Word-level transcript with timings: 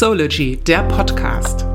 Lipsology, 0.00 0.56
der 0.56 0.82
Podcast. 0.84 1.66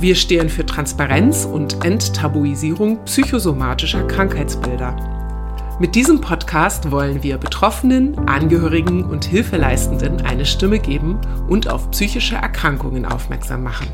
Wir 0.00 0.16
stehen 0.16 0.48
für 0.48 0.66
Transparenz 0.66 1.44
und 1.44 1.84
Enttabuisierung 1.84 3.04
psychosomatischer 3.04 4.04
Krankheitsbilder. 4.08 5.76
Mit 5.78 5.94
diesem 5.94 6.20
Podcast 6.20 6.90
wollen 6.90 7.22
wir 7.22 7.38
Betroffenen, 7.38 8.18
Angehörigen 8.26 9.04
und 9.04 9.26
Hilfeleistenden 9.26 10.22
eine 10.22 10.46
Stimme 10.46 10.80
geben 10.80 11.20
und 11.48 11.68
auf 11.68 11.92
psychische 11.92 12.34
Erkrankungen 12.34 13.06
aufmerksam 13.06 13.62
machen. 13.62 13.86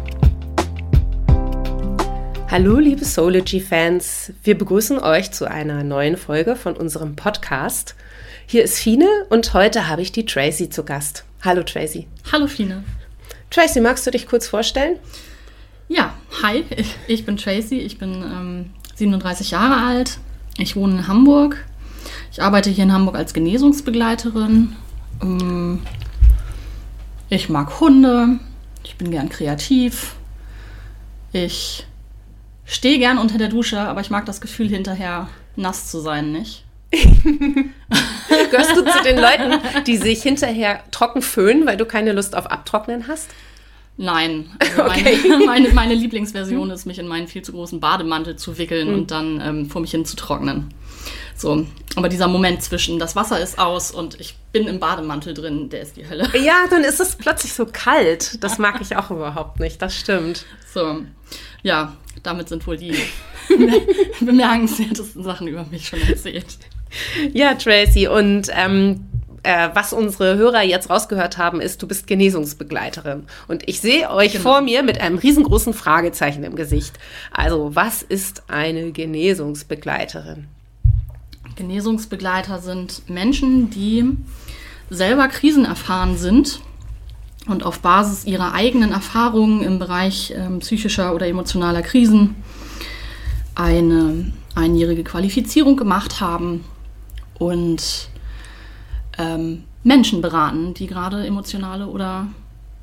Hallo 2.48 2.78
liebe 2.78 3.04
Soology-Fans, 3.04 4.32
wir 4.42 4.56
begrüßen 4.56 4.98
euch 4.98 5.32
zu 5.32 5.44
einer 5.44 5.84
neuen 5.84 6.16
Folge 6.16 6.56
von 6.56 6.78
unserem 6.78 7.14
Podcast. 7.14 7.94
Hier 8.46 8.64
ist 8.64 8.78
Fine 8.78 9.26
und 9.28 9.52
heute 9.52 9.86
habe 9.86 10.00
ich 10.00 10.12
die 10.12 10.24
Tracy 10.24 10.70
zu 10.70 10.82
Gast. 10.82 11.26
Hallo 11.42 11.62
Tracy. 11.62 12.08
Hallo 12.32 12.46
Fine. 12.46 12.84
Tracy, 13.50 13.80
magst 13.80 14.06
du 14.06 14.12
dich 14.12 14.28
kurz 14.28 14.46
vorstellen? 14.46 14.96
Ja, 15.88 16.14
hi, 16.42 16.64
ich 17.08 17.26
bin 17.26 17.36
Tracy, 17.36 17.78
ich 17.80 17.98
bin 17.98 18.22
ähm, 18.22 18.70
37 18.94 19.50
Jahre 19.50 19.84
alt, 19.84 20.18
ich 20.56 20.76
wohne 20.76 20.98
in 20.98 21.08
Hamburg. 21.08 21.64
Ich 22.30 22.40
arbeite 22.40 22.70
hier 22.70 22.84
in 22.84 22.92
Hamburg 22.92 23.16
als 23.16 23.34
Genesungsbegleiterin. 23.34 24.76
Ähm, 25.20 25.82
ich 27.28 27.48
mag 27.48 27.80
Hunde, 27.80 28.38
ich 28.84 28.96
bin 28.96 29.10
gern 29.10 29.28
kreativ. 29.28 30.14
Ich 31.32 31.86
stehe 32.64 32.98
gern 32.98 33.18
unter 33.18 33.36
der 33.36 33.48
Dusche, 33.48 33.80
aber 33.80 34.00
ich 34.00 34.10
mag 34.10 34.26
das 34.26 34.40
Gefühl, 34.40 34.68
hinterher 34.68 35.28
nass 35.56 35.90
zu 35.90 36.00
sein, 36.00 36.30
nicht? 36.30 36.64
Gehörst 38.50 38.76
du 38.76 38.84
zu 38.84 39.02
den 39.04 39.18
Leuten, 39.18 39.60
die 39.86 39.96
sich 39.96 40.22
hinterher 40.22 40.82
trocken 40.90 41.22
föhnen, 41.22 41.66
weil 41.66 41.76
du 41.76 41.84
keine 41.86 42.12
Lust 42.12 42.34
auf 42.34 42.46
Abtrocknen 42.46 43.06
hast? 43.08 43.30
Nein. 43.96 44.50
Also 44.60 44.84
okay. 44.84 45.18
meine, 45.28 45.44
meine, 45.46 45.68
meine, 45.70 45.94
Lieblingsversion 45.94 46.70
ist, 46.70 46.86
mich 46.86 46.98
in 46.98 47.06
meinen 47.06 47.28
viel 47.28 47.42
zu 47.42 47.52
großen 47.52 47.80
Bademantel 47.80 48.36
zu 48.36 48.58
wickeln 48.58 48.88
mhm. 48.88 48.94
und 48.94 49.10
dann 49.10 49.40
ähm, 49.42 49.70
vor 49.70 49.80
mich 49.80 49.90
hin 49.90 50.04
zu 50.04 50.16
trocknen. 50.16 50.72
So, 51.36 51.66
aber 51.96 52.08
dieser 52.08 52.28
Moment 52.28 52.62
zwischen 52.62 52.98
das 52.98 53.16
Wasser 53.16 53.40
ist 53.40 53.58
aus 53.58 53.90
und 53.90 54.20
ich 54.20 54.36
bin 54.52 54.66
im 54.68 54.78
Bademantel 54.78 55.32
drin, 55.32 55.70
der 55.70 55.80
ist 55.82 55.96
die 55.96 56.08
Hölle. 56.08 56.28
Ja, 56.38 56.66
dann 56.68 56.84
ist 56.84 57.00
es 57.00 57.16
plötzlich 57.16 57.54
so 57.54 57.66
kalt. 57.66 58.42
Das 58.44 58.58
mag 58.58 58.80
ich 58.80 58.96
auch 58.96 59.10
überhaupt 59.10 59.60
nicht. 59.60 59.80
Das 59.80 59.96
stimmt. 59.96 60.44
So, 60.72 61.02
ja, 61.62 61.96
damit 62.22 62.48
sind 62.48 62.66
wohl 62.66 62.76
die 62.76 62.94
bemerkenswertesten 64.20 65.22
Sachen 65.22 65.48
über 65.48 65.64
mich 65.70 65.88
schon 65.88 66.00
erzählt. 66.02 66.58
Ja, 67.32 67.54
Tracy, 67.54 68.08
und 68.08 68.48
ähm, 68.50 69.06
äh, 69.42 69.70
was 69.74 69.92
unsere 69.92 70.36
Hörer 70.36 70.62
jetzt 70.62 70.90
rausgehört 70.90 71.38
haben, 71.38 71.60
ist, 71.60 71.82
du 71.82 71.88
bist 71.88 72.06
Genesungsbegleiterin. 72.06 73.24
Und 73.48 73.68
ich 73.68 73.80
sehe 73.80 74.10
euch 74.10 74.32
genau. 74.32 74.42
vor 74.42 74.60
mir 74.60 74.82
mit 74.82 75.00
einem 75.00 75.18
riesengroßen 75.18 75.72
Fragezeichen 75.74 76.44
im 76.44 76.56
Gesicht. 76.56 76.98
Also, 77.32 77.74
was 77.74 78.02
ist 78.02 78.44
eine 78.48 78.92
Genesungsbegleiterin? 78.92 80.46
Genesungsbegleiter 81.56 82.58
sind 82.58 83.08
Menschen, 83.08 83.70
die 83.70 84.04
selber 84.88 85.28
Krisen 85.28 85.64
erfahren 85.64 86.16
sind 86.16 86.60
und 87.46 87.64
auf 87.64 87.80
Basis 87.80 88.24
ihrer 88.24 88.54
eigenen 88.54 88.92
Erfahrungen 88.92 89.62
im 89.62 89.78
Bereich 89.78 90.32
äh, 90.32 90.58
psychischer 90.58 91.14
oder 91.14 91.26
emotionaler 91.26 91.82
Krisen 91.82 92.36
eine 93.54 94.32
einjährige 94.54 95.04
Qualifizierung 95.04 95.76
gemacht 95.76 96.20
haben 96.20 96.64
und 97.40 98.10
ähm, 99.18 99.64
Menschen 99.82 100.20
beraten, 100.20 100.74
die 100.74 100.86
gerade 100.86 101.26
emotionale 101.26 101.86
oder 101.86 102.28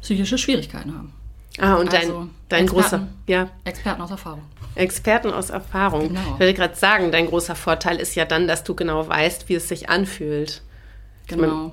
psychische 0.02 0.38
Schwierigkeiten 0.38 0.94
haben. 0.94 1.14
Ah, 1.60 1.76
und 1.76 1.94
dein, 1.94 2.02
also 2.02 2.28
dein 2.50 2.64
Experten, 2.64 2.90
großer, 2.90 3.08
ja. 3.28 3.50
Experten 3.64 4.02
aus 4.02 4.12
Erfahrung. 4.12 4.42
Experten 4.76 5.32
aus 5.32 5.50
Erfahrung. 5.50 6.10
Genau. 6.10 6.34
Ich 6.34 6.40
würde 6.40 6.54
gerade 6.54 6.76
sagen, 6.76 7.12
dein 7.12 7.28
großer 7.28 7.56
Vorteil 7.56 7.98
ist 7.98 8.16
ja 8.16 8.26
dann, 8.26 8.48
dass 8.48 8.64
du 8.64 8.76
genau 8.76 9.08
weißt, 9.08 9.48
wie 9.48 9.56
es 9.56 9.68
sich 9.68 9.90
anfühlt. 9.90 10.62
Genau. 11.28 11.44
Ich 11.44 11.50
mein, 11.50 11.72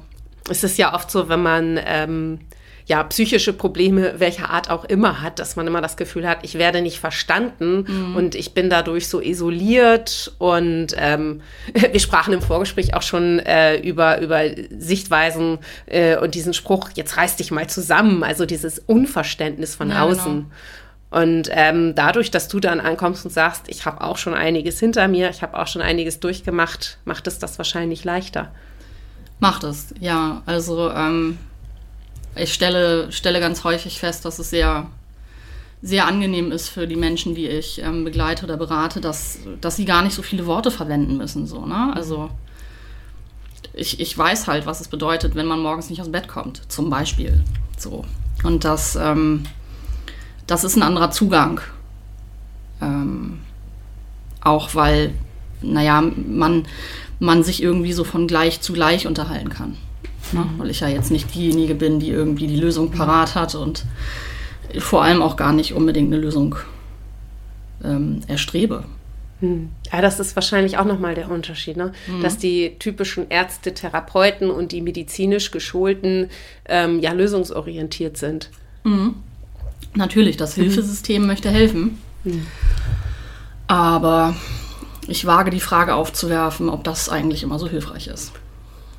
es 0.51 0.65
ist 0.65 0.79
ja 0.79 0.95
oft 0.95 1.11
so, 1.11 1.29
wenn 1.29 1.43
man 1.43 1.81
ähm, 1.85 2.41
ja, 2.87 3.03
psychische 3.05 3.55
Probleme 3.55 4.15
welcher 4.19 4.51
Art 4.51 4.69
auch 4.69 4.85
immer 4.85 5.23
hat, 5.23 5.39
dass 5.39 5.57
man 5.57 5.67
immer 5.67 5.81
das 5.81 5.97
Gefühl 5.97 6.29
hat, 6.29 6.39
ich 6.43 6.59
werde 6.59 6.83
nicht 6.83 6.99
verstanden 6.99 7.87
mhm. 7.89 8.17
und 8.17 8.35
ich 8.35 8.53
bin 8.53 8.69
dadurch 8.69 9.09
so 9.09 9.21
isoliert. 9.21 10.33
Und 10.39 10.89
ähm, 10.97 11.41
wir 11.73 12.01
sprachen 12.01 12.35
im 12.35 12.43
Vorgespräch 12.43 12.95
auch 12.95 13.03
schon 13.03 13.39
äh, 13.39 13.77
über, 13.77 14.21
über 14.21 14.43
Sichtweisen 14.77 15.59
äh, 15.87 16.19
und 16.19 16.35
diesen 16.35 16.53
Spruch, 16.53 16.91
jetzt 16.95 17.17
reiß 17.17 17.37
dich 17.37 17.51
mal 17.51 17.69
zusammen, 17.69 18.23
also 18.23 18.45
dieses 18.45 18.79
Unverständnis 18.81 19.75
von 19.75 19.89
ja, 19.89 20.03
außen. 20.03 20.35
Genau. 20.35 21.23
Und 21.23 21.49
ähm, 21.53 21.95
dadurch, 21.95 22.33
dass 22.33 22.49
du 22.49 22.61
dann 22.61 22.81
ankommst 22.81 23.25
und 23.25 23.31
sagst, 23.31 23.69
ich 23.69 23.87
habe 23.87 24.03
auch 24.03 24.19
schon 24.19 24.35
einiges 24.35 24.81
hinter 24.81 25.07
mir, 25.09 25.31
ich 25.31 25.43
habe 25.43 25.57
auch 25.59 25.69
schon 25.69 25.81
einiges 25.81 26.21
durchgemacht, 26.21 26.99
macht 27.05 27.29
es 27.29 27.39
das 27.39 27.57
wahrscheinlich 27.57 28.05
leichter. 28.05 28.53
Macht 29.39 29.63
es, 29.65 29.95
ja. 30.01 30.43
Also 30.45 30.91
ähm, 30.91 31.39
ich 32.37 32.53
stelle, 32.53 33.11
stelle 33.13 33.41
ganz 33.41 33.65
häufig 33.65 33.99
fest, 33.99 34.25
dass 34.25 34.39
es 34.39 34.51
sehr, 34.51 34.87
sehr 35.83 36.07
angenehm 36.07 36.53
ist 36.53 36.69
für 36.69 36.87
die 36.87 36.97
Menschen, 36.97 37.35
die 37.35 37.47
ich 37.47 37.81
ähm, 37.83 38.05
begleite 38.05 38.45
oder 38.45 38.57
berate, 38.57 39.01
dass, 39.01 39.39
dass 39.61 39.77
sie 39.77 39.85
gar 39.85 40.03
nicht 40.03 40.15
so 40.15 40.23
viele 40.23 40.47
Worte 40.47 40.71
verwenden 40.71 41.17
müssen. 41.17 41.47
So, 41.47 41.67
ne? 41.67 41.93
Also 41.95 42.31
ich, 43.75 44.01
ich 44.01 44.17
weiß 44.17 44.47
halt, 44.47 44.67
was 44.67 44.81
es 44.81 44.89
bedeutet, 44.89 45.35
wenn 45.35 45.47
man 45.47 45.61
morgens 45.61 45.91
nicht 45.91 46.01
aus 46.01 46.07
dem 46.07 46.13
Bett 46.13 46.29
kommt, 46.29 46.63
zum 46.69 46.91
Beispiel. 46.91 47.43
So. 47.77 48.05
Und 48.43 48.65
das, 48.65 48.97
ähm, 48.97 49.45
das 50.47 50.65
ist 50.65 50.77
ein 50.77 50.83
anderer 50.83 51.11
Zugang. 51.11 51.61
Ähm, 52.81 53.41
auch 54.41 54.75
weil, 54.75 55.15
naja, 55.63 56.03
man, 56.03 56.67
man 57.19 57.43
sich 57.43 57.63
irgendwie 57.63 57.93
so 57.93 58.05
von 58.05 58.27
gleich 58.27 58.61
zu 58.61 58.73
gleich 58.73 59.07
unterhalten 59.07 59.49
kann. 59.49 59.77
Ne? 60.35 60.47
Weil 60.59 60.71
ich 60.71 60.81
ja 60.81 60.89
jetzt 60.89 61.11
nicht 61.11 61.35
diejenige 61.35 61.75
bin, 61.75 62.01
die 62.01 62.11
irgendwie 62.11 62.47
die 62.47 62.57
Lösung 62.57 62.91
parat 62.91 63.35
hat 63.35 63.55
und 63.55 63.85
vor 64.79 65.03
allem 65.03 65.23
auch 65.23 65.37
gar 65.37 65.53
nicht 65.53 65.75
unbedingt 65.75 66.13
eine 66.13 66.21
Lösung 66.21 66.57
ähm, 67.83 68.21
erstrebe. 68.27 68.85
Hm. 69.41 69.71
Ja, 69.93 70.01
das 70.01 70.21
ist 70.21 70.37
wahrscheinlich 70.37 70.79
auch 70.79 70.85
nochmal 70.85 71.15
der 71.15 71.31
Unterschied, 71.31 71.77
ne? 71.77 71.93
Mhm. 72.07 72.23
dass 72.23 72.39
die 72.39 72.77
typischen 72.79 73.29
Ärzte, 73.31 73.75
Therapeuten 73.75 74.51
und 74.51 74.73
die 74.73 74.81
medizinisch 74.81 75.51
geschulten 75.51 76.31
ähm, 76.67 77.01
ja 77.01 77.13
lösungsorientiert 77.13 78.17
sind. 78.17 78.51
Mhm. 78.85 79.17
Natürlich, 79.95 80.37
das 80.37 80.57
mhm. 80.57 80.63
Hilfesystem 80.63 81.23
mhm. 81.23 81.29
möchte 81.29 81.51
helfen. 81.51 81.99
Mhm. 82.25 82.47
Aber 83.67 84.35
ich 85.09 85.27
wage 85.27 85.51
die 85.51 85.61
Frage 85.61 85.95
aufzuwerfen, 85.95 86.69
ob 86.69 86.85
das 86.85 87.09
eigentlich 87.09 87.43
immer 87.43 87.59
so 87.59 87.69
hilfreich 87.69 88.07
ist. 88.07 88.33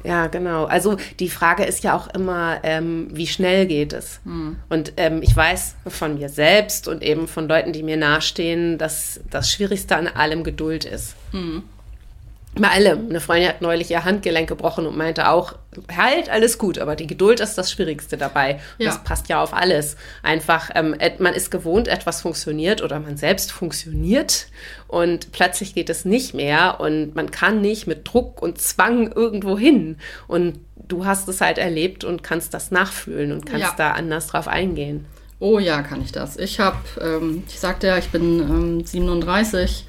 Ja, 0.05 0.27
genau. 0.27 0.65
Also 0.65 0.97
die 1.19 1.29
Frage 1.29 1.63
ist 1.63 1.83
ja 1.83 1.95
auch 1.95 2.07
immer, 2.07 2.59
ähm, 2.63 3.07
wie 3.11 3.27
schnell 3.27 3.65
geht 3.65 3.91
es? 3.91 4.19
Mhm. 4.23 4.57
Und 4.69 4.93
ähm, 4.97 5.21
ich 5.23 5.35
weiß 5.35 5.75
von 5.87 6.15
mir 6.15 6.29
selbst 6.29 6.87
und 6.87 7.01
eben 7.01 7.27
von 7.27 7.47
Leuten, 7.47 7.73
die 7.73 7.81
mir 7.81 7.97
nahestehen, 7.97 8.77
dass 8.77 9.19
das 9.29 9.51
Schwierigste 9.51 9.95
an 9.95 10.07
allem 10.07 10.43
Geduld 10.43 10.85
ist. 10.85 11.15
Mhm. 11.31 11.63
Bei 12.57 12.69
allem. 12.69 13.09
Eine 13.09 13.19
Freundin 13.19 13.49
hat 13.49 13.61
neulich 13.61 13.91
ihr 13.91 14.05
Handgelenk 14.05 14.47
gebrochen 14.47 14.87
und 14.87 14.95
meinte 14.97 15.29
auch, 15.29 15.55
halt, 15.95 16.29
alles 16.29 16.57
gut, 16.57 16.79
aber 16.79 16.95
die 16.95 17.05
Geduld 17.05 17.41
ist 17.41 17.57
das 17.57 17.69
Schwierigste 17.69 18.17
dabei. 18.17 18.61
Ja. 18.77 18.87
Das 18.87 19.03
passt 19.03 19.27
ja 19.27 19.43
auf 19.43 19.53
alles. 19.53 19.97
Einfach, 20.23 20.69
ähm, 20.73 20.95
man 21.19 21.33
ist 21.33 21.51
gewohnt, 21.51 21.89
etwas 21.89 22.21
funktioniert 22.21 22.81
oder 22.81 22.99
man 22.99 23.17
selbst 23.17 23.51
funktioniert 23.51 24.47
und 24.87 25.33
plötzlich 25.33 25.75
geht 25.75 25.89
es 25.89 26.05
nicht 26.05 26.33
mehr 26.33 26.79
und 26.79 27.13
man 27.13 27.29
kann 27.29 27.59
nicht 27.59 27.87
mit 27.87 28.07
Druck 28.07 28.41
und 28.41 28.61
Zwang 28.61 29.11
irgendwo 29.11 29.57
hin. 29.57 29.97
Und 30.27 30.59
du 30.87 31.05
hast 31.05 31.27
es 31.27 31.41
halt 31.41 31.57
erlebt 31.57 32.05
und 32.05 32.23
kannst 32.23 32.53
das 32.53 32.71
nachfühlen 32.71 33.33
und 33.33 33.45
kannst 33.45 33.61
ja. 33.67 33.75
da 33.77 33.91
anders 33.91 34.27
drauf 34.27 34.47
eingehen. 34.47 35.05
Oh 35.39 35.59
ja, 35.59 35.81
kann 35.81 36.01
ich 36.01 36.13
das. 36.13 36.37
Ich 36.37 36.61
habe, 36.61 36.77
ähm, 37.01 37.43
ich 37.47 37.59
sagte 37.59 37.87
ja, 37.87 37.97
ich 37.97 38.09
bin 38.09 38.39
ähm, 38.39 38.85
37 38.85 39.87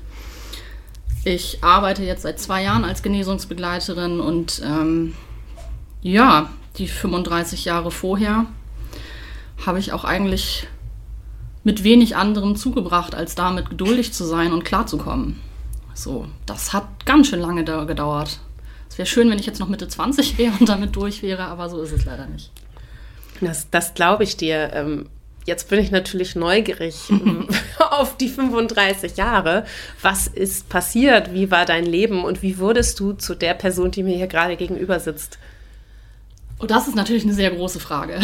ich 1.26 1.64
arbeite 1.64 2.05
jetzt 2.05 2.23
seit 2.23 2.38
zwei 2.38 2.62
Jahren 2.62 2.84
als 2.84 3.02
Genesungsbegleiterin 3.02 4.20
und 4.20 4.62
ähm, 4.64 5.14
ja, 6.00 6.50
die 6.78 6.87
35 6.87 7.64
Jahre 7.64 7.90
vorher 7.90 8.46
habe 9.67 9.81
ich 9.81 9.93
auch 9.93 10.05
eigentlich 10.05 10.69
mit 11.64 11.82
wenig 11.82 12.14
anderem 12.14 12.55
zugebracht, 12.55 13.17
als 13.17 13.34
damit 13.34 13.70
geduldig 13.70 14.12
zu 14.12 14.25
sein 14.25 14.52
und 14.52 14.64
klarzukommen. 14.64 15.40
So, 15.94 16.28
das 16.46 16.73
hat 16.73 17.05
ganz 17.06 17.26
schön 17.26 17.40
lange 17.40 17.64
gedauert. 17.64 18.38
Es 18.88 18.96
wäre 18.96 19.06
schön, 19.06 19.28
wenn 19.28 19.40
ich 19.40 19.46
jetzt 19.46 19.58
noch 19.58 19.69
Mitte 19.69 19.88
20 19.88 20.38
wäre 20.38 20.52
und 20.61 20.69
damit 20.69 20.94
durch 20.94 21.25
wäre, 21.25 21.46
aber 21.46 21.69
so 21.69 21.82
ist 21.82 21.90
es 21.90 22.05
leider 22.05 22.26
nicht. 22.28 22.52
Das, 23.40 23.69
das 23.70 23.94
glaube 23.94 24.23
ich 24.23 24.37
dir. 24.37 24.70
Ähm, 24.75 25.08
Jetzt 25.46 25.69
bin 25.69 25.78
ich 25.78 25.93
natürlich 25.93 26.34
neugierig 26.34 26.96
auf 27.90 28.16
die 28.16 28.28
35 28.28 29.16
Jahre. 29.16 29.64
Was 30.02 30.26
ist 30.26 30.69
passiert? 30.69 31.32
Wie 31.32 31.52
war 31.52 31.64
dein 31.64 31.87
Leben 31.87 32.25
und 32.25 32.43
wie 32.43 32.58
wurdest 32.58 32.98
du 32.98 33.12
zu 33.12 33.37
der 33.37 33.54
Person, 33.54 33.93
die 33.93 34.02
mir 34.02 34.16
hier 34.16 34.26
gerade 34.26 34.56
gegenüber 34.56 34.98
sitzt? 34.98 35.38
Oh, 36.58 36.66
das 36.66 36.88
ist 36.88 36.96
natürlich 36.96 37.22
eine 37.22 37.32
sehr 37.32 37.52
große 37.52 37.78
Frage. 37.78 38.19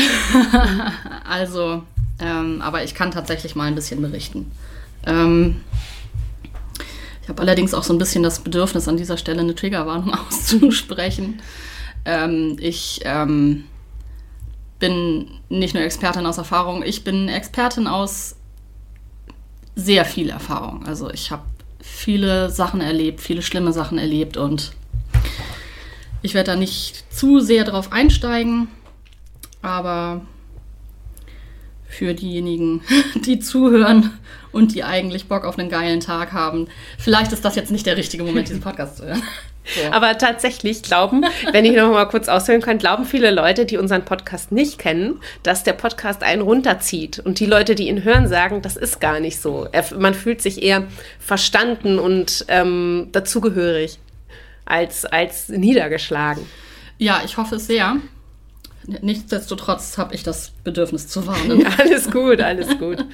also, 1.29 1.85
ähm, 2.19 2.61
aber 2.61 2.83
ich 2.83 2.95
kann 2.95 3.13
tatsächlich 3.13 3.55
mal 3.55 3.67
ein 3.67 3.77
bisschen 3.77 4.03
berichten. 4.03 4.51
Ähm, 5.07 5.61
ich 7.23 7.29
habe 7.29 7.41
allerdings 7.41 7.73
auch 7.73 7.85
so 7.85 7.93
ein 7.93 7.99
bisschen 7.99 8.25
das 8.25 8.41
Bedürfnis, 8.41 8.89
an 8.89 8.97
dieser 8.97 9.17
Stelle 9.17 9.43
eine 9.43 9.55
Triggerwarnung 9.55 10.13
auszusprechen. 10.29 11.41
Ähm, 12.05 12.57
ich 12.59 13.01
ähm, 13.05 13.65
bin 14.83 15.31
nicht 15.49 15.75
nur 15.75 15.85
Expertin 15.85 16.27
aus 16.27 16.39
Erfahrung, 16.39 16.83
ich 16.83 17.05
bin 17.05 17.29
Expertin 17.29 17.87
aus 17.87 18.35
sehr 19.77 20.05
viel 20.05 20.29
Erfahrung. 20.29 20.85
Also 20.85 21.09
ich 21.09 21.31
habe 21.31 21.45
viele 21.81 22.51
Sachen 22.51 22.81
erlebt, 22.81 23.21
viele 23.21 23.43
schlimme 23.43 23.73
Sachen 23.73 23.97
erlebt 23.97 24.37
und 24.37 24.73
ich 26.21 26.35
werde 26.35 26.51
da 26.51 26.57
nicht 26.57 27.05
zu 27.15 27.39
sehr 27.39 27.63
drauf 27.63 27.93
einsteigen, 27.93 28.67
aber 29.63 30.23
für 31.87 32.13
diejenigen, 32.15 32.81
die 33.25 33.39
zuhören 33.39 34.11
und 34.51 34.75
die 34.75 34.83
eigentlich 34.83 35.29
Bock 35.29 35.45
auf 35.45 35.61
einen 35.61 35.71
geilen 35.71 36.01
Tag 36.01 36.33
haben, 36.33 36.67
vielleicht 36.99 37.31
ist 37.31 37.45
das 37.45 37.55
jetzt 37.55 37.71
nicht 37.71 37.87
der 37.87 37.97
richtige 37.97 38.25
Moment, 38.25 38.49
diesen 38.49 38.61
Podcast 38.61 38.97
zu 38.97 39.07
hören. 39.07 39.23
So. 39.65 39.93
Aber 39.93 40.19
tatsächlich 40.19 40.83
glauben, 40.83 41.25
wenn 41.53 41.65
ich 41.65 41.77
noch 41.77 41.91
mal 41.93 42.07
kurz 42.07 42.29
aushören 42.29 42.61
kann, 42.61 42.79
glauben 42.79 43.05
viele 43.05 43.31
Leute, 43.31 43.65
die 43.65 43.77
unseren 43.77 44.05
Podcast 44.05 44.51
nicht 44.53 44.79
kennen, 44.79 45.21
dass 45.43 45.63
der 45.63 45.73
Podcast 45.73 46.23
einen 46.23 46.43
runterzieht. 46.43 47.21
Und 47.21 47.39
die 47.39 47.47
Leute, 47.47 47.75
die 47.75 47.89
ihn 47.89 48.03
hören, 48.03 48.27
sagen, 48.27 48.63
das 48.63 48.77
ist 48.77 49.01
gar 49.01 49.21
nicht 49.21 49.41
so. 49.41 49.69
man 49.99 50.15
fühlt 50.15 50.43
sich 50.43 50.63
eher 50.63 50.85
verstanden 51.21 51.99
und 51.99 52.45
ähm, 52.49 53.09
dazugehörig 53.13 53.99
als, 54.65 55.05
als 55.05 55.49
niedergeschlagen. 55.49 56.45
Ja, 56.99 57.23
ich 57.25 57.37
hoffe 57.37 57.57
es 57.57 57.67
sehr. 57.67 57.97
Nichtsdestotrotz 59.01 59.97
habe 59.97 60.15
ich 60.15 60.25
das 60.25 60.53
Bedürfnis 60.65 61.09
zu 61.09 61.27
warnen. 61.27 61.65
Alles 61.79 62.11
gut, 62.11 62.41
alles 62.41 62.79
gut. 62.79 63.05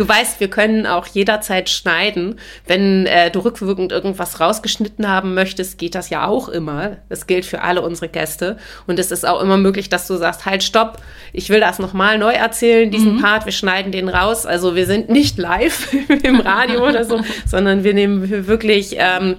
Du 0.00 0.08
weißt, 0.08 0.40
wir 0.40 0.48
können 0.48 0.86
auch 0.86 1.06
jederzeit 1.08 1.68
schneiden. 1.68 2.36
Wenn 2.66 3.04
äh, 3.04 3.30
du 3.30 3.40
rückwirkend 3.40 3.92
irgendwas 3.92 4.40
rausgeschnitten 4.40 5.06
haben 5.06 5.34
möchtest, 5.34 5.76
geht 5.76 5.94
das 5.94 6.08
ja 6.08 6.26
auch 6.26 6.48
immer. 6.48 6.96
Das 7.10 7.26
gilt 7.26 7.44
für 7.44 7.60
alle 7.60 7.82
unsere 7.82 8.08
Gäste. 8.08 8.56
Und 8.86 8.98
es 8.98 9.10
ist 9.10 9.26
auch 9.26 9.42
immer 9.42 9.58
möglich, 9.58 9.90
dass 9.90 10.06
du 10.06 10.16
sagst, 10.16 10.46
halt, 10.46 10.62
stopp, 10.62 11.02
ich 11.34 11.50
will 11.50 11.60
das 11.60 11.78
nochmal 11.78 12.16
neu 12.16 12.32
erzählen, 12.32 12.90
diesen 12.90 13.16
mhm. 13.16 13.20
Part, 13.20 13.44
wir 13.44 13.52
schneiden 13.52 13.92
den 13.92 14.08
raus. 14.08 14.46
Also 14.46 14.74
wir 14.74 14.86
sind 14.86 15.10
nicht 15.10 15.36
live 15.36 15.94
im 16.22 16.40
Radio 16.40 16.88
oder 16.88 17.04
so, 17.04 17.20
sondern 17.46 17.84
wir 17.84 17.92
nehmen 17.92 18.46
wirklich... 18.46 18.96
Ähm, 18.96 19.36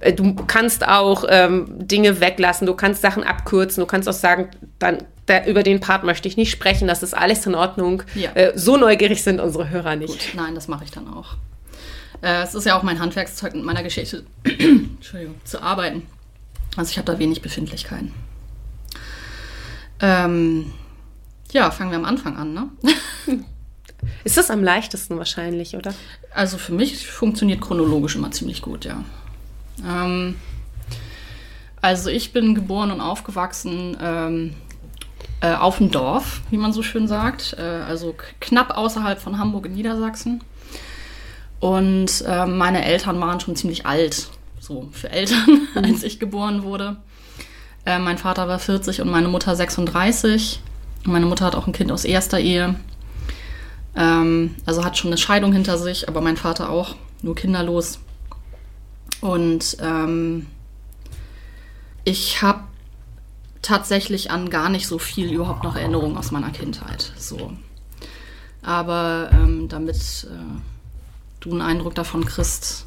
äh, 0.00 0.12
du 0.12 0.34
kannst 0.34 0.88
auch 0.88 1.24
ähm, 1.28 1.66
Dinge 1.68 2.20
weglassen, 2.20 2.66
du 2.66 2.74
kannst 2.74 3.00
Sachen 3.00 3.22
abkürzen, 3.22 3.80
du 3.80 3.86
kannst 3.86 4.08
auch 4.08 4.12
sagen, 4.12 4.48
dann 4.80 5.04
der, 5.28 5.46
über 5.46 5.62
den 5.62 5.80
Part 5.80 6.04
möchte 6.04 6.28
ich 6.28 6.36
nicht 6.36 6.50
sprechen, 6.50 6.86
das 6.88 7.02
ist 7.02 7.14
alles 7.14 7.46
in 7.46 7.54
Ordnung. 7.54 8.02
Ja. 8.14 8.32
Äh, 8.32 8.52
so 8.58 8.76
neugierig 8.76 9.22
sind 9.22 9.40
unsere 9.40 9.70
Hörer 9.70 9.96
nicht. 9.96 10.08
Gut, 10.08 10.34
nein, 10.34 10.54
das 10.54 10.68
mache 10.68 10.84
ich 10.84 10.90
dann 10.90 11.08
auch. 11.08 11.36
Äh, 12.22 12.42
es 12.42 12.54
ist 12.54 12.64
ja 12.66 12.78
auch 12.78 12.82
mein 12.82 13.00
Handwerkszeug 13.00 13.54
mit 13.54 13.64
meiner 13.64 13.82
Geschichte 13.82 14.24
zu 15.44 15.62
arbeiten. 15.62 16.02
Also 16.76 16.90
ich 16.90 16.98
habe 16.98 17.10
da 17.10 17.18
wenig 17.18 17.42
Befindlichkeiten. 17.42 18.12
Ähm, 20.00 20.72
ja, 21.52 21.70
fangen 21.70 21.90
wir 21.90 21.98
am 21.98 22.04
Anfang 22.04 22.36
an, 22.36 22.52
ne? 22.52 22.68
Ist 24.24 24.36
das 24.36 24.50
am 24.50 24.62
leichtesten 24.62 25.16
wahrscheinlich, 25.16 25.76
oder? 25.76 25.94
Also 26.34 26.58
für 26.58 26.72
mich 26.72 27.06
funktioniert 27.06 27.60
chronologisch 27.60 28.16
immer 28.16 28.30
ziemlich 28.32 28.60
gut, 28.60 28.84
ja. 28.84 29.02
Ähm, 29.86 30.36
also 31.80 32.10
ich 32.10 32.32
bin 32.32 32.54
geboren 32.54 32.90
und 32.90 33.00
aufgewachsen 33.00 33.96
ähm, 34.00 34.54
äh, 35.44 35.56
auf 35.56 35.76
dem 35.76 35.90
Dorf, 35.90 36.40
wie 36.50 36.56
man 36.56 36.72
so 36.72 36.82
schön 36.82 37.06
sagt, 37.06 37.54
äh, 37.58 37.62
also 37.62 38.14
knapp 38.40 38.78
außerhalb 38.78 39.20
von 39.20 39.38
Hamburg 39.38 39.66
in 39.66 39.74
Niedersachsen. 39.74 40.42
Und 41.60 42.24
äh, 42.26 42.46
meine 42.46 42.82
Eltern 42.82 43.20
waren 43.20 43.40
schon 43.40 43.54
ziemlich 43.54 43.84
alt, 43.84 44.28
so 44.58 44.88
für 44.92 45.10
Eltern, 45.10 45.68
mhm. 45.74 45.84
als 45.84 46.02
ich 46.02 46.18
geboren 46.18 46.62
wurde. 46.62 46.96
Äh, 47.84 47.98
mein 47.98 48.16
Vater 48.16 48.48
war 48.48 48.58
40 48.58 49.02
und 49.02 49.10
meine 49.10 49.28
Mutter 49.28 49.54
36. 49.54 50.62
Meine 51.04 51.26
Mutter 51.26 51.44
hat 51.44 51.56
auch 51.56 51.66
ein 51.66 51.74
Kind 51.74 51.92
aus 51.92 52.06
erster 52.06 52.40
Ehe. 52.40 52.76
Ähm, 53.94 54.54
also 54.64 54.82
hat 54.82 54.96
schon 54.96 55.10
eine 55.10 55.18
Scheidung 55.18 55.52
hinter 55.52 55.76
sich, 55.76 56.08
aber 56.08 56.22
mein 56.22 56.38
Vater 56.38 56.70
auch, 56.70 56.94
nur 57.20 57.34
kinderlos. 57.34 57.98
Und 59.20 59.76
ähm, 59.82 60.46
ich 62.04 62.40
habe 62.40 62.60
tatsächlich 63.64 64.30
an 64.30 64.50
gar 64.50 64.68
nicht 64.68 64.86
so 64.86 64.98
viel 64.98 65.32
überhaupt 65.32 65.64
noch 65.64 65.74
Erinnerungen 65.74 66.16
aus 66.16 66.30
meiner 66.30 66.50
Kindheit. 66.50 67.12
So. 67.16 67.52
Aber 68.62 69.30
ähm, 69.32 69.68
damit 69.68 70.26
äh, 70.30 70.60
du 71.40 71.50
einen 71.50 71.62
Eindruck 71.62 71.94
davon 71.94 72.24
kriegst, 72.24 72.86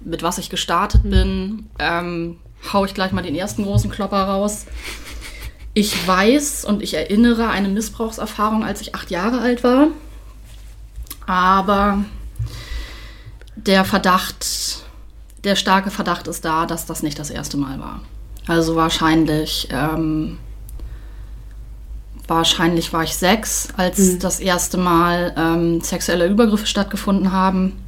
mit 0.00 0.22
was 0.22 0.38
ich 0.38 0.48
gestartet 0.48 1.02
bin, 1.02 1.68
ähm, 1.78 2.38
hau 2.72 2.84
ich 2.84 2.94
gleich 2.94 3.12
mal 3.12 3.22
den 3.22 3.34
ersten 3.34 3.64
großen 3.64 3.90
Klopper 3.90 4.22
raus. 4.22 4.66
Ich 5.74 6.06
weiß 6.06 6.64
und 6.64 6.82
ich 6.82 6.94
erinnere 6.94 7.48
eine 7.48 7.68
Missbrauchserfahrung, 7.68 8.64
als 8.64 8.80
ich 8.80 8.94
acht 8.94 9.10
Jahre 9.10 9.40
alt 9.40 9.62
war. 9.62 9.88
Aber 11.26 12.04
der 13.56 13.84
Verdacht, 13.84 14.84
der 15.44 15.54
starke 15.56 15.90
Verdacht 15.90 16.26
ist 16.28 16.44
da, 16.44 16.66
dass 16.66 16.86
das 16.86 17.02
nicht 17.02 17.18
das 17.18 17.30
erste 17.30 17.56
Mal 17.56 17.78
war. 17.78 18.00
Also 18.46 18.74
wahrscheinlich, 18.76 19.68
ähm, 19.70 20.38
wahrscheinlich 22.26 22.92
war 22.92 23.04
ich 23.04 23.16
sechs, 23.16 23.68
als 23.76 23.98
mhm. 23.98 24.18
das 24.18 24.40
erste 24.40 24.78
Mal 24.78 25.34
ähm, 25.36 25.80
sexuelle 25.80 26.26
Übergriffe 26.26 26.66
stattgefunden 26.66 27.32
haben. 27.32 27.82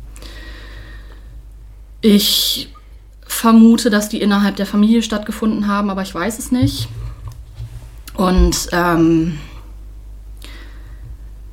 Ich 2.01 2.73
vermute, 3.27 3.91
dass 3.91 4.09
die 4.09 4.21
innerhalb 4.21 4.57
der 4.57 4.67
Familie 4.67 5.03
stattgefunden 5.03 5.69
haben, 5.69 5.91
aber 5.91 6.03
ich 6.03 6.15
weiß 6.15 6.39
es 6.39 6.53
nicht. 6.53 6.89
Und 8.15 8.69
ähm, 8.73 9.39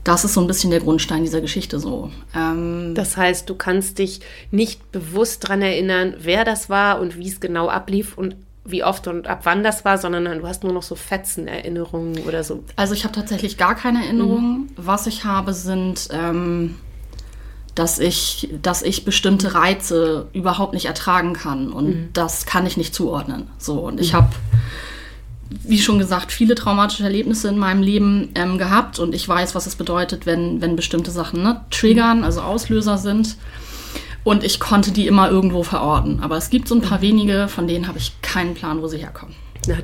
das 0.04 0.26
ist 0.26 0.34
so 0.34 0.42
ein 0.42 0.48
bisschen 0.48 0.72
der 0.72 0.80
Grundstein 0.80 1.24
dieser 1.24 1.40
Geschichte 1.40 1.80
so. 1.80 2.12
Ähm, 2.36 2.94
das 2.96 3.16
heißt, 3.16 3.50
du 3.50 3.56
kannst 3.56 4.00
dich 4.00 4.22
nicht 4.52 4.92
bewusst 4.92 5.44
daran 5.44 5.62
erinnern, 5.62 6.16
wer 6.20 6.44
das 6.44 6.70
war 6.70 7.00
und 7.00 7.18
wie 7.18 7.28
es 7.28 7.40
genau 7.40 7.70
ablief 7.70 8.18
und 8.18 8.36
wie 8.72 8.84
oft 8.84 9.08
und 9.08 9.28
ab 9.28 9.42
wann 9.44 9.64
das 9.64 9.86
war, 9.86 9.98
sondern 9.98 10.26
du 10.26 10.48
hast 10.48 10.64
nur 10.64 10.74
noch 10.74 10.84
so 10.84 10.96
Fetzen-Erinnerungen 10.96 12.20
oder 12.20 12.44
so. 12.44 12.64
Also 12.76 12.94
ich 12.94 13.04
habe 13.04 13.14
tatsächlich 13.14 13.58
gar 13.58 13.76
keine 13.76 14.04
Erinnerungen. 14.04 14.58
Mhm. 14.58 14.70
Was 14.76 15.08
ich 15.08 15.26
habe, 15.26 15.54
sind, 15.54 16.10
ähm, 16.12 16.76
dass, 17.76 18.00
ich, 18.00 18.50
dass 18.62 18.82
ich 18.82 19.06
bestimmte 19.06 19.54
Reize 19.54 20.28
überhaupt 20.34 20.74
nicht 20.74 20.86
ertragen 20.86 21.34
kann 21.34 21.72
und 21.72 21.88
mhm. 21.88 22.10
das 22.14 22.46
kann 22.46 22.66
ich 22.66 22.78
nicht 22.78 22.94
zuordnen. 22.94 23.48
So 23.58 23.80
und 23.80 24.00
ich 24.00 24.14
mhm. 24.14 24.18
habe 24.18 24.30
wie 25.50 25.80
schon 25.80 25.98
gesagt, 25.98 26.32
viele 26.32 26.56
traumatische 26.56 27.04
Erlebnisse 27.04 27.48
in 27.48 27.58
meinem 27.58 27.82
Leben 27.82 28.30
ähm, 28.36 28.58
gehabt 28.58 29.00
und 29.00 29.16
ich 29.16 29.28
weiß, 29.28 29.56
was 29.56 29.66
es 29.66 29.76
bedeutet, 29.76 30.26
wenn, 30.26 30.62
wenn 30.62 30.76
bestimmte 30.76 31.12
Sachen 31.12 31.42
ne, 31.42 31.62
triggern, 31.72 32.24
also 32.24 32.42
Auslöser 32.42 32.98
sind. 32.98 33.36
Und 34.24 34.44
ich 34.44 34.60
konnte 34.60 34.92
die 34.92 35.08
immer 35.08 35.30
irgendwo 35.30 35.64
verorten. 35.64 36.22
Aber 36.22 36.38
es 36.38 36.50
gibt 36.50 36.68
so 36.68 36.76
ein 36.76 36.82
paar 36.82 37.02
wenige, 37.02 37.48
von 37.48 37.68
denen 37.68 37.88
habe 37.88 37.98
ich 37.98 38.22
keinen 38.22 38.54
Plan, 38.54 38.82
wo 38.82 38.88
sie 38.88 38.98
herkommen. 38.98 39.36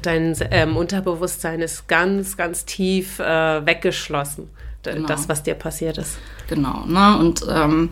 Dein 0.02 0.36
ähm, 0.52 0.78
Unterbewusstsein 0.78 1.62
ist 1.62 1.88
ganz, 1.88 2.38
ganz 2.38 2.66
tief 2.66 3.20
äh, 3.20 3.66
weggeschlossen. 3.66 4.50
Genau. 4.84 5.08
Das, 5.08 5.28
was 5.28 5.42
dir 5.42 5.56
passiert 5.56 5.98
ist. 5.98 6.18
Genau. 6.48 6.86
Ne? 6.86 7.18
Und 7.18 7.44
ähm, 7.50 7.90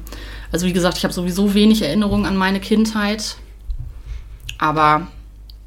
also 0.52 0.68
wie 0.68 0.74
gesagt, 0.74 0.98
ich 0.98 1.04
habe 1.04 1.14
sowieso 1.14 1.54
wenig 1.54 1.82
Erinnerungen 1.82 2.26
an 2.26 2.38
meine 2.38 2.60
Kindheit. 2.60 3.38
Aber 4.60 5.08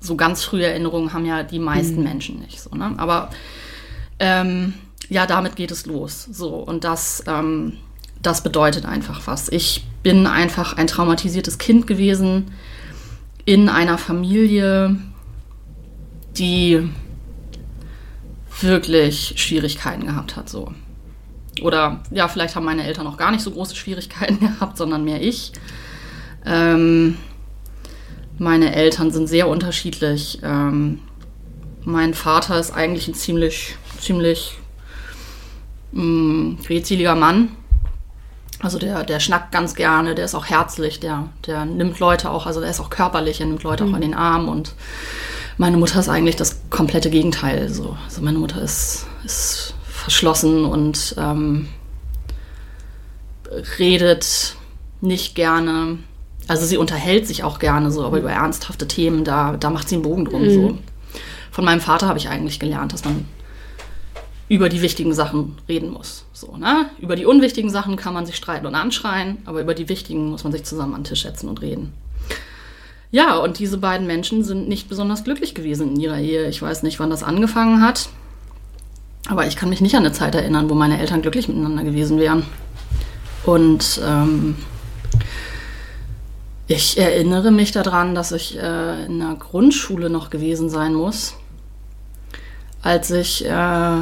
so 0.01 0.17
ganz 0.17 0.45
frühe 0.45 0.65
Erinnerungen 0.65 1.13
haben 1.13 1.27
ja 1.27 1.43
die 1.43 1.59
meisten 1.59 1.97
mhm. 1.97 2.05
Menschen 2.05 2.41
nicht 2.41 2.61
so. 2.61 2.75
Ne? 2.75 2.95
Aber 2.97 3.31
ähm, 4.19 4.75
ja, 5.09 5.27
damit 5.27 5.57
geht 5.57 5.71
es 5.71 5.87
los. 5.87 6.25
So 6.31 6.55
und 6.55 6.85
das, 6.85 7.23
ähm, 7.27 7.79
das 8.27 8.43
bedeutet 8.43 8.85
einfach 8.85 9.27
was. 9.27 9.49
Ich 9.49 9.85
bin 10.03 10.27
einfach 10.27 10.77
ein 10.77 10.89
traumatisiertes 10.89 11.59
Kind 11.59 11.87
gewesen 11.87 12.51
in 13.45 13.69
einer 13.69 13.99
Familie, 13.99 14.97
die 16.37 16.91
wirklich 18.61 19.35
Schwierigkeiten 19.37 20.07
gehabt 20.07 20.35
hat. 20.35 20.49
So. 20.49 20.73
Oder 21.63 22.03
ja, 22.11 22.27
vielleicht 22.27 22.57
haben 22.57 22.65
meine 22.65 22.85
Eltern 22.85 23.07
auch 23.07 23.17
gar 23.17 23.31
nicht 23.31 23.43
so 23.43 23.53
große 23.53 23.77
Schwierigkeiten 23.77 24.41
gehabt, 24.41 24.77
sondern 24.77 25.05
mehr 25.05 25.23
ich. 25.23 25.53
Ähm, 26.45 27.17
meine 28.39 28.75
Eltern 28.75 29.13
sind 29.13 29.29
sehr 29.29 29.47
unterschiedlich. 29.47 30.41
Ähm, 30.43 30.99
mein 31.85 32.13
Vater 32.13 32.59
ist 32.59 32.73
eigentlich 32.73 33.07
ein 33.07 33.15
ziemlich, 33.15 33.77
ziemlich 34.01 34.59
mh, 35.93 36.03
mm, 36.03 36.59
redseliger 36.69 37.15
Mann. 37.15 37.51
Also 38.63 38.79
der, 38.79 39.05
der 39.05 39.21
schnackt 39.21 39.53
ganz 39.53 39.75
gerne, 39.75 40.15
der 40.15 40.25
ist 40.25 40.35
auch 40.35 40.47
herzlich, 40.47 40.99
der, 40.99 41.29
der 41.47 41.65
nimmt 41.65 41.99
Leute 41.99 42.31
auch, 42.31 42.47
also 42.47 42.61
der 42.61 42.71
ist 42.71 42.81
auch 42.81 42.91
körperlich, 42.91 43.41
er 43.41 43.47
nimmt 43.47 43.63
Leute 43.63 43.85
mhm. 43.85 43.91
auch 43.91 43.95
an 43.97 44.01
den 44.01 44.15
Arm 44.15 44.49
und 44.49 44.75
Meine 45.59 45.79
Mutter 45.79 46.01
ist 46.01 46.09
eigentlich 46.09 46.37
das 46.37 46.61
komplette 46.69 47.09
Gegenteil. 47.11 47.69
So. 47.71 47.97
Also 48.05 48.21
meine 48.21 48.39
Mutter 48.39 48.61
ist, 48.61 49.07
ist 49.25 49.75
verschlossen 49.85 50.65
und 50.65 51.15
ähm, 51.19 51.69
redet 53.79 54.57
nicht 55.01 55.35
gerne. 55.35 55.99
Also 56.47 56.67
sie 56.67 56.77
unterhält 56.77 57.27
sich 57.27 57.43
auch 57.43 57.59
gerne 57.59 57.91
so, 57.91 58.05
aber 58.05 58.19
über 58.19 58.31
ernsthafte 58.31 58.87
Themen, 58.87 59.25
da, 59.25 59.57
da 59.57 59.71
macht 59.71 59.89
sie 59.89 59.97
einen 59.97 60.03
Bogen 60.03 60.27
drum. 60.27 60.43
Mhm. 60.43 60.51
So. 60.51 60.79
Von 61.51 61.65
meinem 61.65 61.81
Vater 61.81 62.07
habe 62.07 62.19
ich 62.19 62.29
eigentlich 62.29 62.61
gelernt, 62.61 62.93
dass 62.93 63.05
man 63.05 63.25
über 64.49 64.69
die 64.69 64.83
wichtigen 64.83 65.13
Sachen 65.13 65.57
reden 65.69 65.91
muss. 65.91 66.25
So, 66.33 66.57
ne? 66.57 66.87
Über 67.01 67.17
die 67.17 67.27
unwichtigen 67.27 67.71
Sachen 67.71 67.97
kann 67.97 68.15
man 68.15 68.27
sich 68.27 68.37
streiten 68.37 68.67
und 68.67 68.75
anschreien, 68.75 69.39
aber 69.45 69.61
über 69.61 69.75
die 69.75 69.89
wichtigen 69.89 70.31
muss 70.31 70.45
man 70.45 70.53
sich 70.53 70.65
zusammen 70.65 70.95
an 70.95 71.01
den 71.03 71.09
Tisch 71.09 71.23
setzen 71.23 71.49
und 71.49 71.63
reden. 71.63 71.93
Ja, 73.11 73.37
und 73.37 73.59
diese 73.59 73.79
beiden 73.79 74.07
Menschen 74.07 74.45
sind 74.45 74.69
nicht 74.69 74.89
besonders 74.89 75.25
glücklich 75.25 75.55
gewesen 75.55 75.95
in 75.95 76.01
ihrer 76.01 76.19
Ehe. 76.19 76.49
Ich 76.49 76.61
weiß 76.61 76.83
nicht, 76.83 77.01
wann 77.01 77.11
das 77.11 77.23
angefangen 77.23 77.83
hat, 77.83 78.09
aber 79.29 79.47
ich 79.47 79.57
kann 79.57 79.69
mich 79.69 79.81
nicht 79.81 79.95
an 79.95 80.05
eine 80.05 80.13
Zeit 80.13 80.35
erinnern, 80.35 80.71
wo 80.71 80.75
meine 80.75 81.01
Eltern 81.01 81.23
glücklich 81.23 81.49
miteinander 81.49 81.83
gewesen 81.83 82.19
wären. 82.19 82.45
Und 83.45 84.01
ähm, 84.05 84.57
ich 86.69 86.99
erinnere 86.99 87.53
mich 87.53 87.73
daran, 87.73 88.15
dass 88.15 88.33
ich 88.33 88.59
äh, 88.59 89.07
in 89.07 89.21
der 89.21 89.37
Grundschule 89.39 90.11
noch 90.11 90.31
gewesen 90.31 90.69
sein 90.69 90.95
muss, 90.95 91.35
als 92.83 93.11
ich 93.13 93.45
äh, 93.45 94.01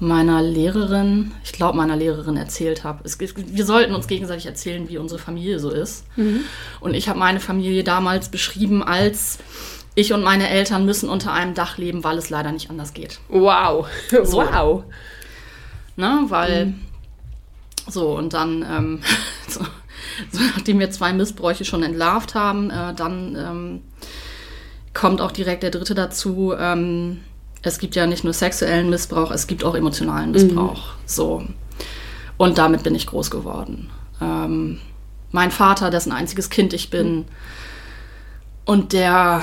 meiner 0.00 0.42
Lehrerin, 0.42 1.32
ich 1.44 1.52
glaube 1.52 1.76
meiner 1.76 1.94
Lehrerin 1.94 2.36
erzählt 2.36 2.84
habe. 2.84 3.04
Wir 3.04 3.64
sollten 3.66 3.94
uns 3.94 4.06
gegenseitig 4.06 4.46
erzählen, 4.46 4.88
wie 4.88 4.98
unsere 4.98 5.20
Familie 5.20 5.58
so 5.58 5.70
ist. 5.70 6.04
Mhm. 6.16 6.40
Und 6.80 6.94
ich 6.94 7.08
habe 7.08 7.18
meine 7.18 7.38
Familie 7.38 7.84
damals 7.84 8.30
beschrieben 8.30 8.82
als 8.82 9.38
ich 9.94 10.12
und 10.12 10.22
meine 10.22 10.48
Eltern 10.48 10.86
müssen 10.86 11.10
unter 11.10 11.32
einem 11.32 11.54
Dach 11.54 11.76
leben, 11.76 12.02
weil 12.02 12.16
es 12.16 12.30
leider 12.30 12.50
nicht 12.52 12.70
anders 12.70 12.94
geht. 12.94 13.20
Wow. 13.28 13.86
So. 14.24 14.38
Wow. 14.38 14.84
Ne, 15.96 16.24
weil 16.28 16.66
mhm. 16.66 16.80
so 17.86 18.16
und 18.16 18.32
dann 18.32 18.64
ähm, 18.68 19.00
so, 19.48 19.60
so, 20.32 20.40
nachdem 20.56 20.78
wir 20.78 20.90
zwei 20.90 21.12
Missbräuche 21.12 21.66
schon 21.66 21.82
entlarvt 21.82 22.34
haben, 22.34 22.70
äh, 22.70 22.94
dann 22.94 23.36
ähm, 23.36 23.82
kommt 24.94 25.20
auch 25.20 25.32
direkt 25.32 25.62
der 25.62 25.70
dritte 25.70 25.94
dazu. 25.94 26.54
Ähm, 26.58 27.20
es 27.62 27.78
gibt 27.78 27.94
ja 27.94 28.06
nicht 28.06 28.24
nur 28.24 28.32
sexuellen 28.32 28.90
Missbrauch, 28.90 29.30
es 29.30 29.46
gibt 29.46 29.64
auch 29.64 29.74
emotionalen 29.74 30.30
Missbrauch. 30.30 30.94
Mhm. 30.94 31.00
So. 31.06 31.44
Und 32.36 32.58
damit 32.58 32.82
bin 32.82 32.94
ich 32.94 33.06
groß 33.06 33.30
geworden. 33.30 33.90
Ähm, 34.20 34.78
mein 35.30 35.50
Vater, 35.50 35.90
dessen 35.90 36.12
einziges 36.12 36.50
Kind 36.50 36.72
ich 36.72 36.90
bin, 36.90 37.16
mhm. 37.16 37.24
und 38.64 38.92
der, 38.92 39.42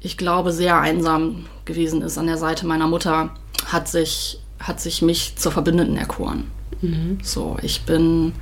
ich 0.00 0.16
glaube, 0.16 0.52
sehr 0.52 0.80
einsam 0.80 1.46
gewesen 1.64 2.02
ist 2.02 2.18
an 2.18 2.26
der 2.26 2.38
Seite 2.38 2.66
meiner 2.66 2.86
Mutter, 2.86 3.30
hat 3.66 3.88
sich, 3.88 4.40
hat 4.60 4.80
sich 4.80 5.02
mich 5.02 5.36
zur 5.36 5.52
Verbündeten 5.52 5.96
erkoren. 5.96 6.50
Mhm. 6.82 7.18
So, 7.22 7.56
ich 7.62 7.82
bin 7.82 8.32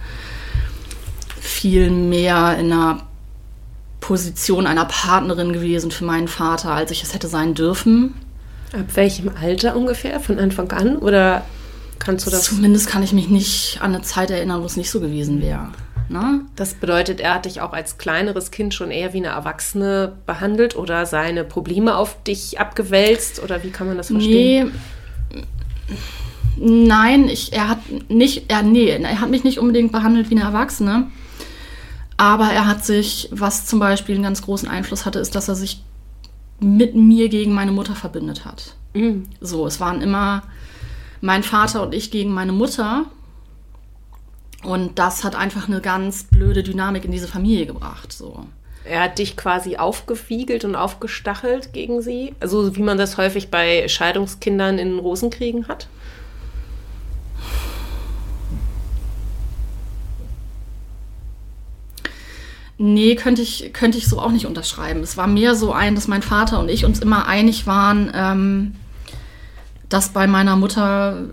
viel 1.41 1.91
mehr 1.91 2.59
in 2.59 2.73
einer 2.73 3.07
Position 4.01 4.67
einer 4.67 4.85
Partnerin 4.85 5.55
gewesen 5.55 5.91
für 5.91 6.05
meinen 6.05 6.29
Vater, 6.29 6.73
als 6.73 6.91
ich 6.91 7.03
es 7.03 7.15
hätte 7.15 7.29
sein 7.29 7.55
dürfen. 7.55 8.15
Ab 8.73 8.87
welchem 8.95 9.31
Alter 9.41 9.77
ungefähr? 9.77 10.21
Von 10.21 10.39
Anfang 10.39 10.71
an? 10.73 10.97
Oder 10.97 11.45
kannst 11.99 12.27
du 12.27 12.31
das? 12.31 12.45
Zumindest 12.45 12.89
kann 12.89 13.03
ich 13.03 13.13
mich 13.13 13.29
nicht 13.29 13.79
an 13.81 13.95
eine 13.95 14.03
Zeit 14.03 14.31
erinnern, 14.31 14.63
wo 14.63 14.67
es 14.67 14.77
nicht 14.77 14.91
so 14.91 15.01
gewesen 15.01 15.41
wäre. 15.41 15.69
Ne? 16.09 16.43
Das 16.55 16.75
bedeutet, 16.75 17.21
er 17.21 17.35
hat 17.35 17.47
dich 17.47 17.61
auch 17.61 17.73
als 17.73 17.97
kleineres 17.97 18.51
Kind 18.51 18.75
schon 18.75 18.91
eher 18.91 19.13
wie 19.15 19.19
eine 19.19 19.29
Erwachsene 19.29 20.13
behandelt 20.27 20.77
oder 20.77 21.07
seine 21.07 21.45
Probleme 21.45 21.97
auf 21.97 22.23
dich 22.25 22.61
abgewälzt? 22.61 23.43
Oder 23.43 23.63
wie 23.63 23.71
kann 23.71 23.87
man 23.87 23.97
das 23.97 24.09
verstehen? 24.09 24.73
Nee. 25.33 25.43
Nein, 26.57 27.29
ich, 27.29 27.53
er 27.53 27.69
hat 27.69 27.79
nicht, 28.09 28.45
er, 28.51 28.63
nee, 28.63 28.89
er 28.89 29.21
hat 29.21 29.31
mich 29.31 29.45
nicht 29.45 29.59
unbedingt 29.59 29.93
behandelt 29.93 30.31
wie 30.31 30.37
eine 30.37 30.45
Erwachsene. 30.45 31.09
Aber 32.17 32.51
er 32.51 32.67
hat 32.67 32.85
sich, 32.85 33.29
was 33.33 33.67
zum 33.67 33.81
Beispiel 33.81 34.15
einen 34.15 34.25
ganz 34.25 34.43
großen 34.43 34.69
Einfluss 34.69 35.05
hatte, 35.05 35.19
ist, 35.19 35.35
dass 35.35 35.49
er 35.49 35.57
sich 35.57 35.83
mit 36.65 36.95
mir 36.95 37.29
gegen 37.29 37.53
meine 37.53 37.73
Mutter 37.73 37.95
verbündet 37.95 38.45
hat. 38.45 38.75
Mhm. 38.95 39.25
So, 39.41 39.67
es 39.67 39.81
waren 39.81 40.01
immer 40.01 40.43
mein 41.21 41.43
Vater 41.43 41.83
und 41.83 41.95
ich 41.95 42.11
gegen 42.11 42.33
meine 42.33 42.53
Mutter. 42.53 43.07
Und 44.63 44.99
das 44.99 45.25
hat 45.25 45.37
einfach 45.37 45.69
eine 45.69 45.81
ganz 45.81 46.25
blöde 46.25 46.63
Dynamik 46.63 47.05
in 47.05 47.13
diese 47.13 47.29
Familie 47.29 47.67
gebracht. 47.67 48.13
So. 48.13 48.47
Er 48.85 49.03
hat 49.03 49.19
dich 49.19 49.37
quasi 49.37 49.77
aufgefiegelt 49.77 50.65
und 50.65 50.77
aufgestachelt 50.77 51.73
gegen 51.73 52.03
sie. 52.03 52.35
Also 52.41 52.77
wie 52.77 52.83
man 52.83 52.99
das 52.99 53.17
häufig 53.17 53.51
bei 53.51 53.89
Scheidungskindern 53.89 54.79
in 54.79 54.99
Rosenkriegen 54.99 55.69
hat. 55.69 55.89
Nee, 62.77 63.15
könnte 63.15 63.43
ich, 63.43 63.73
könnte 63.73 63.99
ich 63.99 64.09
so 64.09 64.19
auch 64.19 64.33
nicht 64.33 64.47
unterschreiben. 64.47 65.01
Es 65.01 65.17
war 65.17 65.27
mehr 65.27 65.55
so 65.55 65.73
ein, 65.73 65.95
dass 65.95 66.09
mein 66.09 66.23
Vater 66.23 66.59
und 66.59 66.69
ich 66.69 66.85
uns 66.85 66.99
immer 66.99 67.27
einig 67.27 67.67
waren, 67.67 68.11
ähm, 68.15 68.75
dass 69.89 70.09
bei 70.09 70.27
meiner 70.27 70.57
Mutter 70.57 71.25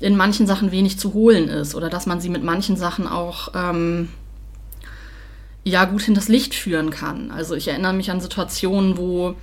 in 0.00 0.16
manchen 0.16 0.46
Sachen 0.46 0.70
wenig 0.70 0.98
zu 0.98 1.12
holen 1.12 1.48
ist 1.48 1.74
oder 1.74 1.90
dass 1.90 2.06
man 2.06 2.20
sie 2.20 2.30
mit 2.30 2.44
manchen 2.44 2.76
Sachen 2.76 3.06
auch 3.06 3.48
ähm, 3.54 4.08
ja 5.64 5.84
gut 5.84 6.02
hinters 6.02 6.28
Licht 6.28 6.54
führen 6.54 6.90
kann. 6.90 7.30
Also 7.30 7.54
ich 7.54 7.68
erinnere 7.68 7.92
mich 7.92 8.10
an 8.10 8.20
Situationen, 8.20 8.96
wo 8.96 9.34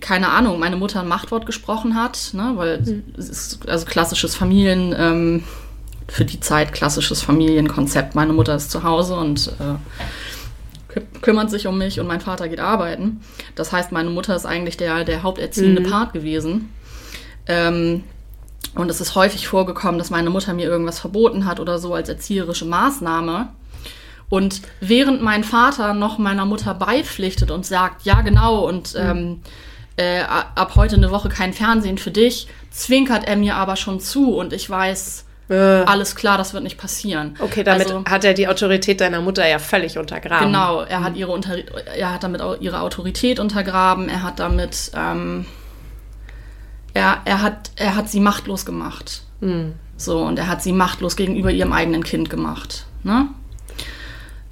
keine 0.00 0.30
Ahnung, 0.30 0.58
meine 0.58 0.76
Mutter 0.76 1.00
ein 1.00 1.08
Machtwort 1.08 1.46
gesprochen 1.46 1.94
hat, 1.94 2.30
ne, 2.32 2.52
weil 2.56 2.80
mhm. 2.80 3.04
es 3.16 3.28
ist 3.28 3.68
also 3.68 3.86
klassisches 3.86 4.34
Familien 4.34 4.94
ähm, 4.96 5.44
für 6.08 6.24
die 6.24 6.40
Zeit 6.40 6.72
klassisches 6.72 7.22
Familienkonzept. 7.22 8.14
Meine 8.14 8.32
Mutter 8.32 8.54
ist 8.54 8.70
zu 8.70 8.82
Hause 8.82 9.14
und 9.14 9.52
äh, 9.60 11.00
kümmert 11.20 11.50
sich 11.50 11.66
um 11.66 11.78
mich 11.78 12.00
und 12.00 12.06
mein 12.06 12.20
Vater 12.20 12.48
geht 12.48 12.60
arbeiten. 12.60 13.20
Das 13.54 13.72
heißt, 13.72 13.92
meine 13.92 14.10
Mutter 14.10 14.34
ist 14.34 14.46
eigentlich 14.46 14.76
der, 14.76 15.04
der 15.04 15.22
haupterziehende 15.22 15.82
mhm. 15.82 15.90
Part 15.90 16.12
gewesen. 16.12 16.72
Ähm, 17.46 18.04
und 18.74 18.90
es 18.90 19.00
ist 19.00 19.14
häufig 19.14 19.48
vorgekommen, 19.48 19.98
dass 19.98 20.10
meine 20.10 20.30
Mutter 20.30 20.54
mir 20.54 20.66
irgendwas 20.66 20.98
verboten 20.98 21.44
hat 21.44 21.60
oder 21.60 21.78
so 21.78 21.94
als 21.94 22.08
erzieherische 22.08 22.64
Maßnahme. 22.64 23.48
Und 24.28 24.62
während 24.80 25.22
mein 25.22 25.42
Vater 25.44 25.94
noch 25.94 26.18
meiner 26.18 26.44
Mutter 26.44 26.74
beipflichtet 26.74 27.50
und 27.50 27.64
sagt, 27.64 28.04
ja 28.04 28.20
genau, 28.22 28.66
und 28.66 28.94
mhm. 28.94 29.00
ähm, 29.00 29.40
äh, 29.96 30.20
ab 30.22 30.72
heute 30.76 30.96
eine 30.96 31.10
Woche 31.10 31.28
kein 31.28 31.52
Fernsehen 31.52 31.98
für 31.98 32.10
dich, 32.10 32.46
zwinkert 32.70 33.26
er 33.26 33.36
mir 33.36 33.56
aber 33.56 33.76
schon 33.76 34.00
zu 34.00 34.36
und 34.36 34.52
ich 34.52 34.68
weiß, 34.68 35.24
äh. 35.48 35.54
Alles 35.54 36.14
klar, 36.14 36.36
das 36.36 36.52
wird 36.52 36.62
nicht 36.62 36.78
passieren. 36.78 37.36
Okay, 37.38 37.64
damit 37.64 37.86
also, 37.86 38.04
hat 38.04 38.24
er 38.24 38.34
die 38.34 38.48
Autorität 38.48 39.00
deiner 39.00 39.20
Mutter 39.20 39.46
ja 39.48 39.58
völlig 39.58 39.96
untergraben. 39.96 40.46
Genau, 40.46 40.82
er 40.82 41.02
hat, 41.02 41.16
ihre 41.16 41.32
unter, 41.32 41.56
er 41.86 42.12
hat 42.12 42.22
damit 42.22 42.40
auch 42.42 42.60
ihre 42.60 42.80
Autorität 42.80 43.40
untergraben, 43.40 44.08
er 44.08 44.22
hat 44.22 44.38
damit, 44.38 44.90
ähm, 44.94 45.46
er, 46.92 47.22
er, 47.24 47.42
hat, 47.42 47.70
er 47.76 47.96
hat 47.96 48.10
sie 48.10 48.20
machtlos 48.20 48.66
gemacht. 48.66 49.22
Mhm. 49.40 49.74
So, 49.96 50.20
und 50.20 50.38
er 50.38 50.48
hat 50.48 50.62
sie 50.62 50.72
machtlos 50.72 51.16
gegenüber 51.16 51.50
ihrem 51.50 51.72
eigenen 51.72 52.04
Kind 52.04 52.30
gemacht. 52.30 52.86
Ne? 53.02 53.28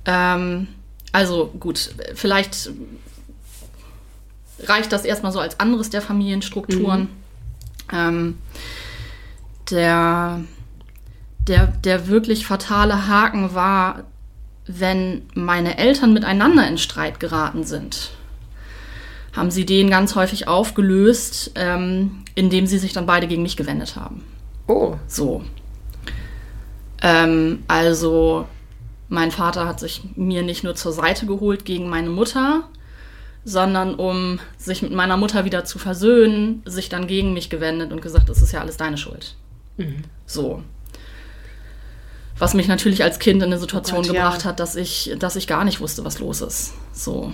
Ähm, 0.07 0.69
also 1.13 1.53
gut, 1.61 1.95
vielleicht 2.15 2.71
reicht 4.65 4.93
das 4.93 5.05
erstmal 5.05 5.33
so 5.33 5.41
als 5.41 5.61
anderes 5.61 5.91
der 5.91 6.03
Familienstrukturen. 6.03 7.03
Mhm. 7.03 7.09
Ähm, 7.93 8.39
der 9.71 10.41
der, 11.47 11.67
der 11.67 12.09
wirklich 12.09 12.47
fatale 12.47 13.09
Haken 13.09 13.55
war, 13.55 14.05
wenn 14.67 15.23
meine 15.35 15.79
Eltern 15.79 16.13
miteinander 16.13 16.67
in 16.67 16.79
Streit 16.79 17.21
geraten 17.21 17.65
sind, 17.65 18.11
haben 19.33 19.51
sie 19.51 19.67
den 19.67 19.91
ganz 19.91 20.15
häufig 20.15 20.49
aufgelöst, 20.49 21.53
ähm, 21.55 22.25
indem 22.35 22.67
sie 22.67 22.79
sich 22.79 22.93
dann 22.93 23.07
beide 23.07 23.29
gegen 23.29 23.43
mich 23.43 23.57
gewendet 23.57 23.97
haben. 23.97 24.25
Oh. 24.67 24.97
So. 25.07 25.45
Ähm, 27.03 27.63
also, 27.69 28.47
mein 29.09 29.31
Vater 29.31 29.69
hat 29.69 29.79
sich 29.79 30.03
mir 30.17 30.43
nicht 30.43 30.65
nur 30.65 30.75
zur 30.75 30.93
Seite 30.93 31.27
geholt 31.27 31.65
gegen 31.65 31.89
meine 31.89 32.09
Mutter, 32.11 32.65
sondern 33.45 33.95
um 33.95 34.41
sich 34.59 34.83
mit 34.83 34.93
meiner 34.93 35.17
Mutter 35.17 35.45
wieder 35.45 35.65
zu 35.65 35.79
versöhnen, 35.79 36.63
sich 36.65 36.89
dann 36.89 37.07
gegen 37.07 37.33
mich 37.33 37.49
gewendet 37.49 37.93
und 37.93 38.03
gesagt, 38.03 38.29
es 38.29 38.43
ist 38.43 38.53
ja 38.53 38.61
alles 38.61 38.77
deine 38.77 38.99
Schuld. 38.99 39.37
Mhm. 39.77 40.03
So. 40.27 40.63
Was 42.39 42.55
mich 42.55 42.69
natürlich 42.69 43.03
als 43.03 43.19
Kind 43.19 43.43
in 43.43 43.51
eine 43.51 43.59
Situation 43.59 44.03
Gott, 44.03 44.13
gebracht 44.13 44.43
ja. 44.43 44.51
hat, 44.51 44.61
dass 44.61 44.77
ich, 44.77 45.15
dass 45.19 45.37
ich 45.37 45.47
gar 45.47 45.65
nicht 45.65 45.81
wusste, 45.81 46.05
was 46.05 46.19
los 46.19 46.43
ist. 46.43 46.75
So. 46.93 47.33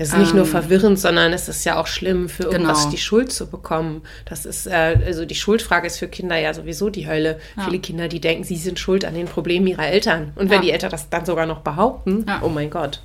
Es 0.00 0.10
ist 0.10 0.16
nicht 0.16 0.30
ähm, 0.30 0.36
nur 0.36 0.46
verwirrend, 0.46 0.98
sondern 0.98 1.32
es 1.32 1.48
ist 1.48 1.64
ja 1.64 1.76
auch 1.76 1.88
schlimm, 1.88 2.28
für 2.28 2.44
irgendwas 2.44 2.82
genau. 2.82 2.90
die 2.92 2.98
Schuld 2.98 3.32
zu 3.32 3.48
bekommen. 3.48 4.02
Das 4.26 4.46
ist, 4.46 4.68
äh, 4.68 4.96
also 5.04 5.24
die 5.24 5.34
Schuldfrage 5.34 5.88
ist 5.88 5.98
für 5.98 6.06
Kinder 6.06 6.38
ja 6.38 6.54
sowieso 6.54 6.88
die 6.88 7.08
Hölle. 7.08 7.40
Ja. 7.56 7.64
Viele 7.64 7.80
Kinder, 7.80 8.06
die 8.06 8.20
denken, 8.20 8.44
sie 8.44 8.56
sind 8.56 8.78
schuld 8.78 9.04
an 9.04 9.14
den 9.14 9.26
Problemen 9.26 9.66
ihrer 9.66 9.88
Eltern. 9.88 10.32
Und 10.36 10.50
wenn 10.50 10.58
ja. 10.58 10.62
die 10.62 10.70
Eltern 10.70 10.90
das 10.90 11.10
dann 11.10 11.26
sogar 11.26 11.46
noch 11.46 11.60
behaupten, 11.62 12.24
ja. 12.28 12.40
oh 12.42 12.48
mein 12.48 12.70
Gott. 12.70 13.02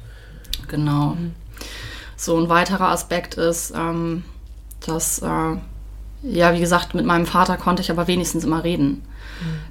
Genau. 0.68 1.16
Mhm. 1.16 1.34
So 2.16 2.38
ein 2.38 2.48
weiterer 2.48 2.90
Aspekt 2.90 3.34
ist, 3.36 3.74
ähm, 3.76 4.24
dass, 4.86 5.20
äh, 5.20 5.58
ja, 6.22 6.54
wie 6.54 6.60
gesagt, 6.60 6.94
mit 6.94 7.06
meinem 7.06 7.26
Vater 7.26 7.58
konnte 7.58 7.82
ich 7.82 7.90
aber 7.90 8.08
wenigstens 8.08 8.44
immer 8.44 8.64
reden. 8.64 9.04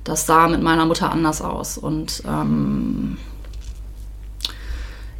Das 0.04 0.26
sah 0.26 0.48
mit 0.48 0.62
meiner 0.62 0.86
Mutter 0.86 1.10
anders 1.10 1.42
aus. 1.42 1.78
Und 1.78 2.22
ähm, 2.26 3.18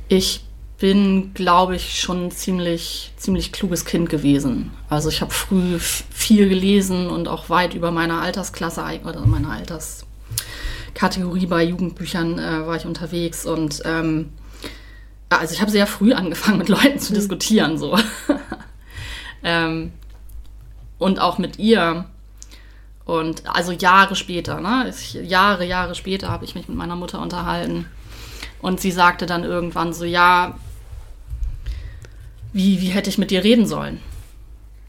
ich 0.09 0.45
bin, 0.79 1.33
glaube 1.33 1.77
ich, 1.77 2.01
schon 2.01 2.27
ein 2.27 2.31
ziemlich, 2.33 3.13
ziemlich 3.17 3.53
kluges 3.53 3.85
Kind 3.85 4.11
gewesen. 4.11 4.73
Also 4.89 5.09
ich 5.09 5.21
habe 5.21 5.31
früh 5.31 5.79
viel 5.79 6.49
gelesen 6.49 7.09
und 7.09 7.29
auch 7.29 7.49
weit 7.49 7.75
über 7.75 7.93
meiner 7.93 8.21
Altersklasse 8.21 8.83
oder 9.05 9.25
meiner 9.25 9.51
Alterskategorie 9.51 11.47
bei 11.47 11.63
Jugendbüchern 11.63 12.39
äh, 12.39 12.67
war 12.67 12.75
ich 12.75 12.85
unterwegs 12.85 13.47
und 13.47 13.83
ähm, 13.85 14.33
also 15.29 15.55
ich 15.55 15.61
habe 15.61 15.71
sehr 15.71 15.87
früh 15.87 16.13
angefangen, 16.13 16.59
mit 16.59 16.69
Leuten 16.69 16.99
zu 16.99 17.13
mhm. 17.13 17.17
diskutieren, 17.17 17.79
so. 17.79 17.97
ähm, 19.45 19.93
und 20.99 21.21
auch 21.21 21.39
mit 21.39 21.59
ihr. 21.59 22.07
Und 23.05 23.43
also 23.47 23.73
Jahre 23.73 24.15
später, 24.15 24.61
ne? 24.61 24.89
Ich, 24.89 25.15
Jahre, 25.15 25.67
Jahre 25.67 25.95
später 25.95 26.29
habe 26.29 26.45
ich 26.45 26.55
mich 26.55 26.69
mit 26.69 26.77
meiner 26.77 26.97
Mutter 26.97 27.21
unterhalten. 27.21 27.87
Und 28.61 28.81
sie 28.81 28.93
sagte 28.93 29.27
dann 29.27 29.43
irgendwann 29.43 29.93
so, 29.93 30.05
ja, 30.05 30.57
wie, 32.53 32.81
wie 32.81 32.89
hätte 32.89 33.11
ich 33.11 33.19
mit 33.19 33.31
dir 33.31 33.43
reden 33.43 33.67
sollen? 33.67 34.01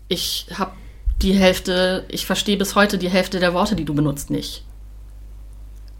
Ich 0.09 0.47
habe 0.53 0.73
die 1.21 1.33
Hälfte, 1.33 2.05
ich 2.09 2.25
verstehe 2.25 2.57
bis 2.57 2.75
heute 2.75 2.97
die 2.97 3.09
Hälfte 3.09 3.39
der 3.39 3.53
Worte, 3.53 3.75
die 3.75 3.85
du 3.85 3.93
benutzt, 3.93 4.29
nicht. 4.29 4.63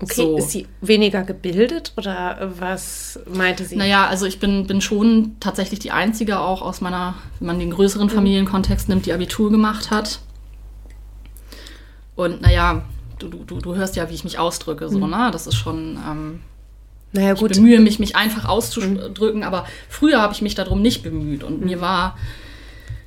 Okay, 0.01 0.15
so. 0.15 0.37
ist 0.37 0.51
sie 0.51 0.67
weniger 0.81 1.23
gebildet 1.23 1.93
oder 1.95 2.51
was 2.59 3.19
meinte 3.33 3.63
sie? 3.63 3.77
Naja, 3.77 4.05
also 4.07 4.25
ich 4.25 4.39
bin, 4.39 4.67
bin 4.67 4.81
schon 4.81 5.37
tatsächlich 5.39 5.79
die 5.79 5.91
Einzige 5.91 6.39
auch 6.39 6.61
aus 6.61 6.81
meiner, 6.81 7.15
wenn 7.39 7.47
man 7.47 7.59
den 7.59 7.71
größeren 7.71 8.07
mhm. 8.07 8.11
Familienkontext 8.11 8.89
nimmt, 8.89 9.05
die 9.05 9.13
Abitur 9.13 9.49
gemacht 9.49 9.91
hat. 9.91 10.19
Und 12.15 12.41
naja, 12.41 12.83
du, 13.19 13.27
du, 13.27 13.59
du 13.59 13.75
hörst 13.75 13.95
ja, 13.95 14.09
wie 14.09 14.13
ich 14.13 14.23
mich 14.23 14.39
ausdrücke, 14.39 14.89
so, 14.89 14.99
mhm. 14.99 15.09
ne? 15.09 15.29
Das 15.31 15.47
ist 15.47 15.55
schon, 15.55 15.97
ähm, 16.07 16.39
naja, 17.11 17.33
gut. 17.33 17.51
Ich 17.51 17.57
bemühe 17.57 17.79
mich, 17.79 17.99
mich 17.99 18.15
einfach 18.15 18.45
auszudrücken, 18.45 19.41
mhm. 19.41 19.45
aber 19.45 19.65
früher 19.87 20.21
habe 20.21 20.33
ich 20.33 20.41
mich 20.41 20.55
darum 20.55 20.81
nicht 20.81 21.03
bemüht 21.03 21.43
und 21.43 21.61
mhm. 21.61 21.65
mir 21.65 21.81
war, 21.81 22.17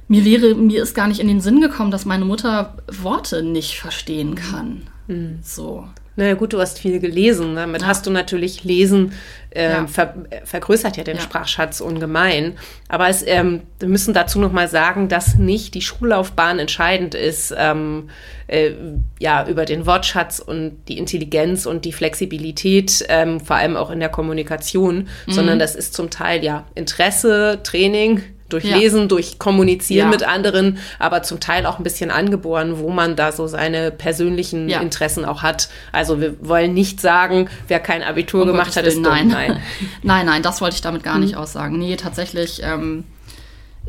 mir 0.09 0.25
wäre, 0.25 0.55
mir 0.55 0.83
ist 0.83 0.95
gar 0.95 1.09
nicht 1.09 1.21
in 1.21 1.29
den 1.29 1.41
Sinn 1.41 1.61
gekommen, 1.61 1.91
dass 1.91 2.05
meine 2.05 2.25
Mutter 2.25 2.77
Worte 2.89 3.43
nicht 3.43 3.79
verstehen 3.79 4.37
kann. 4.37 4.83
Mhm. 5.09 5.41
So. 5.43 5.89
Naja 6.17 6.35
gut, 6.35 6.55
du 6.55 6.61
hast 6.61 6.79
viel 6.79 6.99
gelesen. 6.99 7.55
Ne? 7.55 7.61
Damit 7.61 7.83
ja. 7.83 7.89
hast 7.89 8.07
du 8.07 8.11
natürlich 8.11 8.65
Lesen 8.65 9.13
äh, 9.51 9.71
ja. 9.71 9.87
ver 9.87 10.15
vergrößert 10.45 10.97
ja 10.97 11.05
den 11.05 11.17
ja. 11.17 11.23
Sprachschatz 11.23 11.81
ungemein. 11.81 12.57
Aber 12.89 13.09
es, 13.09 13.23
ähm, 13.27 13.63
wir 13.79 13.89
müssen 13.89 14.15
dazu 14.15 14.39
noch 14.39 14.53
mal 14.53 14.69
sagen, 14.69 15.09
dass 15.09 15.37
nicht 15.37 15.75
die 15.75 15.83
Schullaufbahn 15.83 16.59
entscheidend 16.59 17.15
ist, 17.15 17.55
ähm, 17.57 18.09
äh, 18.47 18.73
ja 19.19 19.47
über 19.47 19.65
den 19.67 19.87
Wortschatz 19.87 20.39
und 20.39 20.77
die 20.89 20.99
Intelligenz 20.99 21.67
und 21.67 21.85
die 21.85 21.93
Flexibilität, 21.93 23.05
ähm, 23.09 23.41
vor 23.41 23.57
allem 23.57 23.77
auch 23.77 23.91
in 23.91 24.01
der 24.01 24.09
Kommunikation, 24.09 25.09
mhm. 25.27 25.33
sondern 25.33 25.59
das 25.59 25.75
ist 25.75 25.95
zum 25.95 26.11
Teil 26.11 26.43
ja 26.43 26.67
Interesse, 26.75 27.61
Training 27.63 28.23
durch 28.49 28.65
ja. 28.65 28.77
Lesen, 28.77 29.09
durch 29.09 29.39
Kommunizieren 29.39 30.07
ja. 30.07 30.11
mit 30.11 30.23
anderen, 30.23 30.79
aber 30.99 31.23
zum 31.23 31.41
Teil 31.41 31.67
auch 31.67 31.79
ein 31.79 31.83
bisschen 31.83 32.11
angeboren, 32.11 32.79
wo 32.79 32.91
man 32.91 33.17
da 33.17 33.33
so 33.33 33.47
seine 33.47 33.91
persönlichen 33.91 34.69
ja. 34.69 34.81
Interessen 34.81 35.25
auch 35.25 35.43
hat. 35.43 35.69
Also 35.93 36.21
wir 36.21 36.37
wollen 36.47 36.75
nicht 36.75 37.01
sagen, 37.01 37.49
wer 37.69 37.81
kein 37.81 38.03
Abitur 38.03 38.43
um 38.43 38.49
gemacht 38.49 38.77
hat, 38.77 38.85
ist 38.85 39.01
nein. 39.01 39.29
Nein. 39.29 39.61
nein, 40.03 40.27
nein, 40.27 40.43
das 40.43 40.61
wollte 40.61 40.77
ich 40.77 40.83
damit 40.83 41.03
gar 41.03 41.19
nicht 41.19 41.37
aussagen. 41.37 41.79
Nee, 41.79 41.97
tatsächlich 41.97 42.61
ähm, 42.63 43.05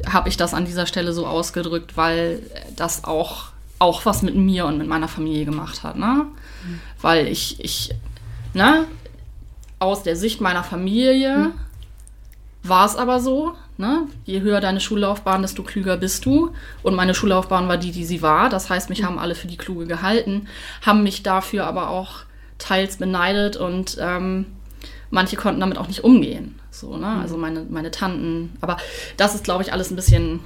habe 0.05 0.29
ich 0.29 0.37
das 0.37 0.53
an 0.53 0.65
dieser 0.65 0.85
Stelle 0.85 1.13
so 1.13 1.25
ausgedrückt, 1.25 1.97
weil 1.97 2.41
das 2.75 3.03
auch, 3.03 3.45
auch 3.79 4.05
was 4.05 4.21
mit 4.21 4.35
mir 4.35 4.65
und 4.65 4.77
mit 4.77 4.87
meiner 4.87 5.07
Familie 5.07 5.45
gemacht 5.45 5.83
hat. 5.83 5.97
Ne? 5.97 6.25
Hm. 6.63 6.79
Weil 7.01 7.27
ich, 7.27 7.63
ich, 7.63 7.93
ne, 8.53 8.85
aus 9.79 10.03
der 10.03 10.15
Sicht 10.15 10.41
meiner 10.41 10.63
Familie 10.63 11.35
hm. 11.35 11.53
war 12.63 12.85
es 12.85 12.95
aber 12.95 13.19
so, 13.19 13.53
Ne? 13.77 14.07
Je 14.25 14.41
höher 14.41 14.59
deine 14.59 14.79
Schullaufbahn, 14.79 15.43
desto 15.43 15.61
klüger 15.61 15.97
bist 15.97 16.25
du. 16.25 16.51
Und 16.81 16.95
meine 16.95 17.13
Schullaufbahn 17.13 17.67
war 17.67 17.77
die, 17.77 17.91
die 17.91 18.05
sie 18.05 18.23
war. 18.23 18.49
Das 18.49 18.69
heißt, 18.69 18.89
mich 18.89 19.03
haben 19.03 19.19
alle 19.19 19.35
für 19.35 19.47
die 19.47 19.57
Kluge 19.57 19.85
gehalten, 19.85 20.47
haben 20.81 21.03
mich 21.03 21.21
dafür 21.21 21.67
aber 21.67 21.89
auch 21.89 22.21
teils 22.57 22.97
beneidet 22.97 23.55
und 23.55 23.97
ähm, 23.99 24.47
manche 25.11 25.35
konnten 25.35 25.59
damit 25.59 25.77
auch 25.77 25.87
nicht 25.87 26.03
umgehen. 26.03 26.59
So, 26.71 26.97
ne? 26.97 27.07
Mhm. 27.07 27.21
Also 27.21 27.37
meine, 27.37 27.65
meine 27.69 27.91
Tanten. 27.91 28.57
Aber 28.61 28.77
das 29.15 29.35
ist, 29.35 29.43
glaube 29.43 29.61
ich, 29.61 29.73
alles 29.73 29.91
ein 29.91 29.95
bisschen, 29.95 30.39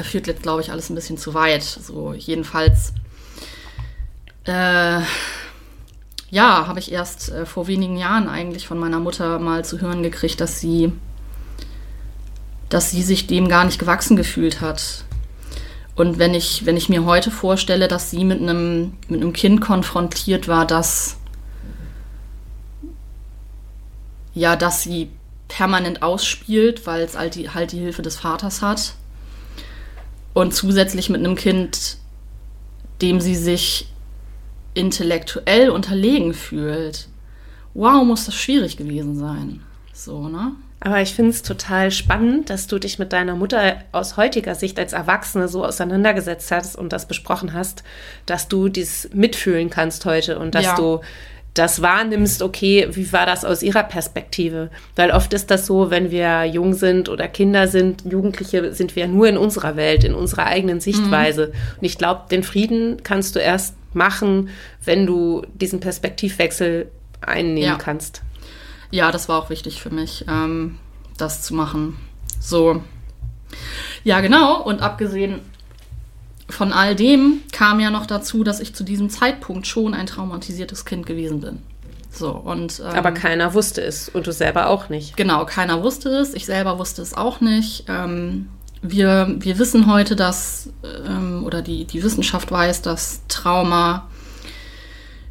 führt 0.00 0.28
jetzt, 0.28 0.42
glaube 0.42 0.60
ich, 0.60 0.70
alles 0.70 0.88
ein 0.88 0.94
bisschen 0.94 1.18
zu 1.18 1.34
weit. 1.34 1.64
So, 1.64 2.14
jedenfalls. 2.14 2.92
Äh, 4.44 5.00
ja, 6.30 6.68
habe 6.68 6.78
ich 6.78 6.92
erst 6.92 7.30
äh, 7.30 7.44
vor 7.44 7.66
wenigen 7.66 7.96
Jahren 7.96 8.28
eigentlich 8.28 8.68
von 8.68 8.78
meiner 8.78 9.00
Mutter 9.00 9.40
mal 9.40 9.64
zu 9.64 9.80
hören 9.80 10.04
gekriegt, 10.04 10.40
dass 10.40 10.60
sie 10.60 10.92
dass 12.70 12.90
sie 12.90 13.02
sich 13.02 13.26
dem 13.26 13.48
gar 13.48 13.64
nicht 13.64 13.78
gewachsen 13.78 14.16
gefühlt 14.16 14.62
hat. 14.62 15.04
Und 15.96 16.18
wenn 16.18 16.32
ich, 16.32 16.64
wenn 16.64 16.78
ich 16.78 16.88
mir 16.88 17.04
heute 17.04 17.30
vorstelle, 17.30 17.86
dass 17.86 18.10
sie 18.10 18.24
mit 18.24 18.40
einem, 18.40 18.94
mit 19.08 19.20
einem 19.20 19.34
Kind 19.34 19.60
konfrontiert 19.60 20.48
war, 20.48 20.66
das 20.66 21.18
ja, 24.32 24.56
dass 24.56 24.82
sie 24.82 25.10
permanent 25.48 26.02
ausspielt, 26.02 26.86
weil 26.86 27.02
es 27.02 27.18
halt 27.18 27.34
die, 27.34 27.50
halt 27.50 27.72
die 27.72 27.80
Hilfe 27.80 28.02
des 28.02 28.16
Vaters 28.16 28.62
hat. 28.62 28.94
Und 30.32 30.54
zusätzlich 30.54 31.10
mit 31.10 31.18
einem 31.18 31.34
Kind, 31.34 31.96
dem 33.02 33.20
sie 33.20 33.34
sich 33.34 33.88
intellektuell 34.74 35.70
unterlegen 35.70 36.32
fühlt. 36.32 37.08
Wow, 37.74 38.04
muss 38.04 38.26
das 38.26 38.36
schwierig 38.36 38.76
gewesen 38.76 39.18
sein. 39.18 39.62
So, 39.92 40.28
ne? 40.28 40.52
Aber 40.82 41.02
ich 41.02 41.14
finde 41.14 41.30
es 41.30 41.42
total 41.42 41.90
spannend, 41.90 42.48
dass 42.48 42.66
du 42.66 42.78
dich 42.78 42.98
mit 42.98 43.12
deiner 43.12 43.36
Mutter 43.36 43.76
aus 43.92 44.16
heutiger 44.16 44.54
Sicht 44.54 44.78
als 44.78 44.94
Erwachsene 44.94 45.46
so 45.46 45.64
auseinandergesetzt 45.64 46.50
hast 46.50 46.76
und 46.76 46.92
das 46.94 47.06
besprochen 47.06 47.52
hast, 47.52 47.84
dass 48.24 48.48
du 48.48 48.70
dies 48.70 49.10
mitfühlen 49.12 49.68
kannst 49.68 50.06
heute 50.06 50.38
und 50.38 50.54
dass 50.54 50.64
ja. 50.64 50.76
du 50.76 51.00
das 51.52 51.82
wahrnimmst, 51.82 52.42
okay, 52.42 52.88
wie 52.92 53.12
war 53.12 53.26
das 53.26 53.44
aus 53.44 53.62
ihrer 53.62 53.82
Perspektive? 53.82 54.70
Weil 54.96 55.10
oft 55.10 55.34
ist 55.34 55.50
das 55.50 55.66
so, 55.66 55.90
wenn 55.90 56.10
wir 56.10 56.44
jung 56.44 56.74
sind 56.74 57.08
oder 57.08 57.28
Kinder 57.28 57.68
sind, 57.68 58.04
Jugendliche, 58.10 58.72
sind 58.72 58.96
wir 58.96 59.08
nur 59.08 59.28
in 59.28 59.36
unserer 59.36 59.76
Welt, 59.76 60.04
in 60.04 60.14
unserer 60.14 60.46
eigenen 60.46 60.80
Sichtweise. 60.80 61.48
Mhm. 61.48 61.78
Und 61.80 61.84
ich 61.84 61.98
glaube, 61.98 62.22
den 62.30 62.42
Frieden 62.42 63.02
kannst 63.02 63.34
du 63.34 63.40
erst 63.40 63.74
machen, 63.92 64.48
wenn 64.84 65.06
du 65.06 65.42
diesen 65.54 65.80
Perspektivwechsel 65.80 66.90
einnehmen 67.20 67.72
ja. 67.72 67.76
kannst. 67.76 68.22
Ja, 68.90 69.12
das 69.12 69.28
war 69.28 69.40
auch 69.40 69.50
wichtig 69.50 69.80
für 69.80 69.90
mich, 69.90 70.24
ähm, 70.28 70.78
das 71.16 71.42
zu 71.42 71.54
machen. 71.54 71.96
So. 72.40 72.82
Ja, 74.04 74.20
genau. 74.20 74.62
Und 74.62 74.80
abgesehen 74.80 75.40
von 76.48 76.72
all 76.72 76.96
dem 76.96 77.42
kam 77.52 77.80
ja 77.80 77.90
noch 77.90 78.06
dazu, 78.06 78.44
dass 78.44 78.60
ich 78.60 78.74
zu 78.74 78.84
diesem 78.84 79.10
Zeitpunkt 79.10 79.66
schon 79.66 79.94
ein 79.94 80.06
traumatisiertes 80.06 80.84
Kind 80.84 81.06
gewesen 81.06 81.40
bin. 81.40 81.62
So, 82.10 82.30
und, 82.30 82.80
ähm, 82.80 82.96
Aber 82.96 83.12
keiner 83.12 83.54
wusste 83.54 83.82
es 83.82 84.08
und 84.08 84.26
du 84.26 84.32
selber 84.32 84.66
auch 84.68 84.88
nicht. 84.88 85.16
Genau, 85.16 85.44
keiner 85.46 85.82
wusste 85.82 86.08
es. 86.08 86.34
Ich 86.34 86.44
selber 86.44 86.78
wusste 86.78 87.02
es 87.02 87.14
auch 87.14 87.40
nicht. 87.40 87.84
Ähm, 87.88 88.48
wir, 88.82 89.36
wir 89.38 89.58
wissen 89.58 89.86
heute, 89.86 90.16
dass, 90.16 90.70
ähm, 91.06 91.44
oder 91.44 91.62
die, 91.62 91.84
die 91.84 92.02
Wissenschaft 92.02 92.50
weiß, 92.50 92.82
dass 92.82 93.20
Trauma 93.28 94.08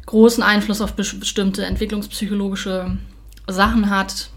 großen 0.06 0.42
Einfluss 0.42 0.80
auf 0.80 0.94
bestimmte 0.94 1.64
entwicklungspsychologische 1.64 2.96
Sachen 3.46 3.90
hat. 3.90 4.30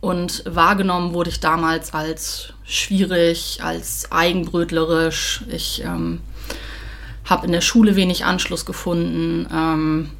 Und 0.00 0.44
wahrgenommen 0.46 1.12
wurde 1.12 1.30
ich 1.30 1.40
damals 1.40 1.92
als 1.92 2.54
schwierig, 2.64 3.60
als 3.62 4.10
eigenbrötlerisch. 4.10 5.42
Ich 5.48 5.82
ähm, 5.84 6.20
habe 7.24 7.46
in 7.46 7.52
der 7.52 7.60
Schule 7.60 7.96
wenig 7.96 8.24
Anschluss 8.24 8.64
gefunden. 8.64 9.46
Ähm, 9.52 10.10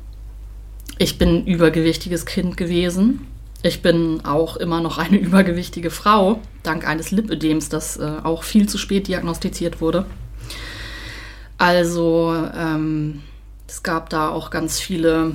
ich 0.99 1.17
bin 1.17 1.37
ein 1.37 1.47
übergewichtiges 1.47 2.27
Kind 2.27 2.59
gewesen. 2.59 3.27
Ich 3.63 3.81
bin 3.81 4.25
auch 4.25 4.57
immer 4.57 4.81
noch 4.81 4.99
eine 4.99 5.17
übergewichtige 5.19 5.91
Frau, 5.91 6.41
dank 6.63 6.87
eines 6.87 7.11
Lipödems, 7.11 7.69
das 7.69 7.97
äh, 7.97 8.17
auch 8.23 8.43
viel 8.43 8.69
zu 8.69 8.77
spät 8.77 9.09
diagnostiziert 9.09 9.81
wurde. 9.81 10.05
Also 11.57 12.35
ähm, 12.55 13.23
es 13.67 13.83
gab 13.83 14.09
da 14.09 14.29
auch 14.29 14.51
ganz 14.51 14.79
viele 14.79 15.33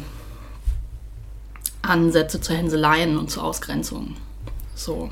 Ansätze 1.89 2.41
zu 2.41 2.53
Hänseleien 2.53 3.17
und 3.17 3.31
zur 3.31 3.43
Ausgrenzung. 3.43 4.15
So. 4.75 5.09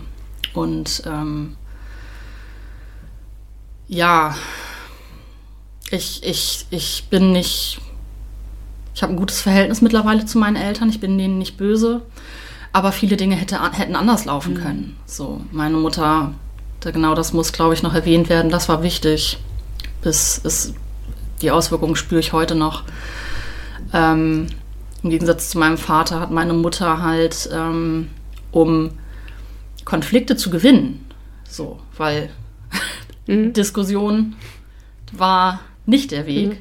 Und 0.53 1.03
ähm, 1.05 1.55
ja, 3.87 4.35
ich, 5.89 6.23
ich, 6.23 6.65
ich 6.69 7.07
bin 7.09 7.31
nicht, 7.31 7.79
ich 8.95 9.03
habe 9.03 9.13
ein 9.13 9.17
gutes 9.17 9.41
Verhältnis 9.41 9.81
mittlerweile 9.81 10.25
zu 10.25 10.37
meinen 10.37 10.55
Eltern, 10.55 10.89
ich 10.89 10.99
bin 10.99 11.17
denen 11.17 11.37
nicht 11.37 11.57
böse, 11.57 12.01
Aber 12.73 12.91
viele 12.91 13.17
Dinge 13.17 13.35
hätte, 13.35 13.61
hätten 13.71 13.95
anders 13.95 14.25
laufen 14.25 14.55
mhm. 14.55 14.57
können. 14.57 14.97
So, 15.05 15.41
meine 15.51 15.77
Mutter, 15.77 16.33
da 16.79 16.91
genau 16.91 17.13
das 17.13 17.31
muss, 17.31 17.53
glaube 17.53 17.75
ich, 17.75 17.83
noch 17.83 17.93
erwähnt 17.93 18.29
werden. 18.29 18.51
Das 18.51 18.67
war 18.67 18.81
wichtig. 18.81 19.37
Bis 20.01 20.41
es, 20.43 20.73
die 21.41 21.51
Auswirkungen 21.51 21.95
spüre 21.95 22.19
ich 22.19 22.33
heute 22.33 22.55
noch. 22.55 22.83
Ähm, 23.93 24.47
Im 25.03 25.09
Gegensatz 25.09 25.49
zu 25.49 25.59
meinem 25.59 25.77
Vater 25.77 26.19
hat 26.19 26.31
meine 26.31 26.53
Mutter 26.53 27.01
halt, 27.01 27.49
ähm, 27.51 28.09
um 28.51 28.91
Konflikte 29.83 30.37
zu 30.37 30.49
gewinnen, 30.49 31.05
so, 31.47 31.79
weil 31.97 32.29
mhm. 33.27 33.53
Diskussion 33.53 34.35
war 35.11 35.59
nicht 35.85 36.11
der 36.11 36.25
Weg. 36.25 36.49
Mhm. 36.49 36.57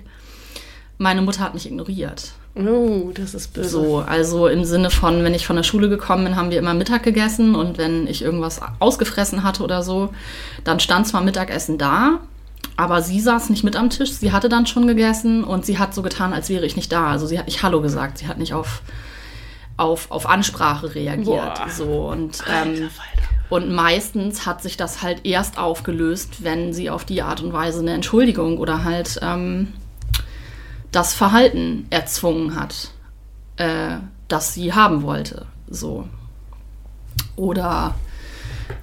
Meine 0.98 1.22
Mutter 1.22 1.40
hat 1.40 1.54
mich 1.54 1.66
ignoriert. 1.66 2.32
Oh, 2.54 3.12
das 3.14 3.34
ist 3.34 3.54
böse. 3.54 3.68
So, 3.68 3.98
also 3.98 4.46
im 4.46 4.64
Sinne 4.64 4.90
von, 4.90 5.24
wenn 5.24 5.34
ich 5.34 5.46
von 5.46 5.56
der 5.56 5.62
Schule 5.62 5.88
gekommen 5.88 6.24
bin, 6.24 6.36
haben 6.36 6.50
wir 6.50 6.58
immer 6.58 6.74
Mittag 6.74 7.02
gegessen 7.02 7.54
und 7.54 7.78
wenn 7.78 8.06
ich 8.06 8.22
irgendwas 8.22 8.60
ausgefressen 8.78 9.42
hatte 9.42 9.62
oder 9.62 9.82
so, 9.82 10.12
dann 10.64 10.78
stand 10.78 11.06
zwar 11.06 11.22
Mittagessen 11.22 11.78
da, 11.78 12.20
aber 12.76 13.02
sie 13.02 13.20
saß 13.20 13.50
nicht 13.50 13.64
mit 13.64 13.76
am 13.76 13.90
Tisch. 13.90 14.12
Sie 14.12 14.32
hatte 14.32 14.48
dann 14.48 14.66
schon 14.66 14.86
gegessen 14.86 15.44
und 15.44 15.66
sie 15.66 15.78
hat 15.78 15.94
so 15.94 16.02
getan, 16.02 16.32
als 16.32 16.48
wäre 16.48 16.66
ich 16.66 16.76
nicht 16.76 16.92
da. 16.92 17.10
Also 17.10 17.26
sie 17.26 17.38
hat 17.38 17.46
nicht 17.46 17.62
Hallo 17.62 17.80
gesagt. 17.80 18.18
Sie 18.18 18.26
hat 18.26 18.38
nicht 18.38 18.54
auf, 18.54 18.82
auf, 19.76 20.10
auf 20.10 20.28
Ansprache 20.28 20.94
reagiert. 20.94 21.26
Boah. 21.26 21.68
So 21.68 22.08
und 22.08 22.42
ähm, 22.50 22.90
und 23.52 23.70
meistens 23.70 24.46
hat 24.46 24.62
sich 24.62 24.78
das 24.78 25.02
halt 25.02 25.26
erst 25.26 25.58
aufgelöst, 25.58 26.42
wenn 26.42 26.72
sie 26.72 26.88
auf 26.88 27.04
die 27.04 27.20
Art 27.20 27.42
und 27.42 27.52
Weise 27.52 27.80
eine 27.80 27.92
Entschuldigung 27.92 28.56
oder 28.56 28.82
halt 28.82 29.20
ähm, 29.20 29.74
das 30.90 31.12
Verhalten 31.12 31.86
erzwungen 31.90 32.54
hat, 32.54 32.92
äh, 33.56 33.96
das 34.28 34.54
sie 34.54 34.72
haben 34.72 35.02
wollte. 35.02 35.44
So. 35.68 36.08
Oder 37.36 37.94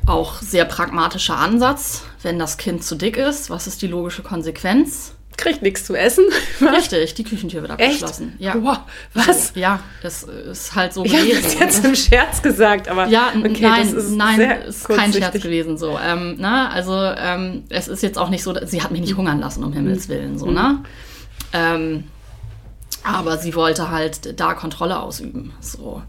auch 0.05 0.41
sehr 0.41 0.65
pragmatischer 0.65 1.37
Ansatz, 1.37 2.03
wenn 2.21 2.39
das 2.39 2.57
Kind 2.57 2.83
zu 2.83 2.95
dick 2.95 3.17
ist, 3.17 3.49
was 3.49 3.67
ist 3.67 3.81
die 3.81 3.87
logische 3.87 4.23
Konsequenz? 4.23 5.13
Kriegt 5.37 5.61
nichts 5.61 5.85
zu 5.85 5.95
essen. 5.95 6.25
Richtig, 6.61 7.13
die 7.13 7.23
Küchentür 7.23 7.61
wird 7.61 7.71
abgeschlossen. 7.71 8.33
Echt? 8.33 8.41
Ja. 8.41 8.55
Wow, 8.61 8.79
was? 9.13 9.49
So, 9.49 9.59
ja, 9.59 9.79
das 10.03 10.23
ist 10.23 10.75
halt 10.75 10.93
so 10.93 11.05
ich 11.05 11.13
gewesen. 11.13 11.29
Ich 11.29 11.55
habe 11.55 11.65
das 11.65 11.75
jetzt 11.77 11.85
im 11.85 11.95
Scherz 11.95 12.41
gesagt, 12.41 12.89
aber 12.89 13.07
ja, 13.07 13.29
okay, 13.37 13.57
nein, 13.61 13.93
das 13.93 14.03
ist 14.03 14.11
nein, 14.11 14.41
ist 14.67 14.89
kein 14.89 15.13
Scherz 15.13 15.41
gewesen. 15.41 15.77
So, 15.77 15.97
ähm, 15.97 16.35
na, 16.39 16.63
ne? 16.63 16.71
also 16.71 16.93
ähm, 16.93 17.63
es 17.69 17.87
ist 17.87 18.03
jetzt 18.03 18.17
auch 18.17 18.29
nicht 18.29 18.43
so, 18.43 18.53
sie 18.65 18.81
hat 18.81 18.91
mich 18.91 18.99
nicht 18.99 19.15
hungern 19.15 19.39
lassen 19.39 19.63
um 19.63 19.71
Himmels 19.71 20.09
willen, 20.09 20.37
so, 20.37 20.47
mhm. 20.47 20.53
ne? 20.53 20.83
Ähm, 21.53 22.03
aber 23.03 23.37
sie 23.37 23.55
wollte 23.55 23.89
halt 23.91 24.39
da 24.39 24.53
Kontrolle 24.53 24.99
ausüben. 24.99 25.53
So. 25.61 26.01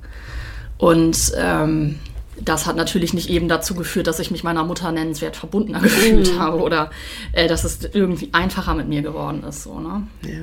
Und 0.76 1.32
ähm, 1.36 2.00
das 2.44 2.66
hat 2.66 2.76
natürlich 2.76 3.14
nicht 3.14 3.30
eben 3.30 3.48
dazu 3.48 3.74
geführt, 3.74 4.06
dass 4.06 4.18
ich 4.18 4.30
mich 4.30 4.44
meiner 4.44 4.64
Mutter 4.64 4.90
nennenswert 4.92 5.36
verbundener 5.36 5.80
gefühlt 5.82 6.34
mhm. 6.34 6.38
habe 6.38 6.60
oder 6.60 6.90
äh, 7.32 7.48
dass 7.48 7.64
es 7.64 7.84
irgendwie 7.92 8.30
einfacher 8.32 8.74
mit 8.74 8.88
mir 8.88 9.02
geworden 9.02 9.42
ist. 9.44 9.64
So, 9.64 9.78
ne? 9.78 10.06
Ja. 10.22 10.40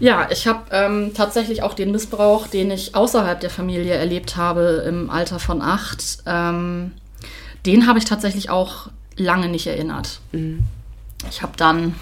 Ja, 0.00 0.28
ich 0.30 0.46
habe 0.46 0.64
ähm, 0.70 1.12
tatsächlich 1.14 1.62
auch 1.62 1.74
den 1.74 1.92
Missbrauch, 1.92 2.46
den 2.46 2.70
ich 2.70 2.94
außerhalb 2.94 3.40
der 3.40 3.50
Familie 3.50 3.94
erlebt 3.94 4.36
habe 4.36 4.84
im 4.86 5.08
Alter 5.08 5.38
von 5.38 5.62
acht, 5.62 6.22
ähm, 6.26 6.92
den 7.64 7.86
habe 7.86 7.98
ich 7.98 8.04
tatsächlich 8.04 8.50
auch 8.50 8.90
lange 9.16 9.48
nicht 9.48 9.66
erinnert. 9.66 10.20
Mhm. 10.32 10.64
Ich 11.30 11.42
habe 11.42 11.52
dann 11.56 11.94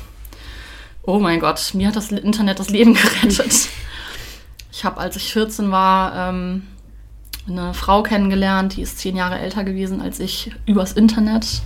Oh 1.02 1.18
mein 1.18 1.40
Gott, 1.40 1.72
mir 1.74 1.88
hat 1.88 1.96
das 1.96 2.12
Internet 2.12 2.58
das 2.58 2.70
Leben 2.70 2.94
gerettet. 3.22 3.68
Ich 4.72 4.84
habe, 4.84 5.00
als 5.00 5.16
ich 5.16 5.32
14 5.32 5.70
war, 5.70 6.30
ähm, 6.30 6.66
eine 7.50 7.74
Frau 7.74 8.02
kennengelernt, 8.02 8.76
die 8.76 8.82
ist 8.82 8.98
zehn 8.98 9.16
Jahre 9.16 9.38
älter 9.38 9.64
gewesen 9.64 10.00
als 10.00 10.20
ich, 10.20 10.52
übers 10.66 10.92
Internet, 10.92 11.62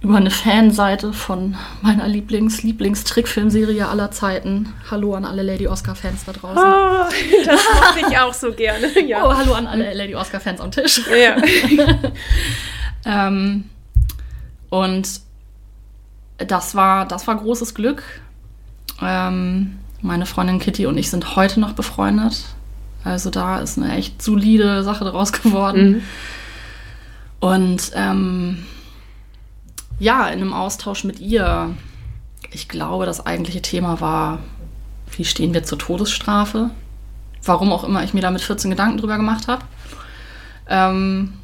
über 0.00 0.16
eine 0.16 0.30
Fanseite 0.30 1.12
von 1.12 1.56
meiner 1.80 2.08
Lieblings-Lieblings-Trickfilmserie 2.08 3.86
aller 3.86 4.10
Zeiten. 4.10 4.72
Hallo 4.90 5.14
an 5.14 5.24
alle 5.24 5.42
Lady 5.42 5.68
Oscar-Fans 5.68 6.24
da 6.24 6.32
draußen. 6.32 6.58
Oh, 6.58 7.44
das 7.46 7.60
mache 7.80 8.00
ich 8.10 8.18
auch 8.18 8.34
so 8.34 8.52
gerne. 8.52 8.88
Ja. 9.06 9.26
Oh, 9.26 9.34
hallo 9.36 9.54
an 9.54 9.66
alle 9.66 9.92
Lady 9.94 10.14
Oscar-Fans 10.14 10.60
am 10.60 10.70
Tisch. 10.70 11.02
Ja. 11.08 11.36
ähm, 13.04 13.64
und 14.70 15.20
das 16.38 16.74
war, 16.74 17.06
das 17.06 17.26
war 17.26 17.36
großes 17.36 17.74
Glück. 17.74 18.02
Ähm, 19.00 19.78
meine 20.00 20.26
Freundin 20.26 20.58
Kitty 20.58 20.86
und 20.86 20.96
ich 20.98 21.10
sind 21.10 21.36
heute 21.36 21.60
noch 21.60 21.72
befreundet. 21.72 22.44
Also 23.04 23.30
da 23.30 23.60
ist 23.60 23.78
eine 23.78 23.96
echt 23.96 24.22
solide 24.22 24.82
Sache 24.82 25.04
daraus 25.04 25.32
geworden. 25.32 25.90
Mhm. 25.90 26.02
Und 27.40 27.90
ähm, 27.94 28.64
ja, 29.98 30.26
in 30.28 30.40
einem 30.40 30.52
Austausch 30.52 31.04
mit 31.04 31.20
ihr, 31.20 31.74
ich 32.50 32.68
glaube, 32.68 33.06
das 33.06 33.24
eigentliche 33.26 33.62
Thema 33.62 34.00
war, 34.00 34.38
wie 35.16 35.24
stehen 35.24 35.52
wir 35.52 35.64
zur 35.64 35.78
Todesstrafe? 35.78 36.70
Warum 37.44 37.72
auch 37.72 37.84
immer 37.84 38.04
ich 38.04 38.14
mir 38.14 38.20
da 38.20 38.30
mit 38.30 38.40
14 38.40 38.70
Gedanken 38.70 38.98
drüber 38.98 39.16
gemacht 39.16 39.48
habe. 39.48 39.64
Ähm, 40.68 41.34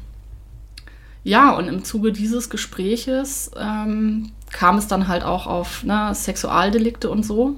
ja, 1.23 1.51
und 1.51 1.67
im 1.67 1.83
Zuge 1.83 2.13
dieses 2.13 2.49
Gespräches 2.49 3.51
ähm, 3.57 4.31
kam 4.51 4.77
es 4.77 4.87
dann 4.87 5.07
halt 5.07 5.23
auch 5.23 5.45
auf 5.45 5.83
ne, 5.83 6.15
Sexualdelikte 6.15 7.09
und 7.09 7.23
so. 7.23 7.55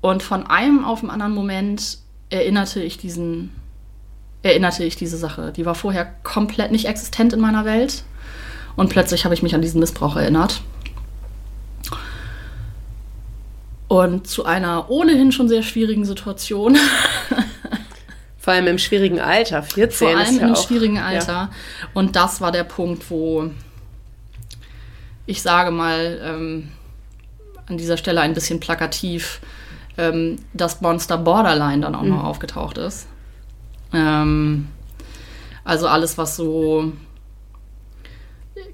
Und 0.00 0.22
von 0.22 0.46
einem 0.46 0.84
auf 0.84 1.00
den 1.00 1.10
anderen 1.10 1.34
Moment 1.34 1.98
erinnerte 2.30 2.82
ich 2.82 2.98
diesen, 2.98 3.50
erinnerte 4.42 4.84
ich 4.84 4.96
diese 4.96 5.16
Sache. 5.16 5.52
Die 5.54 5.66
war 5.66 5.74
vorher 5.74 6.04
komplett 6.22 6.72
nicht 6.72 6.86
existent 6.86 7.32
in 7.32 7.40
meiner 7.40 7.64
Welt. 7.64 8.04
Und 8.76 8.88
plötzlich 8.90 9.24
habe 9.24 9.34
ich 9.34 9.42
mich 9.42 9.54
an 9.54 9.62
diesen 9.62 9.80
Missbrauch 9.80 10.16
erinnert. 10.16 10.60
Und 13.86 14.26
zu 14.26 14.44
einer 14.44 14.90
ohnehin 14.90 15.30
schon 15.30 15.48
sehr 15.48 15.62
schwierigen 15.62 16.04
Situation. 16.04 16.76
Vor 18.38 18.52
allem 18.52 18.66
im 18.66 18.78
schwierigen 18.78 19.20
Alter, 19.20 19.62
14. 19.62 20.08
Vor 20.08 20.16
allem 20.16 20.36
ja 20.36 20.46
im 20.46 20.52
auch, 20.54 20.66
schwierigen 20.66 20.98
Alter. 20.98 21.32
Ja. 21.32 21.50
Und 21.94 22.16
das 22.16 22.40
war 22.40 22.52
der 22.52 22.64
Punkt, 22.64 23.08
wo 23.10 23.50
ich 25.26 25.42
sage 25.42 25.70
mal, 25.70 26.20
ähm, 26.22 26.68
an 27.66 27.78
dieser 27.78 27.96
Stelle 27.96 28.20
ein 28.20 28.34
bisschen 28.34 28.60
plakativ, 28.60 29.40
ähm, 29.96 30.36
das 30.52 30.80
Monster 30.80 31.18
Borderline 31.18 31.82
dann 31.82 31.94
auch 31.94 32.02
mhm. 32.02 32.10
noch 32.10 32.24
aufgetaucht 32.24 32.78
ist. 32.78 33.06
Ähm, 33.92 34.68
also 35.64 35.86
alles, 35.86 36.18
was 36.18 36.36
so 36.36 36.92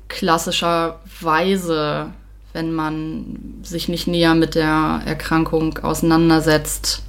klassischerweise, 0.08 2.08
wenn 2.52 2.72
man 2.72 3.60
sich 3.62 3.88
nicht 3.88 4.06
näher 4.06 4.34
mit 4.34 4.54
der 4.54 5.02
Erkrankung 5.06 5.78
auseinandersetzt, 5.78 7.02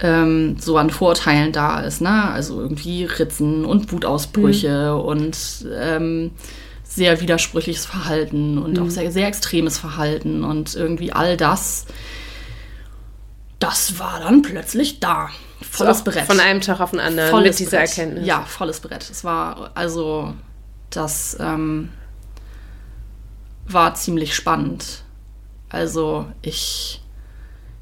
ähm, 0.00 0.56
so 0.58 0.76
an 0.76 0.90
Vorteilen 0.90 1.52
da 1.52 1.80
ist. 1.80 2.00
Ne? 2.00 2.30
Also 2.30 2.60
irgendwie 2.60 3.04
Ritzen 3.04 3.64
und 3.64 3.90
Wutausbrüche 3.92 4.94
mhm. 4.94 5.00
und 5.00 5.38
ähm, 5.74 6.30
sehr 6.84 7.20
widersprüchliches 7.20 7.86
Verhalten 7.86 8.58
und 8.58 8.76
mhm. 8.76 8.84
auch 8.84 8.90
sehr, 8.90 9.10
sehr 9.10 9.28
extremes 9.28 9.78
Verhalten 9.78 10.44
und 10.44 10.74
irgendwie 10.74 11.12
all 11.12 11.36
das, 11.36 11.86
das 13.58 13.98
war 13.98 14.20
dann 14.20 14.42
plötzlich 14.42 15.00
da. 15.00 15.30
Volles 15.68 16.04
Brett. 16.04 16.26
Von 16.26 16.40
einem 16.40 16.60
Tag 16.60 16.80
auf 16.80 16.92
den 16.92 17.00
anderen 17.00 17.30
volles 17.30 17.58
mit 17.58 17.66
dieser 17.66 17.78
Brett. 17.78 17.88
Erkenntnis. 17.90 18.26
Ja, 18.26 18.42
volles 18.42 18.80
Brett. 18.80 19.10
Es 19.10 19.24
war 19.24 19.72
also, 19.74 20.34
das 20.90 21.36
ähm, 21.40 21.90
war 23.66 23.94
ziemlich 23.94 24.34
spannend. 24.34 25.02
Also 25.68 26.26
ich 26.42 27.02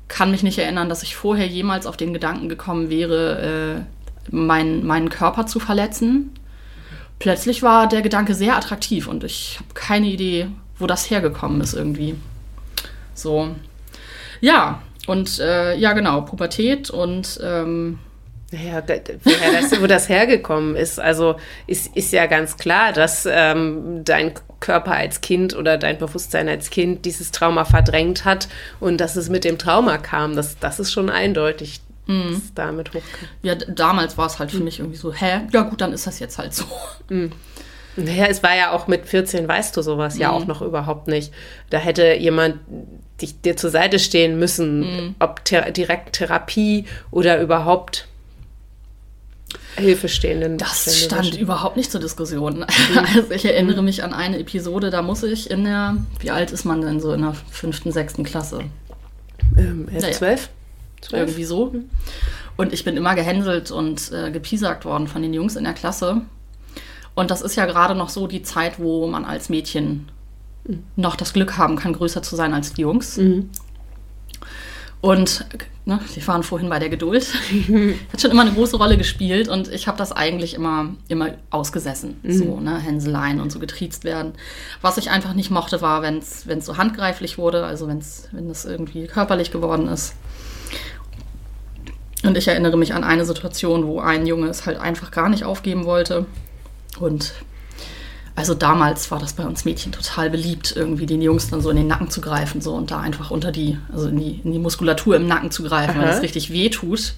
kann 0.09 0.31
mich 0.31 0.43
nicht 0.43 0.59
erinnern, 0.59 0.89
dass 0.89 1.03
ich 1.03 1.17
vorher 1.17 1.47
jemals 1.47 1.87
auf 1.87 1.97
den 1.97 2.13
Gedanken 2.13 2.49
gekommen 2.49 2.89
wäre, 2.91 3.85
äh, 4.31 4.35
mein, 4.35 4.85
meinen 4.87 5.11
Körper 5.11 5.47
zu 5.47 5.61
verletzen 5.61 6.33
plötzlich 7.19 7.63
war 7.63 7.89
der 7.89 8.03
Gedanke 8.03 8.35
sehr 8.35 8.57
attraktiv 8.57 9.07
und 9.09 9.25
ich 9.25 9.57
habe 9.59 9.75
keine 9.75 10.07
Idee, 10.07 10.49
wo 10.79 10.87
das 10.87 11.11
hergekommen 11.11 11.61
ist 11.61 11.75
irgendwie. 11.75 12.15
So. 13.15 13.55
Ja, 14.41 14.83
und 15.07 15.39
äh, 15.39 15.77
ja, 15.77 15.93
genau, 15.93 16.23
Pubertät 16.23 16.91
und. 16.91 17.41
Ähm, 17.43 17.99
ja, 18.53 18.81
woher 19.25 19.61
das, 19.61 19.81
wo 19.83 19.87
das 19.89 20.09
hergekommen 20.09 20.77
ist. 20.77 21.01
Also 21.01 21.35
ist, 21.67 21.95
ist 21.97 22.13
ja 22.13 22.27
ganz 22.27 22.57
klar, 22.57 22.93
dass 22.93 23.27
ähm, 23.29 24.05
dein 24.05 24.35
Körper 24.61 24.93
als 24.93 25.21
Kind 25.21 25.57
oder 25.57 25.77
dein 25.77 25.99
Bewusstsein 25.99 26.49
als 26.49 26.71
Kind 26.71 27.05
dieses 27.05 27.33
Trauma 27.33 27.65
verdrängt 27.65 28.25
hat 28.25 28.49
und 28.79 29.01
dass 29.01 29.17
es 29.17 29.29
mit 29.29 29.45
dem 29.45 29.59
Trauma 29.59 29.99
kam. 29.99 30.37
Das, 30.37 30.59
das 30.61 30.79
ist 30.79 30.93
schon 30.93 31.11
eindeutig 31.11 31.81
mhm. 32.07 32.41
damit 32.55 32.91
hochkam. 32.91 33.29
Ja, 33.43 33.57
damals 33.57 34.17
war 34.17 34.27
es 34.27 34.39
halt 34.39 34.53
für 34.53 34.59
mhm. 34.59 34.65
mich 34.65 34.79
irgendwie 34.79 34.99
so, 34.99 35.13
hä, 35.13 35.41
ja 35.53 35.63
gut, 35.63 35.81
dann 35.81 35.93
ist 35.93 36.07
das 36.07 36.21
jetzt 36.21 36.39
halt 36.39 36.55
so. 36.55 36.65
Mhm. 37.09 37.33
Naja, 37.97 38.27
es 38.27 38.43
war 38.43 38.55
ja 38.55 38.73
auch 38.73 38.87
mit 38.87 39.07
14, 39.07 39.49
weißt 39.49 39.77
du 39.77 39.83
sowas 39.83 40.19
ja 40.19 40.31
auch 40.31 40.43
mhm. 40.43 40.49
noch 40.49 40.63
überhaupt 40.63 41.09
nicht. 41.09 41.33
Da 41.71 41.79
hätte 41.79 42.15
jemand 42.15 42.59
dich, 43.21 43.41
dir 43.41 43.57
zur 43.57 43.71
Seite 43.71 43.99
stehen 43.99 44.39
müssen, 44.39 44.81
mhm. 44.81 45.15
ob 45.19 45.45
thera 45.45 45.71
direkt 45.71 46.15
Therapie 46.17 46.85
oder 47.11 47.41
überhaupt 47.41 48.07
Hilfestehenden. 49.77 50.59
Das 50.59 51.05
stand 51.05 51.39
überhaupt 51.39 51.77
nicht 51.77 51.91
zur 51.91 52.01
Diskussion. 52.01 52.61
Mhm. 52.61 52.67
Also 53.15 53.31
ich 53.31 53.45
erinnere 53.45 53.83
mich 53.83 54.03
an 54.03 54.13
eine 54.13 54.39
Episode, 54.39 54.91
da 54.91 55.03
muss 55.03 55.23
ich 55.23 55.51
in 55.51 55.65
der, 55.65 55.97
wie 56.21 56.31
alt 56.31 56.51
ist 56.51 56.65
man 56.65 56.81
denn 56.81 57.01
so 57.01 57.13
in 57.13 57.23
der 57.23 57.35
fünften, 57.51 57.93
sechsten 57.93 58.25
Klasse? 58.25 58.65
Ähm, 59.57 59.89
naja, 59.91 60.13
zwölf? 60.13 60.49
Irgendwie 61.13 61.45
so. 61.45 61.67
Mhm. 61.67 61.91
Und 62.57 62.73
ich 62.73 62.85
bin 62.85 62.97
immer 62.97 63.15
gehänselt 63.15 63.71
und 63.71 64.11
äh, 64.13 64.31
gepiesackt 64.31 64.85
worden 64.85 65.09
von 65.09 65.23
den 65.23 65.35
Jungs 65.35 65.57
in 65.57 65.65
der 65.65 65.75
Klasse. 65.75 66.23
Und 67.15 67.31
das 67.31 67.43
ist 67.43 67.57
ja 67.57 67.67
gerade 67.67 67.95
noch 67.95 68.09
so 68.09 68.27
die 68.27 68.43
Zeit, 68.43 68.79
wo 68.79 69.07
man 69.07 69.25
als 69.25 69.49
Mädchen 69.49 70.09
mhm. 70.67 70.83
noch 70.97 71.17
das 71.17 71.33
Glück 71.33 71.57
haben 71.59 71.77
kann, 71.77 71.93
größer 71.93 72.23
zu 72.23 72.37
sein 72.37 72.55
als 72.55 72.73
die 72.75 72.83
Jungs. 72.83 73.17
Mhm. 73.17 73.51
Und 75.01 75.45
ne, 75.85 76.01
Sie 76.09 76.27
waren 76.27 76.43
vorhin 76.43 76.69
bei 76.69 76.79
der 76.79 76.89
Geduld. 76.89 77.33
Hat 78.13 78.21
schon 78.21 78.31
immer 78.31 78.43
eine 78.43 78.53
große 78.53 78.77
Rolle 78.77 78.97
gespielt 78.99 79.49
und 79.49 79.69
ich 79.69 79.87
habe 79.87 79.99
das 79.99 80.13
eigentlich 80.13 80.55
immer, 80.55 80.95
immer 81.09 81.31
ausgesessen. 81.51 82.19
Mhm. 82.23 82.33
So, 82.33 82.61
ne, 82.61 82.79
Hänseleien 82.79 83.41
und 83.41 83.53
so 83.53 83.59
getriezt 83.59 84.05
werden. 84.05 84.33
Was 84.81 84.99
ich 84.99 85.11
einfach 85.11 85.35
nicht 85.35 85.51
mochte, 85.51 85.81
war, 85.83 86.03
wenn 86.03 86.19
es 86.19 86.45
so 86.61 86.77
handgreiflich 86.77 87.39
wurde, 87.39 87.65
also 87.65 87.87
wenn's, 87.89 88.29
wenn 88.33 88.51
es 88.51 88.65
irgendwie 88.65 89.07
körperlich 89.07 89.51
geworden 89.51 89.89
ist. 89.89 90.15
Und 92.23 92.37
ich 92.37 92.49
erinnere 92.49 92.77
mich 92.77 92.95
an 92.95 93.05
eine 93.05 93.25
Situation, 93.25 93.87
wo 93.87 94.01
ein 94.01 94.27
Junge 94.27 94.49
es 94.49 94.67
halt 94.67 94.79
einfach 94.79 95.11
gar 95.11 95.29
nicht 95.29 95.45
aufgeben 95.45 95.85
wollte. 95.85 96.27
Und 96.99 97.35
also 98.37 98.55
damals 98.55 99.11
war 99.11 99.19
das 99.19 99.33
bei 99.33 99.45
uns 99.45 99.65
Mädchen 99.65 99.93
total 99.93 100.29
beliebt, 100.29 100.75
irgendwie 100.77 101.07
den 101.07 101.23
Jungs 101.23 101.49
dann 101.49 101.63
so 101.63 101.71
in 101.71 101.77
den 101.77 101.87
Nacken 101.87 102.11
zu 102.11 102.21
greifen 102.21 102.61
so 102.61 102.75
und 102.75 102.91
da 102.91 103.01
einfach 103.01 103.31
unter 103.31 103.51
die, 103.51 103.79
also 103.91 104.09
in 104.09 104.19
die, 104.19 104.41
in 104.45 104.53
die 104.53 104.59
Muskulatur 104.59 105.17
im 105.17 105.27
Nacken 105.27 105.51
zu 105.51 105.63
greifen, 105.63 105.97
Aha. 105.97 106.01
weil 106.01 106.09
das 106.09 106.23
richtig 106.23 106.53
weh 106.53 106.69
tut. 106.69 107.15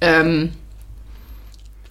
Ähm, 0.00 0.52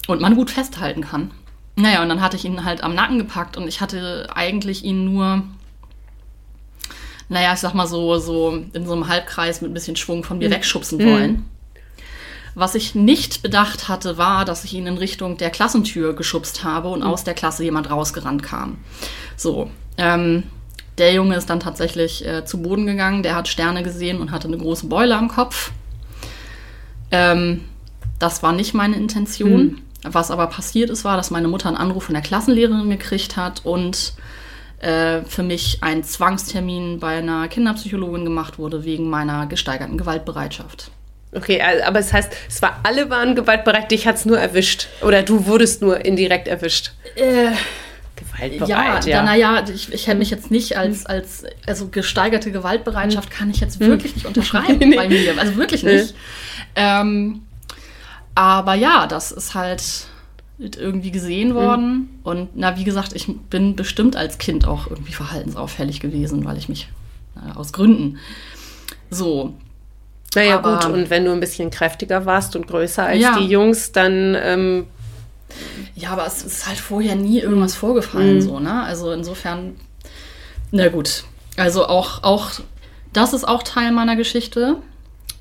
und 0.08 0.22
man 0.22 0.36
gut 0.36 0.50
festhalten 0.50 1.02
kann. 1.02 1.32
Naja, 1.76 2.02
und 2.02 2.08
dann 2.08 2.22
hatte 2.22 2.38
ich 2.38 2.46
ihn 2.46 2.64
halt 2.64 2.84
am 2.84 2.96
Nacken 2.96 3.18
gepackt 3.18 3.58
und 3.58 3.68
ich 3.68 3.82
hatte 3.82 4.30
eigentlich 4.34 4.86
ihn 4.86 5.04
nur, 5.04 5.44
naja, 7.28 7.54
ich 7.54 7.60
sag 7.60 7.74
mal 7.74 7.86
so, 7.86 8.18
so 8.18 8.64
in 8.72 8.86
so 8.86 8.94
einem 8.94 9.10
Halbkreis 9.10 9.62
mit 9.62 9.72
ein 9.72 9.74
bisschen 9.74 9.98
Schwung 9.98 10.24
von 10.24 10.38
mir 10.38 10.48
mhm. 10.48 10.54
wegschubsen 10.54 11.00
wollen. 11.00 11.46
Was 12.60 12.74
ich 12.74 12.96
nicht 12.96 13.44
bedacht 13.44 13.88
hatte, 13.88 14.18
war, 14.18 14.44
dass 14.44 14.64
ich 14.64 14.74
ihn 14.74 14.88
in 14.88 14.98
Richtung 14.98 15.38
der 15.38 15.52
Klassentür 15.52 16.16
geschubst 16.16 16.64
habe 16.64 16.88
und 16.88 17.02
mhm. 17.02 17.06
aus 17.06 17.24
der 17.24 17.36
Klasse 17.36 17.64
jemand 17.64 17.92
rausgerannt 17.92 18.42
kam. 18.42 18.80
So, 19.36 19.70
ähm, 20.00 20.42
der 20.98 21.14
Junge 21.14 21.36
ist 21.36 21.52
dann 21.52 21.60
tatsächlich 21.60 22.26
äh, 22.26 22.46
zu 22.46 22.60
Boden 22.64 22.88
gegangen, 22.88 23.22
der 23.22 23.36
hat 23.36 23.48
Sterne 23.48 23.84
gesehen 23.84 24.20
und 24.20 24.32
hatte 24.32 24.48
eine 24.48 24.58
große 24.58 24.88
Beule 24.88 25.16
am 25.16 25.28
Kopf. 25.28 25.72
Ähm, 27.12 27.66
das 28.18 28.42
war 28.42 28.54
nicht 28.54 28.74
meine 28.74 28.96
Intention. 28.96 29.62
Mhm. 29.62 29.82
Was 30.02 30.32
aber 30.32 30.48
passiert 30.48 30.90
ist, 30.90 31.06
war, 31.06 31.16
dass 31.16 31.30
meine 31.30 31.48
Mutter 31.48 31.68
einen 31.68 31.78
Anruf 31.78 32.06
von 32.06 32.16
der 32.16 32.24
Klassenlehrerin 32.24 32.90
gekriegt 32.90 33.38
hat 33.38 33.68
und 33.68 34.14
äh, 34.80 35.22
für 35.26 35.44
mich 35.44 35.84
ein 35.84 36.04
Zwangstermin 36.04 37.00
bei 37.00 37.20
einer 37.20 37.50
Kinderpsychologin 37.50 38.24
gemacht 38.24 38.58
wurde 38.58 38.84
wegen 38.84 39.12
meiner 39.12 39.46
gesteigerten 39.46 40.00
Gewaltbereitschaft. 40.00 40.90
Okay, 41.34 41.62
aber 41.86 42.00
es 42.00 42.14
heißt, 42.14 42.32
es 42.48 42.62
war 42.62 42.80
alle 42.84 43.10
waren 43.10 43.36
gewaltbereit, 43.36 43.92
dich 43.92 44.08
hat 44.08 44.16
es 44.16 44.26
nur 44.26 44.40
erwischt. 44.40 44.88
Oder 45.02 45.24
du 45.24 45.46
wurdest 45.46 45.82
nur 45.82 46.06
indirekt 46.06 46.48
erwischt. 46.48 46.92
Äh, 47.16 47.52
gewaltbereit, 48.16 49.06
ja. 49.06 49.18
ja. 49.18 49.24
Naja, 49.24 49.66
ich, 49.74 49.92
ich 49.92 50.08
hätte 50.08 50.18
mich 50.18 50.30
jetzt 50.30 50.52
nicht 50.52 50.78
als, 50.78 51.06
als, 51.06 51.44
also 51.66 51.90
gesteigerte 51.90 52.52
Gewaltbereitschaft 52.52 53.30
kann 53.30 53.50
ich 53.50 53.60
jetzt 53.60 53.80
hm. 53.80 53.88
wirklich 53.88 54.16
nicht 54.16 54.26
unterschreiben 54.26 54.78
nee. 54.90 54.96
bei 54.96 55.10
mir. 55.10 55.38
Also 55.38 55.58
wirklich 55.58 55.84
nicht. 55.84 56.16
Ähm, 56.76 57.42
aber 58.34 58.76
ja, 58.76 59.06
das 59.08 59.32
ist 59.32 59.54
halt 59.54 60.08
irgendwie 60.60 61.12
gesehen 61.12 61.50
hm. 61.50 61.56
worden. 61.56 61.92
Mhm. 61.92 62.10
Und 62.24 62.50
na, 62.56 62.78
wie 62.78 62.86
gesagt, 62.86 63.14
ich 63.14 63.28
bin 63.50 63.76
bestimmt 63.76 64.16
als 64.16 64.38
Kind 64.38 64.66
auch 64.66 64.88
irgendwie 64.90 65.14
verhaltensauffällig 65.14 66.00
gewesen, 66.00 66.46
weil 66.46 66.58
ich 66.58 66.70
mich 66.70 66.88
äh, 67.36 67.58
aus 67.58 67.74
Gründen 67.74 68.18
so 69.10 69.56
naja, 70.38 70.58
aber, 70.60 70.78
gut, 70.78 70.86
und 70.86 71.10
wenn 71.10 71.26
du 71.26 71.32
ein 71.32 71.40
bisschen 71.40 71.70
kräftiger 71.70 72.26
warst 72.26 72.56
und 72.56 72.68
größer 72.68 73.06
als 73.06 73.20
ja. 73.20 73.38
die 73.38 73.48
Jungs, 73.48 73.92
dann. 73.92 74.36
Ähm, 74.40 74.88
ja, 75.96 76.12
aber 76.12 76.28
es 76.28 76.44
ist 76.44 76.68
halt 76.68 76.78
vorher 76.78 77.16
nie 77.16 77.40
irgendwas 77.40 77.76
vorgefallen, 77.76 78.36
mhm. 78.36 78.42
so, 78.42 78.60
ne? 78.60 78.84
Also 78.84 79.12
insofern, 79.12 79.76
na 80.72 80.90
gut. 80.90 81.24
Also 81.56 81.88
auch, 81.88 82.24
auch, 82.24 82.52
das 83.14 83.34
ist 83.34 83.48
auch 83.48 83.64
Teil 83.64 83.92
meiner 83.92 84.16
Geschichte. 84.16 84.78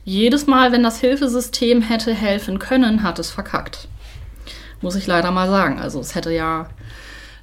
Jedes 0.04 0.46
Mal, 0.46 0.72
wenn 0.72 0.82
das 0.82 1.00
Hilfesystem 1.00 1.82
hätte 1.82 2.14
helfen 2.14 2.58
können, 2.58 3.02
hat 3.02 3.18
es 3.18 3.30
verkackt. 3.30 3.88
Muss 4.80 4.94
ich 4.94 5.06
leider 5.06 5.30
mal 5.30 5.48
sagen. 5.48 5.78
Also 5.78 6.00
es 6.00 6.14
hätte 6.14 6.32
ja 6.32 6.68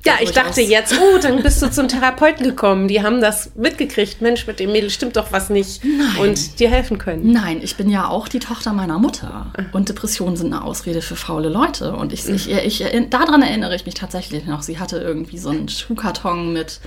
ja, 0.06 0.16
ich 0.22 0.32
dachte 0.32 0.62
jetzt, 0.62 0.94
oh, 1.00 1.18
dann 1.18 1.42
bist 1.42 1.62
du 1.62 1.72
zum 1.72 1.88
Therapeuten 1.88 2.46
gekommen. 2.46 2.90
Die 2.90 3.02
haben 3.02 3.22
das 3.22 3.52
mitgekriegt. 3.56 4.22
Mensch, 4.22 4.46
mit 4.46 4.60
dem 4.60 4.72
Mädel 4.74 4.90
stimmt 4.90 5.16
doch 5.16 5.32
was 5.32 5.50
nicht. 5.50 5.82
Nein. 5.84 6.18
Und 6.20 6.60
dir 6.60 6.70
helfen 6.70 6.98
können. 6.98 7.32
Nein, 7.32 7.62
ich 7.62 7.78
bin 7.78 7.90
ja 7.90 8.10
auch 8.10 8.28
die 8.28 8.40
Tochter 8.40 8.74
meiner 8.74 9.00
Mutter. 9.00 9.54
Und 9.72 9.88
Depressionen 9.88 10.36
sind 10.36 10.54
eine 10.54 10.64
Ausrede 10.64 11.02
für 11.02 11.16
faule 11.16 11.48
Leute. 11.48 11.96
Und 11.96 12.12
ich, 12.12 12.28
ich, 12.28 12.52
ich, 12.52 12.86
daran 13.10 13.42
erinnere 13.42 13.76
ich 13.76 13.86
mich 13.86 13.96
tatsächlich 13.96 14.46
noch. 14.46 14.62
Sie 14.62 14.78
hatte 14.78 14.98
irgendwie 14.98 15.38
so 15.38 15.50
einen 15.50 15.70
Schuhkarton 15.70 16.52
mit 16.52 16.82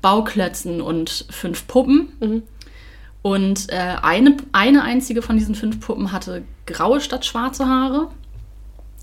Bauklötzen 0.00 0.80
und 0.80 1.26
fünf 1.30 1.66
Puppen. 1.66 2.12
Mhm. 2.20 2.42
Und 3.20 3.70
äh, 3.72 3.96
eine, 4.02 4.36
eine 4.52 4.82
einzige 4.82 5.20
von 5.20 5.36
diesen 5.36 5.54
fünf 5.54 5.80
Puppen 5.80 6.12
hatte 6.12 6.44
graue 6.64 7.02
statt 7.02 7.26
schwarze 7.26 7.66
Haare. 7.66 8.08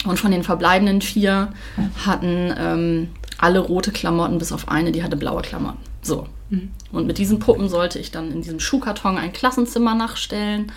Und 0.05 0.19
von 0.19 0.31
den 0.31 0.43
verbleibenden 0.43 1.01
vier 1.01 1.53
hatten 2.03 2.51
ähm, 2.57 3.09
alle 3.41 3.59
rote 3.59 3.91
Klamotten, 3.91 4.37
bis 4.37 4.51
auf 4.51 4.69
eine, 4.69 4.91
die 4.91 5.03
hatte 5.03 5.17
blaue 5.17 5.41
Klamotten. 5.41 5.79
So. 6.01 6.27
Mhm. 6.49 6.71
Und 6.91 7.07
mit 7.07 7.17
diesen 7.17 7.39
Puppen 7.39 7.69
sollte 7.69 7.99
ich 7.99 8.11
dann 8.11 8.31
in 8.31 8.41
diesem 8.41 8.59
Schuhkarton 8.59 9.17
ein 9.17 9.33
Klassenzimmer 9.33 9.95
nachstellen. 9.95 10.71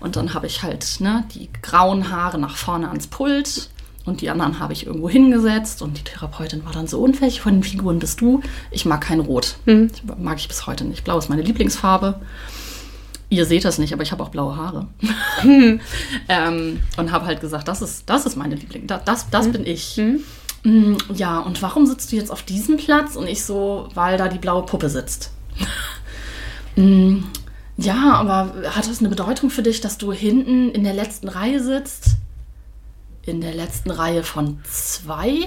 Und 0.00 0.16
dann 0.16 0.34
habe 0.34 0.46
ich 0.46 0.62
halt 0.62 1.00
ne, 1.00 1.24
die 1.34 1.48
grauen 1.62 2.10
Haare 2.10 2.38
nach 2.38 2.56
vorne 2.56 2.88
ans 2.88 3.06
Pult. 3.06 3.70
Und 4.04 4.20
die 4.20 4.30
anderen 4.30 4.58
habe 4.58 4.72
ich 4.72 4.86
irgendwo 4.86 5.08
hingesetzt. 5.08 5.80
Und 5.80 5.96
die 5.96 6.02
Therapeutin 6.02 6.64
war 6.64 6.72
dann 6.72 6.88
so, 6.88 6.98
und 7.00 7.20
welche 7.20 7.40
von 7.40 7.54
den 7.54 7.62
Figuren 7.62 8.00
bist 8.00 8.20
du? 8.20 8.40
Ich 8.72 8.84
mag 8.84 9.00
kein 9.00 9.20
Rot. 9.20 9.56
Mhm. 9.66 9.90
mag 10.18 10.38
ich 10.38 10.48
bis 10.48 10.66
heute 10.66 10.84
nicht. 10.84 11.04
Blau 11.04 11.18
ist 11.18 11.28
meine 11.28 11.42
Lieblingsfarbe. 11.42 12.20
Ihr 13.28 13.46
seht 13.46 13.64
das 13.64 13.78
nicht, 13.78 13.94
aber 13.94 14.02
ich 14.02 14.12
habe 14.12 14.22
auch 14.22 14.28
blaue 14.28 14.56
Haare. 14.56 14.88
ähm, 16.28 16.80
und 16.96 17.12
habe 17.12 17.26
halt 17.26 17.40
gesagt, 17.40 17.68
das 17.68 17.80
ist, 17.80 18.10
das 18.10 18.26
ist 18.26 18.36
meine 18.36 18.56
Liebling. 18.56 18.86
Das, 18.86 19.04
das, 19.04 19.30
das 19.30 19.46
mhm. 19.46 19.52
bin 19.52 19.66
ich. 19.66 20.00
Mm, 20.64 20.96
ja, 21.12 21.40
und 21.40 21.60
warum 21.62 21.86
sitzt 21.86 22.12
du 22.12 22.16
jetzt 22.16 22.30
auf 22.30 22.42
diesem 22.42 22.76
Platz? 22.76 23.16
Und 23.16 23.26
ich 23.26 23.44
so, 23.44 23.88
weil 23.94 24.16
da 24.16 24.28
die 24.28 24.38
blaue 24.38 24.64
Puppe 24.64 24.88
sitzt. 24.88 25.30
Mm, 26.74 27.24
ja, 27.76 28.14
aber 28.14 28.54
hat 28.74 28.88
das 28.88 29.00
eine 29.00 29.10
Bedeutung 29.10 29.50
für 29.50 29.62
dich, 29.62 29.82
dass 29.82 29.98
du 29.98 30.10
hinten 30.10 30.70
in 30.70 30.84
der 30.84 30.94
letzten 30.94 31.28
Reihe 31.28 31.62
sitzt? 31.62 32.16
In 33.26 33.42
der 33.42 33.52
letzten 33.52 33.90
Reihe 33.90 34.22
von 34.22 34.58
zwei? 34.64 35.40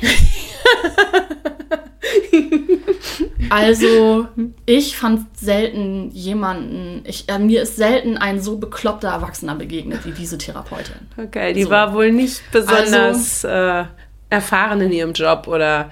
also, 3.49 4.27
ich 4.67 4.97
fand 4.97 5.35
selten 5.35 6.11
jemanden, 6.11 7.01
ich, 7.05 7.27
äh, 7.27 7.39
mir 7.39 7.63
ist 7.63 7.75
selten 7.75 8.17
ein 8.17 8.39
so 8.39 8.57
bekloppter 8.57 9.09
Erwachsener 9.09 9.55
begegnet 9.55 10.05
wie 10.05 10.11
diese 10.11 10.37
Therapeutin. 10.37 11.07
Okay, 11.17 11.53
die 11.53 11.63
so. 11.63 11.71
war 11.71 11.93
wohl 11.93 12.11
nicht 12.11 12.43
besonders 12.51 13.43
also, 13.43 13.47
äh, 13.47 13.85
erfahren 14.29 14.81
in 14.81 14.91
ihrem 14.91 15.13
Job 15.13 15.47
oder? 15.47 15.89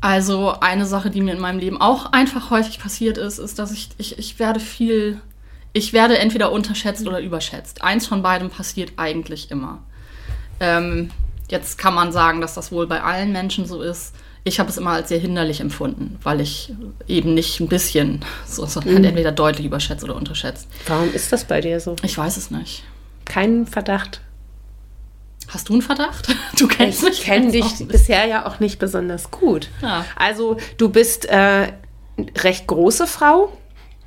Also 0.00 0.54
eine 0.60 0.84
Sache, 0.84 1.10
die 1.10 1.20
mir 1.20 1.32
in 1.32 1.40
meinem 1.40 1.60
Leben 1.60 1.80
auch 1.80 2.12
einfach 2.12 2.50
häufig 2.50 2.80
passiert 2.80 3.18
ist, 3.18 3.38
ist, 3.38 3.60
dass 3.60 3.70
ich, 3.70 3.90
ich, 3.98 4.18
ich 4.18 4.38
werde 4.40 4.58
viel, 4.58 5.20
ich 5.72 5.92
werde 5.92 6.18
entweder 6.18 6.50
unterschätzt 6.50 7.06
oder 7.06 7.20
überschätzt. 7.20 7.84
Eins 7.84 8.08
von 8.08 8.20
beidem 8.20 8.50
passiert 8.50 8.94
eigentlich 8.96 9.52
immer. 9.52 9.80
Ähm, 10.58 11.10
jetzt 11.48 11.78
kann 11.78 11.94
man 11.94 12.10
sagen, 12.10 12.40
dass 12.40 12.54
das 12.54 12.72
wohl 12.72 12.88
bei 12.88 13.00
allen 13.00 13.30
Menschen 13.30 13.64
so 13.64 13.80
ist. 13.80 14.12
Ich 14.42 14.58
habe 14.58 14.70
es 14.70 14.76
immer 14.76 14.90
als 14.90 15.08
sehr 15.08 15.20
hinderlich 15.20 15.60
empfunden, 15.60 16.18
weil 16.24 16.40
ich 16.40 16.74
eben 17.06 17.34
nicht 17.34 17.60
ein 17.60 17.68
bisschen, 17.68 18.24
so, 18.44 18.66
sondern 18.66 18.98
mhm. 18.98 19.04
entweder 19.04 19.30
deutlich 19.30 19.66
überschätzt 19.66 20.02
oder 20.02 20.16
unterschätzt. 20.16 20.66
Warum 20.88 21.14
ist 21.14 21.32
das 21.32 21.44
bei 21.44 21.60
dir 21.60 21.78
so? 21.78 21.94
Ich 22.02 22.18
weiß 22.18 22.36
es 22.38 22.50
nicht. 22.50 22.82
Kein 23.24 23.68
Verdacht. 23.68 24.20
Hast 25.52 25.68
du 25.68 25.74
einen 25.74 25.82
Verdacht? 25.82 26.34
Du 26.58 26.68
kennst 26.68 27.02
mich. 27.02 27.18
Ich 27.18 27.24
kenne 27.24 27.50
dich 27.50 27.86
bisher 27.88 28.26
ja 28.26 28.46
auch 28.46 28.60
nicht 28.60 28.78
besonders 28.78 29.30
gut. 29.30 29.68
Ja. 29.80 30.04
Also 30.16 30.56
du 30.78 30.88
bist 30.88 31.24
äh, 31.26 31.72
recht 32.38 32.66
große 32.66 33.06
Frau. 33.06 33.52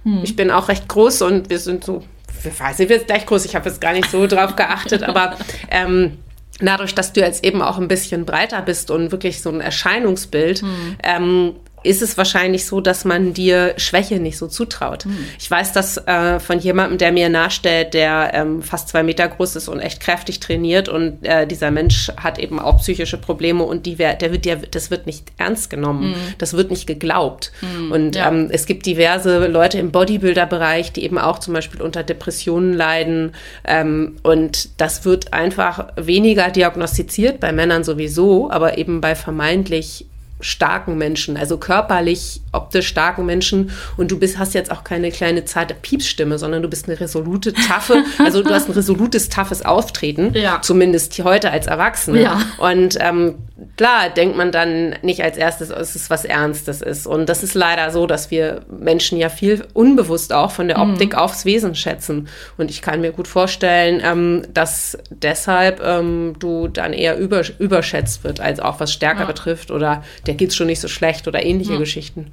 Hm. 0.04 0.22
Ich 0.24 0.36
bin 0.36 0.52
auch 0.52 0.70
recht 0.70 0.88
groß 0.88 1.24
und 1.24 1.50
wir 1.50 1.60
sind 1.60 1.84
so, 1.84 2.04
ich 2.44 2.60
weiß 2.60 2.80
nicht, 2.80 2.90
wir 2.90 2.98
sind 2.98 3.08
gleich 3.08 3.26
groß. 3.26 3.46
Ich 3.46 3.56
habe 3.56 3.68
jetzt 3.70 3.82
gar 3.82 3.94
nicht 3.94 4.10
so 4.10 4.26
drauf 4.28 4.56
geachtet, 4.56 5.04
aber 5.04 5.38
ähm, 5.70 6.18
dadurch, 6.60 6.96
dass 6.96 7.14
du 7.14 7.22
jetzt 7.22 7.44
eben 7.44 7.62
auch 7.62 7.78
ein 7.78 7.88
bisschen 7.88 8.26
breiter 8.26 8.62
bist 8.62 8.90
und 8.90 9.12
wirklich 9.12 9.42
so 9.42 9.50
ein 9.50 9.62
Erscheinungsbild, 9.62 10.62
hm. 10.62 10.98
ähm, 11.04 11.56
ist 11.86 12.02
es 12.02 12.18
wahrscheinlich 12.18 12.66
so, 12.66 12.82
dass 12.82 13.06
man 13.06 13.34
dir 13.34 13.74
Schwäche 13.78 14.20
nicht 14.20 14.38
so 14.38 14.48
zutraut. 14.48 15.06
Mhm. 15.06 15.18
Ich 15.40 15.50
weiß 15.50 15.74
das 15.74 15.98
äh, 15.98 16.40
von 16.40 16.60
jemandem, 16.60 16.98
der 16.98 17.12
mir 17.12 17.30
nachstellt, 17.30 17.94
der 17.94 18.32
ähm, 18.34 18.62
fast 18.62 18.90
zwei 18.90 19.04
Meter 19.04 19.28
groß 19.28 19.56
ist 19.56 19.68
und 19.68 19.80
echt 19.80 20.00
kräftig 20.00 20.40
trainiert 20.40 20.90
und 20.90 21.24
äh, 21.24 21.46
dieser 21.48 21.72
Mensch 21.72 22.12
hat 22.18 22.40
eben 22.40 22.60
auch 22.60 22.80
psychische 22.80 23.18
Probleme 23.18 23.64
und 23.64 23.86
die 23.86 23.96
der 23.96 24.32
wird, 24.32 24.46
der, 24.46 24.58
das 24.58 24.92
wird 24.92 25.06
nicht 25.06 25.32
ernst 25.38 25.70
genommen, 25.70 26.10
mhm. 26.10 26.16
das 26.38 26.54
wird 26.54 26.72
nicht 26.72 26.88
geglaubt. 26.88 27.52
Mhm. 27.62 27.92
Und 27.92 28.16
ja. 28.16 28.28
ähm, 28.28 28.50
es 28.52 28.66
gibt 28.66 28.86
diverse 28.86 29.48
Leute 29.48 29.78
im 29.78 29.92
Bodybuilder-Bereich, 29.92 30.92
die 30.92 31.04
eben 31.04 31.18
auch 31.18 31.40
zum 31.40 31.54
Beispiel 31.54 31.82
unter 31.82 32.04
Depressionen 32.04 32.74
leiden 32.74 33.34
ähm, 33.64 34.18
und 34.24 34.70
das 34.82 35.06
wird 35.06 35.34
einfach 35.34 35.88
weniger 35.96 36.50
diagnostiziert, 36.50 37.40
bei 37.40 37.52
Männern 37.52 37.84
sowieso, 37.84 38.50
aber 38.52 38.78
eben 38.78 39.02
bei 39.02 39.16
vermeintlich 39.16 40.06
starken 40.46 40.98
Menschen, 40.98 41.38
also 41.38 41.58
körperlich, 41.58 42.42
optisch 42.52 42.88
starken 42.88 43.26
Menschen. 43.26 43.72
Und 43.98 44.12
du 44.12 44.20
bist, 44.20 44.38
hast 44.38 44.54
jetzt 44.54 44.72
auch 44.72 44.84
keine 44.84 45.12
kleine 45.12 45.46
zarte 45.46 45.74
Piepsstimme, 45.74 46.38
sondern 46.38 46.62
du 46.62 46.70
bist 46.70 46.88
eine 46.88 47.00
resolute, 47.00 47.54
taffe, 47.54 48.04
also 48.20 48.44
du 48.44 48.52
hast 48.52 48.70
ein 48.70 48.74
resolutes, 48.74 49.30
taffes 49.30 49.66
Auftreten, 49.66 50.34
ja. 50.34 50.62
zumindest 50.62 51.18
heute 51.24 51.52
als 51.52 51.68
Erwachsene. 51.68 52.22
Ja. 52.22 52.42
Und 52.58 52.98
ähm, 53.00 53.36
klar 53.78 54.10
denkt 54.10 54.38
man 54.38 54.52
dann 54.52 54.96
nicht 55.02 55.24
als 55.24 55.38
erstes, 55.38 55.70
dass 55.70 55.96
es 55.96 56.10
was 56.10 56.26
Ernstes 56.26 56.82
ist. 56.82 57.08
Und 57.08 57.28
das 57.28 57.44
ist 57.44 57.56
leider 57.56 57.92
so, 57.92 58.06
dass 58.06 58.30
wir 58.30 58.62
Menschen 58.70 59.18
ja 59.18 59.30
viel 59.30 59.66
unbewusst 59.74 60.32
auch 60.32 60.52
von 60.52 60.68
der 60.68 60.80
Optik 60.80 61.14
mhm. 61.14 61.20
aufs 61.20 61.46
Wesen 61.46 61.74
schätzen. 61.76 62.28
Und 62.58 62.70
ich 62.70 62.82
kann 62.82 63.02
mir 63.02 63.12
gut 63.12 63.28
vorstellen, 63.28 64.02
ähm, 64.04 64.44
dass 64.54 64.98
deshalb 65.10 65.82
ähm, 65.84 66.36
du 66.38 66.68
dann 66.68 66.94
eher 66.94 67.18
über, 67.18 67.42
überschätzt 67.58 68.24
wird, 68.24 68.40
als 68.40 68.60
auch 68.60 68.80
was 68.80 68.94
Stärker 68.94 69.22
ja. 69.22 69.26
betrifft 69.26 69.72
oder 69.72 70.04
der 70.28 70.35
geht's 70.36 70.56
schon 70.56 70.68
nicht 70.68 70.80
so 70.82 70.88
schlecht 70.88 71.28
oder 71.28 71.44
ähnliche 71.44 71.74
ja. 71.74 71.80
Geschichten. 71.80 72.32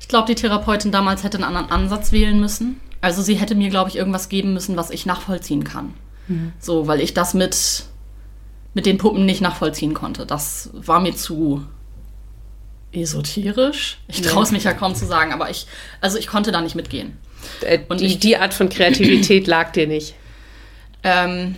Ich 0.00 0.08
glaube, 0.08 0.26
die 0.26 0.34
Therapeutin 0.34 0.92
damals 0.92 1.22
hätte 1.22 1.38
einen 1.38 1.44
anderen 1.44 1.70
Ansatz 1.70 2.12
wählen 2.12 2.38
müssen. 2.40 2.80
Also 3.00 3.22
sie 3.22 3.34
hätte 3.34 3.54
mir, 3.54 3.70
glaube 3.70 3.90
ich, 3.90 3.96
irgendwas 3.96 4.28
geben 4.28 4.52
müssen, 4.52 4.76
was 4.76 4.90
ich 4.90 5.06
nachvollziehen 5.06 5.64
kann. 5.64 5.94
Mhm. 6.28 6.52
So, 6.58 6.86
weil 6.86 7.00
ich 7.00 7.14
das 7.14 7.34
mit 7.34 7.84
mit 8.74 8.86
den 8.86 8.98
Puppen 8.98 9.26
nicht 9.26 9.40
nachvollziehen 9.40 9.94
konnte. 9.94 10.26
Das 10.26 10.70
war 10.72 11.00
mir 11.00 11.14
zu 11.14 11.66
esoterisch. 12.92 13.98
Ich 14.08 14.22
traue 14.22 14.42
es 14.42 14.50
mich 14.50 14.64
ja 14.64 14.72
kaum 14.72 14.94
zu 14.94 15.06
sagen, 15.06 15.32
aber 15.32 15.50
ich, 15.50 15.66
also 16.00 16.18
ich 16.18 16.26
konnte 16.26 16.52
da 16.52 16.60
nicht 16.60 16.74
mitgehen. 16.74 17.16
Äh, 17.62 17.80
Und 17.88 18.00
die, 18.00 18.06
ich, 18.06 18.18
die 18.18 18.36
Art 18.36 18.54
von 18.54 18.68
Kreativität 18.68 19.46
lag 19.46 19.72
dir 19.72 19.86
nicht. 19.86 20.14
Ähm, 21.02 21.56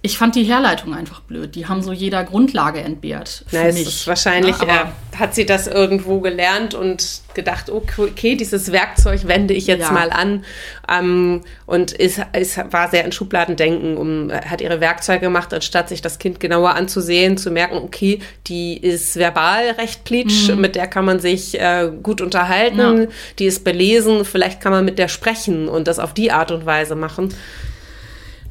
ich 0.00 0.16
fand 0.16 0.36
die 0.36 0.44
Herleitung 0.44 0.94
einfach 0.94 1.20
blöd. 1.20 1.56
Die 1.56 1.66
haben 1.66 1.82
so 1.82 1.92
jeder 1.92 2.22
Grundlage 2.22 2.80
entbehrt. 2.80 3.44
Für 3.48 3.56
Na, 3.56 3.64
mich. 3.64 3.82
Ist 3.82 4.06
wahrscheinlich 4.06 4.56
ja, 4.58 4.92
äh, 5.12 5.16
hat 5.16 5.34
sie 5.34 5.44
das 5.44 5.66
irgendwo 5.66 6.20
gelernt 6.20 6.74
und 6.74 7.22
gedacht, 7.34 7.68
okay, 7.68 8.36
dieses 8.36 8.70
Werkzeug 8.70 9.26
wende 9.26 9.54
ich 9.54 9.66
jetzt 9.66 9.88
ja. 9.88 9.92
mal 9.92 10.10
an. 10.10 10.44
Ähm, 10.88 11.40
und 11.66 11.90
ist, 11.90 12.20
ist, 12.32 12.58
war 12.70 12.90
sehr 12.90 13.04
in 13.04 13.10
Schubladendenken, 13.10 13.96
um, 13.96 14.30
hat 14.30 14.60
ihre 14.60 14.80
Werkzeuge 14.80 15.20
gemacht, 15.20 15.52
anstatt 15.52 15.88
sich 15.88 16.00
das 16.00 16.20
Kind 16.20 16.38
genauer 16.38 16.76
anzusehen, 16.76 17.36
zu 17.36 17.50
merken, 17.50 17.78
okay, 17.78 18.20
die 18.46 18.76
ist 18.76 19.16
verbal 19.16 19.70
recht 19.78 20.04
plitsch, 20.04 20.48
mhm. 20.48 20.60
mit 20.60 20.76
der 20.76 20.86
kann 20.86 21.06
man 21.06 21.18
sich 21.18 21.60
äh, 21.60 21.90
gut 22.02 22.20
unterhalten, 22.20 22.78
ja. 22.78 23.06
die 23.40 23.46
ist 23.46 23.64
belesen, 23.64 24.24
vielleicht 24.24 24.60
kann 24.60 24.70
man 24.70 24.84
mit 24.84 24.98
der 25.00 25.08
sprechen 25.08 25.68
und 25.68 25.88
das 25.88 25.98
auf 25.98 26.14
die 26.14 26.30
Art 26.30 26.52
und 26.52 26.66
Weise 26.66 26.94
machen. 26.94 27.34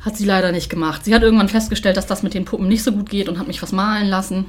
Hat 0.07 0.15
sie 0.15 0.23
leider 0.23 0.53
nicht 0.53 0.69
gemacht. 0.69 1.03
Sie 1.03 1.13
hat 1.13 1.21
irgendwann 1.21 1.49
festgestellt, 1.49 1.97
dass 1.97 2.07
das 2.07 2.23
mit 2.23 2.33
den 2.33 2.45
Puppen 2.45 2.69
nicht 2.69 2.81
so 2.81 2.93
gut 2.93 3.09
geht 3.09 3.27
und 3.27 3.39
hat 3.39 3.47
mich 3.47 3.61
was 3.61 3.73
malen 3.73 4.07
lassen. 4.07 4.45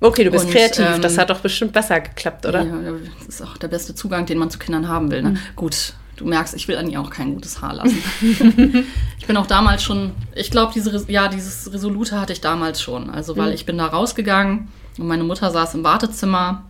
Okay, 0.00 0.22
du 0.22 0.30
bist 0.30 0.44
und, 0.44 0.50
kreativ. 0.50 0.84
Ähm, 0.84 1.00
das 1.00 1.16
hat 1.16 1.30
doch 1.30 1.40
bestimmt 1.40 1.72
besser 1.72 1.98
geklappt, 1.98 2.44
oder? 2.44 2.62
Ja, 2.62 2.74
das 3.20 3.36
ist 3.36 3.42
auch 3.42 3.56
der 3.56 3.68
beste 3.68 3.94
Zugang, 3.94 4.26
den 4.26 4.36
man 4.36 4.50
zu 4.50 4.58
Kindern 4.58 4.86
haben 4.86 5.10
will. 5.10 5.22
Ne? 5.22 5.30
Mhm. 5.30 5.38
Gut, 5.56 5.94
du 6.16 6.26
merkst, 6.26 6.52
ich 6.52 6.68
will 6.68 6.76
an 6.76 6.90
ihr 6.90 7.00
auch 7.00 7.08
kein 7.08 7.32
gutes 7.32 7.62
Haar 7.62 7.72
lassen. 7.72 8.02
ich 9.18 9.26
bin 9.26 9.38
auch 9.38 9.46
damals 9.46 9.82
schon, 9.82 10.12
ich 10.34 10.50
glaube, 10.50 10.74
diese, 10.74 11.10
ja, 11.10 11.28
dieses 11.28 11.72
Resolute 11.72 12.20
hatte 12.20 12.34
ich 12.34 12.42
damals 12.42 12.82
schon. 12.82 13.08
Also, 13.08 13.38
weil 13.38 13.48
mhm. 13.48 13.54
ich 13.54 13.64
bin 13.64 13.78
da 13.78 13.86
rausgegangen 13.86 14.68
und 14.98 15.06
meine 15.06 15.24
Mutter 15.24 15.50
saß 15.50 15.74
im 15.74 15.84
Wartezimmer 15.84 16.64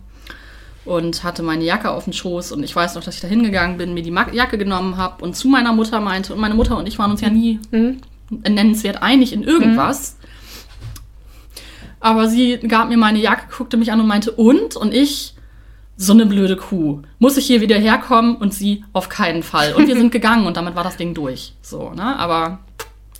und 0.85 1.23
hatte 1.23 1.43
meine 1.43 1.63
Jacke 1.63 1.91
auf 1.91 2.05
dem 2.05 2.13
Schoß 2.13 2.51
und 2.51 2.63
ich 2.63 2.75
weiß 2.75 2.95
noch, 2.95 3.03
dass 3.03 3.15
ich 3.15 3.21
da 3.21 3.27
hingegangen 3.27 3.77
bin, 3.77 3.93
mir 3.93 4.03
die 4.03 4.15
Jacke 4.33 4.57
genommen 4.57 4.97
habe 4.97 5.23
und 5.23 5.35
zu 5.35 5.47
meiner 5.47 5.73
Mutter 5.73 5.99
meinte, 5.99 6.33
und 6.33 6.39
meine 6.39 6.55
Mutter 6.55 6.77
und 6.77 6.87
ich 6.87 6.99
waren 6.99 7.11
uns 7.11 7.21
ja 7.21 7.29
nie 7.29 7.59
mhm. 7.71 8.01
nennenswert 8.29 9.01
einig 9.01 9.33
in 9.33 9.43
irgendwas. 9.43 10.17
Mhm. 10.19 10.25
Aber 11.99 12.27
sie 12.27 12.59
gab 12.59 12.89
mir 12.89 12.97
meine 12.97 13.17
Jacke, 13.17 13.47
guckte 13.57 13.77
mich 13.77 13.91
an 13.91 13.99
und 13.99 14.05
meinte, 14.05 14.31
und? 14.31 14.75
Und 14.75 14.93
ich, 14.93 15.33
so 15.97 16.13
eine 16.13 16.27
blöde 16.27 16.55
Kuh. 16.55 17.01
Muss 17.17 17.35
ich 17.35 17.47
hier 17.47 17.61
wieder 17.61 17.77
herkommen? 17.77 18.35
Und 18.35 18.53
sie, 18.53 18.83
auf 18.93 19.09
keinen 19.09 19.41
Fall. 19.41 19.73
Und 19.73 19.87
wir 19.87 19.95
sind 19.95 20.11
gegangen 20.11 20.45
und 20.45 20.55
damit 20.55 20.75
war 20.75 20.83
das 20.83 20.97
Ding 20.97 21.15
durch. 21.15 21.53
So, 21.63 21.91
ne? 21.91 22.19
Aber. 22.19 22.59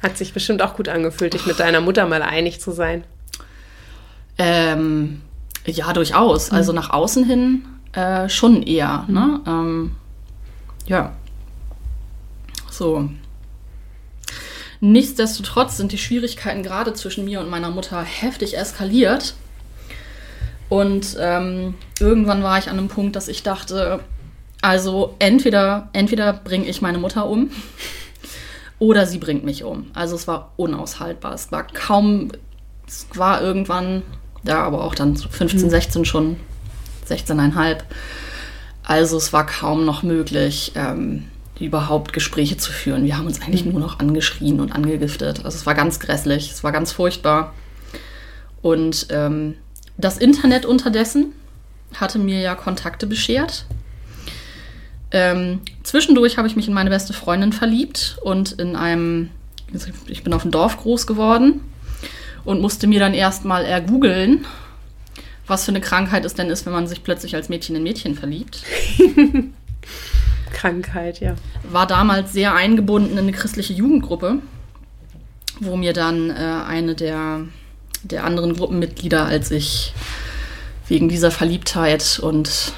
Hat 0.03 0.17
sich 0.19 0.33
bestimmt 0.33 0.61
auch 0.61 0.75
gut 0.75 0.87
angefühlt, 0.87 1.33
dich 1.33 1.47
mit 1.47 1.59
deiner 1.59 1.81
Mutter 1.81 2.05
mal 2.05 2.21
einig 2.21 2.59
zu 2.59 2.71
sein. 2.71 3.05
Ähm, 4.37 5.21
ja, 5.65 5.93
durchaus. 5.93 6.51
Mhm. 6.51 6.57
Also 6.57 6.73
nach 6.73 6.89
außen 6.89 7.25
hin 7.25 7.65
äh, 7.93 8.29
schon 8.29 8.63
eher. 8.63 9.05
Mhm. 9.07 9.13
Ne? 9.13 9.41
Ähm, 9.47 9.95
ja. 10.87 11.13
So. 12.69 13.09
Nichtsdestotrotz 14.81 15.77
sind 15.77 15.91
die 15.91 15.97
Schwierigkeiten 15.97 16.61
gerade 16.61 16.93
zwischen 16.93 17.25
mir 17.25 17.39
und 17.39 17.49
meiner 17.49 17.71
Mutter 17.71 18.01
heftig 18.01 18.57
eskaliert. 18.57 19.35
Und 20.69 21.15
ähm, 21.19 21.75
irgendwann 21.99 22.43
war 22.43 22.57
ich 22.57 22.69
an 22.69 22.77
einem 22.77 22.87
Punkt, 22.87 23.15
dass 23.15 23.27
ich 23.27 23.43
dachte, 23.43 23.99
also 24.61 25.15
entweder, 25.19 25.89
entweder 25.93 26.33
bringe 26.33 26.65
ich 26.65 26.81
meine 26.81 26.97
Mutter 26.97 27.27
um 27.27 27.51
oder 28.79 29.05
sie 29.05 29.19
bringt 29.19 29.45
mich 29.45 29.63
um. 29.63 29.91
Also 29.93 30.15
es 30.15 30.27
war 30.27 30.51
unaushaltbar. 30.57 31.33
Es 31.33 31.51
war 31.51 31.65
kaum, 31.67 32.31
es 32.87 33.07
war 33.13 33.41
irgendwann 33.41 34.01
ja, 34.45 34.63
aber 34.63 34.83
auch 34.83 34.95
dann 34.95 35.15
15, 35.15 35.69
16 35.69 36.01
mhm. 36.01 36.05
schon, 36.05 36.35
16,5. 37.09 37.77
Also 38.83 39.17
es 39.17 39.33
war 39.33 39.45
kaum 39.45 39.85
noch 39.85 40.03
möglich, 40.03 40.73
ähm, 40.75 41.25
überhaupt 41.59 42.13
Gespräche 42.13 42.57
zu 42.57 42.71
führen. 42.71 43.05
Wir 43.05 43.17
haben 43.17 43.25
uns 43.25 43.41
eigentlich 43.41 43.65
mhm. 43.65 43.71
nur 43.71 43.81
noch 43.81 43.99
angeschrien 43.99 44.59
und 44.59 44.71
angegiftet. 44.71 45.43
Also 45.45 45.57
es 45.57 45.65
war 45.65 45.73
ganz 45.73 45.99
grässlich, 45.99 46.51
es 46.51 46.63
war 46.63 46.71
ganz 46.71 46.91
furchtbar. 46.91 47.53
Und 48.61 49.07
ähm, 49.09 49.55
das 49.97 50.17
Internet 50.17 50.65
unterdessen 50.65 51.33
hatte 51.93 52.19
mir 52.19 52.41
ja 52.41 52.55
Kontakte 52.55 53.07
beschert. 53.07 53.65
Ähm, 55.11 55.61
zwischendurch 55.83 56.37
habe 56.37 56.47
ich 56.47 56.55
mich 56.55 56.67
in 56.67 56.73
meine 56.73 56.89
beste 56.89 57.13
Freundin 57.13 57.53
verliebt 57.53 58.17
und 58.21 58.53
in 58.53 58.75
einem, 58.75 59.29
ich 60.07 60.23
bin 60.23 60.33
auf 60.33 60.41
dem 60.41 60.51
Dorf 60.51 60.77
groß 60.77 61.07
geworden 61.07 61.61
und 62.45 62.61
musste 62.61 62.87
mir 62.87 62.99
dann 62.99 63.13
erstmal 63.13 63.65
ergoogeln, 63.65 64.45
was 65.47 65.65
für 65.65 65.71
eine 65.71 65.81
Krankheit 65.81 66.25
es 66.25 66.33
denn 66.33 66.49
ist, 66.49 66.65
wenn 66.65 66.73
man 66.73 66.87
sich 66.87 67.03
plötzlich 67.03 67.35
als 67.35 67.49
Mädchen 67.49 67.75
in 67.75 67.83
Mädchen 67.83 68.15
verliebt. 68.15 68.63
Krankheit, 70.53 71.19
ja. 71.19 71.35
War 71.69 71.85
damals 71.85 72.33
sehr 72.33 72.55
eingebunden 72.55 73.13
in 73.13 73.19
eine 73.19 73.31
christliche 73.31 73.73
Jugendgruppe, 73.73 74.39
wo 75.59 75.75
mir 75.75 75.93
dann 75.93 76.29
äh, 76.29 76.33
eine 76.33 76.95
der, 76.95 77.41
der 78.03 78.23
anderen 78.23 78.55
Gruppenmitglieder, 78.55 79.25
als 79.25 79.51
ich 79.51 79.93
wegen 80.87 81.09
dieser 81.09 81.31
Verliebtheit 81.31 82.19
und 82.19 82.73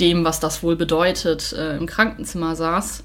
dem, 0.00 0.24
was 0.24 0.40
das 0.40 0.62
wohl 0.62 0.76
bedeutet, 0.76 1.52
äh, 1.52 1.76
im 1.76 1.86
Krankenzimmer 1.86 2.56
saß. 2.56 3.04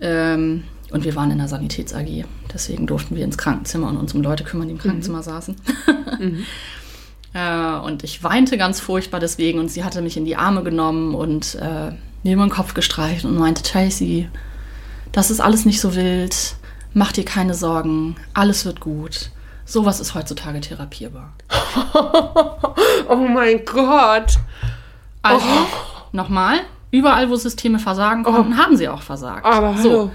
Ähm, 0.00 0.64
und 0.90 1.04
wir 1.04 1.14
waren 1.14 1.30
in 1.30 1.38
der 1.38 1.48
Sanitäts-AG. 1.48 2.24
Deswegen 2.52 2.86
durften 2.86 3.16
wir 3.16 3.24
ins 3.24 3.38
Krankenzimmer 3.38 3.88
und 3.88 3.96
uns 3.96 4.14
um 4.14 4.22
Leute 4.22 4.44
kümmern, 4.44 4.68
die 4.68 4.74
im 4.74 4.80
Krankenzimmer 4.80 5.18
mhm. 5.18 5.22
saßen. 5.22 5.56
mhm. 6.18 6.44
äh, 7.34 7.78
und 7.80 8.04
ich 8.04 8.22
weinte 8.22 8.58
ganz 8.58 8.80
furchtbar 8.80 9.20
deswegen. 9.20 9.58
Und 9.58 9.70
sie 9.70 9.84
hatte 9.84 10.02
mich 10.02 10.16
in 10.16 10.24
die 10.24 10.36
Arme 10.36 10.62
genommen 10.62 11.14
und 11.14 11.54
äh, 11.56 11.92
mir 12.22 12.34
über 12.34 12.44
den 12.44 12.50
Kopf 12.50 12.74
gestreicht 12.74 13.24
und 13.24 13.36
meinte, 13.36 13.62
Tracy, 13.62 14.28
das 15.12 15.30
ist 15.30 15.40
alles 15.40 15.64
nicht 15.64 15.80
so 15.80 15.94
wild. 15.94 16.56
Mach 16.92 17.12
dir 17.12 17.24
keine 17.24 17.54
Sorgen. 17.54 18.16
Alles 18.34 18.64
wird 18.64 18.80
gut. 18.80 19.30
Sowas 19.64 20.00
ist 20.00 20.14
heutzutage 20.14 20.60
therapierbar. 20.60 21.32
oh 23.08 23.16
mein 23.16 23.64
Gott. 23.64 24.38
Also, 25.22 25.46
oh. 25.46 25.66
nochmal, 26.12 26.60
überall, 26.90 27.30
wo 27.30 27.36
Systeme 27.36 27.78
versagen 27.78 28.24
konnten, 28.24 28.54
oh. 28.54 28.56
haben 28.56 28.76
sie 28.76 28.88
auch 28.88 29.02
versagt. 29.02 29.44
Aber 29.44 29.76
hallo. 29.76 29.82
So. 29.82 30.10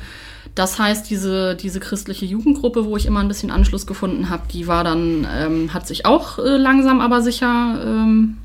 Das 0.56 0.80
heißt, 0.80 1.10
diese, 1.10 1.56
diese 1.56 1.82
christliche 1.82 2.26
Jugendgruppe, 2.26 2.86
wo 2.86 2.96
ich 2.96 3.06
immer 3.06 3.20
ein 3.20 3.28
bisschen 3.28 3.52
Anschluss 3.52 3.86
gefunden 3.86 4.30
habe, 4.30 4.44
die 4.52 4.68
war 4.68 4.86
dann, 4.86 5.28
ähm, 5.30 5.74
hat 5.74 5.86
sich 5.86 6.06
auch 6.06 6.40
äh, 6.40 6.58
langsam 6.58 7.02
aber 7.02 7.22
sicher 7.22 7.82
ähm, 7.84 8.38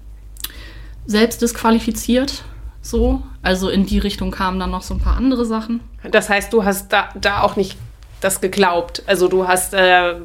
selbst 1.06 1.40
disqualifiziert. 1.40 2.42
So. 2.82 3.22
Also 3.42 3.68
in 3.68 3.86
die 3.86 3.98
Richtung 3.98 4.32
kamen 4.32 4.58
dann 4.58 4.72
noch 4.72 4.82
so 4.82 4.94
ein 4.94 5.00
paar 5.00 5.16
andere 5.16 5.46
Sachen. 5.46 5.80
Das 6.10 6.28
heißt, 6.28 6.52
du 6.52 6.64
hast 6.64 6.92
da, 6.92 7.10
da 7.20 7.42
auch 7.42 7.56
nicht 7.56 7.78
das 8.20 8.40
geglaubt. 8.40 9.04
Also 9.06 9.28
du 9.28 9.46
hast 9.46 9.72
äh, 9.72 10.16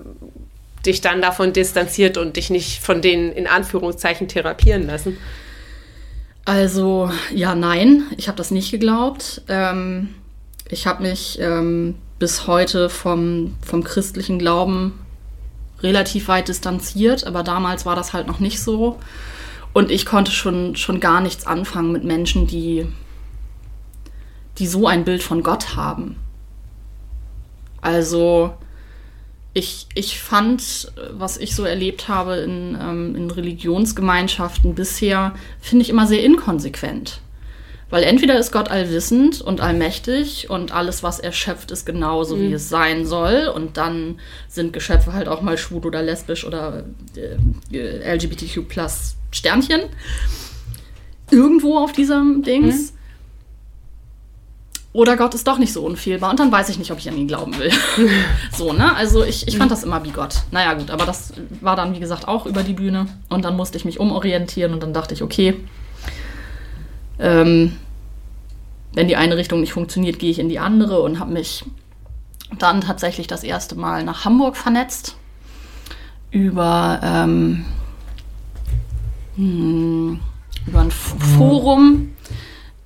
dich 0.85 1.01
dann 1.01 1.21
davon 1.21 1.53
distanziert 1.53 2.17
und 2.17 2.35
dich 2.35 2.49
nicht 2.49 2.81
von 2.81 3.01
denen 3.01 3.31
in 3.31 3.47
Anführungszeichen 3.47 4.27
therapieren 4.27 4.87
lassen? 4.87 5.17
Also 6.45 7.11
ja, 7.33 7.55
nein, 7.55 8.03
ich 8.17 8.27
habe 8.27 8.37
das 8.37 8.51
nicht 8.51 8.71
geglaubt. 8.71 9.41
Ähm, 9.47 10.09
ich 10.69 10.87
habe 10.87 11.03
mich 11.03 11.39
ähm, 11.39 11.95
bis 12.19 12.47
heute 12.47 12.89
vom, 12.89 13.55
vom 13.61 13.83
christlichen 13.83 14.39
Glauben 14.39 14.99
relativ 15.81 16.27
weit 16.27 16.47
distanziert, 16.47 17.25
aber 17.25 17.43
damals 17.43 17.85
war 17.85 17.95
das 17.95 18.13
halt 18.13 18.27
noch 18.27 18.39
nicht 18.39 18.61
so. 18.61 18.97
Und 19.73 19.91
ich 19.91 20.05
konnte 20.05 20.31
schon, 20.31 20.75
schon 20.75 20.99
gar 20.99 21.21
nichts 21.21 21.45
anfangen 21.45 21.91
mit 21.91 22.03
Menschen, 22.03 22.47
die, 22.47 22.87
die 24.57 24.67
so 24.67 24.87
ein 24.87 25.03
Bild 25.03 25.21
von 25.21 25.43
Gott 25.43 25.75
haben. 25.75 26.15
Also 27.81 28.53
ich, 29.53 29.87
ich 29.93 30.19
fand, 30.19 30.91
was 31.11 31.37
ich 31.37 31.55
so 31.55 31.63
erlebt 31.63 32.07
habe 32.07 32.37
in, 32.37 32.77
ähm, 32.81 33.15
in 33.15 33.29
Religionsgemeinschaften 33.29 34.75
bisher, 34.75 35.35
finde 35.59 35.83
ich 35.83 35.89
immer 35.89 36.07
sehr 36.07 36.23
inkonsequent. 36.23 37.21
Weil 37.89 38.03
entweder 38.03 38.37
ist 38.39 38.51
Gott 38.51 38.69
allwissend 38.69 39.41
und 39.41 39.61
allmächtig 39.61 40.49
und 40.49 40.71
alles, 40.71 41.03
was 41.03 41.19
er 41.19 41.31
schöpft, 41.31 41.69
ist 41.69 41.85
genauso, 41.85 42.35
mhm. 42.35 42.41
wie 42.41 42.53
es 42.53 42.67
sein 42.67 43.05
soll. 43.05 43.51
Und 43.53 43.77
dann 43.77 44.19
sind 44.47 44.73
Geschöpfe 44.73 45.13
halt 45.13 45.27
auch 45.27 45.41
mal 45.41 45.57
schwul 45.57 45.85
oder 45.85 46.01
lesbisch 46.01 46.45
oder 46.45 46.83
äh, 47.15 48.15
LGBTQ 48.15 48.67
plus 48.67 49.15
Sternchen. 49.31 49.81
Irgendwo 51.29 51.77
auf 51.77 51.91
diesem 51.91 52.41
Dings. 52.41 52.91
Mhm. 52.91 52.95
Oder 54.93 55.17
Gott 55.17 55.35
ist 55.35 55.45
doch 55.45 55.57
nicht 55.57 55.73
so 55.73 55.85
unfehlbar 55.85 56.31
und 56.31 56.39
dann 56.39 56.53
weiß 56.53 56.69
ich 56.69 56.79
nicht, 56.79 56.89
ob 56.89 56.99
ich 56.99 57.09
an 57.09 57.17
ihn 57.17 57.27
glauben 57.27 57.57
will. 57.59 57.69
so, 58.57 58.71
ne? 58.71 58.95
Also 58.95 59.25
ich, 59.25 59.45
ich 59.45 59.57
fand 59.57 59.69
das 59.69 59.83
immer 59.83 60.05
wie 60.05 60.11
Gott. 60.11 60.43
Naja, 60.51 60.73
gut, 60.73 60.89
aber 60.89 61.05
das 61.05 61.33
war 61.59 61.75
dann, 61.75 61.93
wie 61.93 61.99
gesagt, 61.99 62.29
auch 62.29 62.45
über 62.45 62.63
die 62.63 62.71
Bühne. 62.71 63.07
Und 63.27 63.43
dann 63.43 63.57
musste 63.57 63.77
ich 63.77 63.83
mich 63.83 63.99
umorientieren 63.99 64.71
und 64.73 64.81
dann 64.81 64.93
dachte 64.93 65.13
ich, 65.13 65.21
okay, 65.21 65.55
ähm, 67.19 67.77
wenn 68.93 69.07
die 69.07 69.15
eine 69.15 69.37
Richtung 69.37 69.59
nicht 69.59 69.73
funktioniert, 69.73 70.19
gehe 70.19 70.31
ich 70.31 70.39
in 70.39 70.49
die 70.49 70.59
andere 70.59 71.01
und 71.01 71.19
habe 71.19 71.33
mich 71.33 71.65
dann 72.59 72.81
tatsächlich 72.81 73.27
das 73.27 73.43
erste 73.43 73.75
Mal 73.75 74.03
nach 74.03 74.25
Hamburg 74.25 74.55
vernetzt 74.55 75.17
über, 76.31 76.99
ähm, 77.03 77.65
hm, 79.35 80.19
über 80.67 80.79
ein 80.81 80.91
Forum 80.91 82.13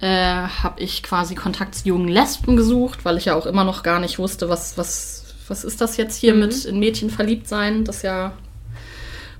äh, 0.01 0.07
habe 0.07 0.81
ich 0.81 1.03
quasi 1.03 1.35
Kontakt 1.35 1.75
zu 1.75 1.87
jungen 1.87 2.07
Lesben 2.07 2.55
gesucht, 2.55 3.05
weil 3.05 3.17
ich 3.17 3.25
ja 3.25 3.35
auch 3.35 3.45
immer 3.45 3.63
noch 3.63 3.83
gar 3.83 3.99
nicht 3.99 4.19
wusste, 4.19 4.49
was, 4.49 4.77
was, 4.77 5.35
was 5.47 5.63
ist 5.63 5.81
das 5.81 5.97
jetzt 5.97 6.15
hier 6.15 6.33
mhm. 6.33 6.39
mit 6.39 6.65
in 6.65 6.79
Mädchen 6.79 7.09
verliebt 7.09 7.47
sein? 7.47 7.85
Das 7.85 8.01
ja, 8.01 8.33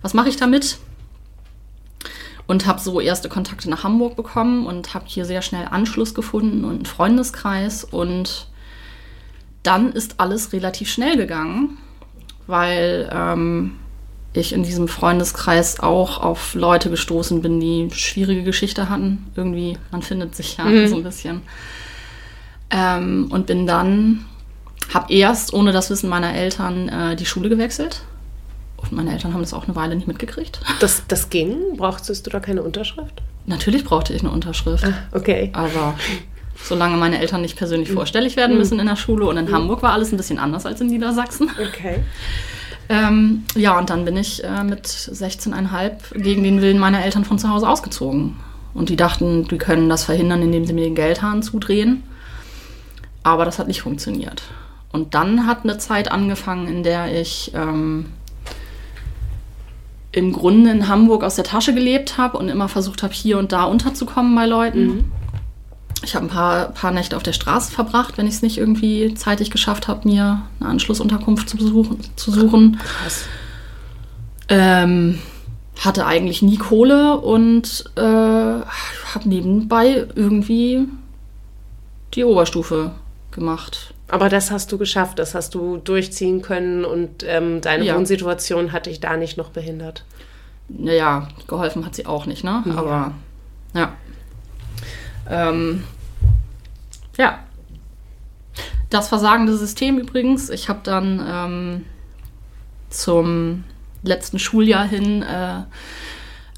was 0.01 0.13
mache 0.13 0.29
ich 0.29 0.37
damit? 0.37 0.79
Und 2.49 2.65
habe 2.65 2.79
so 2.79 2.99
erste 2.99 3.29
Kontakte 3.29 3.69
nach 3.69 3.83
Hamburg 3.83 4.15
bekommen 4.15 4.65
und 4.65 4.95
habe 4.95 5.05
hier 5.07 5.23
sehr 5.23 5.43
schnell 5.43 5.67
Anschluss 5.69 6.15
gefunden 6.15 6.63
und 6.63 6.71
einen 6.77 6.85
Freundeskreis. 6.85 7.83
Und 7.83 8.47
dann 9.61 9.91
ist 9.91 10.19
alles 10.19 10.51
relativ 10.51 10.89
schnell 10.89 11.15
gegangen, 11.15 11.77
weil 12.47 13.07
ähm, 13.13 13.75
ich 14.33 14.51
in 14.51 14.63
diesem 14.63 14.87
Freundeskreis 14.87 15.79
auch 15.79 16.19
auf 16.19 16.55
Leute 16.55 16.89
gestoßen 16.89 17.43
bin, 17.43 17.59
die 17.59 17.91
schwierige 17.91 18.41
Geschichte 18.41 18.89
hatten. 18.89 19.27
Irgendwie, 19.35 19.77
man 19.91 20.01
findet 20.01 20.35
sich 20.35 20.57
ja 20.57 20.65
mhm. 20.65 20.87
so 20.87 20.95
ein 20.95 21.03
bisschen. 21.03 21.41
Ähm, 22.71 23.27
und 23.29 23.45
bin 23.45 23.67
dann, 23.67 24.25
habe 24.91 25.13
erst 25.13 25.53
ohne 25.53 25.71
das 25.71 25.91
Wissen 25.91 26.09
meiner 26.09 26.33
Eltern 26.33 26.89
äh, 26.89 27.15
die 27.15 27.27
Schule 27.27 27.47
gewechselt. 27.47 28.01
Und 28.81 28.91
meine 28.91 29.11
Eltern 29.11 29.33
haben 29.33 29.41
das 29.41 29.53
auch 29.53 29.65
eine 29.65 29.75
Weile 29.75 29.95
nicht 29.95 30.07
mitgekriegt. 30.07 30.59
Das, 30.79 31.03
das 31.07 31.29
ging? 31.29 31.75
Brauchtest 31.75 32.25
du 32.25 32.29
da 32.29 32.39
keine 32.39 32.63
Unterschrift? 32.63 33.21
Natürlich 33.45 33.83
brauchte 33.83 34.13
ich 34.13 34.21
eine 34.21 34.31
Unterschrift. 34.31 34.85
Ah, 34.85 34.93
okay. 35.11 35.49
Aber 35.53 35.95
solange 36.63 36.97
meine 36.97 37.19
Eltern 37.19 37.41
nicht 37.41 37.57
persönlich 37.57 37.89
mhm. 37.89 37.95
vorstellig 37.95 38.37
werden 38.37 38.53
mhm. 38.53 38.59
müssen 38.59 38.79
in 38.79 38.87
der 38.87 38.95
Schule. 38.95 39.25
Und 39.25 39.37
in 39.37 39.45
mhm. 39.45 39.53
Hamburg 39.53 39.81
war 39.81 39.93
alles 39.93 40.11
ein 40.11 40.17
bisschen 40.17 40.39
anders 40.39 40.65
als 40.65 40.81
in 40.81 40.87
Niedersachsen. 40.87 41.49
Okay. 41.59 42.03
Ähm, 42.91 43.43
ja, 43.55 43.77
und 43.77 43.91
dann 43.91 44.03
bin 44.03 44.17
ich 44.17 44.43
äh, 44.43 44.63
mit 44.63 44.87
16,5 44.87 46.19
gegen 46.19 46.43
den 46.43 46.59
Willen 46.59 46.79
meiner 46.79 47.05
Eltern 47.05 47.23
von 47.23 47.37
zu 47.37 47.47
Hause 47.47 47.69
ausgezogen. 47.69 48.37
Und 48.73 48.89
die 48.89 48.95
dachten, 48.95 49.47
die 49.47 49.59
können 49.59 49.89
das 49.89 50.05
verhindern, 50.05 50.41
indem 50.41 50.65
sie 50.65 50.73
mir 50.73 50.85
den 50.85 50.95
Geldhahn 50.95 51.43
zudrehen. 51.43 52.03
Aber 53.21 53.45
das 53.45 53.59
hat 53.59 53.67
nicht 53.67 53.83
funktioniert. 53.83 54.41
Und 54.91 55.13
dann 55.13 55.45
hat 55.45 55.63
eine 55.63 55.77
Zeit 55.77 56.11
angefangen, 56.11 56.67
in 56.67 56.81
der 56.81 57.19
ich 57.19 57.51
ähm, 57.53 58.07
im 60.11 60.33
Grunde 60.33 60.71
in 60.71 60.87
Hamburg 60.87 61.23
aus 61.23 61.35
der 61.35 61.43
Tasche 61.43 61.73
gelebt 61.73 62.17
habe 62.17 62.37
und 62.37 62.49
immer 62.49 62.67
versucht 62.67 63.03
habe, 63.03 63.13
hier 63.13 63.37
und 63.37 63.51
da 63.51 63.63
unterzukommen 63.63 64.33
bei 64.35 64.45
Leuten. 64.45 64.85
Mhm. 64.85 65.05
Ich 66.03 66.15
habe 66.15 66.25
ein 66.25 66.29
paar, 66.29 66.69
paar 66.69 66.91
Nächte 66.91 67.17
auf 67.17 67.23
der 67.23 67.33
Straße 67.33 67.71
verbracht, 67.71 68.17
wenn 68.17 68.25
ich 68.25 68.35
es 68.35 68.41
nicht 68.41 68.57
irgendwie 68.57 69.13
zeitig 69.15 69.51
geschafft 69.51 69.87
habe, 69.87 70.07
mir 70.07 70.41
eine 70.59 70.69
Anschlussunterkunft 70.69 71.49
zu, 71.49 71.57
besuchen, 71.57 71.99
zu 72.15 72.31
suchen. 72.31 72.79
Krass. 73.01 73.25
Ähm, 74.47 75.19
hatte 75.79 76.05
eigentlich 76.05 76.41
nie 76.41 76.57
Kohle 76.57 77.19
und 77.19 77.85
äh, 77.95 78.01
habe 78.01 78.65
nebenbei 79.25 80.07
irgendwie 80.15 80.87
die 82.13 82.23
Oberstufe 82.23 82.91
gemacht. 83.31 83.93
Aber 84.09 84.29
das 84.29 84.51
hast 84.51 84.71
du 84.71 84.77
geschafft, 84.77 85.19
das 85.19 85.35
hast 85.35 85.53
du 85.53 85.77
durchziehen 85.77 86.41
können 86.41 86.83
und 86.83 87.23
ähm, 87.25 87.61
deine 87.61 87.85
ja. 87.85 87.95
Wohnsituation 87.95 88.71
hat 88.71 88.87
dich 88.87 88.99
da 88.99 89.17
nicht 89.17 89.37
noch 89.37 89.49
behindert. 89.49 90.03
Naja, 90.67 91.27
geholfen 91.47 91.85
hat 91.85 91.95
sie 91.95 92.05
auch 92.05 92.25
nicht, 92.25 92.43
ne? 92.43 92.63
Ja. 92.65 92.75
Aber 92.75 93.11
ja. 93.73 93.93
Ähm, 95.29 95.83
ja. 97.17 97.39
Das 98.89 99.07
versagende 99.09 99.55
System 99.55 99.99
übrigens. 99.99 100.49
Ich 100.49 100.69
habe 100.69 100.79
dann 100.83 101.23
ähm, 101.27 101.85
zum 102.89 103.63
letzten 104.01 104.39
Schuljahr 104.39 104.85
hin 104.85 105.21
äh, 105.21 105.61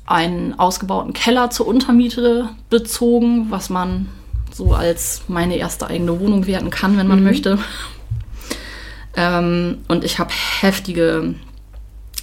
einen 0.05 0.57
ausgebauten 0.57 1.13
Keller 1.13 1.49
zur 1.49 1.67
Untermiete 1.67 2.49
bezogen, 2.69 3.47
was 3.49 3.69
man 3.69 4.09
so 4.53 4.73
als 4.73 5.23
meine 5.27 5.57
erste 5.57 5.87
eigene 5.87 6.19
Wohnung 6.19 6.45
werten 6.47 6.69
kann, 6.69 6.97
wenn 6.97 7.07
man 7.07 7.19
mhm. 7.19 7.25
möchte. 7.25 7.57
Ähm, 9.15 9.79
und 9.87 10.03
ich 10.03 10.19
habe 10.19 10.31
heftige, 10.61 11.35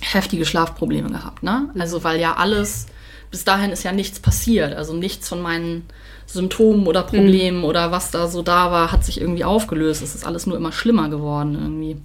heftige 0.01 0.45
Schlafprobleme 0.45 1.11
gehabt. 1.11 1.43
Ne? 1.43 1.69
Also 1.79 2.05
weil 2.05 2.21
ja 2.21 2.35
alles, 2.37 2.87
bis 3.31 3.45
dahin 3.45 3.71
ist 3.71 3.83
ja 3.83 3.93
nichts 3.93 4.21
passiert. 4.21 4.75
Also 4.75 4.95
nichts 4.95 5.29
von 5.29 5.43
meinen 5.43 5.87
Symptomen 6.27 6.87
oder 6.87 7.03
Problemen 7.03 7.59
mhm. 7.59 7.65
oder 7.65 7.91
was 7.91 8.11
da 8.11 8.29
so 8.29 8.43
da 8.43 8.71
war, 8.71 8.93
hat 8.93 9.05
sich 9.05 9.21
irgendwie 9.21 9.45
aufgelöst. 9.45 10.03
Es 10.03 10.15
ist 10.15 10.27
alles 10.27 10.47
nur 10.47 10.57
immer 10.57 10.73
schlimmer 10.73 11.09
geworden 11.09 11.55
irgendwie. 11.55 11.97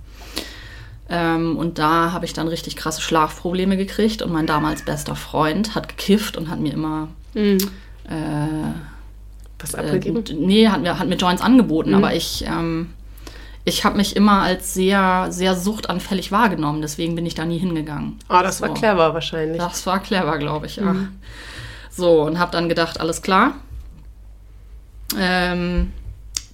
Ähm, 1.10 1.58
und 1.58 1.80
da 1.80 2.12
habe 2.14 2.26
ich 2.26 2.34
dann 2.34 2.48
richtig 2.48 2.76
krasse 2.76 3.02
Schlafprobleme 3.02 3.78
gekriegt 3.78 4.22
und 4.22 4.32
mein 4.32 4.48
damals 4.48 4.84
bester 4.84 5.16
Freund 5.16 5.76
hat 5.76 5.90
gekifft 5.90 6.38
und 6.38 6.50
hat 6.50 6.60
mir 6.60 6.74
immer 6.74 7.10
mhm. 7.34 7.58
äh, 8.06 8.93
was 9.64 9.76
abgegeben? 9.76 10.24
Äh, 10.26 10.34
nee, 10.34 10.68
hat 10.68 10.82
mir, 10.82 11.00
hat 11.00 11.08
mir 11.08 11.16
Joints 11.16 11.42
angeboten, 11.42 11.90
mhm. 11.90 11.96
aber 11.96 12.14
ich, 12.14 12.46
ähm, 12.48 12.90
ich 13.66 13.86
habe 13.86 13.98
mich 13.98 14.16
immer 14.16 14.42
als 14.42 14.74
sehr, 14.74 15.28
sehr 15.30 15.56
suchtanfällig 15.56 16.32
wahrgenommen, 16.32 16.82
deswegen 16.82 17.16
bin 17.16 17.26
ich 17.26 17.34
da 17.34 17.46
nie 17.46 17.58
hingegangen. 17.58 18.20
Oh, 18.30 18.40
das 18.44 18.60
so. 18.60 18.68
war 18.68 18.74
clever 18.74 19.14
wahrscheinlich. 19.14 19.58
Das 19.58 19.86
war 19.86 20.00
clever, 20.00 20.38
glaube 20.38 20.68
ich, 20.68 20.76
ja. 20.76 20.94
Mhm. 20.94 21.10
So, 21.90 22.24
und 22.24 22.40
habe 22.40 22.52
dann 22.52 22.70
gedacht, 22.70 23.00
alles 23.00 23.22
klar, 23.22 23.54
ähm, 25.18 25.94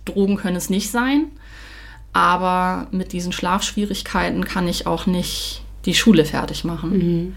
Drogen 0.06 0.38
können 0.38 0.58
es 0.58 0.70
nicht 0.70 0.92
sein, 0.92 1.28
aber 2.14 2.88
mit 2.92 3.14
diesen 3.14 3.32
Schlafschwierigkeiten 3.32 4.46
kann 4.46 4.68
ich 4.68 4.86
auch 4.88 5.06
nicht 5.06 5.64
die 5.86 5.94
Schule 5.94 6.26
fertig 6.26 6.64
machen. 6.64 6.90
Mhm. 6.92 7.36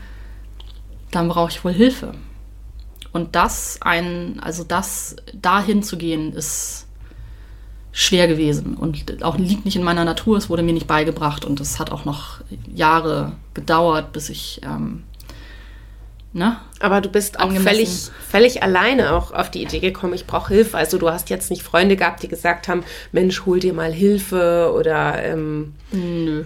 Dann 1.11 1.29
brauche 1.29 1.51
ich 1.51 1.65
wohl 1.65 1.73
Hilfe. 1.73 2.15
Und 3.13 3.35
das 3.35 3.79
ein, 3.81 4.41
also 4.41 4.65
das 4.65 5.17
dahin 5.35 5.83
zu 5.83 5.97
gehen, 5.97 6.33
ist 6.33 6.87
schwer 7.95 8.27
gewesen 8.27 8.75
und 8.75 9.23
auch 9.23 9.37
liegt 9.37 9.67
nicht 9.67 9.77
in 9.77 9.83
meiner 9.83 10.05
Natur. 10.05 10.39
Es 10.39 10.49
wurde 10.49 10.63
mir 10.63 10.73
nicht 10.73 10.87
beigebracht 10.87 11.45
und 11.45 11.61
es 11.61 11.79
hat 11.79 11.91
auch 11.91 12.07
noch 12.07 12.41
Jahre 12.75 13.33
gedauert, 13.53 14.13
bis 14.13 14.31
ich 14.31 14.63
ähm, 14.65 15.03
Ne? 16.35 16.57
Aber 16.81 17.03
du 17.03 17.11
bist 17.11 17.39
auch 17.41 17.53
völlig, 17.53 18.11
völlig 18.27 18.63
alleine 18.63 19.13
auch 19.13 19.33
auf 19.33 19.51
die 19.51 19.63
Idee 19.63 19.81
gekommen, 19.81 20.15
ich 20.15 20.27
brauche 20.27 20.55
Hilfe. 20.55 20.79
Also 20.79 20.97
du 20.97 21.11
hast 21.11 21.29
jetzt 21.29 21.51
nicht 21.51 21.63
Freunde 21.63 21.95
gehabt, 21.97 22.23
die 22.23 22.29
gesagt 22.29 22.69
haben, 22.69 22.85
Mensch, 23.13 23.45
hol 23.45 23.61
dir 23.61 23.75
mal 23.75 23.93
Hilfe 23.93 24.73
oder 24.75 25.23
ähm, 25.23 25.75
Nö. 25.91 26.45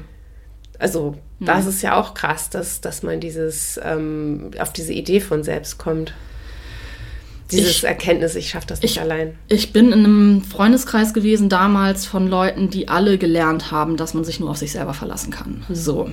Also 0.78 1.16
das 1.38 1.64
Nö. 1.64 1.70
ist 1.70 1.82
ja 1.82 1.94
auch 1.94 2.14
krass, 2.14 2.50
dass, 2.50 2.80
dass 2.80 3.04
man 3.04 3.20
dieses 3.20 3.78
ähm, 3.82 4.50
auf 4.58 4.72
diese 4.72 4.92
Idee 4.92 5.20
von 5.20 5.44
selbst 5.44 5.78
kommt. 5.78 6.14
Dieses 7.50 7.78
ich, 7.78 7.84
Erkenntnis, 7.84 8.34
ich 8.34 8.50
schaffe 8.50 8.66
das 8.66 8.82
nicht 8.82 8.96
ich, 8.96 9.00
allein. 9.00 9.38
Ich 9.48 9.72
bin 9.72 9.92
in 9.92 10.04
einem 10.04 10.42
Freundeskreis 10.42 11.14
gewesen 11.14 11.48
damals 11.48 12.06
von 12.06 12.28
Leuten, 12.28 12.70
die 12.70 12.88
alle 12.88 13.18
gelernt 13.18 13.70
haben, 13.70 13.96
dass 13.96 14.14
man 14.14 14.24
sich 14.24 14.40
nur 14.40 14.50
auf 14.50 14.56
sich 14.56 14.72
selber 14.72 14.94
verlassen 14.94 15.30
kann. 15.30 15.64
So 15.68 16.10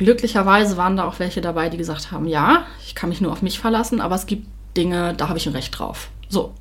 glücklicherweise 0.00 0.78
waren 0.78 0.96
da 0.96 1.04
auch 1.04 1.18
welche 1.18 1.42
dabei, 1.42 1.68
die 1.68 1.76
gesagt 1.76 2.10
haben, 2.10 2.26
ja, 2.26 2.64
ich 2.86 2.94
kann 2.94 3.10
mich 3.10 3.20
nur 3.20 3.32
auf 3.32 3.42
mich 3.42 3.58
verlassen, 3.58 4.00
aber 4.00 4.14
es 4.14 4.24
gibt 4.24 4.46
Dinge, 4.74 5.12
da 5.14 5.28
habe 5.28 5.36
ich 5.36 5.46
ein 5.46 5.52
Recht 5.52 5.78
drauf. 5.78 6.08
So. 6.30 6.54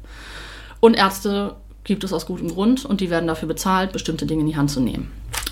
Und 0.81 0.97
Ärzte 0.97 1.55
gibt 1.85 2.03
es 2.03 2.11
aus 2.11 2.25
gutem 2.25 2.49
Grund 2.49 2.83
und 2.83 2.99
die 2.99 3.09
werden 3.09 3.27
dafür 3.27 3.47
bezahlt, 3.47 3.93
bestimmte 3.93 4.25
Dinge 4.25 4.41
in 4.41 4.47
die 4.47 4.57
Hand 4.57 4.71
zu 4.71 4.81
nehmen. 4.81 5.09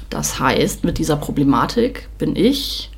Das 0.10 0.38
heißt, 0.38 0.84
mit 0.84 0.98
dieser 0.98 1.16
Problematik 1.16 2.10
bin 2.18 2.36
ich 2.36 2.92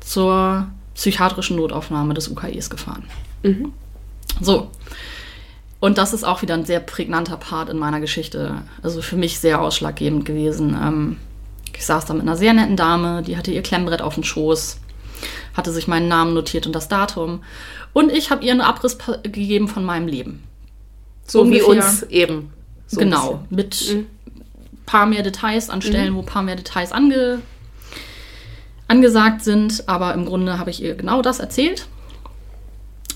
zur 0.00 0.66
psychiatrischen 0.96 1.56
Notaufnahme 1.56 2.12
des 2.12 2.28
UKEs 2.28 2.68
gefahren. 2.68 3.04
Mhm. 3.44 3.72
So. 4.40 4.70
Und 5.78 5.98
das 5.98 6.12
ist 6.12 6.24
auch 6.24 6.42
wieder 6.42 6.54
ein 6.54 6.64
sehr 6.64 6.80
prägnanter 6.80 7.36
Part 7.36 7.68
in 7.68 7.78
meiner 7.78 8.00
Geschichte. 8.00 8.62
Also 8.82 9.02
für 9.02 9.16
mich 9.16 9.38
sehr 9.38 9.60
ausschlaggebend 9.60 10.24
gewesen. 10.24 10.76
Ähm, 10.80 11.16
ich 11.74 11.84
saß 11.84 12.06
da 12.06 12.14
mit 12.14 12.22
einer 12.22 12.36
sehr 12.36 12.54
netten 12.54 12.76
Dame, 12.76 13.22
die 13.22 13.36
hatte 13.36 13.50
ihr 13.50 13.62
Klemmbrett 13.62 14.00
auf 14.00 14.14
dem 14.14 14.24
Schoß, 14.24 14.78
hatte 15.54 15.72
sich 15.72 15.86
meinen 15.88 16.08
Namen 16.08 16.32
notiert 16.32 16.66
und 16.66 16.72
das 16.72 16.88
Datum. 16.88 17.42
Und 17.92 18.10
ich 18.10 18.30
habe 18.30 18.44
ihr 18.44 18.52
einen 18.52 18.62
Abriss 18.62 18.96
gegeben 19.22 19.68
von 19.68 19.84
meinem 19.84 20.08
Leben. 20.08 20.42
So 21.26 21.42
Ungefähr, 21.42 21.66
wie 21.66 21.78
uns 21.78 22.02
eben. 22.04 22.52
So 22.86 23.00
genau, 23.00 23.44
mit 23.50 23.92
mhm. 23.92 24.06
paar 24.86 25.06
mehr 25.06 25.22
Details 25.22 25.68
an 25.68 25.82
Stellen, 25.82 26.14
mhm. 26.14 26.16
wo 26.16 26.22
paar 26.22 26.42
mehr 26.42 26.56
Details 26.56 26.92
ange, 26.92 27.42
angesagt 28.88 29.44
sind. 29.44 29.88
Aber 29.88 30.14
im 30.14 30.24
Grunde 30.24 30.58
habe 30.58 30.70
ich 30.70 30.82
ihr 30.82 30.94
genau 30.94 31.20
das 31.20 31.40
erzählt 31.40 31.88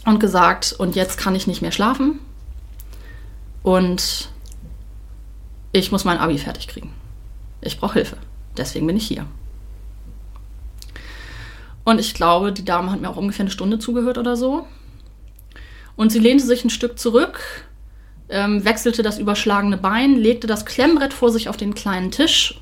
und 0.05 0.19
gesagt, 0.19 0.73
und 0.73 0.97
jetzt 0.97 1.19
kann 1.19 1.35
ich 1.35 1.47
nicht 1.47 1.63
mehr 1.63 1.73
schlafen. 1.73 2.21
Und 3.63 4.31
ich 5.73 5.93
muss 5.93 6.05
mein 6.05 6.19
Abi 6.19 6.39
fertig 6.39 6.69
kriegen. 6.69 6.93
Ich 7.61 7.79
brauche 7.79 7.95
Hilfe. 7.95 8.17
Deswegen 8.57 8.87
bin 8.87 8.97
ich 8.97 9.07
hier. 9.07 9.27
Und 11.85 11.99
ich 11.99 12.15
glaube, 12.15 12.53
die 12.53 12.65
Dame 12.65 12.91
hat 12.91 13.01
mir 13.01 13.09
auch 13.09 13.17
ungefähr 13.17 13.45
eine 13.45 13.51
Stunde 13.51 13.79
zugehört 13.79 14.19
oder 14.19 14.37
so. 14.37 14.67
Und 15.97 16.11
sie 16.11 16.19
lehnte 16.19 16.45
sich 16.45 16.65
ein 16.65 16.71
Stück 16.71 16.99
zurück, 16.99 17.41
ähm, 18.29 18.65
wechselte 18.65 19.03
das 19.03 19.19
überschlagene 19.19 19.77
Bein, 19.77 20.17
legte 20.17 20.47
das 20.47 20.65
Klemmbrett 20.65 21.13
vor 21.13 21.31
sich 21.31 21.49
auf 21.49 21.57
den 21.57 21.75
kleinen 21.75 22.11
Tisch. 22.11 22.61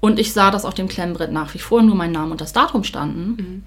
Und 0.00 0.18
ich 0.18 0.32
sah, 0.32 0.50
dass 0.50 0.64
auf 0.64 0.74
dem 0.74 0.88
Klemmbrett 0.88 1.32
nach 1.32 1.52
wie 1.54 1.58
vor 1.58 1.82
nur 1.82 1.94
mein 1.94 2.12
Name 2.12 2.32
und 2.32 2.40
das 2.40 2.52
Datum 2.52 2.84
standen. 2.84 3.26
Mhm. 3.28 3.64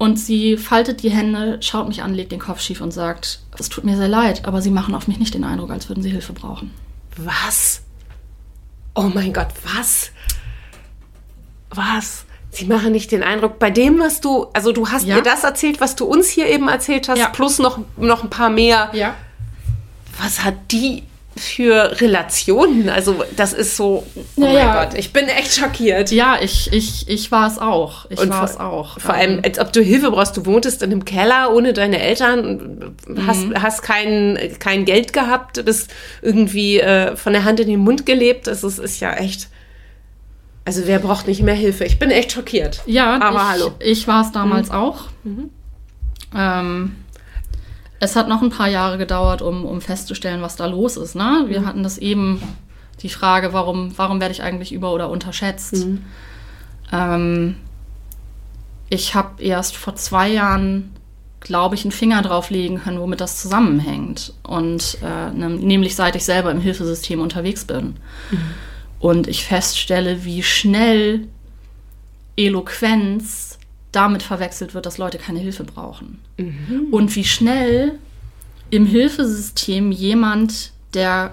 Und 0.00 0.18
sie 0.18 0.56
faltet 0.56 1.02
die 1.02 1.10
Hände, 1.10 1.58
schaut 1.60 1.86
mich 1.86 2.02
an, 2.02 2.14
legt 2.14 2.32
den 2.32 2.38
Kopf 2.38 2.62
schief 2.62 2.80
und 2.80 2.90
sagt, 2.90 3.40
es 3.58 3.68
tut 3.68 3.84
mir 3.84 3.98
sehr 3.98 4.08
leid, 4.08 4.46
aber 4.46 4.62
Sie 4.62 4.70
machen 4.70 4.94
auf 4.94 5.08
mich 5.08 5.18
nicht 5.18 5.34
den 5.34 5.44
Eindruck, 5.44 5.70
als 5.70 5.90
würden 5.90 6.02
Sie 6.02 6.08
Hilfe 6.08 6.32
brauchen. 6.32 6.70
Was? 7.18 7.82
Oh 8.94 9.10
mein 9.14 9.34
Gott, 9.34 9.48
was? 9.62 10.10
Was? 11.68 12.24
Sie 12.50 12.64
machen 12.64 12.92
nicht 12.92 13.12
den 13.12 13.22
Eindruck, 13.22 13.58
bei 13.58 13.70
dem, 13.70 13.98
was 13.98 14.22
du, 14.22 14.46
also 14.54 14.72
du 14.72 14.88
hast 14.88 15.04
ja. 15.04 15.16
mir 15.16 15.22
das 15.22 15.44
erzählt, 15.44 15.82
was 15.82 15.96
du 15.96 16.06
uns 16.06 16.30
hier 16.30 16.46
eben 16.46 16.68
erzählt 16.68 17.10
hast, 17.10 17.18
ja. 17.18 17.28
plus 17.28 17.58
noch, 17.58 17.80
noch 17.98 18.22
ein 18.22 18.30
paar 18.30 18.48
mehr. 18.48 18.88
Ja. 18.94 19.14
Was 20.18 20.42
hat 20.42 20.54
die 20.70 21.02
für 21.36 22.00
Relationen? 22.00 22.88
Also 22.88 23.24
das 23.36 23.52
ist 23.52 23.76
so, 23.76 24.06
oh 24.36 24.44
ja, 24.44 24.52
mein 24.52 24.88
Gott, 24.88 24.98
ich 24.98 25.12
bin 25.12 25.28
echt 25.28 25.54
schockiert. 25.54 26.10
Ja, 26.10 26.38
ich, 26.40 26.72
ich, 26.72 27.08
ich 27.08 27.30
war 27.30 27.46
es 27.46 27.58
auch. 27.58 28.06
Ich 28.10 28.28
war 28.28 28.44
es 28.44 28.58
auch. 28.58 28.98
Vor 28.98 29.14
allem, 29.14 29.38
ähm, 29.38 29.42
als 29.44 29.58
ob 29.58 29.72
du 29.72 29.80
Hilfe 29.80 30.10
brauchst. 30.10 30.36
Du 30.36 30.46
wohntest 30.46 30.82
in 30.82 30.92
einem 30.92 31.04
Keller 31.04 31.52
ohne 31.54 31.72
deine 31.72 32.00
Eltern, 32.00 32.94
hast, 33.26 33.46
mhm. 33.46 33.62
hast 33.62 33.82
kein, 33.82 34.38
kein 34.58 34.84
Geld 34.84 35.12
gehabt, 35.12 35.64
bist 35.64 35.90
irgendwie 36.22 36.80
äh, 36.80 37.16
von 37.16 37.32
der 37.32 37.44
Hand 37.44 37.60
in 37.60 37.68
den 37.68 37.80
Mund 37.80 38.06
gelebt. 38.06 38.46
Das 38.46 38.64
ist, 38.64 38.78
ist 38.78 39.00
ja 39.00 39.14
echt 39.14 39.48
also 40.64 40.86
wer 40.86 40.98
braucht 40.98 41.26
nicht 41.26 41.42
mehr 41.42 41.54
Hilfe? 41.54 41.84
Ich 41.84 41.98
bin 41.98 42.10
echt 42.10 42.32
schockiert. 42.32 42.82
Ja, 42.86 43.20
aber 43.20 43.38
ich, 43.38 43.48
hallo. 43.48 43.72
Ich 43.80 44.06
war 44.06 44.24
es 44.24 44.30
damals 44.30 44.68
mhm. 44.68 44.74
auch. 44.74 45.04
Mhm. 45.24 45.50
Ähm, 46.36 46.96
es 48.00 48.16
hat 48.16 48.28
noch 48.28 48.42
ein 48.42 48.50
paar 48.50 48.68
Jahre 48.68 48.98
gedauert, 48.98 49.42
um, 49.42 49.64
um 49.64 49.80
festzustellen, 49.80 50.42
was 50.42 50.56
da 50.56 50.66
los 50.66 50.96
ist. 50.96 51.14
Ne? 51.14 51.44
Wir 51.46 51.60
mhm. 51.60 51.66
hatten 51.66 51.82
das 51.82 51.98
eben, 51.98 52.42
die 53.02 53.08
Frage, 53.08 53.52
warum, 53.52 53.96
warum 53.96 54.20
werde 54.20 54.32
ich 54.32 54.42
eigentlich 54.42 54.72
über- 54.72 54.92
oder 54.92 55.08
unterschätzt? 55.08 55.86
Mhm. 55.86 56.04
Ähm, 56.92 57.56
ich 58.88 59.14
habe 59.14 59.42
erst 59.42 59.76
vor 59.76 59.94
zwei 59.94 60.28
Jahren, 60.28 60.90
glaube 61.40 61.76
ich, 61.76 61.84
einen 61.84 61.92
Finger 61.92 62.20
drauflegen 62.22 62.82
können, 62.82 63.00
womit 63.00 63.20
das 63.20 63.40
zusammenhängt. 63.40 64.34
Und 64.42 64.98
äh, 65.02 65.30
ne, 65.30 65.48
nämlich 65.48 65.94
seit 65.94 66.16
ich 66.16 66.24
selber 66.24 66.50
im 66.50 66.60
Hilfesystem 66.60 67.20
unterwegs 67.20 67.64
bin. 67.64 67.96
Mhm 68.30 68.54
und 69.00 69.26
ich 69.26 69.44
feststelle, 69.44 70.24
wie 70.24 70.42
schnell 70.42 71.26
Eloquenz 72.36 73.49
damit 73.92 74.22
verwechselt 74.22 74.74
wird, 74.74 74.86
dass 74.86 74.98
Leute 74.98 75.18
keine 75.18 75.40
Hilfe 75.40 75.64
brauchen. 75.64 76.20
Mhm. 76.38 76.88
Und 76.90 77.14
wie 77.16 77.24
schnell 77.24 77.98
im 78.70 78.86
Hilfesystem 78.86 79.90
jemand, 79.92 80.72
der 80.94 81.32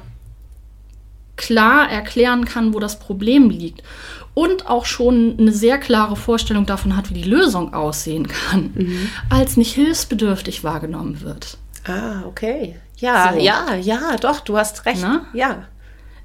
klar 1.36 1.90
erklären 1.90 2.46
kann, 2.46 2.74
wo 2.74 2.80
das 2.80 3.00
Problem 3.00 3.50
liegt 3.50 3.84
und 4.34 4.68
auch 4.68 4.86
schon 4.86 5.36
eine 5.40 5.52
sehr 5.52 5.78
klare 5.78 6.16
Vorstellung 6.16 6.66
davon 6.66 6.96
hat, 6.96 7.10
wie 7.10 7.22
die 7.22 7.30
Lösung 7.30 7.74
aussehen 7.74 8.28
kann, 8.28 8.72
mhm. 8.76 9.10
als 9.30 9.56
nicht 9.56 9.74
hilfsbedürftig 9.74 10.64
wahrgenommen 10.64 11.22
wird. 11.22 11.58
Ah, 11.86 12.24
okay. 12.26 12.76
Ja, 12.98 13.34
so. 13.34 13.40
ja, 13.40 13.76
ja, 13.76 14.16
doch, 14.18 14.40
du 14.42 14.58
hast 14.58 14.86
recht. 14.86 15.02
Na? 15.02 15.26
Ja. 15.34 15.66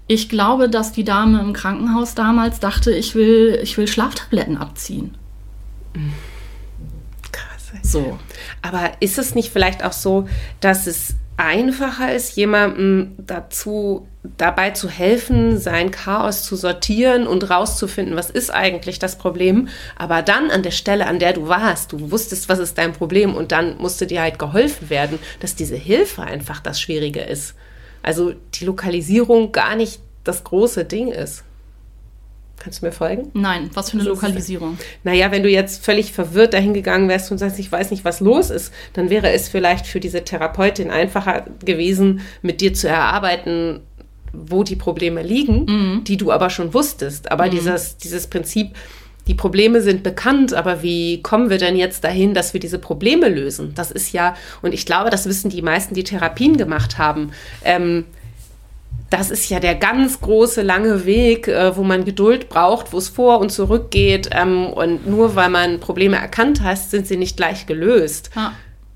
Ich 0.07 0.28
glaube, 0.28 0.68
dass 0.68 0.93
die 0.93 1.05
Dame 1.05 1.41
im 1.41 1.53
Krankenhaus 1.53 2.14
damals 2.14 2.59
dachte, 2.61 2.91
ich 2.91 3.14
will, 3.14 3.59
ich 3.62 3.78
will 3.78 3.87
Schlaftabletten 3.87 4.57
abziehen. 4.57 5.16
Krass. 7.30 7.72
So. 7.82 8.18
Aber 8.61 8.93
ist 9.01 9.18
es 9.18 9.34
nicht 9.34 9.53
vielleicht 9.53 9.84
auch 9.84 9.93
so, 9.93 10.28
dass 10.61 10.86
es 10.86 11.14
einfacher 11.36 12.14
ist, 12.14 12.36
jemandem 12.36 13.14
dazu 13.18 14.07
dabei 14.22 14.70
zu 14.70 14.88
helfen, 14.88 15.59
sein 15.59 15.90
Chaos 15.90 16.45
zu 16.45 16.55
sortieren 16.55 17.26
und 17.26 17.51
rauszufinden, 17.51 18.14
was 18.16 18.30
ist 18.30 18.51
eigentlich 18.51 18.99
das 18.99 19.18
Problem, 19.18 19.68
aber 19.97 20.22
dann 20.22 20.51
an 20.51 20.62
der 20.62 20.70
Stelle, 20.70 21.07
an 21.07 21.18
der 21.18 21.32
du 21.32 21.49
warst, 21.49 21.93
du 21.93 22.11
wusstest, 22.11 22.49
was 22.49 22.61
ist 22.61 22.78
dein 22.78 22.93
Problem 22.93 23.34
und 23.34 23.51
dann 23.51 23.78
musste 23.78 24.07
dir 24.07 24.22
halt 24.22 24.38
geholfen 24.38 24.90
werden, 24.90 25.18
dass 25.40 25.57
diese 25.57 25.74
Hilfe 25.74 26.22
einfach 26.22 26.61
das 26.61 26.80
Schwierige 26.80 27.20
ist. 27.20 27.55
Also 28.03 28.34
die 28.55 28.64
Lokalisierung 28.64 29.51
gar 29.51 29.74
nicht 29.74 30.01
das 30.24 30.45
große 30.45 30.84
Ding 30.84 31.09
ist. 31.09 31.45
Kannst 32.63 32.81
du 32.81 32.87
mir 32.87 32.93
folgen? 32.93 33.29
Nein, 33.35 33.71
was 33.75 33.91
für 33.91 33.99
eine 33.99 34.09
Lokalisierung? 34.09 34.79
Naja, 35.03 35.33
wenn 35.33 35.43
du 35.43 35.49
jetzt 35.49 35.85
völlig 35.85 36.13
verwirrt 36.13 36.55
dahingegangen 36.55 37.09
wärst 37.09 37.33
und 37.33 37.39
sagst, 37.39 37.59
ich 37.59 37.73
weiß 37.73 37.91
nicht, 37.91 38.05
was 38.05 38.21
los 38.21 38.51
ist, 38.51 38.73
dann 38.93 39.11
wäre 39.11 39.33
es 39.33 39.49
vielleicht 39.49 39.85
für 39.85 39.99
diese 39.99 40.23
Therapeutin 40.23 40.93
einfacher 40.93 41.47
gewesen, 41.65 42.21
mit 42.41 42.61
dir 42.61 42.73
zu 42.73 42.89
erarbeiten, 42.89 43.81
wo 44.33 44.63
die 44.63 44.77
Probleme 44.77 45.23
liegen, 45.23 45.65
mhm. 45.65 46.05
die 46.05 46.17
du 46.17 46.31
aber 46.31 46.51
schon 46.51 46.73
wusstest. 46.73 47.33
Aber 47.33 47.47
mhm. 47.47 47.51
dieses, 47.51 47.97
dieses 47.97 48.29
Prinzip, 48.29 48.77
die 49.27 49.35
Probleme 49.35 49.81
sind 49.81 50.05
bekannt, 50.05 50.55
aber 50.55 50.85
wie 50.85 51.21
kommen 51.21 51.51
wir 51.51 51.59
denn 51.59 51.75
jetzt 51.75 52.05
dahin, 52.05 52.33
dass 52.33 52.53
wir 52.53 52.61
diese 52.61 52.79
Probleme 52.79 53.29
lösen? 53.29 53.73
Das 53.75 53.91
ist 53.91 54.13
ja, 54.13 54.37
und 54.63 54.73
ich 54.73 54.87
glaube, 54.87 55.11
das 55.11 55.27
wissen 55.27 55.51
die 55.51 55.63
meisten, 55.63 55.97
die 55.97 56.05
Therapien 56.05 56.57
gemacht 56.57 56.99
haben. 56.99 57.33
Ähm, 57.65 58.05
das 59.13 59.31
ist 59.31 59.51
ja 59.51 59.61
der 59.61 59.75
ganz 59.75 60.21
große, 60.21 60.63
lange 60.63 61.05
Weg, 61.05 61.47
äh, 61.47 61.77
wo 61.77 61.83
man 61.83 62.07
Geduld 62.07 62.49
braucht, 62.49 62.95
wo 62.95 62.99
es 62.99 63.11
vor 63.11 63.41
und 63.41 63.51
zurück 63.51 63.91
geht. 63.91 64.31
Ähm, 64.33 64.67
und 64.69 65.07
nur 65.07 65.37
weil 65.37 65.51
man 65.51 65.81
Probleme 65.81 66.17
erkannt 66.17 66.63
hat, 66.63 66.79
sind 66.79 67.07
sie 67.07 67.19
nicht 67.19 67.37
gleich 67.37 67.67
gelöst. 67.67 68.31
Ja. 68.35 68.53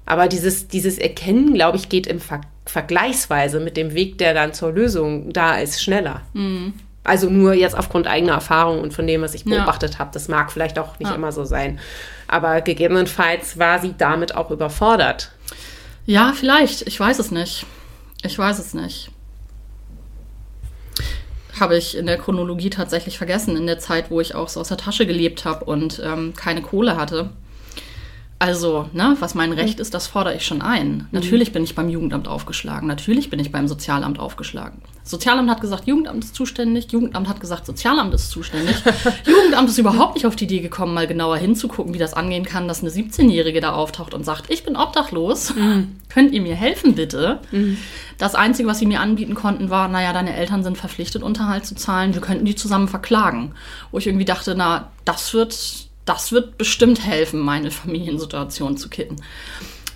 Aber 0.06 0.28
dieses, 0.28 0.68
dieses 0.68 0.96
Erkennen, 0.96 1.52
glaube 1.52 1.76
ich, 1.76 1.88
geht 1.88 2.06
im 2.06 2.20
Ver 2.20 2.40
Vergleichsweise 2.68 3.60
mit 3.60 3.76
dem 3.76 3.94
Weg, 3.94 4.18
der 4.18 4.34
dann 4.34 4.52
zur 4.52 4.72
Lösung 4.72 5.32
da 5.32 5.56
ist, 5.56 5.80
schneller. 5.80 6.22
Mhm. 6.32 6.72
Also 7.04 7.30
nur 7.30 7.54
jetzt 7.54 7.78
aufgrund 7.78 8.08
eigener 8.08 8.32
Erfahrung 8.32 8.80
und 8.80 8.92
von 8.92 9.06
dem, 9.06 9.22
was 9.22 9.34
ich 9.34 9.44
beobachtet 9.44 9.92
ja. 9.92 9.98
habe. 10.00 10.10
Das 10.12 10.26
mag 10.26 10.50
vielleicht 10.50 10.76
auch 10.76 10.98
nicht 10.98 11.10
ja. 11.10 11.14
immer 11.14 11.30
so 11.30 11.44
sein. 11.44 11.78
Aber 12.26 12.62
gegebenenfalls 12.62 13.56
war 13.56 13.78
sie 13.78 13.94
damit 13.96 14.34
auch 14.34 14.50
überfordert. 14.50 15.30
Ja, 16.06 16.32
vielleicht. 16.34 16.82
Ich 16.88 16.98
weiß 16.98 17.20
es 17.20 17.30
nicht. 17.30 17.66
Ich 18.24 18.36
weiß 18.36 18.58
es 18.58 18.74
nicht. 18.74 19.12
Habe 21.58 21.76
ich 21.76 21.96
in 21.96 22.06
der 22.06 22.18
Chronologie 22.18 22.70
tatsächlich 22.70 23.16
vergessen, 23.18 23.56
in 23.56 23.66
der 23.66 23.78
Zeit, 23.78 24.10
wo 24.10 24.20
ich 24.20 24.34
auch 24.34 24.48
so 24.48 24.60
aus 24.60 24.68
der 24.68 24.76
Tasche 24.76 25.06
gelebt 25.06 25.44
habe 25.44 25.64
und 25.64 26.02
ähm, 26.04 26.34
keine 26.36 26.62
Kohle 26.62 26.96
hatte. 26.96 27.30
Also, 28.38 28.90
ne, 28.92 29.16
was 29.20 29.34
mein 29.34 29.52
Recht 29.52 29.80
ist, 29.80 29.94
das 29.94 30.08
fordere 30.08 30.34
ich 30.34 30.44
schon 30.44 30.60
ein. 30.60 30.88
Mhm. 30.88 31.06
Natürlich 31.10 31.52
bin 31.52 31.64
ich 31.64 31.74
beim 31.74 31.88
Jugendamt 31.88 32.28
aufgeschlagen. 32.28 32.86
Natürlich 32.86 33.30
bin 33.30 33.40
ich 33.40 33.50
beim 33.50 33.66
Sozialamt 33.66 34.18
aufgeschlagen. 34.18 34.82
Sozialamt 35.04 35.48
hat 35.48 35.62
gesagt, 35.62 35.86
Jugendamt 35.86 36.22
ist 36.22 36.34
zuständig. 36.34 36.92
Jugendamt 36.92 37.28
hat 37.28 37.40
gesagt, 37.40 37.64
Sozialamt 37.64 38.12
ist 38.12 38.30
zuständig. 38.30 38.76
Jugendamt 39.26 39.70
ist 39.70 39.78
überhaupt 39.78 40.16
nicht 40.16 40.26
auf 40.26 40.36
die 40.36 40.44
Idee 40.44 40.60
gekommen, 40.60 40.92
mal 40.92 41.06
genauer 41.06 41.38
hinzugucken, 41.38 41.94
wie 41.94 41.98
das 41.98 42.12
angehen 42.12 42.44
kann, 42.44 42.68
dass 42.68 42.82
eine 42.82 42.90
17-Jährige 42.90 43.62
da 43.62 43.72
auftaucht 43.72 44.12
und 44.12 44.24
sagt, 44.24 44.50
ich 44.50 44.64
bin 44.64 44.76
obdachlos. 44.76 45.54
Mhm. 45.54 45.96
Könnt 46.10 46.32
ihr 46.32 46.42
mir 46.42 46.56
helfen, 46.56 46.94
bitte? 46.94 47.40
Mhm. 47.52 47.78
Das 48.18 48.34
Einzige, 48.34 48.68
was 48.68 48.78
sie 48.78 48.86
mir 48.86 49.00
anbieten 49.00 49.34
konnten, 49.34 49.70
war, 49.70 49.88
naja, 49.88 50.12
deine 50.12 50.36
Eltern 50.36 50.62
sind 50.62 50.76
verpflichtet, 50.76 51.22
Unterhalt 51.22 51.64
zu 51.64 51.74
zahlen. 51.74 52.12
Wir 52.12 52.20
könnten 52.20 52.44
die 52.44 52.54
zusammen 52.54 52.88
verklagen. 52.88 53.54
Wo 53.92 53.98
ich 53.98 54.06
irgendwie 54.06 54.26
dachte, 54.26 54.54
na, 54.54 54.90
das 55.06 55.32
wird 55.32 55.85
das 56.06 56.32
wird 56.32 56.56
bestimmt 56.56 57.04
helfen, 57.04 57.40
meine 57.40 57.70
Familiensituation 57.70 58.78
zu 58.78 58.88
kitten. 58.88 59.16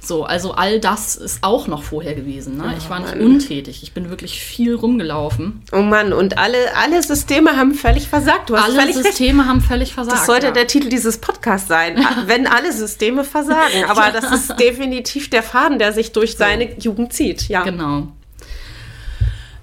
So, 0.02 0.24
also 0.24 0.52
all 0.52 0.80
das 0.80 1.14
ist 1.14 1.44
auch 1.44 1.66
noch 1.66 1.82
vorher 1.82 2.14
gewesen. 2.14 2.56
Ne? 2.56 2.74
ich 2.78 2.88
war 2.88 3.00
nicht 3.00 3.14
Mann. 3.14 3.24
untätig. 3.24 3.82
Ich 3.82 3.92
bin 3.92 4.08
wirklich 4.08 4.40
viel 4.40 4.74
rumgelaufen. 4.74 5.62
Oh 5.72 5.82
Mann, 5.82 6.12
und 6.12 6.38
alle, 6.38 6.74
alle 6.74 7.02
Systeme 7.02 7.56
haben 7.56 7.74
völlig 7.74 8.08
versagt. 8.08 8.48
Du 8.48 8.56
hast 8.56 8.64
alle 8.64 8.80
völlig 8.80 8.96
Systeme 8.96 9.40
recht. 9.40 9.48
haben 9.48 9.60
völlig 9.60 9.92
versagt. 9.92 10.18
Das 10.18 10.26
sollte 10.26 10.46
ja. 10.46 10.52
der 10.52 10.66
Titel 10.66 10.88
dieses 10.88 11.18
Podcasts 11.18 11.68
sein. 11.68 12.04
wenn 12.26 12.46
alle 12.46 12.72
Systeme 12.72 13.24
versagen. 13.24 13.84
Aber 13.88 14.10
das 14.10 14.32
ist 14.32 14.58
definitiv 14.58 15.28
der 15.28 15.42
Faden, 15.42 15.78
der 15.78 15.92
sich 15.92 16.12
durch 16.12 16.32
so. 16.32 16.38
seine 16.38 16.76
Jugend 16.78 17.12
zieht. 17.12 17.48
Ja. 17.48 17.62
Genau. 17.62 18.08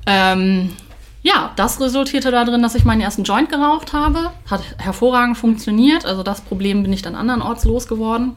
Ähm, 0.05 0.69
ja, 1.27 1.51
das 1.57 1.81
resultierte 1.81 2.31
darin, 2.31 2.61
dass 2.61 2.73
ich 2.73 2.85
meinen 2.85 3.01
ersten 3.01 3.23
Joint 3.23 3.49
geraucht 3.49 3.91
habe. 3.91 4.31
Hat 4.49 4.61
hervorragend 4.77 5.37
funktioniert. 5.37 6.05
Also 6.05 6.23
das 6.23 6.39
Problem 6.39 6.83
bin 6.83 6.93
ich 6.93 7.01
dann 7.01 7.15
andernorts 7.15 7.65
losgeworden. 7.65 8.35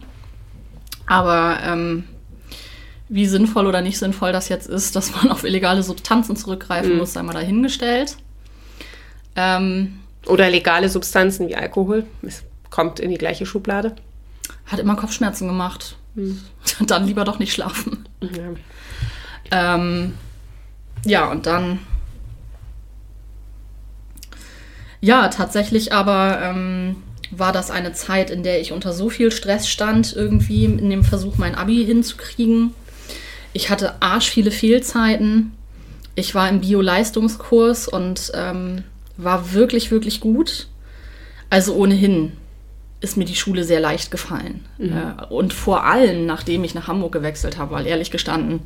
Aber 1.06 1.58
ähm, 1.62 2.04
wie 3.08 3.26
sinnvoll 3.26 3.68
oder 3.68 3.80
nicht 3.80 3.98
sinnvoll 3.98 4.32
das 4.32 4.48
jetzt 4.48 4.68
ist, 4.68 4.96
dass 4.96 5.14
man 5.14 5.30
auf 5.30 5.44
illegale 5.44 5.84
Substanzen 5.84 6.34
zurückgreifen 6.34 6.94
mhm. 6.94 6.98
muss, 6.98 7.12
sei 7.12 7.22
mal 7.22 7.32
dahingestellt. 7.32 8.16
Ähm, 9.36 10.00
oder 10.26 10.50
legale 10.50 10.88
Substanzen 10.88 11.48
wie 11.48 11.54
Alkohol. 11.54 12.06
Es 12.22 12.42
kommt 12.70 12.98
in 12.98 13.10
die 13.10 13.18
gleiche 13.18 13.46
Schublade. 13.46 13.94
Hat 14.66 14.80
immer 14.80 14.96
Kopfschmerzen 14.96 15.46
gemacht. 15.46 15.96
Mhm. 16.16 16.40
Dann 16.88 17.06
lieber 17.06 17.24
doch 17.24 17.38
nicht 17.38 17.52
schlafen. 17.52 18.08
Ja, 18.20 19.74
ähm, 19.76 20.14
ja 21.04 21.30
und 21.30 21.46
dann. 21.46 21.78
Ja, 25.00 25.28
tatsächlich 25.28 25.92
aber 25.92 26.40
ähm, 26.42 26.96
war 27.30 27.52
das 27.52 27.70
eine 27.70 27.92
Zeit, 27.92 28.30
in 28.30 28.42
der 28.42 28.60
ich 28.60 28.72
unter 28.72 28.92
so 28.92 29.08
viel 29.08 29.30
Stress 29.30 29.68
stand, 29.68 30.14
irgendwie 30.14 30.64
in 30.64 30.90
dem 30.90 31.04
Versuch, 31.04 31.38
mein 31.38 31.54
Abi 31.54 31.84
hinzukriegen. 31.84 32.74
Ich 33.52 33.70
hatte 33.70 34.00
arsch 34.00 34.30
viele 34.30 34.50
Fehlzeiten. 34.50 35.52
Ich 36.14 36.34
war 36.34 36.48
im 36.48 36.60
Bio-Leistungskurs 36.60 37.88
und 37.88 38.32
ähm, 38.34 38.84
war 39.16 39.52
wirklich, 39.52 39.90
wirklich 39.90 40.20
gut. 40.20 40.66
Also 41.48 41.74
ohnehin 41.74 42.32
ist 43.00 43.16
mir 43.16 43.24
die 43.24 43.36
Schule 43.36 43.64
sehr 43.64 43.80
leicht 43.80 44.10
gefallen. 44.10 44.64
Mhm. 44.78 44.92
Äh, 44.92 45.24
und 45.30 45.52
vor 45.52 45.84
allem, 45.84 46.26
nachdem 46.26 46.64
ich 46.64 46.74
nach 46.74 46.88
Hamburg 46.88 47.12
gewechselt 47.12 47.58
habe, 47.58 47.72
weil 47.72 47.86
ehrlich 47.86 48.10
gestanden, 48.10 48.60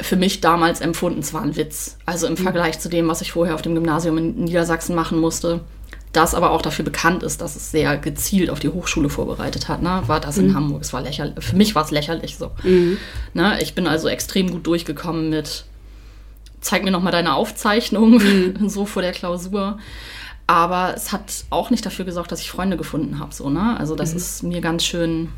für 0.00 0.16
mich 0.16 0.40
damals 0.40 0.80
empfunden, 0.80 1.20
es 1.20 1.32
war 1.34 1.42
ein 1.42 1.56
Witz. 1.56 1.96
Also 2.06 2.26
im 2.26 2.34
mhm. 2.34 2.38
Vergleich 2.38 2.78
zu 2.78 2.88
dem, 2.88 3.08
was 3.08 3.20
ich 3.20 3.32
vorher 3.32 3.54
auf 3.54 3.62
dem 3.62 3.74
Gymnasium 3.74 4.18
in 4.18 4.44
Niedersachsen 4.44 4.94
machen 4.94 5.18
musste 5.18 5.60
das 6.14 6.34
aber 6.34 6.52
auch 6.52 6.62
dafür 6.62 6.84
bekannt 6.84 7.22
ist, 7.22 7.40
dass 7.40 7.56
es 7.56 7.70
sehr 7.72 7.96
gezielt 7.96 8.48
auf 8.48 8.60
die 8.60 8.68
Hochschule 8.68 9.10
vorbereitet 9.10 9.68
hat, 9.68 9.82
ne? 9.82 10.02
war 10.06 10.20
das 10.20 10.36
mhm. 10.36 10.44
in 10.44 10.54
Hamburg. 10.54 10.82
Es 10.82 10.92
war 10.92 11.02
lächerlich. 11.02 11.44
Für 11.44 11.56
mich 11.56 11.74
war 11.74 11.84
es 11.84 11.90
lächerlich 11.90 12.36
so. 12.36 12.52
Mhm. 12.62 12.98
Ne? 13.34 13.58
Ich 13.60 13.74
bin 13.74 13.86
also 13.86 14.08
extrem 14.08 14.50
gut 14.50 14.66
durchgekommen 14.66 15.28
mit, 15.28 15.64
zeig 16.60 16.84
mir 16.84 16.92
nochmal 16.92 17.12
deine 17.12 17.34
Aufzeichnung, 17.34 18.12
mhm. 18.12 18.54
so 18.68 18.86
vor 18.86 19.02
der 19.02 19.12
Klausur. 19.12 19.78
Aber 20.46 20.94
es 20.94 21.10
hat 21.10 21.44
auch 21.50 21.70
nicht 21.70 21.84
dafür 21.84 22.04
gesorgt, 22.04 22.30
dass 22.30 22.40
ich 22.40 22.50
Freunde 22.50 22.76
gefunden 22.76 23.18
habe. 23.18 23.34
So, 23.34 23.50
ne? 23.50 23.76
Also 23.78 23.96
das 23.96 24.12
mhm. 24.12 24.16
ist 24.16 24.42
mir 24.44 24.60
ganz 24.60 24.84
schön, 24.84 25.30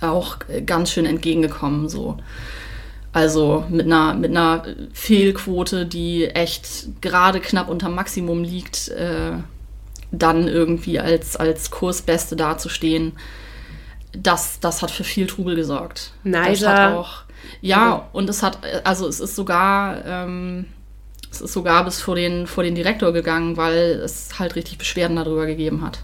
auch 0.00 0.38
ganz 0.64 0.90
schön 0.90 1.04
entgegengekommen. 1.04 1.90
So. 1.90 2.16
Also 3.16 3.64
mit 3.70 3.86
einer, 3.86 4.12
mit 4.12 4.30
einer 4.30 4.62
Fehlquote, 4.92 5.86
die 5.86 6.26
echt 6.26 7.00
gerade 7.00 7.40
knapp 7.40 7.70
unter 7.70 7.88
Maximum 7.88 8.44
liegt, 8.44 8.88
äh, 8.88 9.32
dann 10.12 10.48
irgendwie 10.48 11.00
als, 11.00 11.34
als 11.34 11.70
Kursbeste 11.70 12.36
dazustehen, 12.36 13.14
das, 14.12 14.60
das 14.60 14.82
hat 14.82 14.90
für 14.90 15.02
viel 15.02 15.26
Trubel 15.26 15.56
gesorgt. 15.56 16.12
Auch, 16.94 17.22
ja, 17.62 18.06
und 18.12 18.28
es 18.28 18.42
hat, 18.42 18.58
also 18.84 19.08
es 19.08 19.20
ist 19.20 19.34
sogar, 19.34 20.04
ähm, 20.04 20.66
es 21.30 21.40
ist 21.40 21.54
sogar 21.54 21.86
bis 21.86 22.02
vor 22.02 22.16
den, 22.16 22.46
vor 22.46 22.64
den 22.64 22.74
Direktor 22.74 23.14
gegangen, 23.14 23.56
weil 23.56 23.98
es 24.04 24.38
halt 24.38 24.56
richtig 24.56 24.76
Beschwerden 24.76 25.16
darüber 25.16 25.46
gegeben 25.46 25.82
hat. 25.82 26.00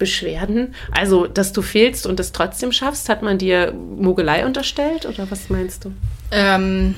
Beschwerden? 0.00 0.74
Also, 0.90 1.28
dass 1.28 1.52
du 1.52 1.62
fehlst 1.62 2.06
und 2.06 2.18
es 2.18 2.32
trotzdem 2.32 2.72
schaffst, 2.72 3.08
hat 3.08 3.22
man 3.22 3.38
dir 3.38 3.72
Mogelei 3.72 4.44
unterstellt 4.44 5.06
oder 5.06 5.30
was 5.30 5.48
meinst 5.48 5.84
du? 5.84 5.92
Ähm, 6.32 6.96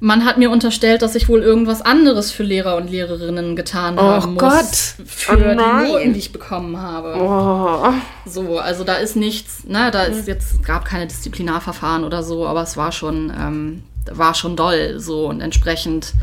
man 0.00 0.24
hat 0.24 0.38
mir 0.38 0.50
unterstellt, 0.50 1.02
dass 1.02 1.14
ich 1.14 1.28
wohl 1.28 1.42
irgendwas 1.42 1.82
anderes 1.82 2.30
für 2.30 2.42
Lehrer 2.42 2.76
und 2.76 2.90
Lehrerinnen 2.90 3.56
getan 3.56 3.98
oh 3.98 4.02
haben 4.02 4.34
muss. 4.34 4.42
Gott. 4.42 5.06
Für 5.06 5.32
oh 5.32 5.36
die 5.36 5.54
Noten, 5.54 6.12
die 6.12 6.18
ich 6.18 6.32
bekommen 6.32 6.80
habe. 6.80 7.16
Oh. 7.20 7.92
So, 8.24 8.58
also 8.58 8.84
da 8.84 8.94
ist 8.94 9.16
nichts, 9.16 9.64
ne, 9.64 9.90
da 9.92 10.04
ist 10.04 10.28
jetzt, 10.28 10.64
gab 10.64 10.84
keine 10.84 11.06
Disziplinarverfahren 11.06 12.04
oder 12.04 12.22
so, 12.22 12.46
aber 12.46 12.62
es 12.62 12.76
war 12.76 12.92
schon, 12.92 13.32
ähm, 13.36 13.82
war 14.10 14.34
schon 14.34 14.56
doll 14.56 15.00
so 15.00 15.26
und 15.26 15.40
entsprechend 15.40 16.14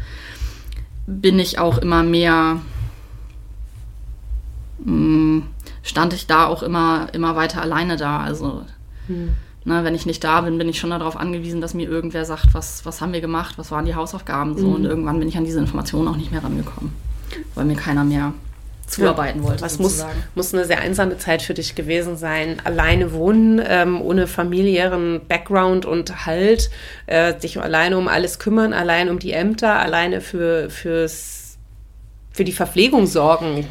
bin 1.08 1.38
ich 1.38 1.60
auch 1.60 1.78
immer 1.78 2.02
mehr 2.02 2.62
stand 5.84 6.14
ich 6.14 6.28
da 6.28 6.46
auch 6.46 6.64
immer, 6.64 7.08
immer 7.14 7.36
weiter 7.36 7.62
alleine 7.62 7.98
da. 7.98 8.20
Also, 8.20 8.64
hm. 9.08 9.34
ne, 9.64 9.84
wenn 9.84 9.96
ich 9.96 10.06
nicht 10.06 10.24
da 10.24 10.42
bin, 10.42 10.58
bin 10.58 10.70
ich 10.70 10.80
schon 10.80 10.92
darauf 10.92 11.18
angewiesen, 11.18 11.62
dass 11.62 11.74
mir 11.74 11.90
irgendwer 11.90 12.26
sagt, 12.26 12.54
was, 12.54 12.86
was 12.86 13.02
haben 13.02 13.14
wir 13.14 13.22
gemacht, 13.22 13.58
was 13.58 13.72
waren 13.72 13.86
die 13.86 13.96
Hausaufgaben 13.96 14.58
so. 14.58 14.68
Mhm. 14.68 14.76
Und 14.76 14.86
irgendwann 14.86 15.20
bin 15.20 15.28
ich 15.28 15.38
an 15.38 15.46
diese 15.46 15.60
Informationen 15.60 16.08
auch 16.08 16.18
nicht 16.18 16.32
mehr 16.32 16.44
rangekommen, 16.44 16.94
weil 17.56 17.66
mir 17.66 17.76
keiner 17.76 18.04
mehr 18.04 18.34
zuarbeiten 18.88 19.44
wollte. 19.44 19.64
Was 19.64 19.80
muss, 19.80 20.06
muss 20.36 20.54
eine 20.54 20.66
sehr 20.66 20.80
einsame 20.80 21.18
Zeit 21.18 21.42
für 21.42 21.54
dich 21.54 21.76
gewesen 21.76 22.18
sein. 22.18 22.58
Alleine 22.64 23.14
wohnen, 23.14 23.62
ähm, 23.66 24.02
ohne 24.02 24.28
familiären 24.28 25.22
Background 25.28 25.86
und 25.86 26.26
Halt, 26.26 26.70
äh, 27.08 27.34
sich 27.40 27.60
alleine 27.60 27.98
um 27.98 28.08
alles 28.08 28.38
kümmern, 28.40 28.74
allein 28.74 29.10
um 29.10 29.20
die 29.20 29.32
Ämter, 29.32 29.80
alleine 29.80 30.22
für, 30.22 30.70
fürs 30.70 31.45
für 32.36 32.44
die 32.44 32.52
Verpflegung 32.52 33.08
sorgen 33.08 33.66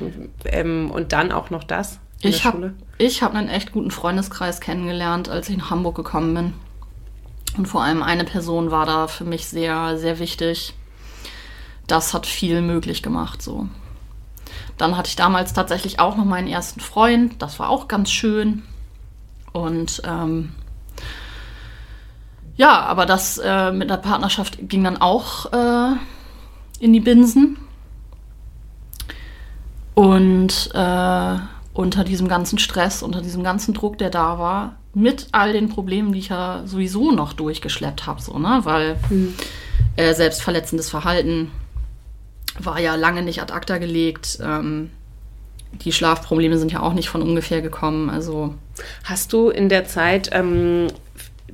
ähm, 0.46 0.90
und 0.90 1.12
dann 1.12 1.32
auch 1.32 1.50
noch 1.50 1.64
das. 1.64 1.98
Ich 2.22 2.46
habe 2.46 2.72
hab 2.98 3.34
einen 3.34 3.50
echt 3.50 3.72
guten 3.72 3.90
Freundeskreis 3.90 4.60
kennengelernt, 4.60 5.28
als 5.28 5.50
ich 5.50 5.58
nach 5.58 5.68
Hamburg 5.68 5.96
gekommen 5.96 6.34
bin. 6.34 6.54
Und 7.58 7.66
vor 7.66 7.82
allem 7.82 8.02
eine 8.02 8.24
Person 8.24 8.70
war 8.70 8.86
da 8.86 9.06
für 9.06 9.24
mich 9.24 9.48
sehr, 9.48 9.98
sehr 9.98 10.18
wichtig. 10.18 10.72
Das 11.86 12.14
hat 12.14 12.24
viel 12.24 12.62
möglich 12.62 13.02
gemacht, 13.02 13.42
so. 13.42 13.68
Dann 14.78 14.96
hatte 14.96 15.08
ich 15.08 15.16
damals 15.16 15.52
tatsächlich 15.52 16.00
auch 16.00 16.16
noch 16.16 16.24
meinen 16.24 16.48
ersten 16.48 16.80
Freund. 16.80 17.42
Das 17.42 17.58
war 17.58 17.68
auch 17.68 17.86
ganz 17.86 18.10
schön. 18.10 18.62
Und 19.52 20.00
ähm, 20.06 20.54
ja, 22.56 22.80
aber 22.80 23.04
das 23.04 23.36
äh, 23.36 23.72
mit 23.72 23.90
der 23.90 23.98
Partnerschaft 23.98 24.56
ging 24.70 24.84
dann 24.84 24.96
auch 24.96 25.52
äh, 25.52 25.96
in 26.80 26.94
die 26.94 27.00
Binsen. 27.00 27.58
Und 29.94 30.70
äh, 30.74 31.36
unter 31.72 32.04
diesem 32.04 32.28
ganzen 32.28 32.58
Stress, 32.58 33.02
unter 33.02 33.20
diesem 33.20 33.42
ganzen 33.42 33.74
Druck, 33.74 33.98
der 33.98 34.10
da 34.10 34.38
war, 34.38 34.76
mit 34.92 35.28
all 35.32 35.52
den 35.52 35.68
Problemen, 35.68 36.12
die 36.12 36.20
ich 36.20 36.28
ja 36.28 36.62
sowieso 36.66 37.10
noch 37.12 37.32
durchgeschleppt 37.32 38.06
habe, 38.06 38.22
so, 38.22 38.38
ne? 38.38 38.60
Weil 38.62 38.96
mhm. 39.10 39.34
äh, 39.96 40.14
selbstverletzendes 40.14 40.88
Verhalten 40.88 41.50
war 42.58 42.80
ja 42.80 42.94
lange 42.94 43.22
nicht 43.22 43.42
ad 43.42 43.52
acta 43.52 43.78
gelegt. 43.78 44.38
Ähm, 44.42 44.90
die 45.72 45.92
Schlafprobleme 45.92 46.58
sind 46.58 46.70
ja 46.72 46.80
auch 46.80 46.92
nicht 46.92 47.08
von 47.08 47.22
ungefähr 47.22 47.60
gekommen. 47.60 48.10
Also 48.10 48.54
hast 49.02 49.32
du 49.32 49.50
in 49.50 49.68
der 49.68 49.86
Zeit 49.86 50.30
ähm, 50.32 50.86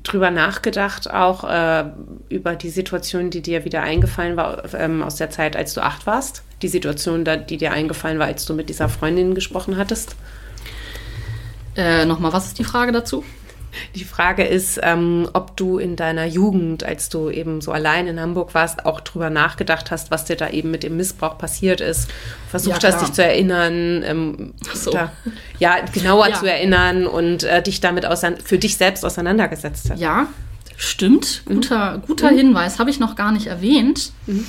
drüber 0.02 0.30
nachgedacht, 0.30 1.10
auch 1.10 1.44
äh, 1.44 1.84
über 2.28 2.56
die 2.56 2.70
Situation, 2.70 3.30
die 3.30 3.42
dir 3.42 3.64
wieder 3.64 3.82
eingefallen 3.82 4.36
war 4.36 4.74
ähm, 4.74 5.02
aus 5.02 5.16
der 5.16 5.30
Zeit, 5.30 5.56
als 5.56 5.74
du 5.74 5.82
acht 5.82 6.06
warst? 6.06 6.42
Die 6.62 6.68
Situation, 6.68 7.26
die 7.48 7.56
dir 7.56 7.72
eingefallen 7.72 8.18
war, 8.18 8.26
als 8.26 8.44
du 8.44 8.54
mit 8.54 8.68
dieser 8.68 8.88
Freundin 8.88 9.34
gesprochen 9.34 9.76
hattest? 9.76 10.16
Äh, 11.76 12.04
Nochmal, 12.04 12.32
was 12.32 12.46
ist 12.46 12.58
die 12.58 12.64
Frage 12.64 12.92
dazu? 12.92 13.24
Die 13.94 14.04
Frage 14.04 14.44
ist, 14.44 14.80
ähm, 14.82 15.28
ob 15.32 15.56
du 15.56 15.78
in 15.78 15.96
deiner 15.96 16.26
Jugend, 16.26 16.84
als 16.84 17.08
du 17.08 17.30
eben 17.30 17.60
so 17.60 17.72
allein 17.72 18.06
in 18.06 18.20
Hamburg 18.20 18.54
warst, 18.54 18.86
auch 18.86 19.00
drüber 19.00 19.30
nachgedacht 19.30 19.90
hast, 19.90 20.10
was 20.10 20.24
dir 20.24 20.36
da 20.36 20.50
eben 20.50 20.70
mit 20.70 20.82
dem 20.82 20.96
Missbrauch 20.96 21.38
passiert 21.38 21.80
ist. 21.80 22.10
Versucht 22.48 22.82
ja, 22.82 22.92
hast, 22.92 23.02
dich 23.02 23.12
zu 23.12 23.24
erinnern, 23.24 24.02
ähm, 24.04 24.54
so. 24.74 24.90
da, 24.90 25.12
ja, 25.58 25.76
genauer 25.92 26.28
ja. 26.28 26.34
zu 26.38 26.46
erinnern 26.46 27.06
und 27.06 27.44
äh, 27.44 27.62
dich 27.62 27.80
damit 27.80 28.06
für 28.44 28.58
dich 28.58 28.76
selbst 28.76 29.04
auseinandergesetzt 29.04 29.90
hast. 29.90 30.00
Ja, 30.00 30.28
stimmt. 30.76 31.42
Guter, 31.46 31.98
mhm. 31.98 32.02
guter 32.06 32.30
mhm. 32.32 32.36
Hinweis, 32.36 32.78
habe 32.78 32.90
ich 32.90 33.00
noch 33.00 33.16
gar 33.16 33.32
nicht 33.32 33.46
erwähnt. 33.46 34.12
Mhm. 34.26 34.46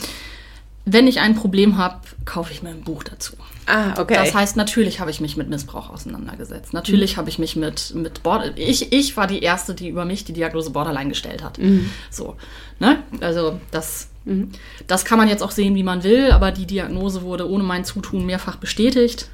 wenn 0.86 1.08
ich 1.08 1.20
ein 1.20 1.36
Problem 1.36 1.78
habe, 1.78 2.00
kaufe 2.26 2.52
ich 2.52 2.64
mir 2.64 2.70
ein 2.70 2.82
Buch 2.82 3.04
dazu. 3.04 3.34
Ah, 3.72 3.94
okay. 3.98 4.16
Das 4.16 4.34
heißt, 4.34 4.58
natürlich 4.58 5.00
habe 5.00 5.12
ich 5.12 5.22
mich 5.22 5.38
mit 5.38 5.50
Missbrauch 5.50 5.90
auseinandergesetzt. 5.90 6.74
Natürlich 6.74 7.14
mhm. 7.14 7.18
habe 7.20 7.30
ich 7.30 7.40
mich 7.40 7.56
mit, 7.56 7.96
mit 7.96 8.22
Border. 8.22 8.52
Ich, 8.58 8.92
ich 8.92 9.16
war 9.16 9.28
die 9.28 9.42
Erste, 9.42 9.74
die 9.74 9.88
über 9.88 10.04
mich 10.04 10.26
die 10.26 10.34
Diagnose 10.34 10.72
Borderline 10.72 11.10
gestellt 11.10 11.42
hat. 11.42 11.58
Mhm. 11.58 11.90
So. 12.10 12.36
Ne? 12.80 13.02
Also, 13.22 13.62
das, 13.72 14.10
mhm. 14.26 14.52
das 14.88 15.06
kann 15.06 15.18
man 15.18 15.30
jetzt 15.30 15.42
auch 15.42 15.52
sehen, 15.52 15.76
wie 15.76 15.84
man 15.84 16.04
will, 16.04 16.32
aber 16.32 16.52
die 16.52 16.66
Diagnose 16.66 17.22
wurde 17.22 17.50
ohne 17.50 17.64
mein 17.64 17.86
Zutun 17.86 18.26
mehrfach 18.26 18.58
bestätigt. 18.58 19.30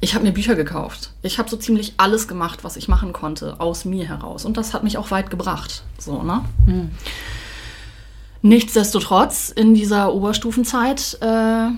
Ich 0.00 0.14
habe 0.14 0.24
mir 0.26 0.32
Bücher 0.32 0.54
gekauft. 0.54 1.12
Ich 1.22 1.38
habe 1.38 1.48
so 1.48 1.56
ziemlich 1.56 1.94
alles 1.96 2.28
gemacht, 2.28 2.62
was 2.62 2.76
ich 2.76 2.88
machen 2.88 3.14
konnte, 3.14 3.58
aus 3.58 3.86
mir 3.86 4.06
heraus. 4.06 4.44
Und 4.44 4.58
das 4.58 4.74
hat 4.74 4.84
mich 4.84 4.98
auch 4.98 5.10
weit 5.10 5.30
gebracht. 5.30 5.82
So, 5.96 6.22
ne? 6.22 6.44
Mhm. 6.66 6.90
Nichtsdestotrotz, 8.42 9.48
in 9.48 9.72
dieser 9.72 10.12
Oberstufenzeit 10.12 11.16
äh, 11.22 11.68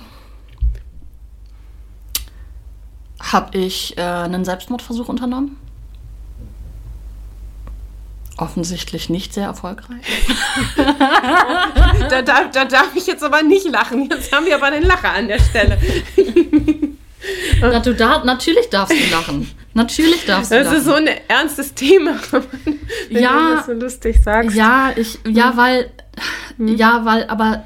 habe 3.33 3.59
ich 3.59 3.97
äh, 3.97 4.03
einen 4.03 4.45
Selbstmordversuch 4.45 5.09
unternommen. 5.09 5.57
Offensichtlich 8.37 9.09
nicht 9.09 9.33
sehr 9.33 9.47
erfolgreich. 9.47 10.05
da, 12.11 12.23
darf, 12.23 12.51
da 12.51 12.65
darf 12.65 12.91
ich 12.97 13.07
jetzt 13.07 13.23
aber 13.23 13.43
nicht 13.43 13.69
lachen. 13.69 14.09
Jetzt 14.11 14.33
haben 14.33 14.45
wir 14.47 14.57
aber 14.57 14.67
einen 14.67 14.83
Lacher 14.83 15.13
an 15.13 15.29
der 15.29 15.39
Stelle. 15.39 15.79
Na, 17.61 17.79
du 17.79 17.95
dar 17.95 18.25
natürlich 18.25 18.69
darfst 18.71 18.93
du 18.99 19.11
lachen. 19.11 19.51
Natürlich 19.73 20.27
darfst 20.27 20.51
du 20.51 20.57
das 20.57 20.65
lachen. 20.65 20.75
Das 20.75 20.81
ist 20.81 20.85
so 20.85 20.95
ein 20.95 21.09
ernstes 21.29 21.75
Thema, 21.75 22.17
wenn 23.11 23.23
ja, 23.23 23.33
du 23.33 23.57
das 23.57 23.67
so 23.67 23.73
lustig 23.73 24.17
sagst. 24.23 24.57
Ja, 24.57 24.93
ich, 24.95 25.19
ja, 25.27 25.51
hm. 25.51 25.57
weil, 25.57 25.91
hm. 26.57 26.77
ja, 26.77 27.05
weil, 27.05 27.29
aber 27.29 27.65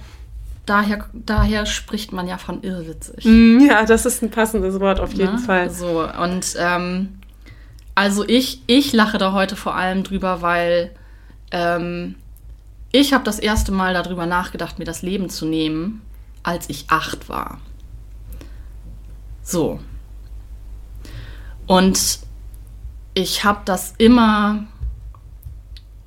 daher, 0.68 1.06
daher 1.12 1.66
spricht 1.66 2.12
man 2.12 2.28
ja 2.28 2.38
von 2.38 2.62
irrwitzig. 2.62 3.24
Hm, 3.24 3.66
ja, 3.68 3.84
das 3.84 4.06
ist 4.06 4.22
ein 4.22 4.30
passendes 4.30 4.78
Wort 4.80 5.00
auf 5.00 5.12
jeden 5.12 5.36
Na? 5.36 5.38
Fall. 5.38 5.70
So, 5.70 6.08
und 6.22 6.54
ähm, 6.58 7.18
also 7.94 8.24
ich, 8.26 8.62
ich 8.66 8.92
lache 8.92 9.18
da 9.18 9.32
heute 9.32 9.56
vor 9.56 9.74
allem 9.74 10.04
drüber, 10.04 10.42
weil 10.42 10.92
ähm, 11.50 12.14
ich 12.92 13.12
habe 13.12 13.24
das 13.24 13.38
erste 13.38 13.72
Mal 13.72 13.94
darüber 13.94 14.26
nachgedacht, 14.26 14.78
mir 14.78 14.84
das 14.84 15.02
Leben 15.02 15.28
zu 15.28 15.46
nehmen, 15.46 16.02
als 16.42 16.70
ich 16.70 16.86
acht 16.88 17.28
war. 17.28 17.60
So. 19.42 19.80
Und 21.66 22.20
ich 23.14 23.44
habe 23.44 23.60
das 23.64 23.94
immer, 23.98 24.64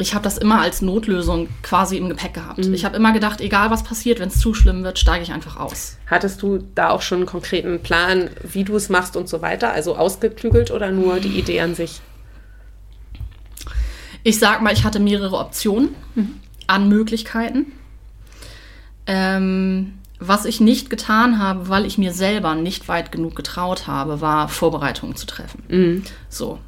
ich 0.02 0.14
habe 0.14 0.24
das 0.24 0.38
immer 0.38 0.62
als 0.62 0.82
Notlösung 0.82 1.48
quasi 1.62 1.98
im 1.98 2.10
Gepäck 2.10 2.34
gehabt. 2.34 2.66
Mhm. 2.66 2.74
Ich 2.74 2.86
habe 2.86 2.96
immer 2.96 3.14
gedacht, 3.14 3.42
egal 3.42 3.72
was 3.72 3.84
passiert, 3.84 4.20
wenn 4.20 4.30
es 4.30 4.40
zu 4.40 4.54
schlimm 4.54 4.84
wird, 4.84 5.00
steige 5.00 5.24
ich 5.24 5.32
einfach 5.32 5.58
aus. 5.58 5.98
Hattest 6.08 6.42
du 6.42 6.60
da 6.76 6.90
auch 6.90 7.02
schon 7.02 7.20
einen 7.20 7.28
konkreten 7.28 7.82
Plan, 7.82 8.30
wie 8.44 8.64
du 8.64 8.76
es 8.76 8.90
machst 8.90 9.16
und 9.16 9.30
so 9.30 9.42
weiter? 9.42 9.72
Also 9.72 9.96
ausgeklügelt 9.96 10.72
oder 10.72 10.92
nur 10.92 11.20
die 11.20 11.40
Idee 11.40 11.62
an 11.62 11.76
sich? 11.76 12.02
Ich 14.24 14.40
sag 14.40 14.62
mal, 14.62 14.74
ich 14.74 14.84
hatte 14.84 15.00
mehrere 15.00 15.38
Optionen 15.38 15.96
mhm. 16.16 16.40
an 16.68 16.88
Möglichkeiten. 16.88 17.72
Ähm, 19.08 19.94
was 20.20 20.46
ich 20.46 20.62
nicht 20.62 20.92
getan 20.92 21.40
habe, 21.40 21.68
weil 21.68 21.86
ich 21.86 21.98
mir 21.98 22.14
selber 22.14 22.54
nicht 22.54 22.88
weit 22.88 23.12
genug 23.12 23.36
getraut 23.36 23.88
habe, 23.88 24.22
war 24.22 24.48
Vorbereitungen 24.48 25.16
zu 25.16 25.26
treffen. 25.26 25.64
Mhm. 25.68 26.04
So. 26.30 26.60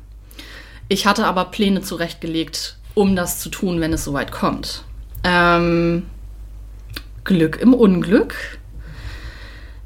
Ich 0.89 1.05
hatte 1.05 1.25
aber 1.25 1.45
Pläne 1.45 1.81
zurechtgelegt, 1.81 2.77
um 2.93 3.15
das 3.15 3.39
zu 3.39 3.49
tun, 3.49 3.81
wenn 3.81 3.93
es 3.93 4.03
soweit 4.03 4.31
kommt. 4.31 4.83
Ähm, 5.23 6.03
Glück 7.23 7.59
im 7.61 7.73
Unglück. 7.73 8.35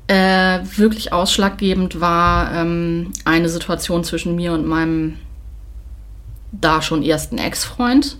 Äh, 0.08 0.60
wirklich 0.78 1.12
ausschlaggebend 1.12 2.00
war 2.00 2.54
ähm, 2.54 3.12
eine 3.26 3.50
Situation 3.50 4.04
zwischen 4.04 4.36
mir 4.36 4.54
und 4.54 4.66
meinem 4.66 5.18
da 6.52 6.82
schon 6.82 7.04
ersten 7.04 7.38
Ex-Freund 7.38 8.18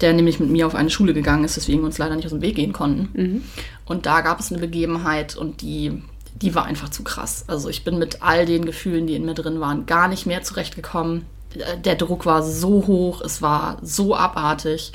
der 0.00 0.12
nämlich 0.12 0.40
mit 0.40 0.50
mir 0.50 0.66
auf 0.66 0.74
eine 0.74 0.90
Schule 0.90 1.14
gegangen 1.14 1.44
ist, 1.44 1.56
weswegen 1.56 1.80
wir 1.80 1.86
uns 1.86 1.98
leider 1.98 2.16
nicht 2.16 2.26
aus 2.26 2.32
dem 2.32 2.42
Weg 2.42 2.56
gehen 2.56 2.72
konnten. 2.72 3.08
Mhm. 3.20 3.42
Und 3.84 4.06
da 4.06 4.20
gab 4.20 4.40
es 4.40 4.50
eine 4.50 4.60
Begebenheit 4.60 5.36
und 5.36 5.60
die, 5.60 6.02
die 6.40 6.54
war 6.54 6.64
einfach 6.64 6.88
zu 6.88 7.02
krass. 7.02 7.44
Also 7.48 7.68
ich 7.68 7.84
bin 7.84 7.98
mit 7.98 8.22
all 8.22 8.46
den 8.46 8.64
Gefühlen, 8.64 9.06
die 9.06 9.14
in 9.14 9.24
mir 9.24 9.34
drin 9.34 9.60
waren, 9.60 9.86
gar 9.86 10.08
nicht 10.08 10.26
mehr 10.26 10.42
zurechtgekommen. 10.42 11.26
Der 11.54 11.94
Druck 11.94 12.26
war 12.26 12.42
so 12.42 12.86
hoch, 12.86 13.20
es 13.22 13.40
war 13.40 13.78
so 13.82 14.14
abartig 14.14 14.92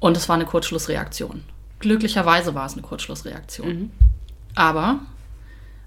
und 0.00 0.16
es 0.16 0.28
war 0.28 0.36
eine 0.36 0.46
Kurzschlussreaktion. 0.46 1.42
Glücklicherweise 1.80 2.54
war 2.54 2.66
es 2.66 2.74
eine 2.74 2.82
Kurzschlussreaktion. 2.82 3.68
Mhm. 3.68 3.90
Aber 4.54 5.00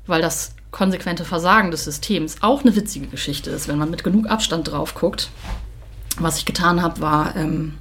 weil 0.07 0.21
das 0.21 0.55
konsequente 0.71 1.23
Versagen 1.23 1.71
des 1.71 1.85
Systems 1.85 2.37
auch 2.41 2.61
eine 2.61 2.75
witzige 2.75 3.07
Geschichte 3.07 3.49
ist, 3.49 3.67
wenn 3.67 3.77
man 3.77 3.89
mit 3.89 4.03
genug 4.03 4.27
Abstand 4.27 4.69
drauf 4.69 4.93
guckt, 4.93 5.29
was 6.19 6.37
ich 6.37 6.45
getan 6.45 6.81
habe, 6.81 6.99
war 7.01 7.35
ähm, 7.35 7.75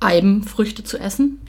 Eibenfrüchte 0.00 0.84
zu 0.84 0.98
essen. 0.98 1.40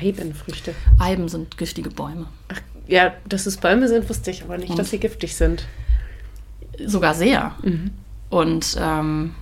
Eibenfrüchte? 0.00 0.74
Eiben 0.98 1.28
sind 1.28 1.58
giftige 1.58 1.90
Bäume. 1.90 2.26
Ach, 2.48 2.60
ja, 2.86 3.12
dass 3.28 3.46
es 3.46 3.56
Bäume 3.56 3.88
sind, 3.88 4.08
wusste 4.08 4.30
ich 4.30 4.42
aber 4.42 4.58
nicht, 4.58 4.70
Und 4.70 4.78
dass 4.78 4.90
sie 4.90 4.98
giftig 4.98 5.36
sind. 5.36 5.66
Sogar 6.84 7.14
sehr. 7.14 7.54
Mhm. 7.62 7.90
Und 8.30 8.76
ähm, 8.80 9.34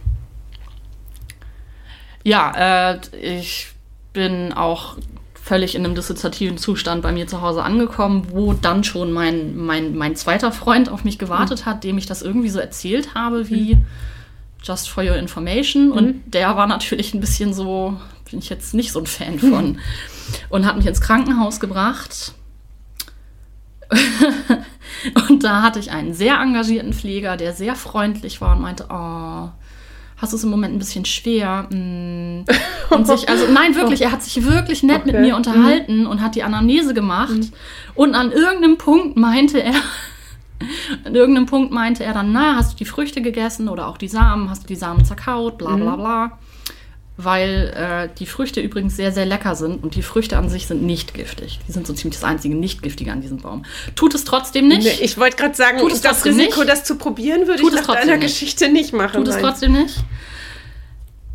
ja, 2.24 2.92
äh, 2.92 2.98
ich 3.20 3.68
bin 4.12 4.52
auch 4.52 4.96
völlig 5.34 5.76
in 5.76 5.84
einem 5.84 5.94
dissoziativen 5.94 6.58
Zustand 6.58 7.02
bei 7.02 7.12
mir 7.12 7.26
zu 7.26 7.40
Hause 7.40 7.62
angekommen, 7.62 8.26
wo 8.30 8.52
dann 8.52 8.84
schon 8.84 9.12
mein, 9.12 9.56
mein, 9.56 9.96
mein 9.96 10.16
zweiter 10.16 10.52
Freund 10.52 10.90
auf 10.90 11.04
mich 11.04 11.18
gewartet 11.18 11.60
mhm. 11.60 11.66
hat, 11.66 11.84
dem 11.84 11.96
ich 11.96 12.06
das 12.06 12.22
irgendwie 12.22 12.50
so 12.50 12.58
erzählt 12.58 13.14
habe, 13.14 13.48
wie 13.48 13.76
mhm 13.76 13.86
just 14.62 14.88
for 14.90 15.04
your 15.04 15.16
information. 15.16 15.86
Mhm. 15.86 15.92
Und 15.92 16.34
der 16.34 16.56
war 16.56 16.66
natürlich 16.66 17.14
ein 17.14 17.20
bisschen 17.20 17.54
so, 17.54 17.96
bin 18.30 18.38
ich 18.38 18.48
jetzt 18.48 18.74
nicht 18.74 18.92
so 18.92 19.00
ein 19.00 19.06
Fan 19.06 19.38
von. 19.38 19.68
Mhm. 19.72 19.78
Und 20.50 20.66
hat 20.66 20.76
mich 20.76 20.86
ins 20.86 21.00
Krankenhaus 21.00 21.60
gebracht. 21.60 22.32
und 25.28 25.44
da 25.44 25.62
hatte 25.62 25.78
ich 25.78 25.90
einen 25.90 26.14
sehr 26.14 26.40
engagierten 26.40 26.92
Pfleger, 26.92 27.36
der 27.36 27.52
sehr 27.52 27.74
freundlich 27.74 28.40
war 28.40 28.56
und 28.56 28.62
meinte, 28.62 28.86
oh, 28.90 29.48
hast 30.18 30.32
du 30.32 30.36
es 30.36 30.44
im 30.44 30.50
Moment 30.50 30.74
ein 30.74 30.78
bisschen 30.78 31.04
schwer? 31.04 31.68
Mm. 31.70 32.44
Und 32.90 33.06
sich, 33.06 33.28
also 33.28 33.46
nein, 33.52 33.74
wirklich, 33.74 34.02
er 34.02 34.12
hat 34.12 34.22
sich 34.22 34.44
wirklich 34.44 34.82
nett 34.82 35.02
okay. 35.02 35.12
mit 35.12 35.20
mir 35.20 35.36
unterhalten 35.36 36.00
mhm. 36.00 36.06
und 36.06 36.20
hat 36.20 36.34
die 36.34 36.42
Anamnese 36.42 36.94
gemacht. 36.94 37.30
Mhm. 37.30 37.52
Und 37.94 38.14
an 38.14 38.32
irgendeinem 38.32 38.78
Punkt 38.78 39.16
meinte 39.16 39.62
er, 39.62 39.74
an 41.04 41.14
irgendeinem 41.14 41.46
Punkt 41.46 41.72
meinte 41.72 42.04
er 42.04 42.14
dann, 42.14 42.32
na, 42.32 42.56
hast 42.56 42.72
du 42.72 42.76
die 42.76 42.84
Früchte 42.84 43.22
gegessen 43.22 43.68
oder 43.68 43.86
auch 43.86 43.98
die 43.98 44.08
Samen, 44.08 44.50
hast 44.50 44.64
du 44.64 44.66
die 44.66 44.76
Samen 44.76 45.04
zerkaut, 45.04 45.58
bla 45.58 45.76
bla 45.76 45.96
mhm. 45.96 46.00
bla. 46.00 46.38
Weil 47.20 47.74
äh, 47.74 48.08
die 48.16 48.26
Früchte 48.26 48.60
übrigens 48.60 48.94
sehr, 48.94 49.10
sehr 49.10 49.26
lecker 49.26 49.56
sind 49.56 49.82
und 49.82 49.96
die 49.96 50.02
Früchte 50.02 50.38
an 50.38 50.48
sich 50.48 50.68
sind 50.68 50.82
nicht 50.82 51.14
giftig. 51.14 51.58
Die 51.66 51.72
sind 51.72 51.84
so 51.84 51.92
ziemlich 51.92 52.14
das 52.14 52.22
einzige 52.22 52.54
Nicht-Giftige 52.54 53.10
an 53.10 53.20
diesem 53.20 53.38
Baum. 53.38 53.64
Tut 53.96 54.14
es 54.14 54.24
trotzdem 54.24 54.68
nicht. 54.68 54.84
Nee, 54.84 55.04
ich 55.04 55.18
wollte 55.18 55.36
gerade 55.36 55.56
sagen, 55.56 55.78
Tut 55.78 55.92
es 55.92 56.00
das 56.00 56.24
Risiko, 56.24 56.60
nicht. 56.60 56.70
das 56.70 56.84
zu 56.84 56.94
probieren, 56.94 57.48
würde 57.48 57.60
Tut 57.60 57.74
ich 57.74 57.80
nach 57.80 57.94
deiner 57.94 58.16
nicht. 58.18 58.28
Geschichte 58.28 58.68
nicht 58.68 58.92
machen. 58.92 59.24
Tut 59.24 59.34
es 59.34 59.38
trotzdem 59.38 59.72
nicht. 59.72 59.96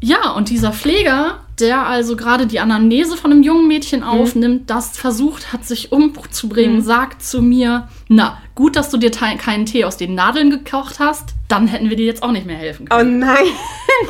Ja, 0.03 0.31
und 0.31 0.49
dieser 0.49 0.73
Pfleger, 0.73 1.39
der 1.61 1.87
also 1.87 2.17
gerade 2.17 2.45
die 2.45 2.59
Anamnese 2.59 3.15
von 3.15 3.31
einem 3.31 3.41
jungen 3.41 3.69
Mädchen 3.69 4.01
mhm. 4.01 4.05
aufnimmt, 4.05 4.61
mhm. 4.63 4.65
das 4.65 4.97
versucht 4.97 5.53
hat, 5.53 5.65
sich 5.65 5.93
umzubringen, 5.93 6.77
mhm. 6.77 6.81
sagt 6.81 7.23
zu 7.23 7.41
mir, 7.41 7.87
na, 8.09 8.37
gut, 8.53 8.75
dass 8.75 8.89
du 8.89 8.97
dir 8.97 9.11
keinen 9.11 9.65
Tee 9.65 9.85
aus 9.85 9.95
den 9.95 10.13
Nadeln 10.13 10.49
gekocht 10.49 10.99
hast, 10.99 11.29
dann 11.53 11.67
hätten 11.67 11.89
wir 11.89 11.95
dir 11.95 12.07
jetzt 12.07 12.23
auch 12.23 12.31
nicht 12.31 12.47
mehr 12.47 12.57
helfen 12.57 12.89
können. 12.89 13.23
Oh 13.23 13.25
nein, 13.25 13.45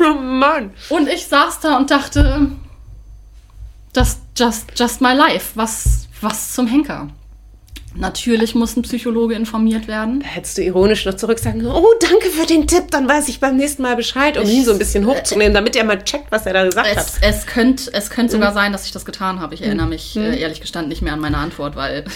oh 0.00 0.14
Mann. 0.14 0.70
Und 0.88 1.08
ich 1.08 1.26
saß 1.26 1.60
da 1.60 1.76
und 1.76 1.90
dachte, 1.90 2.46
das 3.92 4.18
just, 4.36 4.72
just 4.76 5.02
my 5.02 5.12
life, 5.12 5.50
was, 5.54 6.08
was 6.22 6.54
zum 6.54 6.66
Henker. 6.66 7.08
Natürlich 7.96 8.56
muss 8.56 8.76
ein 8.76 8.82
Psychologe 8.82 9.34
informiert 9.34 9.86
werden. 9.86 10.22
Hättest 10.22 10.58
du 10.58 10.62
ironisch 10.62 11.04
noch 11.04 11.14
zurück 11.14 11.38
sagen, 11.38 11.64
oh, 11.64 11.86
danke 12.00 12.28
für 12.30 12.46
den 12.46 12.66
Tipp, 12.66 12.90
dann 12.90 13.06
weiß 13.06 13.28
ich 13.28 13.38
beim 13.40 13.56
nächsten 13.56 13.82
Mal 13.82 13.94
Bescheid, 13.94 14.36
um 14.38 14.44
ich, 14.44 14.50
ihn 14.50 14.64
so 14.64 14.72
ein 14.72 14.78
bisschen 14.78 15.06
hochzunehmen, 15.06 15.52
damit 15.52 15.76
er 15.76 15.84
mal 15.84 16.02
checkt, 16.02 16.32
was 16.32 16.46
er 16.46 16.54
da 16.54 16.64
gesagt 16.64 16.88
es, 16.90 16.96
hat. 16.96 17.12
Es 17.20 17.46
könnte 17.46 17.92
es 17.92 18.08
könnt 18.08 18.30
sogar 18.30 18.50
mhm. 18.50 18.54
sein, 18.54 18.72
dass 18.72 18.86
ich 18.86 18.92
das 18.92 19.04
getan 19.04 19.38
habe. 19.38 19.54
Ich 19.54 19.62
erinnere 19.62 19.86
mich 19.86 20.16
mhm. 20.16 20.22
äh, 20.22 20.38
ehrlich 20.38 20.62
gestanden 20.62 20.88
nicht 20.88 21.02
mehr 21.02 21.12
an 21.12 21.20
meine 21.20 21.36
Antwort, 21.36 21.76
weil 21.76 22.04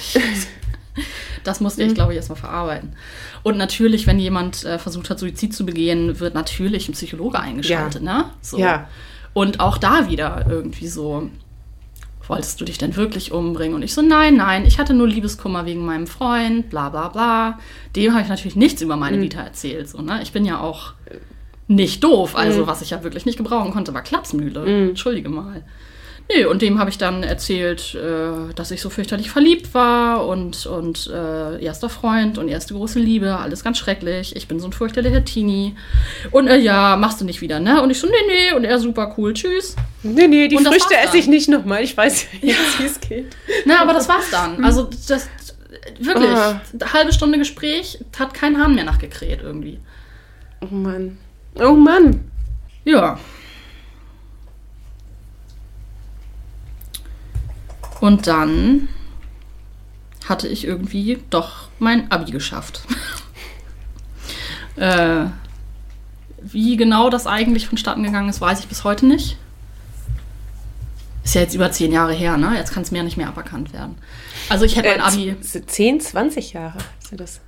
das 1.44 1.60
musste 1.60 1.82
ich, 1.82 1.90
mhm. 1.90 1.94
glaube 1.94 2.12
ich, 2.12 2.16
erstmal 2.16 2.38
verarbeiten. 2.38 2.94
Und 3.48 3.56
natürlich, 3.56 4.06
wenn 4.06 4.18
jemand 4.18 4.64
äh, 4.64 4.78
versucht 4.78 5.08
hat, 5.08 5.18
Suizid 5.18 5.54
zu 5.54 5.64
begehen, 5.64 6.20
wird 6.20 6.34
natürlich 6.34 6.88
ein 6.88 6.92
Psychologe 6.92 7.40
eingeschaltet. 7.40 8.02
Ja. 8.02 8.18
Ne? 8.18 8.24
So. 8.42 8.58
ja. 8.58 8.88
Und 9.32 9.60
auch 9.60 9.78
da 9.78 10.08
wieder 10.08 10.46
irgendwie 10.48 10.86
so 10.86 11.30
wolltest 12.28 12.60
du 12.60 12.66
dich 12.66 12.76
denn 12.76 12.94
wirklich 12.96 13.32
umbringen? 13.32 13.74
Und 13.74 13.82
ich 13.82 13.94
so, 13.94 14.02
nein, 14.02 14.36
nein, 14.36 14.66
ich 14.66 14.78
hatte 14.78 14.92
nur 14.92 15.08
Liebeskummer 15.08 15.64
wegen 15.64 15.84
meinem 15.84 16.06
Freund, 16.06 16.68
bla 16.68 16.90
bla 16.90 17.08
bla. 17.08 17.58
Dem 17.96 18.12
habe 18.12 18.22
ich 18.22 18.28
natürlich 18.28 18.56
nichts 18.56 18.82
über 18.82 18.96
meine 18.96 19.16
mhm. 19.16 19.22
Vita 19.22 19.40
erzählt. 19.40 19.88
So, 19.88 20.02
ne? 20.02 20.20
Ich 20.22 20.32
bin 20.32 20.44
ja 20.44 20.60
auch 20.60 20.92
nicht 21.66 22.04
doof. 22.04 22.36
Also, 22.36 22.62
mhm. 22.62 22.66
was 22.66 22.82
ich 22.82 22.90
ja 22.90 23.02
wirklich 23.02 23.24
nicht 23.24 23.38
gebrauchen 23.38 23.72
konnte, 23.72 23.94
war 23.94 24.02
Klapsmühle. 24.02 24.60
Mhm. 24.60 24.88
Entschuldige 24.90 25.30
mal. 25.30 25.64
Nee, 26.30 26.44
und 26.44 26.60
dem 26.60 26.78
habe 26.78 26.90
ich 26.90 26.98
dann 26.98 27.22
erzählt, 27.22 27.94
äh, 27.94 28.52
dass 28.54 28.70
ich 28.70 28.82
so 28.82 28.90
fürchterlich 28.90 29.30
verliebt 29.30 29.72
war 29.72 30.26
und, 30.26 30.66
und 30.66 31.10
äh, 31.12 31.64
erster 31.64 31.88
Freund 31.88 32.36
und 32.36 32.48
erste 32.48 32.74
große 32.74 32.98
Liebe, 32.98 33.36
alles 33.36 33.64
ganz 33.64 33.78
schrecklich. 33.78 34.36
Ich 34.36 34.46
bin 34.46 34.60
so 34.60 34.66
ein 34.66 34.74
fürchterlicher 34.74 35.24
Teenie. 35.24 35.74
Und 36.30 36.48
äh, 36.48 36.58
ja, 36.58 36.96
machst 36.96 37.20
du 37.22 37.24
nicht 37.24 37.40
wieder, 37.40 37.60
ne? 37.60 37.80
Und 37.80 37.90
ich 37.90 37.98
so, 37.98 38.06
nee, 38.06 38.12
nee. 38.26 38.54
Und 38.54 38.64
er 38.64 38.78
super 38.78 39.14
cool, 39.16 39.32
tschüss. 39.32 39.74
Nee, 40.02 40.26
nee, 40.26 40.48
die 40.48 40.58
Früchte 40.58 40.96
esse 40.96 41.16
ich 41.16 41.28
nicht 41.28 41.48
nochmal. 41.48 41.82
Ich 41.82 41.96
weiß 41.96 42.26
ja 42.42 42.48
jetzt, 42.48 42.78
wie 42.78 42.84
es 42.84 43.00
geht. 43.00 43.34
Na, 43.64 43.80
aber 43.80 43.94
das 43.94 44.06
war's 44.06 44.30
dann. 44.30 44.62
Also, 44.62 44.90
das, 45.08 45.28
wirklich, 45.98 46.30
ah. 46.30 46.60
halbe 46.92 47.12
Stunde 47.12 47.38
Gespräch, 47.38 48.04
hat 48.18 48.34
kein 48.34 48.58
Hahn 48.58 48.74
mehr 48.74 48.84
nachgekräht 48.84 49.40
irgendwie. 49.42 49.80
Oh 50.60 50.74
Mann. 50.74 51.16
Oh 51.58 51.72
Mann. 51.72 52.30
Ja. 52.84 53.18
Und 58.00 58.26
dann 58.26 58.88
hatte 60.28 60.48
ich 60.48 60.64
irgendwie 60.64 61.18
doch 61.30 61.68
mein 61.78 62.10
Abi 62.10 62.30
geschafft. 62.30 62.82
äh, 64.76 65.26
wie 66.42 66.76
genau 66.76 67.10
das 67.10 67.26
eigentlich 67.26 67.68
vonstatten 67.68 68.02
gegangen 68.02 68.28
ist, 68.28 68.40
weiß 68.40 68.60
ich 68.60 68.68
bis 68.68 68.84
heute 68.84 69.06
nicht. 69.06 69.36
Ist 71.24 71.34
ja 71.34 71.42
jetzt 71.42 71.54
über 71.54 71.70
zehn 71.70 71.92
Jahre 71.92 72.12
her, 72.14 72.36
ne? 72.36 72.54
Jetzt 72.56 72.72
kann 72.72 72.82
es 72.82 72.90
mir 72.90 73.02
nicht 73.02 73.16
mehr 73.16 73.28
aberkannt 73.28 73.72
werden. 73.72 73.96
Also 74.48 74.64
ich 74.64 74.76
hätte 74.76 74.88
mein 74.88 75.00
äh, 75.00 75.32
Abi. 75.32 75.36
10, 75.40 76.00
20 76.00 76.52
Jahre 76.54 76.78
ist 77.02 77.20
das. 77.20 77.40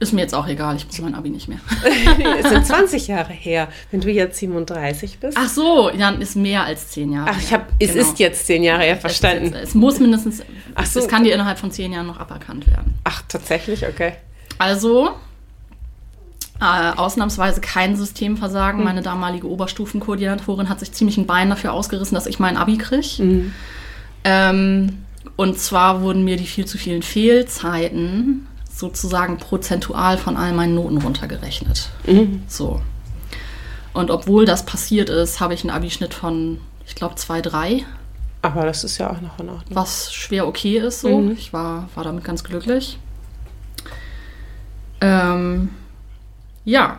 Ist 0.00 0.14
mir 0.14 0.22
jetzt 0.22 0.34
auch 0.34 0.48
egal, 0.48 0.76
ich 0.76 0.88
brauche 0.88 1.02
mein 1.02 1.14
Abi 1.14 1.28
nicht 1.28 1.46
mehr. 1.46 1.58
es 2.42 2.48
sind 2.48 2.66
20 2.66 3.06
Jahre 3.08 3.34
her, 3.34 3.68
wenn 3.90 4.00
du 4.00 4.10
jetzt 4.10 4.38
37 4.38 5.18
bist. 5.18 5.36
Ach 5.38 5.48
so, 5.48 5.90
ja, 5.90 6.08
ist 6.08 6.36
mehr 6.36 6.64
als 6.64 6.88
10 6.88 7.12
Jahre. 7.12 7.30
Ach, 7.30 7.38
ich 7.38 7.52
habe, 7.52 7.66
es 7.78 7.92
genau. 7.92 8.00
ist 8.00 8.18
jetzt 8.18 8.46
10 8.46 8.62
Jahre 8.62 8.82
her, 8.82 8.96
verstanden. 8.96 9.52
Es, 9.52 9.68
es, 9.68 9.74
muss 9.74 10.00
mindestens, 10.00 10.42
Ach 10.74 10.86
so. 10.86 11.00
es 11.00 11.08
kann 11.08 11.24
dir 11.24 11.34
innerhalb 11.34 11.58
von 11.58 11.70
10 11.70 11.92
Jahren 11.92 12.06
noch 12.06 12.18
aberkannt 12.18 12.66
werden. 12.66 12.94
Ach, 13.04 13.22
tatsächlich, 13.28 13.86
okay. 13.86 14.14
Also, 14.56 15.10
äh, 16.62 16.92
ausnahmsweise 16.96 17.60
kein 17.60 17.94
Systemversagen. 17.94 18.80
Hm. 18.80 18.84
Meine 18.86 19.02
damalige 19.02 19.50
Oberstufenkoordinatorin 19.50 20.70
hat 20.70 20.80
sich 20.80 20.92
ziemlich 20.92 21.18
ein 21.18 21.26
Bein 21.26 21.50
dafür 21.50 21.74
ausgerissen, 21.74 22.14
dass 22.14 22.26
ich 22.26 22.38
mein 22.38 22.56
Abi 22.56 22.78
kriege. 22.78 23.22
Mhm. 23.22 23.52
Ähm, 24.24 24.98
und 25.36 25.58
zwar 25.58 26.00
wurden 26.00 26.24
mir 26.24 26.36
die 26.36 26.46
viel 26.46 26.64
zu 26.64 26.78
vielen 26.78 27.02
Fehlzeiten 27.02 28.46
sozusagen 28.80 29.36
prozentual 29.36 30.18
von 30.18 30.36
all 30.36 30.52
meinen 30.52 30.74
Noten 30.74 30.98
runtergerechnet. 30.98 31.90
Mhm. 32.06 32.42
So. 32.48 32.80
Und 33.92 34.10
obwohl 34.10 34.46
das 34.46 34.64
passiert 34.64 35.10
ist, 35.10 35.40
habe 35.40 35.54
ich 35.54 35.62
einen 35.62 35.70
Abischnitt 35.70 36.14
von, 36.14 36.60
ich 36.86 36.94
glaube, 36.94 37.14
2,3. 37.14 37.82
Aber 38.42 38.64
das 38.64 38.82
ist 38.82 38.98
ja 38.98 39.10
auch 39.10 39.20
noch 39.20 39.38
in 39.38 39.50
Ordnung. 39.50 39.76
Was 39.76 40.12
schwer 40.12 40.48
okay 40.48 40.78
ist 40.78 41.02
so. 41.02 41.18
Mhm. 41.18 41.32
Ich 41.32 41.52
war, 41.52 41.88
war 41.94 42.04
damit 42.04 42.24
ganz 42.24 42.42
glücklich. 42.42 42.98
Ähm, 45.00 45.70
ja, 46.64 46.98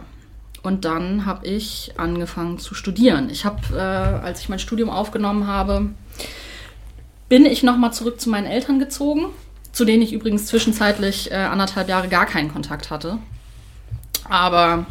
und 0.64 0.86
dann 0.86 1.26
habe 1.26 1.48
ich 1.48 1.94
angefangen 1.98 2.60
zu 2.60 2.76
studieren. 2.76 3.30
Ich 3.32 3.46
habe, 3.46 3.62
äh, 3.74 3.80
als 4.24 4.42
ich 4.42 4.50
mein 4.50 4.60
Studium 4.60 4.90
aufgenommen 4.90 5.48
habe, 5.48 5.88
bin 7.30 7.46
ich 7.46 7.64
nochmal 7.64 7.94
zurück 7.94 8.22
zu 8.22 8.30
meinen 8.30 8.46
Eltern 8.46 8.78
gezogen 8.78 9.28
zu 9.72 9.86
denen 9.86 10.02
ich 10.04 10.14
übrigens 10.14 10.46
zwischenzeitlich 10.48 11.32
äh, 11.32 11.36
anderthalb 11.36 11.90
Jahre 11.90 12.08
gar 12.08 12.26
keinen 12.26 12.52
Kontakt 12.52 12.90
hatte. 12.90 13.18
Aber 14.30 14.86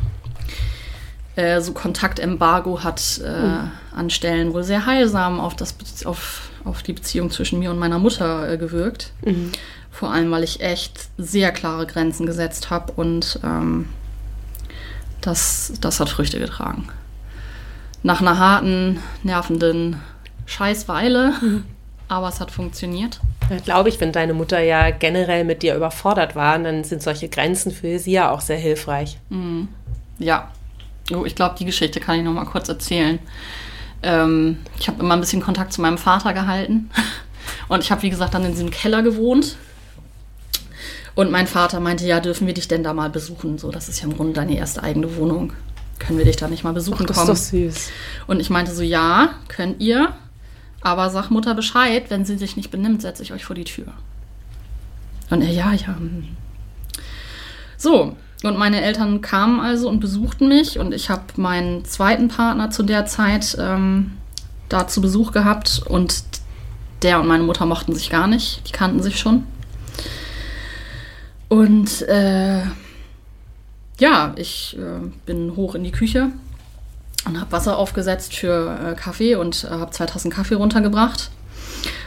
äh, 1.36 1.60
so 1.60 1.72
Kontaktembargo 1.72 2.82
hat 2.82 3.20
äh, 3.24 3.28
mhm. 3.30 3.70
an 3.94 4.10
Stellen 4.10 4.52
wohl 4.52 4.64
sehr 4.64 4.86
heilsam 4.86 5.40
auf, 5.40 5.54
das, 5.54 5.74
auf, 6.04 6.50
auf 6.64 6.82
die 6.82 6.92
Beziehung 6.92 7.30
zwischen 7.30 7.58
mir 7.58 7.70
und 7.70 7.78
meiner 7.78 7.98
Mutter 7.98 8.50
äh, 8.50 8.58
gewirkt. 8.58 9.12
Mhm. 9.24 9.52
Vor 9.90 10.12
allem, 10.12 10.30
weil 10.30 10.44
ich 10.44 10.60
echt 10.60 11.08
sehr 11.18 11.52
klare 11.52 11.86
Grenzen 11.86 12.26
gesetzt 12.26 12.70
habe 12.70 12.92
und 12.92 13.38
ähm, 13.44 13.88
das, 15.20 15.72
das 15.80 16.00
hat 16.00 16.08
Früchte 16.08 16.38
getragen. 16.38 16.88
Nach 18.02 18.20
einer 18.20 18.38
harten, 18.38 19.00
nervenden 19.22 19.96
Scheißweile, 20.46 21.34
mhm. 21.40 21.64
aber 22.08 22.28
es 22.28 22.40
hat 22.40 22.50
funktioniert. 22.50 23.20
Glaube 23.64 23.88
ich, 23.88 24.00
wenn 24.00 24.12
deine 24.12 24.34
Mutter 24.34 24.60
ja 24.60 24.90
generell 24.90 25.44
mit 25.44 25.62
dir 25.62 25.74
überfordert 25.74 26.36
war, 26.36 26.58
dann 26.58 26.84
sind 26.84 27.02
solche 27.02 27.28
Grenzen 27.28 27.72
für 27.72 27.98
sie 27.98 28.12
ja 28.12 28.30
auch 28.30 28.40
sehr 28.40 28.58
hilfreich. 28.58 29.18
Mhm. 29.28 29.68
Ja. 30.18 30.50
Oh, 31.12 31.24
ich 31.24 31.34
glaube, 31.34 31.56
die 31.58 31.64
Geschichte 31.64 31.98
kann 31.98 32.18
ich 32.18 32.24
noch 32.24 32.32
mal 32.32 32.44
kurz 32.44 32.68
erzählen. 32.68 33.18
Ähm, 34.02 34.58
ich 34.78 34.88
habe 34.88 35.00
immer 35.00 35.14
ein 35.14 35.20
bisschen 35.20 35.42
Kontakt 35.42 35.72
zu 35.72 35.80
meinem 35.80 35.98
Vater 35.98 36.32
gehalten. 36.32 36.90
Und 37.68 37.82
ich 37.82 37.90
habe, 37.90 38.02
wie 38.02 38.10
gesagt, 38.10 38.34
dann 38.34 38.44
in 38.44 38.52
diesem 38.52 38.70
Keller 38.70 39.02
gewohnt. 39.02 39.56
Und 41.14 41.30
mein 41.30 41.46
Vater 41.46 41.80
meinte, 41.80 42.06
ja, 42.06 42.20
dürfen 42.20 42.46
wir 42.46 42.54
dich 42.54 42.68
denn 42.68 42.84
da 42.84 42.94
mal 42.94 43.10
besuchen? 43.10 43.58
So, 43.58 43.70
das 43.70 43.88
ist 43.88 44.00
ja 44.00 44.06
im 44.06 44.16
Grunde 44.16 44.34
deine 44.34 44.56
erste 44.56 44.82
eigene 44.82 45.16
Wohnung. 45.16 45.52
Können 45.98 46.18
wir 46.18 46.24
dich 46.24 46.36
da 46.36 46.48
nicht 46.48 46.64
mal 46.64 46.72
besuchen 46.72 47.02
Ach, 47.02 47.06
das 47.06 47.16
kommen? 47.16 47.32
ist 47.32 47.52
doch 47.52 47.58
süß. 47.58 47.90
Und 48.26 48.40
ich 48.40 48.48
meinte 48.50 48.72
so, 48.72 48.82
ja, 48.82 49.30
könnt 49.48 49.80
ihr. 49.80 50.14
Aber 50.82 51.10
sag 51.10 51.30
Mutter 51.30 51.54
Bescheid, 51.54 52.04
wenn 52.08 52.24
sie 52.24 52.38
sich 52.38 52.56
nicht 52.56 52.70
benimmt, 52.70 53.02
setze 53.02 53.22
ich 53.22 53.32
euch 53.32 53.44
vor 53.44 53.56
die 53.56 53.64
Tür. 53.64 53.92
Und 55.30 55.42
er, 55.42 55.50
ja, 55.50 55.72
ja. 55.72 55.96
Hm. 55.96 56.28
So, 57.76 58.16
und 58.42 58.58
meine 58.58 58.82
Eltern 58.82 59.20
kamen 59.20 59.60
also 59.60 59.88
und 59.88 60.00
besuchten 60.00 60.48
mich 60.48 60.78
und 60.78 60.92
ich 60.92 61.10
habe 61.10 61.22
meinen 61.36 61.84
zweiten 61.84 62.28
Partner 62.28 62.70
zu 62.70 62.82
der 62.82 63.06
Zeit 63.06 63.56
ähm, 63.58 64.12
da 64.68 64.86
zu 64.86 65.00
Besuch 65.00 65.32
gehabt 65.32 65.82
und 65.86 66.24
der 67.02 67.20
und 67.20 67.26
meine 67.26 67.42
Mutter 67.42 67.66
mochten 67.66 67.94
sich 67.94 68.10
gar 68.10 68.26
nicht, 68.26 68.62
die 68.68 68.72
kannten 68.72 69.02
sich 69.02 69.18
schon. 69.18 69.44
Und 71.48 72.02
äh, 72.02 72.62
ja, 73.98 74.32
ich 74.36 74.78
äh, 74.78 75.06
bin 75.26 75.56
hoch 75.56 75.74
in 75.74 75.84
die 75.84 75.90
Küche 75.90 76.30
und 77.26 77.40
habe 77.40 77.52
Wasser 77.52 77.76
aufgesetzt 77.76 78.34
für 78.34 78.78
äh, 78.92 78.94
Kaffee 78.94 79.34
und 79.34 79.64
äh, 79.64 79.68
habe 79.68 79.90
zwei 79.90 80.06
Tassen 80.06 80.30
Kaffee 80.30 80.54
runtergebracht. 80.54 81.30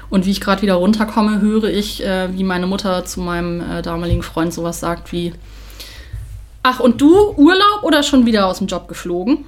Und 0.09 0.25
wie 0.25 0.31
ich 0.31 0.41
gerade 0.41 0.61
wieder 0.61 0.75
runterkomme, 0.75 1.41
höre 1.41 1.65
ich, 1.65 2.03
äh, 2.03 2.35
wie 2.35 2.43
meine 2.43 2.67
Mutter 2.67 3.05
zu 3.05 3.19
meinem 3.19 3.61
äh, 3.61 3.81
damaligen 3.81 4.23
Freund 4.23 4.53
sowas 4.53 4.79
sagt 4.79 5.11
wie, 5.11 5.33
ach 6.61 6.79
und 6.79 7.01
du, 7.01 7.31
Urlaub 7.35 7.83
oder 7.83 8.03
schon 8.03 8.25
wieder 8.25 8.47
aus 8.47 8.59
dem 8.59 8.67
Job 8.67 8.87
geflogen? 8.87 9.45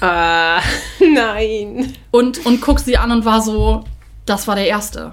Ah, 0.00 0.60
nein. 1.14 1.94
Und, 2.10 2.44
und 2.46 2.60
guck 2.60 2.80
sie 2.80 2.98
an 2.98 3.10
und 3.10 3.24
war 3.24 3.42
so, 3.42 3.84
das 4.26 4.46
war 4.46 4.54
der 4.54 4.66
Erste. 4.66 5.12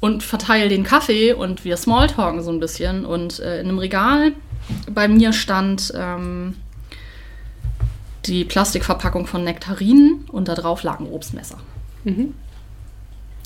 Und 0.00 0.22
verteile 0.22 0.68
den 0.68 0.84
Kaffee 0.84 1.32
und 1.32 1.64
wir 1.64 1.76
smalltalken 1.76 2.42
so 2.42 2.50
ein 2.50 2.60
bisschen. 2.60 3.04
Und 3.04 3.40
äh, 3.40 3.60
in 3.60 3.68
einem 3.68 3.78
Regal 3.78 4.32
bei 4.90 5.08
mir 5.08 5.32
stand... 5.32 5.92
Ähm, 5.96 6.56
die 8.26 8.44
Plastikverpackung 8.44 9.26
von 9.26 9.44
Nektarinen 9.44 10.26
und 10.30 10.48
da 10.48 10.54
drauf 10.54 10.82
lag 10.82 11.00
ein 11.00 11.06
Obstmesser. 11.06 11.58
Mhm. 12.04 12.34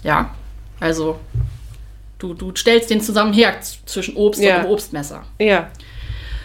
Ja, 0.03 0.35
also 0.81 1.19
du, 2.19 2.35
du 2.35 2.55
stellst 2.57 2.91
den 2.91 3.01
Zusammenhang 3.01 3.55
zwischen 3.87 4.17
Obst 4.17 4.43
ja. 4.43 4.63
und 4.63 4.71
Obstmesser. 4.71 5.23
Ja. 5.39 5.71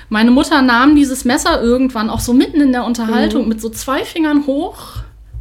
Meine 0.09 0.31
Mutter 0.31 0.61
nahm 0.61 0.95
dieses 0.95 1.25
Messer 1.25 1.61
irgendwann 1.61 2.09
auch 2.09 2.21
so 2.21 2.33
mitten 2.33 2.61
in 2.61 2.71
der 2.71 2.85
Unterhaltung 2.85 3.43
mhm. 3.43 3.49
mit 3.49 3.61
so 3.61 3.69
zwei 3.69 4.05
Fingern 4.05 4.45
hoch, 4.47 4.97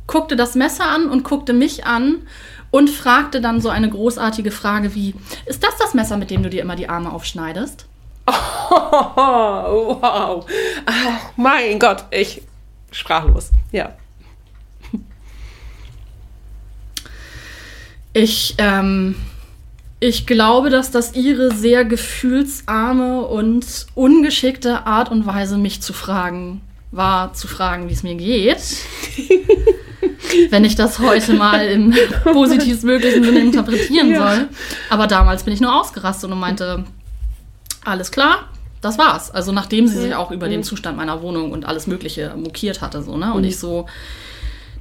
guckte 0.06 0.36
das 0.36 0.54
Messer 0.54 0.86
an 0.86 1.08
und 1.08 1.24
guckte 1.24 1.52
mich 1.52 1.86
an 1.86 2.26
und 2.70 2.90
fragte 2.90 3.40
dann 3.40 3.60
so 3.60 3.68
eine 3.68 3.88
großartige 3.88 4.50
Frage 4.50 4.94
wie: 4.94 5.14
Ist 5.46 5.62
das 5.62 5.76
das 5.78 5.94
Messer, 5.94 6.16
mit 6.16 6.30
dem 6.30 6.42
du 6.42 6.50
dir 6.50 6.62
immer 6.62 6.76
die 6.76 6.88
Arme 6.88 7.12
aufschneidest? 7.12 7.86
Oh, 8.68 9.98
wow. 10.00 10.44
Oh, 10.44 11.12
mein 11.36 11.78
Gott, 11.78 12.04
ich 12.10 12.42
sprachlos. 12.96 13.50
Ja. 13.72 13.92
Ich, 18.12 18.54
ähm, 18.56 19.14
ich 20.00 20.26
glaube, 20.26 20.70
dass 20.70 20.90
das 20.90 21.14
ihre 21.14 21.54
sehr 21.54 21.84
gefühlsarme 21.84 23.20
und 23.20 23.86
ungeschickte 23.94 24.86
Art 24.86 25.10
und 25.10 25.26
Weise, 25.26 25.58
mich 25.58 25.82
zu 25.82 25.92
fragen, 25.92 26.62
war, 26.90 27.34
zu 27.34 27.46
fragen, 27.46 27.90
wie 27.90 27.92
es 27.92 28.02
mir 28.02 28.14
geht. 28.14 28.56
Wenn 30.50 30.64
ich 30.64 30.76
das 30.76 30.98
heute 30.98 31.34
mal 31.34 31.66
im 31.66 31.94
positivstmöglichen 32.24 33.22
Sinne 33.22 33.40
interpretieren 33.40 34.10
ja. 34.10 34.18
soll. 34.18 34.48
Aber 34.88 35.06
damals 35.06 35.44
bin 35.44 35.52
ich 35.52 35.60
nur 35.60 35.78
ausgerastet 35.78 36.30
und 36.30 36.38
meinte, 36.40 36.84
alles 37.84 38.10
klar, 38.10 38.48
das 38.80 38.98
war's. 38.98 39.30
Also 39.30 39.52
nachdem 39.52 39.86
sie 39.88 39.98
sich 39.98 40.14
auch 40.14 40.30
über 40.30 40.48
den 40.48 40.62
Zustand 40.62 40.96
meiner 40.96 41.22
Wohnung 41.22 41.52
und 41.52 41.64
alles 41.64 41.86
Mögliche 41.86 42.34
mokiert 42.36 42.80
hatte, 42.80 43.02
so, 43.02 43.16
ne? 43.16 43.32
Und 43.32 43.42
mhm. 43.42 43.48
ich 43.48 43.58
so, 43.58 43.86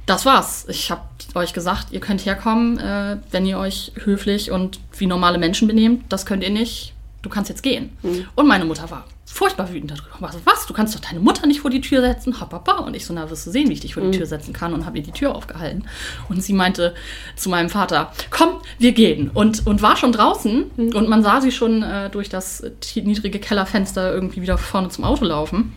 das 0.06 0.24
war's. 0.24 0.66
Ich 0.68 0.90
habe 0.90 1.02
euch 1.34 1.52
gesagt, 1.52 1.88
ihr 1.90 2.00
könnt 2.00 2.24
herkommen, 2.24 2.78
äh, 2.78 3.18
wenn 3.30 3.46
ihr 3.46 3.58
euch 3.58 3.92
höflich 4.04 4.50
und 4.50 4.78
wie 4.96 5.06
normale 5.06 5.38
Menschen 5.38 5.66
benehmt. 5.66 6.04
Das 6.08 6.26
könnt 6.26 6.42
ihr 6.42 6.50
nicht. 6.50 6.92
Du 7.22 7.28
kannst 7.28 7.48
jetzt 7.48 7.62
gehen. 7.62 7.96
Mhm. 8.02 8.26
Und 8.36 8.46
meine 8.46 8.64
Mutter 8.64 8.90
war 8.90 9.04
furchtbar 9.36 9.72
wütend 9.72 9.90
darüber. 9.90 10.16
Was, 10.20 10.36
was? 10.44 10.66
Du 10.66 10.74
kannst 10.74 10.94
doch 10.94 11.00
deine 11.00 11.20
Mutter 11.20 11.46
nicht 11.46 11.60
vor 11.60 11.70
die 11.70 11.80
Tür 11.80 12.00
setzen? 12.00 12.40
Hopapa. 12.40 12.78
Und 12.78 12.94
ich 12.96 13.04
so, 13.04 13.12
na, 13.12 13.28
wirst 13.30 13.46
du 13.46 13.50
sehen, 13.50 13.68
wie 13.68 13.74
ich 13.74 13.80
dich 13.80 13.94
vor 13.94 14.02
die 14.02 14.08
mhm. 14.08 14.12
Tür 14.12 14.26
setzen 14.26 14.52
kann. 14.52 14.72
Und 14.72 14.86
habe 14.86 14.98
ihr 14.98 15.04
die 15.04 15.12
Tür 15.12 15.34
aufgehalten. 15.34 15.84
Und 16.28 16.42
sie 16.42 16.52
meinte 16.52 16.94
zu 17.36 17.50
meinem 17.50 17.68
Vater, 17.68 18.12
komm, 18.30 18.60
wir 18.78 18.92
gehen. 18.92 19.30
Und, 19.32 19.66
und 19.66 19.82
war 19.82 19.96
schon 19.96 20.12
draußen. 20.12 20.70
Mhm. 20.76 20.96
Und 20.96 21.08
man 21.08 21.22
sah 21.22 21.40
sie 21.40 21.52
schon 21.52 21.82
äh, 21.82 22.10
durch 22.10 22.28
das 22.28 22.64
niedrige 22.94 23.38
Kellerfenster 23.38 24.12
irgendwie 24.12 24.42
wieder 24.42 24.58
vorne 24.58 24.88
zum 24.88 25.04
Auto 25.04 25.24
laufen. 25.24 25.74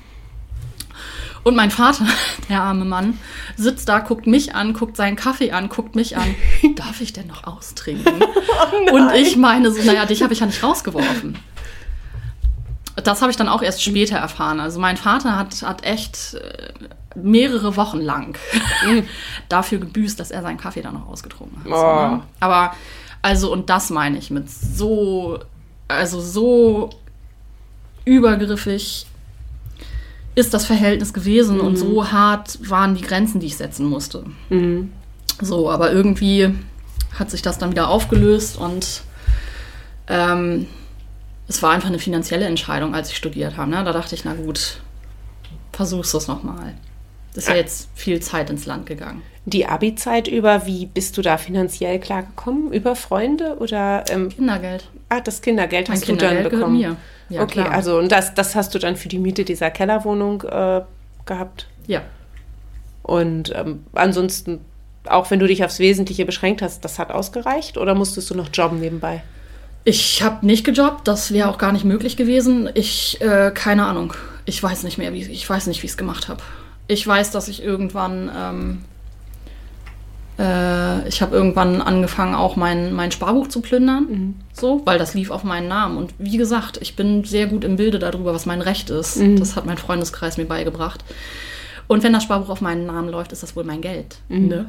Und 1.43 1.55
mein 1.55 1.71
Vater, 1.71 2.05
der 2.49 2.61
arme 2.61 2.85
Mann, 2.85 3.17
sitzt 3.55 3.89
da, 3.89 3.99
guckt 3.99 4.27
mich 4.27 4.55
an, 4.55 4.73
guckt 4.73 4.95
seinen 4.97 5.15
Kaffee 5.15 5.51
an, 5.51 5.69
guckt 5.69 5.95
mich 5.95 6.17
an. 6.17 6.35
Darf 6.75 7.01
ich 7.01 7.13
denn 7.13 7.27
noch 7.27 7.45
austrinken? 7.45 8.13
oh 8.91 8.95
und 8.95 9.13
ich 9.15 9.35
meine 9.35 9.71
so, 9.71 9.81
naja, 9.83 10.05
dich 10.05 10.21
habe 10.21 10.33
ich 10.33 10.39
ja 10.39 10.45
nicht 10.45 10.63
rausgeworfen. 10.63 11.37
Das 13.03 13.21
habe 13.21 13.31
ich 13.31 13.37
dann 13.37 13.47
auch 13.47 13.61
erst 13.61 13.83
später 13.83 14.17
erfahren. 14.17 14.59
Also 14.59 14.79
mein 14.79 14.97
Vater 14.97 15.37
hat, 15.37 15.61
hat 15.61 15.83
echt 15.83 16.35
äh, 16.35 16.73
mehrere 17.15 17.75
Wochen 17.75 17.99
lang 17.99 18.37
dafür 19.49 19.79
gebüßt, 19.79 20.19
dass 20.19 20.31
er 20.31 20.41
seinen 20.41 20.57
Kaffee 20.57 20.81
dann 20.81 20.93
noch 20.93 21.07
ausgetrunken 21.07 21.59
hat. 21.59 21.67
Oh. 21.67 21.75
So, 21.75 22.15
ne? 22.15 22.21
Aber 22.39 22.73
also, 23.21 23.51
und 23.51 23.69
das 23.69 23.89
meine 23.89 24.17
ich 24.17 24.31
mit 24.31 24.49
so, 24.49 25.39
also 25.87 26.21
so 26.21 26.89
übergriffig 28.05 29.05
ist 30.35 30.53
das 30.53 30.65
Verhältnis 30.65 31.13
gewesen 31.13 31.57
mhm. 31.57 31.63
und 31.63 31.75
so 31.75 32.11
hart 32.11 32.69
waren 32.69 32.95
die 32.95 33.01
Grenzen, 33.01 33.39
die 33.39 33.47
ich 33.47 33.57
setzen 33.57 33.85
musste. 33.85 34.23
Mhm. 34.49 34.93
So, 35.41 35.69
aber 35.69 35.91
irgendwie 35.91 36.53
hat 37.17 37.29
sich 37.29 37.41
das 37.41 37.57
dann 37.57 37.71
wieder 37.71 37.89
aufgelöst 37.89 38.57
und 38.57 39.01
ähm, 40.07 40.67
es 41.49 41.63
war 41.63 41.71
einfach 41.71 41.89
eine 41.89 41.99
finanzielle 41.99 42.45
Entscheidung, 42.45 42.93
als 42.93 43.09
ich 43.09 43.17
studiert 43.17 43.57
habe. 43.57 43.71
Ne? 43.71 43.83
Da 43.83 43.91
dachte 43.91 44.13
ich, 44.13 44.23
na 44.23 44.35
gut, 44.35 44.79
versuchst 45.73 46.13
du 46.13 46.19
es 46.19 46.27
nochmal. 46.27 46.75
Das 47.33 47.45
ist 47.45 47.49
ja 47.49 47.55
jetzt 47.55 47.89
viel 47.95 48.19
Zeit 48.21 48.51
ins 48.51 48.67
Land 48.67 48.85
gegangen. 48.85 49.23
Die 49.45 49.65
Abi-Zeit 49.65 50.27
über, 50.27 50.67
wie 50.67 50.85
bist 50.85 51.17
du 51.17 51.23
da 51.23 51.37
finanziell 51.37 51.99
klargekommen? 51.99 52.71
Über 52.71 52.95
Freunde 52.95 53.57
oder? 53.57 54.03
Ähm, 54.09 54.29
Kindergeld. 54.29 54.87
Ah, 55.09 55.21
das 55.21 55.41
Kindergeld 55.41 55.89
hast 55.89 56.01
mein 56.07 56.17
du 56.17 56.17
Kindergeld 56.17 56.45
dann 56.45 56.59
bekommen. 56.59 56.77
Mir. 56.77 56.97
Ja, 57.29 57.41
okay, 57.41 57.61
klar. 57.61 57.71
also 57.71 57.97
und 57.97 58.11
das, 58.11 58.35
das 58.35 58.55
hast 58.55 58.75
du 58.75 58.79
dann 58.79 58.95
für 58.95 59.09
die 59.09 59.19
Miete 59.19 59.43
dieser 59.43 59.71
Kellerwohnung 59.71 60.43
äh, 60.43 60.81
gehabt? 61.25 61.67
Ja. 61.87 62.01
Und 63.01 63.51
ähm, 63.55 63.85
ansonsten, 63.93 64.59
auch 65.05 65.31
wenn 65.31 65.39
du 65.39 65.47
dich 65.47 65.63
aufs 65.63 65.79
Wesentliche 65.79 66.25
beschränkt 66.25 66.61
hast, 66.61 66.85
das 66.85 66.99
hat 66.99 67.11
ausgereicht 67.11 67.77
oder 67.77 67.95
musstest 67.95 68.29
du 68.29 68.35
noch 68.35 68.49
jobben 68.53 68.79
nebenbei? 68.79 69.23
Ich 69.83 70.21
habe 70.21 70.45
nicht 70.45 70.65
gejobbt, 70.65 71.07
das 71.07 71.31
wäre 71.31 71.49
auch 71.49 71.57
gar 71.57 71.71
nicht 71.71 71.85
möglich 71.85 72.17
gewesen. 72.17 72.69
Ich, 72.73 73.19
äh, 73.21 73.51
keine 73.53 73.85
Ahnung. 73.85 74.13
Ich 74.45 74.61
weiß 74.61 74.83
nicht 74.83 74.97
mehr, 74.97 75.13
wie 75.13 75.21
ich 75.21 75.49
weiß 75.49 75.67
nicht, 75.67 75.81
wie 75.81 75.85
ich 75.85 75.91
es 75.91 75.97
gemacht 75.97 76.27
habe. 76.27 76.41
Ich 76.87 77.05
weiß, 77.05 77.31
dass 77.31 77.47
ich 77.47 77.63
irgendwann, 77.63 78.31
ähm, 78.35 78.83
äh, 80.39 81.07
ich 81.07 81.21
habe 81.21 81.35
irgendwann 81.35 81.81
angefangen, 81.81 82.33
auch 82.35 82.55
mein, 82.55 82.93
mein 82.93 83.11
Sparbuch 83.11 83.47
zu 83.47 83.61
plündern, 83.61 84.07
mhm. 84.09 84.35
so, 84.53 84.81
weil 84.85 84.97
das 84.97 85.13
lief 85.13 85.29
auf 85.29 85.43
meinen 85.43 85.67
Namen. 85.67 85.97
Und 85.97 86.13
wie 86.17 86.37
gesagt, 86.37 86.79
ich 86.81 86.95
bin 86.95 87.23
sehr 87.23 87.47
gut 87.47 87.63
im 87.63 87.75
Bilde 87.75 87.99
darüber, 87.99 88.33
was 88.33 88.45
mein 88.45 88.61
Recht 88.61 88.89
ist. 88.89 89.17
Mhm. 89.17 89.37
Das 89.37 89.55
hat 89.55 89.65
mein 89.65 89.77
Freundeskreis 89.77 90.37
mir 90.37 90.45
beigebracht. 90.45 91.03
Und 91.87 92.03
wenn 92.03 92.13
das 92.13 92.23
Sparbuch 92.23 92.49
auf 92.49 92.61
meinen 92.61 92.85
Namen 92.85 93.09
läuft, 93.09 93.31
ist 93.31 93.43
das 93.43 93.55
wohl 93.55 93.63
mein 93.63 93.81
Geld. 93.81 94.17
Mhm. 94.29 94.47
Ne? 94.47 94.65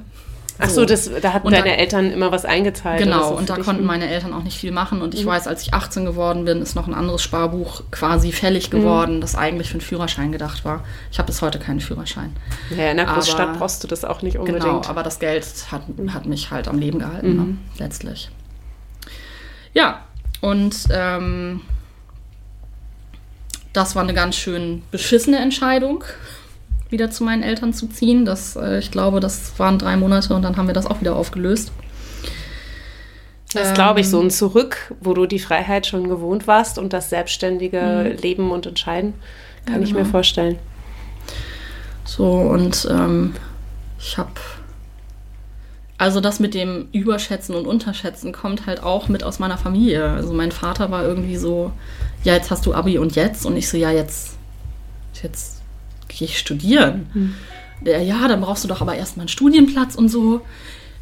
Ach 0.63 0.69
so, 0.69 0.85
das, 0.85 1.11
da 1.21 1.33
hatten 1.33 1.47
und 1.47 1.53
deine 1.53 1.71
da, 1.71 1.75
Eltern 1.75 2.11
immer 2.11 2.33
was 2.33 2.45
eingezahlt. 2.45 3.03
Genau, 3.03 3.31
so 3.31 3.35
und 3.37 3.51
da 3.51 3.57
konnten 3.57 3.85
meine 3.85 4.09
Eltern 4.09 4.33
auch 4.33 4.43
nicht 4.43 4.59
viel 4.59 4.73
machen. 4.73 5.03
Und 5.03 5.15
ich 5.15 5.25
mhm. 5.25 5.31
weiß, 5.31 5.47
als 5.47 5.63
ich 5.63 5.75
18 5.75 6.05
geworden 6.05 6.45
bin, 6.45 6.61
ist 6.63 6.75
noch 6.75 6.87
ein 6.87 6.95
anderes 6.95 7.23
Sparbuch 7.23 7.83
quasi 7.91 8.33
fällig 8.33 8.71
mhm. 8.71 8.79
geworden, 8.79 9.17
mhm. 9.17 9.21
das 9.21 9.35
eigentlich 9.35 9.69
für 9.69 9.75
einen 9.75 9.81
Führerschein 9.81 10.33
gedacht 10.33 10.65
war. 10.65 10.85
Ich 11.11 11.19
habe 11.19 11.27
bis 11.27 11.43
heute 11.43 11.59
keinen 11.59 11.81
Führerschein. 11.81 12.37
Ja, 12.77 12.91
in 12.91 12.97
der 12.97 13.07
Großstadt 13.07 13.49
aber, 13.49 13.59
brauchst 13.59 13.83
du 13.83 13.89
das 13.89 14.05
auch 14.05 14.23
nicht 14.23 14.39
unbedingt. 14.39 14.65
Genau, 14.65 14.83
aber 14.87 15.03
das 15.03 15.19
Geld 15.19 15.47
hat, 15.71 15.83
hat 16.13 16.27
mich 16.27 16.51
halt 16.51 16.69
am 16.69 16.79
Leben 16.79 16.99
gehalten, 16.99 17.37
ne, 17.37 17.43
mhm. 17.43 17.49
ne, 17.49 17.57
letztlich. 17.79 18.31
Ja, 19.73 20.01
und 20.41 20.75
ähm, 20.93 21.63
das 23.73 23.95
war 23.95 24.03
eine 24.03 24.15
ganz 24.15 24.37
schön 24.37 24.83
beschissene 24.91 25.39
Entscheidung 25.39 26.05
wieder 26.91 27.11
zu 27.11 27.25
meinen 27.25 27.43
Eltern 27.43 27.73
zu 27.73 27.87
ziehen. 27.89 28.25
Das, 28.25 28.57
äh, 28.57 28.79
ich 28.79 28.91
glaube, 28.91 29.21
das 29.21 29.59
waren 29.59 29.79
drei 29.79 29.97
Monate 29.97 30.35
und 30.35 30.43
dann 30.43 30.57
haben 30.57 30.67
wir 30.67 30.75
das 30.75 30.87
auch 30.87 31.01
wieder 31.01 31.17
aufgelöst. 31.17 31.73
Das 33.53 33.69
ähm, 33.69 33.75
glaube 33.75 34.01
ich, 34.01 34.09
so 34.09 34.21
ein 34.21 34.31
Zurück, 34.31 34.95
wo 35.01 35.15
du 35.15 35.27
die 35.27 35.39
Freiheit 35.39 35.87
schon 35.87 36.09
gewohnt 36.09 36.47
warst 36.47 36.79
und 36.79 36.93
das 36.93 37.11
selbstständige 37.11 38.13
mhm. 38.13 38.23
Leben 38.23 38.51
und 38.51 38.67
Entscheiden, 38.67 39.15
kann 39.67 39.77
ja, 39.77 39.83
ich 39.83 39.93
mir 39.93 40.01
genau. 40.01 40.11
vorstellen. 40.11 40.59
So, 42.05 42.27
und 42.27 42.89
ähm, 42.91 43.35
ich 43.99 44.19
habe. 44.19 44.33
Also 45.99 46.21
das 46.21 46.41
mit 46.41 46.55
dem 46.55 46.89
Überschätzen 46.93 47.55
und 47.55 47.67
Unterschätzen 47.67 48.33
kommt 48.33 48.67
halt 48.67 48.83
auch 48.83 49.09
mit 49.09 49.23
aus 49.23 49.39
meiner 49.39 49.59
Familie. 49.59 50.09
Also 50.09 50.33
mein 50.33 50.51
Vater 50.51 50.91
war 50.91 51.05
irgendwie 51.05 51.37
so, 51.37 51.73
ja, 52.25 52.33
jetzt 52.33 52.51
hast 52.51 52.65
du 52.65 52.73
Abi 52.73 52.97
und 52.97 53.17
jetzt. 53.17 53.45
Und 53.45 53.55
ich 53.57 53.69
so, 53.69 53.77
ja, 53.77 53.91
jetzt, 53.91 54.39
jetzt 55.23 55.60
gehe 56.11 56.29
ich 56.29 56.39
studieren. 56.39 57.11
Mhm. 57.15 57.35
Ja, 57.85 58.29
dann 58.29 58.41
brauchst 58.41 58.65
du 58.65 58.69
doch 58.69 58.83
aber 58.83 58.95
erstmal 58.95 59.25
einen 59.25 59.29
Studienplatz 59.29 59.95
und 59.95 60.09
so. 60.09 60.43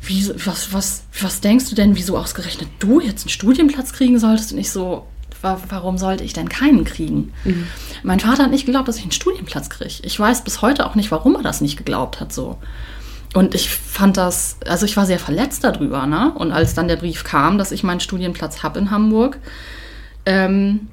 Wie, 0.01 0.29
was, 0.45 0.73
was, 0.73 1.03
was 1.21 1.41
denkst 1.41 1.69
du 1.71 1.75
denn, 1.75 1.97
wieso 1.97 2.17
ausgerechnet 2.17 2.69
du 2.79 3.01
jetzt 3.01 3.25
einen 3.25 3.31
Studienplatz 3.31 3.93
kriegen 3.93 4.21
solltest? 4.21 4.53
Und 4.53 4.59
ich 4.59 4.71
so, 4.71 5.07
wa 5.43 5.61
warum 5.69 5.99
sollte 5.99 6.23
ich 6.23 6.33
denn 6.33 6.49
keinen 6.49 6.85
kriegen? 6.85 7.33
Mhm. 7.45 7.67
Mein 8.05 8.21
Vater 8.21 8.45
hat 8.45 8.53
nicht 8.53 8.67
geglaubt, 8.67 8.87
dass 8.87 8.97
ich 8.97 9.03
einen 9.03 9.13
Studienplatz 9.13 9.71
kriege. 9.71 9.93
Ich 10.03 10.19
weiß 10.19 10.45
bis 10.45 10.63
heute 10.63 10.87
auch 10.87 10.95
nicht, 10.95 11.11
warum 11.11 11.35
er 11.35 11.43
das 11.43 11.61
nicht 11.61 11.77
geglaubt 11.77 12.21
hat 12.21 12.33
so. 12.33 12.59
Und 13.35 13.55
ich 13.55 13.69
fand 13.69 14.17
das, 14.17 14.57
also 14.67 14.87
ich 14.87 14.97
war 14.97 15.05
sehr 15.05 15.19
verletzt 15.19 15.65
darüber, 15.65 16.07
ne? 16.07 16.33
Und 16.35 16.53
als 16.53 16.75
dann 16.75 16.89
der 16.89 16.97
Brief 16.97 17.25
kam, 17.25 17.59
dass 17.59 17.73
ich 17.73 17.83
meinen 17.83 18.01
Studienplatz 18.01 18.63
habe 18.63 18.79
in 18.79 18.91
Hamburg, 18.91 19.39
ähm, 20.25 20.89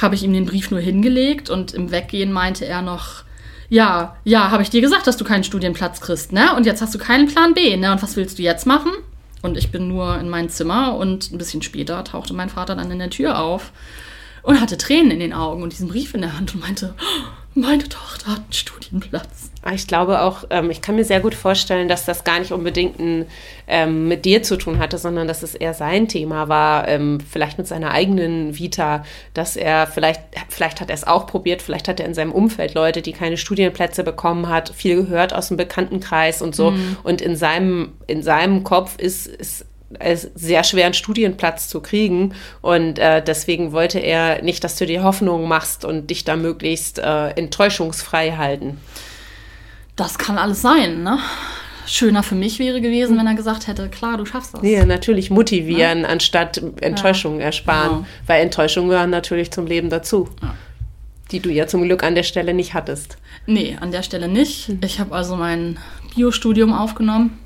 habe 0.00 0.14
ich 0.14 0.22
ihm 0.22 0.32
den 0.32 0.46
Brief 0.46 0.70
nur 0.70 0.80
hingelegt 0.80 1.48
und 1.48 1.72
im 1.72 1.90
Weggehen 1.90 2.32
meinte 2.32 2.66
er 2.66 2.82
noch, 2.82 3.24
ja, 3.72 4.16
ja, 4.22 4.50
habe 4.50 4.62
ich 4.62 4.68
dir 4.68 4.82
gesagt, 4.82 5.06
dass 5.06 5.16
du 5.16 5.24
keinen 5.24 5.44
Studienplatz 5.44 6.02
kriegst, 6.02 6.30
ne? 6.30 6.54
Und 6.54 6.66
jetzt 6.66 6.82
hast 6.82 6.94
du 6.94 6.98
keinen 6.98 7.26
Plan 7.26 7.54
B, 7.54 7.74
ne? 7.78 7.90
Und 7.90 8.02
was 8.02 8.16
willst 8.16 8.38
du 8.38 8.42
jetzt 8.42 8.66
machen? 8.66 8.92
Und 9.40 9.56
ich 9.56 9.72
bin 9.72 9.88
nur 9.88 10.18
in 10.18 10.28
mein 10.28 10.50
Zimmer 10.50 10.94
und 10.94 11.32
ein 11.32 11.38
bisschen 11.38 11.62
später 11.62 12.04
tauchte 12.04 12.34
mein 12.34 12.50
Vater 12.50 12.76
dann 12.76 12.90
in 12.90 12.98
der 12.98 13.08
Tür 13.08 13.38
auf 13.38 13.72
und 14.42 14.60
hatte 14.60 14.76
Tränen 14.76 15.10
in 15.10 15.20
den 15.20 15.32
Augen 15.32 15.62
und 15.62 15.72
diesen 15.72 15.88
Brief 15.88 16.12
in 16.12 16.20
der 16.20 16.36
Hand 16.36 16.54
und 16.54 16.60
meinte, 16.60 16.94
oh, 17.00 17.60
meine 17.60 17.88
Tochter 17.88 18.32
hat 18.32 18.40
einen 18.40 18.52
Studienplatz. 18.52 19.51
Ah, 19.64 19.74
ich 19.74 19.86
glaube 19.86 20.22
auch, 20.22 20.44
ähm, 20.50 20.70
ich 20.70 20.82
kann 20.82 20.96
mir 20.96 21.04
sehr 21.04 21.20
gut 21.20 21.36
vorstellen, 21.36 21.88
dass 21.88 22.04
das 22.04 22.24
gar 22.24 22.40
nicht 22.40 22.50
unbedingt 22.50 22.98
ein, 22.98 23.26
ähm, 23.68 24.08
mit 24.08 24.24
dir 24.24 24.42
zu 24.42 24.56
tun 24.56 24.80
hatte, 24.80 24.98
sondern 24.98 25.28
dass 25.28 25.44
es 25.44 25.54
eher 25.54 25.72
sein 25.72 26.08
Thema 26.08 26.48
war, 26.48 26.88
ähm, 26.88 27.18
vielleicht 27.20 27.58
mit 27.58 27.68
seiner 27.68 27.92
eigenen 27.92 28.58
Vita, 28.58 29.04
dass 29.34 29.54
er 29.54 29.86
vielleicht, 29.86 30.20
vielleicht 30.48 30.80
hat 30.80 30.90
er 30.90 30.94
es 30.94 31.06
auch 31.06 31.28
probiert, 31.28 31.62
vielleicht 31.62 31.86
hat 31.86 32.00
er 32.00 32.06
in 32.06 32.14
seinem 32.14 32.32
Umfeld 32.32 32.74
Leute, 32.74 33.02
die 33.02 33.12
keine 33.12 33.36
Studienplätze 33.36 34.02
bekommen 34.02 34.48
hat, 34.48 34.70
viel 34.70 34.96
gehört 34.96 35.32
aus 35.32 35.46
dem 35.46 35.56
Bekanntenkreis 35.56 36.42
und 36.42 36.56
so. 36.56 36.72
Mhm. 36.72 36.96
Und 37.04 37.20
in 37.20 37.36
seinem, 37.36 37.92
in 38.08 38.24
seinem 38.24 38.64
Kopf 38.64 38.98
ist, 38.98 39.28
ist 39.28 39.66
es 40.00 40.30
sehr 40.34 40.64
schwer, 40.64 40.86
einen 40.86 40.94
Studienplatz 40.94 41.68
zu 41.68 41.80
kriegen. 41.80 42.34
Und 42.62 42.98
äh, 42.98 43.22
deswegen 43.22 43.70
wollte 43.70 43.98
er 43.98 44.42
nicht, 44.42 44.64
dass 44.64 44.76
du 44.76 44.86
dir 44.86 45.04
Hoffnung 45.04 45.46
machst 45.46 45.84
und 45.84 46.10
dich 46.10 46.24
da 46.24 46.34
möglichst 46.34 46.98
äh, 46.98 47.28
enttäuschungsfrei 47.28 48.32
halten. 48.32 48.80
Das 50.02 50.18
kann 50.18 50.36
alles 50.36 50.60
sein, 50.60 51.04
ne? 51.04 51.20
Schöner 51.86 52.24
für 52.24 52.34
mich 52.34 52.58
wäre 52.58 52.80
gewesen, 52.80 53.16
wenn 53.16 53.26
er 53.28 53.34
gesagt 53.34 53.68
hätte, 53.68 53.88
klar, 53.88 54.16
du 54.16 54.26
schaffst 54.26 54.54
das. 54.54 54.62
Ja, 54.64 54.84
natürlich 54.84 55.30
motivieren, 55.30 56.00
ja? 56.00 56.08
anstatt 56.08 56.60
Enttäuschungen 56.80 57.38
ja. 57.38 57.46
ersparen. 57.46 57.90
Genau. 57.90 58.06
Weil 58.26 58.42
Enttäuschungen 58.42 58.90
gehören 58.90 59.10
natürlich 59.10 59.52
zum 59.52 59.66
Leben 59.66 59.90
dazu. 59.90 60.28
Ja. 60.42 60.54
Die 61.30 61.38
du 61.38 61.50
ja 61.50 61.68
zum 61.68 61.84
Glück 61.84 62.02
an 62.02 62.16
der 62.16 62.24
Stelle 62.24 62.52
nicht 62.52 62.74
hattest. 62.74 63.16
Nee, 63.46 63.76
an 63.80 63.92
der 63.92 64.02
Stelle 64.02 64.26
nicht. 64.26 64.66
Hm. 64.66 64.80
Ich 64.84 64.98
habe 64.98 65.14
also 65.14 65.36
mein 65.36 65.78
Biostudium 66.16 66.72
aufgenommen 66.72 67.38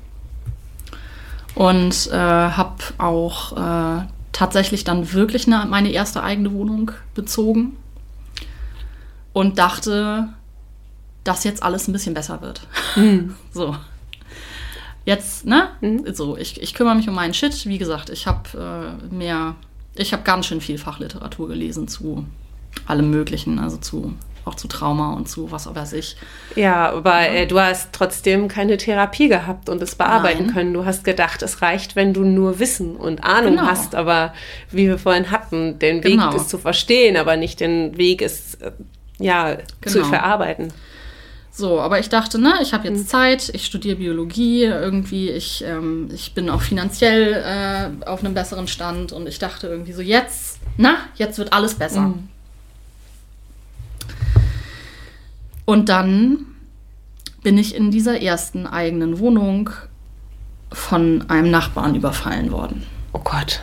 und 1.53 2.09
äh, 2.11 2.15
habe 2.15 2.75
auch 2.97 3.51
äh, 3.55 4.01
tatsächlich 4.31 4.83
dann 4.83 5.13
wirklich 5.13 5.45
eine, 5.45 5.67
meine 5.67 5.91
erste 5.91 6.23
eigene 6.23 6.51
Wohnung 6.53 6.89
bezogen 7.13 7.77
und 9.31 9.59
dachte, 9.59 10.29
dass 11.27 11.43
jetzt 11.43 11.63
alles 11.63 11.87
ein 11.87 11.93
bisschen 11.93 12.13
besser 12.13 12.41
wird. 12.41 12.61
Mhm. 12.95 13.35
So. 13.51 13.75
Jetzt, 15.05 15.45
ne? 15.45 15.69
Mhm. 15.81 16.13
So, 16.13 16.37
ich, 16.37 16.61
ich 16.61 16.73
kümmere 16.73 16.95
mich 16.95 17.07
um 17.07 17.15
meinen 17.15 17.33
Shit. 17.33 17.65
Wie 17.65 17.77
gesagt, 17.77 18.09
ich 18.09 18.27
habe 18.27 18.97
äh, 19.11 19.13
mehr, 19.13 19.55
ich 19.95 20.11
habe 20.11 20.23
ganz 20.23 20.47
schön 20.47 20.59
viel 20.59 20.77
Fachliteratur 20.77 21.47
gelesen 21.47 21.87
zu 21.87 22.25
allem 22.85 23.09
Möglichen, 23.09 23.57
also 23.57 23.77
zu 23.77 24.13
auch 24.47 24.55
zu 24.55 24.67
Trauma 24.67 25.13
und 25.13 25.27
zu 25.27 25.51
was 25.51 25.73
weiß 25.73 25.93
ich. 25.93 26.15
Ja, 26.55 26.91
aber 26.91 27.21
ja. 27.21 27.33
Äh, 27.33 27.47
du 27.47 27.59
hast 27.59 27.89
trotzdem 27.91 28.47
keine 28.47 28.77
Therapie 28.77 29.27
gehabt 29.27 29.69
und 29.69 29.81
es 29.81 29.95
bearbeiten 29.95 30.45
Nein. 30.45 30.53
können. 30.53 30.73
Du 30.73 30.85
hast 30.85 31.03
gedacht, 31.03 31.41
es 31.41 31.61
reicht, 31.61 31.95
wenn 31.95 32.13
du 32.13 32.23
nur 32.23 32.59
Wissen 32.59 32.95
und 32.95 33.23
Ahnung 33.23 33.57
genau. 33.57 33.67
hast, 33.67 33.93
aber 33.93 34.33
wie 34.71 34.87
wir 34.87 34.97
vorhin 34.97 35.31
hatten, 35.31 35.79
den 35.79 36.03
Weg 36.03 36.13
genau. 36.13 36.33
ist 36.33 36.49
zu 36.49 36.57
verstehen, 36.57 37.17
aber 37.17 37.35
nicht 37.35 37.59
den 37.59 37.97
Weg 37.97 38.21
ist 38.21 38.61
äh, 38.61 38.71
ja 39.19 39.57
genau. 39.81 39.95
zu 39.97 40.05
verarbeiten. 40.05 40.71
So, 41.57 41.81
aber 41.81 41.99
ich 41.99 42.07
dachte, 42.07 42.37
ne, 42.37 42.53
ich 42.61 42.71
habe 42.75 42.87
jetzt 42.87 42.99
mhm. 42.99 43.07
Zeit, 43.07 43.49
ich 43.51 43.65
studiere 43.65 43.95
Biologie, 43.95 44.65
irgendwie, 44.65 45.31
ich, 45.31 45.63
ähm, 45.65 46.07
ich 46.13 46.35
bin 46.35 46.51
auch 46.51 46.61
finanziell 46.61 47.33
äh, 47.33 48.05
auf 48.05 48.19
einem 48.19 48.35
besseren 48.35 48.67
Stand 48.67 49.11
und 49.11 49.27
ich 49.27 49.39
dachte 49.39 49.65
irgendwie 49.65 49.93
so, 49.93 50.03
jetzt, 50.03 50.59
na, 50.77 50.97
jetzt 51.15 51.39
wird 51.39 51.53
alles 51.53 51.73
besser. 51.73 52.01
Mhm. 52.01 52.27
Und 55.65 55.89
dann 55.89 56.45
bin 57.41 57.57
ich 57.57 57.73
in 57.73 57.89
dieser 57.89 58.21
ersten 58.21 58.67
eigenen 58.67 59.17
Wohnung 59.17 59.71
von 60.71 61.27
einem 61.27 61.49
Nachbarn 61.49 61.95
überfallen 61.95 62.51
worden. 62.51 62.83
Oh 63.13 63.21
Gott. 63.23 63.61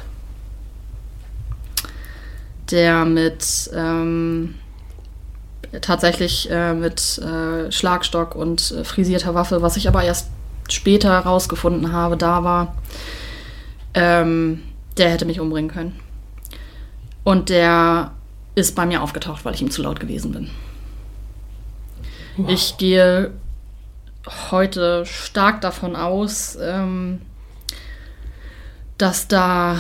Der 2.72 3.05
mit 3.05 3.70
ähm, 3.72 4.57
tatsächlich 5.81 6.51
äh, 6.51 6.75
mit 6.75 7.18
äh, 7.18 7.70
Schlagstock 7.70 8.35
und 8.35 8.70
äh, 8.70 8.85
frisierter 8.85 9.35
Waffe, 9.35 9.62
was 9.62 9.77
ich 9.77 9.89
aber 9.89 10.03
erst 10.03 10.29
später 10.68 11.11
herausgefunden 11.11 11.93
habe, 11.93 12.16
da 12.16 12.45
war, 12.45 12.77
ähm, 13.95 14.62
der 14.97 15.11
hätte 15.11 15.25
mich 15.25 15.41
umbringen 15.41 15.70
können. 15.70 16.01
Und 17.22 17.49
der 17.49 18.12
ist 18.55 18.77
bei 18.77 18.87
mir 18.87 19.03
aufgetaucht, 19.03 19.45
weil 19.45 19.55
ich 19.55 19.62
ihm 19.62 19.70
zu 19.70 19.83
laut 19.83 20.01
gewesen 20.01 20.33
bin. 20.33 20.51
Wow. 22.37 22.51
Ich 22.51 22.77
gehe 22.77 23.33
heute 24.51 25.07
stark 25.07 25.61
davon 25.61 25.97
aus, 25.97 26.57
ähm, 26.61 27.20
dass 28.99 29.29
da 29.29 29.79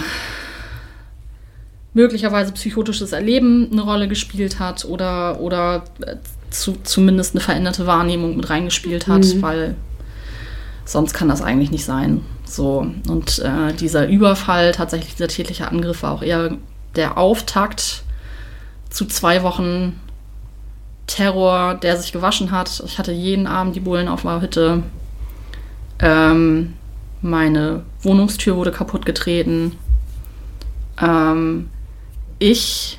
möglicherweise 1.94 2.52
psychotisches 2.52 3.12
Erleben 3.12 3.68
eine 3.72 3.82
Rolle 3.82 4.08
gespielt 4.08 4.58
hat 4.58 4.84
oder, 4.84 5.40
oder 5.40 5.84
äh, 6.04 6.16
zu, 6.50 6.76
zumindest 6.82 7.34
eine 7.34 7.40
veränderte 7.40 7.86
Wahrnehmung 7.86 8.36
mit 8.36 8.50
reingespielt 8.50 9.06
hat, 9.06 9.24
mhm. 9.24 9.42
weil 9.42 9.74
sonst 10.84 11.14
kann 11.14 11.28
das 11.28 11.40
eigentlich 11.40 11.70
nicht 11.70 11.84
sein. 11.84 12.20
So, 12.44 12.86
und 13.08 13.38
äh, 13.38 13.72
dieser 13.72 14.06
Überfall, 14.08 14.72
tatsächlich 14.72 15.14
dieser 15.14 15.28
tätliche 15.28 15.68
Angriff, 15.68 16.02
war 16.02 16.12
auch 16.12 16.22
eher 16.22 16.56
der 16.94 17.16
Auftakt 17.16 18.04
zu 18.90 19.06
zwei 19.06 19.42
Wochen 19.42 19.98
Terror, 21.06 21.74
der 21.74 21.96
sich 21.96 22.12
gewaschen 22.12 22.50
hat. 22.50 22.82
Ich 22.86 22.98
hatte 22.98 23.12
jeden 23.12 23.46
Abend 23.46 23.76
die 23.76 23.80
Bullen 23.80 24.08
auf 24.08 24.24
meiner 24.24 24.40
Hütte. 24.40 24.82
Ähm, 26.00 26.74
meine 27.22 27.82
Wohnungstür 28.02 28.56
wurde 28.56 28.72
kaputt 28.72 29.06
getreten. 29.06 29.76
Ähm, 31.00 31.70
ich 32.38 32.98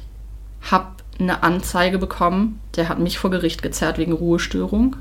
habe 0.61 0.87
eine 1.19 1.43
Anzeige 1.43 1.97
bekommen. 1.97 2.59
Der 2.75 2.89
hat 2.89 2.99
mich 2.99 3.17
vor 3.17 3.29
Gericht 3.29 3.61
gezerrt 3.61 3.97
wegen 3.97 4.11
Ruhestörung. 4.11 4.97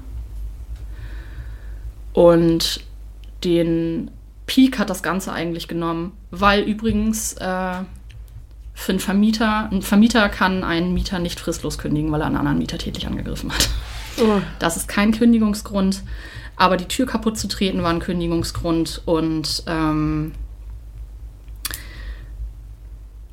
Und 2.13 2.81
den 3.43 4.11
Peak 4.47 4.79
hat 4.79 4.91
das 4.91 5.03
Ganze 5.03 5.33
eigentlich 5.33 5.69
genommen, 5.69 6.13
weil 6.31 6.63
übrigens 6.63 7.33
äh, 7.35 7.83
für 8.75 8.93
einen 8.93 9.01
Vermieter, 9.01 9.71
ein 9.71 9.83
Vermieter 9.83 10.29
kann 10.29 10.65
einen 10.65 10.95
Mieter 10.95 11.19
nicht 11.19 11.41
fristlos 11.41 11.79
kündigen, 11.79 12.13
weil 12.13 12.21
er 12.21 12.27
einen 12.27 12.37
anderen 12.37 12.59
Mieter 12.59 12.79
tätlich 12.79 13.07
angegriffen 13.07 13.53
hat. 13.53 13.69
Oh. 14.21 14.41
Das 14.59 14.77
ist 14.77 14.87
kein 14.87 15.13
Kündigungsgrund, 15.13 16.03
aber 16.57 16.77
die 16.77 16.87
Tür 16.87 17.07
kaputt 17.07 17.37
zu 17.39 17.49
treten 17.49 17.83
war 17.83 17.91
ein 17.91 17.99
Kündigungsgrund 17.99 19.03
und 19.07 19.65
ähm, 19.67 20.33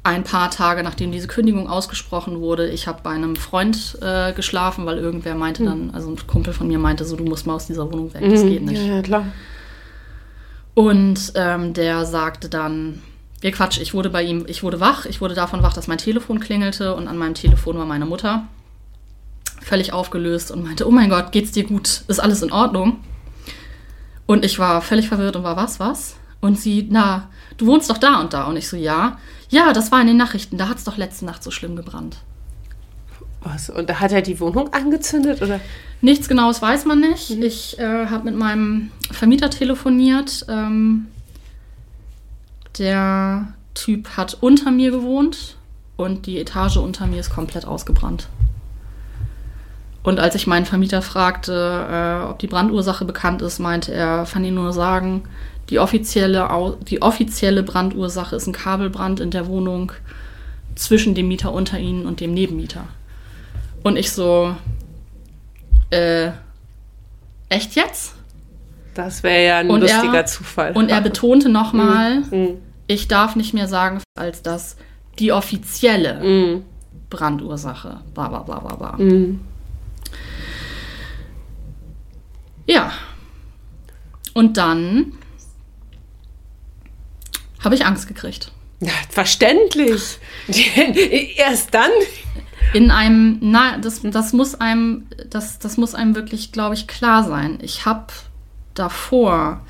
ein 0.03 0.23
paar 0.23 0.49
Tage 0.49 0.81
nachdem 0.83 1.11
diese 1.11 1.27
Kündigung 1.27 1.69
ausgesprochen 1.69 2.39
wurde, 2.39 2.69
ich 2.69 2.87
habe 2.87 3.01
bei 3.03 3.11
einem 3.11 3.35
Freund 3.35 3.97
äh, 4.01 4.33
geschlafen, 4.33 4.85
weil 4.85 4.97
irgendwer 4.97 5.35
meinte 5.35 5.63
dann, 5.63 5.89
hm. 5.89 5.95
also 5.95 6.09
ein 6.09 6.17
Kumpel 6.27 6.53
von 6.53 6.67
mir 6.67 6.79
meinte 6.79 7.05
so, 7.05 7.15
du 7.15 7.23
musst 7.23 7.45
mal 7.45 7.53
aus 7.53 7.67
dieser 7.67 7.91
Wohnung 7.91 8.13
weg, 8.13 8.23
das 8.27 8.43
mhm. 8.43 8.49
geht 8.49 8.63
nicht. 8.63 8.81
Ja, 8.81 8.95
ja, 8.95 9.01
klar. 9.01 9.25
Und 10.73 11.33
ähm, 11.35 11.73
der 11.73 12.05
sagte 12.05 12.49
dann, 12.49 13.01
ja 13.43 13.51
Quatsch, 13.51 13.79
ich 13.79 13.93
wurde 13.93 14.09
bei 14.09 14.23
ihm, 14.23 14.45
ich 14.47 14.63
wurde 14.63 14.79
wach, 14.79 15.05
ich 15.05 15.21
wurde 15.21 15.35
davon 15.35 15.61
wach, 15.61 15.73
dass 15.73 15.87
mein 15.87 15.97
Telefon 15.97 16.39
klingelte 16.39 16.95
und 16.95 17.07
an 17.07 17.17
meinem 17.17 17.33
Telefon 17.33 17.77
war 17.77 17.85
meine 17.85 18.05
Mutter. 18.05 18.47
Völlig 19.61 19.93
aufgelöst 19.93 20.49
und 20.51 20.63
meinte, 20.63 20.87
oh 20.87 20.91
mein 20.91 21.09
Gott, 21.09 21.31
geht's 21.31 21.51
dir 21.51 21.65
gut? 21.65 22.03
Ist 22.07 22.19
alles 22.19 22.41
in 22.41 22.51
Ordnung? 22.51 22.97
Und 24.25 24.45
ich 24.45 24.57
war 24.57 24.81
völlig 24.81 25.07
verwirrt 25.09 25.35
und 25.35 25.43
war, 25.43 25.55
was, 25.55 25.79
was? 25.79 26.15
Und 26.41 26.59
sie, 26.59 26.87
na, 26.89 27.29
du 27.57 27.67
wohnst 27.67 27.89
doch 27.89 27.99
da 27.99 28.19
und 28.19 28.33
da. 28.33 28.45
Und 28.45 28.57
ich 28.57 28.67
so, 28.67 28.75
ja. 28.75 29.17
Ja, 29.49 29.73
das 29.73 29.91
war 29.91 30.01
in 30.01 30.07
den 30.07 30.17
Nachrichten. 30.17 30.57
Da 30.57 30.67
hat 30.67 30.77
es 30.77 30.83
doch 30.83 30.97
letzte 30.97 31.25
Nacht 31.25 31.43
so 31.43 31.51
schlimm 31.51 31.75
gebrannt. 31.75 32.17
Was? 33.43 33.69
Und 33.69 33.89
da 33.89 33.99
hat 33.99 34.11
er 34.11 34.21
die 34.21 34.39
Wohnung 34.39 34.73
angezündet 34.73 35.41
oder? 35.41 35.59
Nichts 36.01 36.27
Genaues 36.27 36.61
weiß 36.61 36.85
man 36.85 36.99
nicht. 36.99 37.29
Mhm. 37.31 37.43
Ich 37.43 37.77
äh, 37.79 38.07
habe 38.07 38.25
mit 38.25 38.35
meinem 38.35 38.91
Vermieter 39.11 39.49
telefoniert. 39.49 40.45
Ähm, 40.47 41.07
der 42.77 43.53
Typ 43.73 44.17
hat 44.17 44.37
unter 44.41 44.71
mir 44.71 44.91
gewohnt 44.91 45.57
und 45.97 46.25
die 46.25 46.39
Etage 46.39 46.77
unter 46.77 47.07
mir 47.07 47.19
ist 47.19 47.29
komplett 47.29 47.65
ausgebrannt. 47.65 48.27
Und 50.03 50.19
als 50.19 50.33
ich 50.35 50.47
meinen 50.47 50.65
Vermieter 50.65 51.01
fragte, 51.01 51.53
äh, 51.53 52.29
ob 52.29 52.39
die 52.39 52.47
Brandursache 52.47 53.05
bekannt 53.05 53.41
ist, 53.41 53.59
meinte 53.59 53.93
er, 53.93 54.25
kann 54.31 54.43
ihn 54.43 54.55
nur 54.55 54.73
sagen, 54.73 55.23
die 55.71 55.79
offizielle, 55.79 56.49
die 56.81 57.01
offizielle 57.01 57.63
Brandursache 57.63 58.35
ist 58.35 58.45
ein 58.45 58.53
Kabelbrand 58.53 59.21
in 59.21 59.31
der 59.31 59.47
Wohnung 59.47 59.93
zwischen 60.75 61.15
dem 61.15 61.29
Mieter 61.29 61.53
unter 61.53 61.79
ihnen 61.79 62.05
und 62.05 62.19
dem 62.19 62.33
Nebenmieter. 62.33 62.83
Und 63.81 63.95
ich 63.95 64.11
so, 64.11 64.53
äh, 65.89 66.31
echt 67.47 67.75
jetzt? 67.75 68.15
Das 68.95 69.23
wäre 69.23 69.45
ja 69.45 69.57
ein 69.59 69.69
und 69.69 69.79
lustiger 69.79 70.13
er, 70.13 70.25
Zufall. 70.25 70.73
Und 70.73 70.89
er 70.89 70.99
betonte 71.01 71.47
nochmal, 71.47 72.19
mm, 72.19 72.35
mm. 72.35 72.57
ich 72.87 73.07
darf 73.07 73.37
nicht 73.37 73.53
mehr 73.53 73.69
sagen, 73.69 74.01
als 74.19 74.41
das 74.41 74.75
die 75.19 75.31
offizielle 75.31 76.21
mm. 76.21 76.63
Brandursache. 77.09 78.01
Bla 78.13 78.27
bla 78.27 78.39
bla 78.39 78.59
bla 78.59 78.75
bla. 78.75 79.05
Mm. 79.05 79.39
Ja. 82.67 82.91
Und 84.33 84.57
dann 84.57 85.13
habe 87.63 87.75
ich 87.75 87.85
Angst 87.85 88.07
gekriegt. 88.07 88.51
Ja, 88.79 88.93
verständlich. 89.09 90.17
Erst 91.37 91.73
dann. 91.73 91.91
In 92.73 92.89
einem, 92.89 93.37
na, 93.41 93.77
das, 93.77 94.01
das 94.03 94.33
muss 94.33 94.55
einem, 94.55 95.07
das, 95.29 95.59
das 95.59 95.77
muss 95.77 95.93
einem 95.93 96.15
wirklich, 96.15 96.51
glaube 96.51 96.73
ich, 96.73 96.87
klar 96.87 97.23
sein. 97.23 97.59
Ich 97.61 97.85
habe 97.85 98.07
davor 98.73 99.61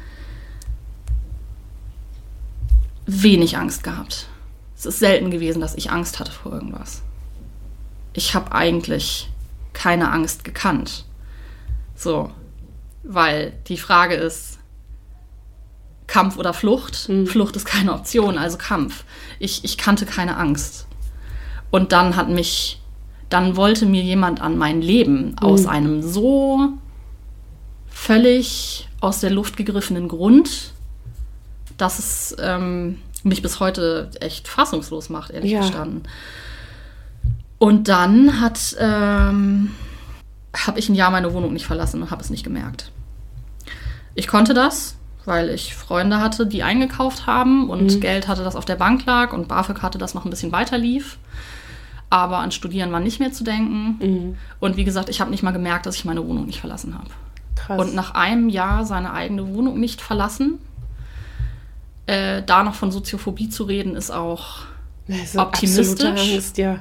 wenig 3.06 3.58
Angst 3.58 3.84
gehabt. 3.84 4.28
Es 4.78 4.86
ist 4.86 5.00
selten 5.00 5.32
gewesen, 5.32 5.62
dass 5.62 5.76
ich 5.76 5.92
Angst 5.92 6.20
hatte 6.20 6.32
vor 6.32 6.54
irgendwas. 6.54 7.02
Ich 8.14 8.34
habe 8.34 8.52
eigentlich 8.52 9.30
keine 9.74 10.12
Angst 10.12 10.44
gekannt. 10.44 11.06
So, 11.96 12.32
weil 13.04 13.54
die 13.68 13.78
Frage 13.78 14.16
ist, 14.16 14.51
Kampf 16.12 16.38
oder 16.38 16.53
Flucht. 16.53 17.07
Mhm. 17.07 17.26
Flucht 17.26 17.55
ist 17.55 17.66
keine 17.66 17.93
Option, 17.93 18.38
also 18.38 18.57
Kampf. 18.57 19.05
Ich, 19.39 19.64
ich 19.64 19.78
kannte 19.78 20.05
keine 20.05 20.36
Angst. 20.36 20.86
Und 21.70 21.93
dann 21.93 22.18
hat 22.18 22.28
mich, 22.28 22.82
dann 23.30 23.55
wollte 23.55 23.86
mir 23.86 24.03
jemand 24.03 24.41
an 24.41 24.57
mein 24.57 24.82
Leben 24.82 25.30
mhm. 25.30 25.38
aus 25.38 25.66
einem 25.68 26.01
so 26.01 26.74
völlig 27.89 28.89
aus 29.00 29.21
der 29.21 29.29
Luft 29.29 29.55
gegriffenen 29.55 30.09
Grund, 30.09 30.74
dass 31.78 31.97
es 31.97 32.36
ähm, 32.39 32.97
mich 33.24 33.42
bis 33.42 33.62
heute 33.62 34.12
echt 34.20 34.50
fassungslos 34.50 35.09
macht, 35.09 35.32
ehrlich 35.32 35.51
ja. 35.51 35.62
gestanden. 35.62 36.04
Und 37.58 37.88
dann 37.88 38.42
hat 38.42 38.75
ähm, 38.79 39.71
habe 40.54 40.78
ich 40.78 40.89
ein 40.89 40.96
Jahr 40.96 41.12
meine 41.12 41.32
Wohnung 41.33 41.54
nicht 41.54 41.66
verlassen 41.66 42.01
und 42.01 42.12
habe 42.12 42.21
es 42.21 42.29
nicht 42.29 42.43
gemerkt. 42.43 42.92
Ich 44.13 44.28
konnte 44.28 44.54
das, 44.54 44.97
weil 45.26 45.50
ich 45.50 45.76
Freunde 45.76 46.20
hatte, 46.20 46.48
die 46.48 46.64
eingekauft 46.64 47.28
haben 47.28 47.70
und 47.70 47.96
mhm. 47.96 48.00
Geld 48.00 48.28
hatte, 48.28 48.43
das 48.43 48.56
auf 48.56 48.66
der 48.66 48.76
Bank 48.76 49.06
lag 49.06 49.34
und 49.34 49.48
BAföG 49.48 49.82
hatte, 49.82 49.98
das 49.98 50.14
noch 50.14 50.26
ein 50.26 50.30
bisschen 50.30 50.52
weiter 50.52 50.78
lief. 50.78 51.18
Aber 52.10 52.39
an 52.39 52.52
Studieren 52.52 52.92
war 52.92 53.00
nicht 53.00 53.20
mehr 53.20 53.32
zu 53.32 53.43
denken. 53.43 53.98
Mhm. 54.00 54.38
Und 54.60 54.78
wie 54.78 54.84
gesagt, 54.84 55.10
ich 55.10 55.22
habe 55.22 55.32
nicht 55.32 55.43
mal 55.43 55.52
gemerkt, 55.52 55.86
dass 55.86 55.96
ich 55.96 56.06
meine 56.06 56.28
Wohnung 56.28 56.46
nicht 56.46 56.60
verlassen 56.60 56.98
habe. 56.98 57.10
Und 57.80 57.96
nach 57.96 58.16
einem 58.16 58.50
Jahr 58.50 58.86
seine 58.86 59.14
eigene 59.14 59.48
Wohnung 59.54 59.80
nicht 59.80 60.02
verlassen, 60.02 60.60
äh, 62.08 62.42
da 62.43 62.64
noch 62.64 62.74
von 62.74 62.92
Soziophobie 62.92 63.50
zu 63.50 63.64
reden, 63.64 63.96
ist 63.96 64.12
auch 64.12 64.66
optimistisch. 65.36 66.34
Angst, 66.34 66.58
ja. 66.58 66.80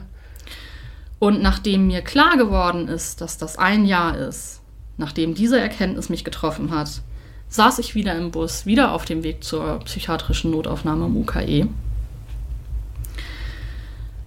Und 1.18 1.42
nachdem 1.42 1.86
mir 1.86 2.00
klar 2.00 2.36
geworden 2.38 2.88
ist, 2.88 3.20
dass 3.20 3.36
das 3.36 3.58
ein 3.58 3.84
Jahr 3.84 4.16
ist, 4.16 4.62
nachdem 4.96 5.34
diese 5.34 5.60
Erkenntnis 5.60 6.08
mich 6.08 6.24
getroffen 6.24 6.74
hat, 6.74 7.02
saß 7.50 7.80
ich 7.80 7.94
wieder 7.94 8.14
im 8.16 8.30
Bus, 8.30 8.64
wieder 8.64 8.92
auf 8.92 9.04
dem 9.04 9.22
Weg 9.22 9.44
zur 9.44 9.80
psychiatrischen 9.80 10.52
Notaufnahme 10.52 11.06
im 11.06 11.16
UKE. 11.16 11.68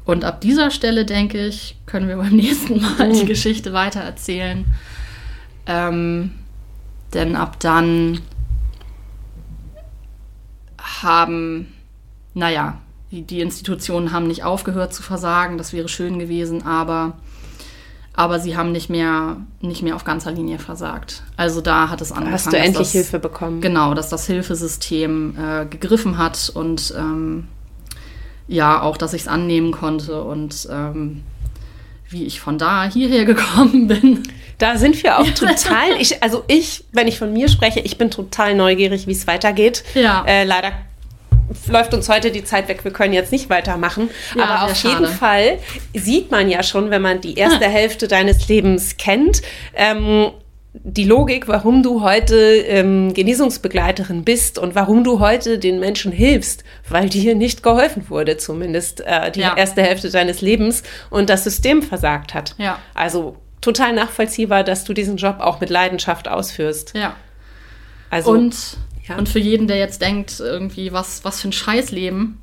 Und 0.05 0.25
ab 0.25 0.41
dieser 0.41 0.69
Stelle, 0.69 1.05
denke 1.05 1.47
ich, 1.47 1.77
können 1.85 2.07
wir 2.07 2.17
beim 2.17 2.35
nächsten 2.35 2.81
Mal 2.81 3.11
die 3.11 3.25
Geschichte 3.25 3.73
weitererzählen. 3.73 4.65
Ähm, 5.65 6.31
denn 7.13 7.35
ab 7.35 7.59
dann 7.59 8.19
haben, 11.01 11.73
naja, 12.33 12.79
die, 13.11 13.21
die 13.21 13.39
Institutionen 13.39 14.11
haben 14.11 14.27
nicht 14.27 14.43
aufgehört 14.43 14.93
zu 14.93 15.03
versagen, 15.03 15.57
das 15.57 15.71
wäre 15.71 15.87
schön 15.87 16.19
gewesen, 16.19 16.65
aber, 16.65 17.13
aber 18.15 18.39
sie 18.39 18.55
haben 18.55 18.71
nicht 18.71 18.89
mehr, 18.89 19.37
nicht 19.61 19.81
mehr 19.81 19.95
auf 19.95 20.03
ganzer 20.03 20.31
Linie 20.31 20.59
versagt. 20.59 21.23
Also 21.35 21.61
da 21.61 21.89
hat 21.89 21.99
es 21.99 22.11
angefangen. 22.11 22.33
Hast 22.33 22.53
du 22.53 22.57
endlich 22.57 22.77
das, 22.77 22.91
Hilfe 22.91 23.19
bekommen? 23.19 23.59
Genau, 23.59 23.93
dass 23.95 24.09
das 24.09 24.27
Hilfesystem 24.27 25.35
äh, 25.37 25.65
gegriffen 25.65 26.17
hat 26.17 26.51
und 26.53 26.93
ähm, 26.95 27.47
ja, 28.47 28.81
auch, 28.81 28.97
dass 28.97 29.13
ich 29.13 29.23
es 29.23 29.27
annehmen 29.27 29.71
konnte 29.71 30.23
und 30.23 30.67
ähm, 30.71 31.23
wie 32.09 32.25
ich 32.25 32.39
von 32.39 32.59
da 32.59 32.83
hierher 32.83 33.25
gekommen 33.25 33.87
bin. 33.87 34.23
Da 34.59 34.77
sind 34.77 35.01
wir 35.01 35.17
auch 35.17 35.27
total, 35.35 35.99
ich, 35.99 36.21
also 36.21 36.43
ich, 36.47 36.85
wenn 36.91 37.07
ich 37.07 37.17
von 37.17 37.33
mir 37.33 37.49
spreche, 37.49 37.79
ich 37.79 37.97
bin 37.97 38.11
total 38.11 38.53
neugierig, 38.53 39.07
wie 39.07 39.11
es 39.13 39.25
weitergeht. 39.25 39.83
Ja. 39.95 40.23
Äh, 40.27 40.43
leider 40.43 40.71
läuft 41.67 41.93
uns 41.93 42.09
heute 42.09 42.31
die 42.31 42.43
Zeit 42.43 42.67
weg, 42.67 42.83
wir 42.83 42.91
können 42.91 43.13
jetzt 43.13 43.31
nicht 43.31 43.49
weitermachen. 43.49 44.09
Ja, 44.35 44.45
Aber 44.45 44.71
auf 44.71 44.83
jeden 44.83 45.07
Fall 45.07 45.59
sieht 45.93 46.31
man 46.31 46.49
ja 46.49 46.63
schon, 46.63 46.89
wenn 46.89 47.01
man 47.01 47.21
die 47.21 47.35
erste 47.37 47.65
Hälfte 47.65 48.07
deines 48.07 48.47
Lebens 48.47 48.97
kennt, 48.97 49.41
ähm, 49.75 50.31
die 50.73 51.03
Logik, 51.03 51.47
warum 51.47 51.83
du 51.83 52.01
heute 52.01 52.35
ähm, 52.35 53.13
Genesungsbegleiterin 53.13 54.23
bist 54.23 54.57
und 54.57 54.73
warum 54.73 55.03
du 55.03 55.19
heute 55.19 55.59
den 55.59 55.79
Menschen 55.79 56.11
hilfst, 56.11 56.63
weil 56.89 57.09
dir 57.09 57.35
nicht 57.35 57.61
geholfen 57.61 58.09
wurde, 58.09 58.37
zumindest 58.37 59.01
äh, 59.01 59.31
die 59.31 59.41
ja. 59.41 59.55
erste 59.55 59.83
Hälfte 59.83 60.09
deines 60.09 60.41
Lebens 60.41 60.81
und 61.11 61.29
das 61.29 61.43
System 61.43 61.83
versagt 61.83 62.33
hat. 62.33 62.55
Ja. 62.57 62.79
Also 62.95 63.37
total 63.61 63.93
nachvollziehbar, 63.93 64.63
dass 64.63 64.83
du 64.83 64.93
diesen 64.93 65.17
Job 65.17 65.37
auch 65.39 65.61
mit 65.61 65.69
Leidenschaft 65.69 66.27
ausführst. 66.27 66.93
Ja. 66.95 67.15
Also, 68.09 68.31
und 68.31 68.77
ja. 69.07 69.17
Und 69.17 69.29
für 69.29 69.39
jeden, 69.39 69.67
der 69.67 69.77
jetzt 69.77 70.01
denkt, 70.01 70.39
irgendwie, 70.39 70.93
was, 70.93 71.23
was 71.25 71.41
für 71.41 71.49
ein 71.49 71.53
Scheißleben, 71.53 72.39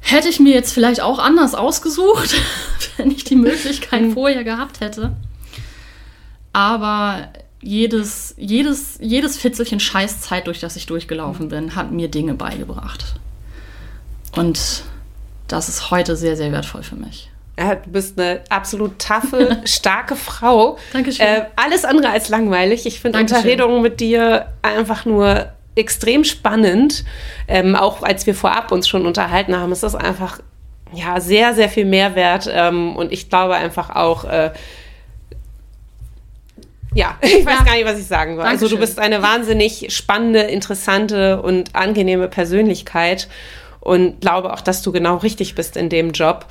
hätte 0.00 0.28
ich 0.28 0.40
mir 0.40 0.54
jetzt 0.54 0.72
vielleicht 0.72 1.00
auch 1.00 1.18
anders 1.18 1.54
ausgesucht, 1.54 2.34
wenn 2.96 3.10
ich 3.10 3.24
die 3.24 3.36
Möglichkeit 3.36 4.02
mhm. 4.02 4.12
vorher 4.12 4.44
gehabt 4.44 4.80
hätte. 4.80 5.16
Aber 6.52 7.28
jedes, 7.60 8.34
jedes, 8.38 8.98
jedes 9.00 9.36
Fitzelchen 9.36 9.80
Scheißzeit, 9.80 10.46
durch 10.46 10.60
das 10.60 10.76
ich 10.76 10.86
durchgelaufen 10.86 11.48
bin, 11.48 11.74
hat 11.74 11.90
mir 11.90 12.08
Dinge 12.08 12.34
beigebracht. 12.34 13.16
Und 14.34 14.84
das 15.48 15.68
ist 15.68 15.90
heute 15.90 16.16
sehr, 16.16 16.36
sehr 16.36 16.52
wertvoll 16.52 16.82
für 16.82 16.96
mich. 16.96 17.30
Du 17.56 17.90
bist 17.90 18.20
eine 18.20 18.42
absolut 18.50 18.98
taffe, 18.98 19.62
starke 19.64 20.14
Frau. 20.14 20.76
Dankeschön. 20.92 21.26
Äh, 21.26 21.46
alles 21.56 21.84
andere 21.84 22.10
als 22.10 22.28
langweilig. 22.28 22.84
Ich 22.84 23.00
finde 23.00 23.18
Unterredungen 23.18 23.80
mit 23.80 24.00
dir 24.00 24.52
einfach 24.60 25.06
nur 25.06 25.52
extrem 25.74 26.24
spannend. 26.24 27.04
Ähm, 27.48 27.74
auch 27.74 28.02
als 28.02 28.26
wir 28.26 28.34
vorab 28.34 28.72
uns 28.72 28.88
schon 28.88 29.06
unterhalten 29.06 29.56
haben, 29.56 29.72
ist 29.72 29.82
das 29.82 29.94
einfach 29.94 30.40
ja 30.92 31.20
sehr, 31.20 31.54
sehr 31.54 31.68
viel 31.68 31.84
Mehrwert. 31.84 32.48
Ähm, 32.52 32.96
und 32.96 33.12
ich 33.12 33.28
glaube 33.28 33.54
einfach 33.54 33.90
auch, 33.94 34.24
äh, 34.24 34.50
ja, 36.94 37.16
ich 37.22 37.44
weiß 37.44 37.58
ja. 37.60 37.64
gar 37.64 37.74
nicht, 37.74 37.86
was 37.86 37.98
ich 37.98 38.06
sagen 38.06 38.36
soll. 38.36 38.44
Dankeschön. 38.44 38.64
Also 38.64 38.74
du 38.74 38.80
bist 38.80 38.98
eine 38.98 39.22
wahnsinnig 39.22 39.94
spannende, 39.94 40.40
interessante 40.40 41.40
und 41.40 41.74
angenehme 41.74 42.28
Persönlichkeit 42.28 43.28
und 43.80 44.20
glaube 44.20 44.52
auch, 44.52 44.60
dass 44.60 44.82
du 44.82 44.92
genau 44.92 45.16
richtig 45.16 45.54
bist 45.54 45.76
in 45.76 45.88
dem 45.88 46.10
Job. 46.10 46.46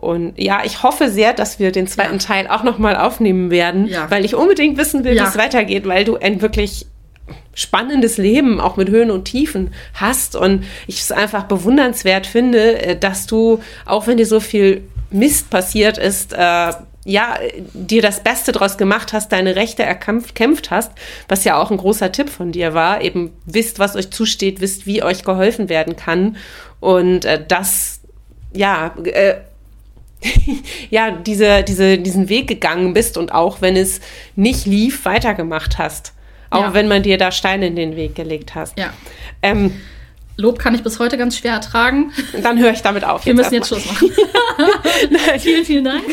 Und 0.00 0.34
ja, 0.38 0.62
ich 0.64 0.82
hoffe 0.82 1.10
sehr, 1.10 1.32
dass 1.32 1.58
wir 1.58 1.72
den 1.72 1.86
zweiten 1.86 2.18
ja. 2.18 2.18
Teil 2.18 2.46
auch 2.48 2.62
nochmal 2.62 2.96
aufnehmen 2.96 3.50
werden, 3.50 3.86
ja. 3.86 4.10
weil 4.10 4.24
ich 4.24 4.34
unbedingt 4.34 4.78
wissen 4.78 5.04
will, 5.04 5.14
ja. 5.14 5.24
wie 5.24 5.28
es 5.28 5.38
weitergeht, 5.38 5.86
weil 5.86 6.04
du 6.04 6.16
ein 6.16 6.40
wirklich 6.40 6.86
spannendes 7.54 8.18
Leben 8.18 8.60
auch 8.60 8.76
mit 8.76 8.88
Höhen 8.88 9.10
und 9.10 9.24
Tiefen 9.24 9.74
hast 9.94 10.36
und 10.36 10.64
ich 10.86 11.00
es 11.00 11.10
einfach 11.10 11.44
bewundernswert 11.44 12.26
finde, 12.26 12.80
äh, 12.80 12.96
dass 12.98 13.26
du, 13.26 13.60
auch 13.84 14.06
wenn 14.06 14.16
dir 14.16 14.26
so 14.26 14.40
viel 14.40 14.84
Mist 15.10 15.50
passiert 15.50 15.98
ist, 15.98 16.32
äh, 16.32 16.72
ja, 17.04 17.38
dir 17.72 18.02
das 18.02 18.22
Beste 18.22 18.52
draus 18.52 18.76
gemacht 18.76 19.12
hast, 19.12 19.32
deine 19.32 19.56
Rechte 19.56 19.82
erkämpft 19.82 20.70
hast, 20.70 20.92
was 21.26 21.44
ja 21.44 21.56
auch 21.56 21.70
ein 21.70 21.78
großer 21.78 22.12
Tipp 22.12 22.28
von 22.28 22.52
dir 22.52 22.74
war, 22.74 23.00
eben 23.00 23.32
wisst, 23.46 23.78
was 23.78 23.96
euch 23.96 24.10
zusteht, 24.10 24.60
wisst, 24.60 24.86
wie 24.86 25.02
euch 25.02 25.24
geholfen 25.24 25.68
werden 25.68 25.96
kann 25.96 26.36
und 26.80 27.24
äh, 27.24 27.42
das, 27.46 28.02
ja, 28.52 28.94
äh, 29.04 29.36
ja, 30.90 31.10
diese, 31.10 31.62
diese, 31.62 31.98
diesen 31.98 32.28
Weg 32.28 32.48
gegangen 32.48 32.94
bist 32.94 33.16
und 33.16 33.32
auch 33.32 33.60
wenn 33.60 33.76
es 33.76 34.00
nicht 34.36 34.66
lief, 34.66 35.04
weitergemacht 35.04 35.78
hast. 35.78 36.12
Auch 36.50 36.62
ja. 36.62 36.74
wenn 36.74 36.88
man 36.88 37.02
dir 37.02 37.18
da 37.18 37.30
Steine 37.30 37.66
in 37.66 37.76
den 37.76 37.96
Weg 37.96 38.14
gelegt 38.14 38.54
hast. 38.54 38.78
Ja. 38.78 38.92
Ähm, 39.42 39.72
Lob 40.40 40.60
kann 40.60 40.72
ich 40.72 40.84
bis 40.84 41.00
heute 41.00 41.18
ganz 41.18 41.36
schwer 41.36 41.54
ertragen. 41.54 42.12
Dann 42.44 42.60
höre 42.60 42.70
ich 42.70 42.80
damit 42.80 43.02
auf. 43.02 43.26
Wir 43.26 43.34
müssen 43.34 43.54
jetzt 43.54 43.66
Schluss 43.66 43.84
machen. 43.86 44.08
vielen, 45.40 45.64
vielen 45.64 45.84
Dank. 45.84 46.04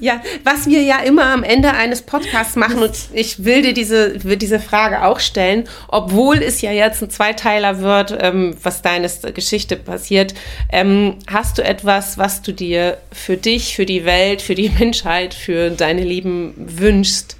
Ja, 0.00 0.22
was 0.44 0.66
wir 0.66 0.80
ja 0.80 1.00
immer 1.00 1.26
am 1.26 1.42
Ende 1.42 1.72
eines 1.72 2.00
Podcasts 2.00 2.56
machen, 2.56 2.78
und 2.78 2.96
ich 3.12 3.44
will 3.44 3.60
dir 3.60 3.74
diese, 3.74 4.24
will 4.24 4.38
diese 4.38 4.60
Frage 4.60 5.04
auch 5.04 5.20
stellen, 5.20 5.64
obwohl 5.88 6.38
es 6.38 6.62
ja 6.62 6.72
jetzt 6.72 7.02
ein 7.02 7.10
Zweiteiler 7.10 7.80
wird, 7.80 8.16
ähm, 8.18 8.56
was 8.62 8.80
deine 8.80 9.10
Geschichte 9.34 9.76
passiert, 9.76 10.32
ähm, 10.72 11.18
hast 11.26 11.58
du 11.58 11.62
etwas, 11.62 12.16
was 12.16 12.40
du 12.40 12.52
dir 12.52 12.96
für 13.12 13.36
dich, 13.36 13.76
für 13.76 13.84
die 13.84 14.06
Welt, 14.06 14.40
für 14.40 14.54
die 14.54 14.70
Menschheit, 14.70 15.34
für 15.34 15.68
deine 15.68 16.02
Lieben 16.02 16.54
wünschst? 16.56 17.36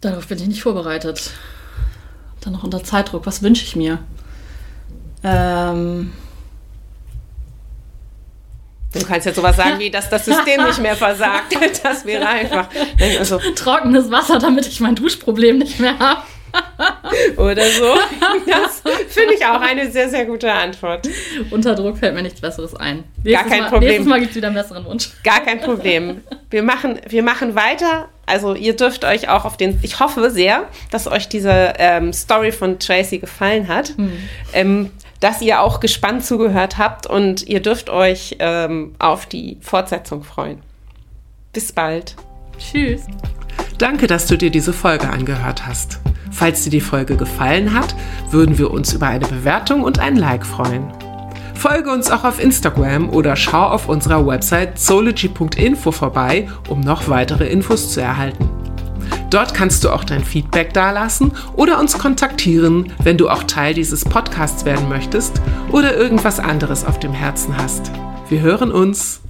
Darauf 0.00 0.26
bin 0.26 0.38
ich 0.38 0.48
nicht 0.48 0.62
vorbereitet. 0.62 1.30
Dann 2.40 2.54
noch 2.54 2.64
unter 2.64 2.82
Zeitdruck. 2.82 3.26
Was 3.26 3.44
wünsche 3.44 3.64
ich 3.64 3.76
mir? 3.76 4.00
Ähm, 5.24 6.12
Du 8.92 9.06
kannst 9.06 9.24
jetzt 9.24 9.36
sowas 9.36 9.56
sagen 9.56 9.78
wie, 9.78 9.90
dass 9.90 10.10
das 10.10 10.26
System 10.26 10.64
nicht 10.64 10.80
mehr 10.80 10.96
versagt. 10.96 11.56
Das 11.82 12.04
wäre 12.04 12.26
einfach. 12.28 12.68
Also, 13.18 13.38
Trockenes 13.54 14.10
Wasser, 14.10 14.38
damit 14.38 14.66
ich 14.66 14.80
mein 14.80 14.94
Duschproblem 14.94 15.58
nicht 15.58 15.80
mehr 15.80 15.98
habe. 15.98 16.22
Oder 17.36 17.64
so. 17.64 17.94
Das 18.46 18.82
finde 19.08 19.34
ich 19.34 19.44
auch 19.46 19.60
eine 19.60 19.90
sehr, 19.90 20.08
sehr 20.08 20.26
gute 20.26 20.52
Antwort. 20.52 21.08
Unter 21.50 21.74
Druck 21.74 21.98
fällt 21.98 22.14
mir 22.14 22.22
nichts 22.22 22.40
Besseres 22.40 22.74
ein. 22.74 23.04
Nächstes 23.22 23.32
Gar 23.32 23.44
kein 23.44 23.60
Mal, 23.62 23.70
Problem. 23.70 23.88
Nächstes 23.88 24.08
Mal 24.08 24.20
gibt 24.20 24.30
es 24.30 24.36
wieder 24.36 24.48
einen 24.48 24.56
besseren 24.56 24.84
Wunsch. 24.84 25.10
Gar 25.22 25.40
kein 25.40 25.60
Problem. 25.60 26.20
Wir 26.50 26.62
machen, 26.62 27.00
wir 27.08 27.22
machen 27.22 27.54
weiter. 27.54 28.08
Also 28.26 28.54
ihr 28.54 28.76
dürft 28.76 29.04
euch 29.04 29.28
auch 29.28 29.44
auf 29.44 29.56
den, 29.56 29.78
ich 29.82 30.00
hoffe 30.00 30.30
sehr, 30.30 30.68
dass 30.90 31.06
euch 31.06 31.28
diese 31.28 31.74
ähm, 31.78 32.12
Story 32.12 32.52
von 32.52 32.78
Tracy 32.78 33.18
gefallen 33.18 33.68
hat. 33.68 33.96
Hm. 33.96 34.12
Ähm, 34.52 34.90
dass 35.22 35.40
ihr 35.40 35.60
auch 35.60 35.78
gespannt 35.78 36.24
zugehört 36.24 36.78
habt 36.78 37.06
und 37.06 37.46
ihr 37.46 37.62
dürft 37.62 37.90
euch 37.90 38.36
ähm, 38.40 38.96
auf 38.98 39.26
die 39.26 39.56
Fortsetzung 39.60 40.24
freuen. 40.24 40.60
Bis 41.52 41.70
bald. 41.70 42.16
Tschüss. 42.58 43.02
Danke, 43.78 44.08
dass 44.08 44.26
du 44.26 44.36
dir 44.36 44.50
diese 44.50 44.72
Folge 44.72 45.08
angehört 45.08 45.64
hast. 45.64 46.00
Falls 46.32 46.64
dir 46.64 46.70
die 46.70 46.80
Folge 46.80 47.16
gefallen 47.16 47.72
hat, 47.72 47.94
würden 48.30 48.58
wir 48.58 48.72
uns 48.72 48.92
über 48.94 49.06
eine 49.06 49.26
Bewertung 49.26 49.84
und 49.84 50.00
ein 50.00 50.16
Like 50.16 50.44
freuen. 50.44 50.92
Folge 51.54 51.92
uns 51.92 52.10
auch 52.10 52.24
auf 52.24 52.42
Instagram 52.42 53.08
oder 53.10 53.36
schau 53.36 53.62
auf 53.62 53.88
unserer 53.88 54.26
Website 54.26 54.76
zoology.info 54.76 55.92
vorbei, 55.92 56.48
um 56.68 56.80
noch 56.80 57.08
weitere 57.08 57.46
Infos 57.46 57.92
zu 57.92 58.00
erhalten. 58.00 58.48
Dort 59.30 59.54
kannst 59.54 59.84
du 59.84 59.90
auch 59.90 60.04
dein 60.04 60.24
Feedback 60.24 60.74
dalassen 60.74 61.32
oder 61.56 61.80
uns 61.80 61.98
kontaktieren, 61.98 62.92
wenn 63.02 63.16
du 63.16 63.30
auch 63.30 63.44
Teil 63.44 63.72
dieses 63.72 64.04
Podcasts 64.04 64.64
werden 64.64 64.88
möchtest 64.88 65.40
oder 65.70 65.96
irgendwas 65.96 66.38
anderes 66.38 66.84
auf 66.84 66.98
dem 66.98 67.12
Herzen 67.12 67.56
hast. 67.56 67.90
Wir 68.28 68.40
hören 68.40 68.70
uns. 68.70 69.21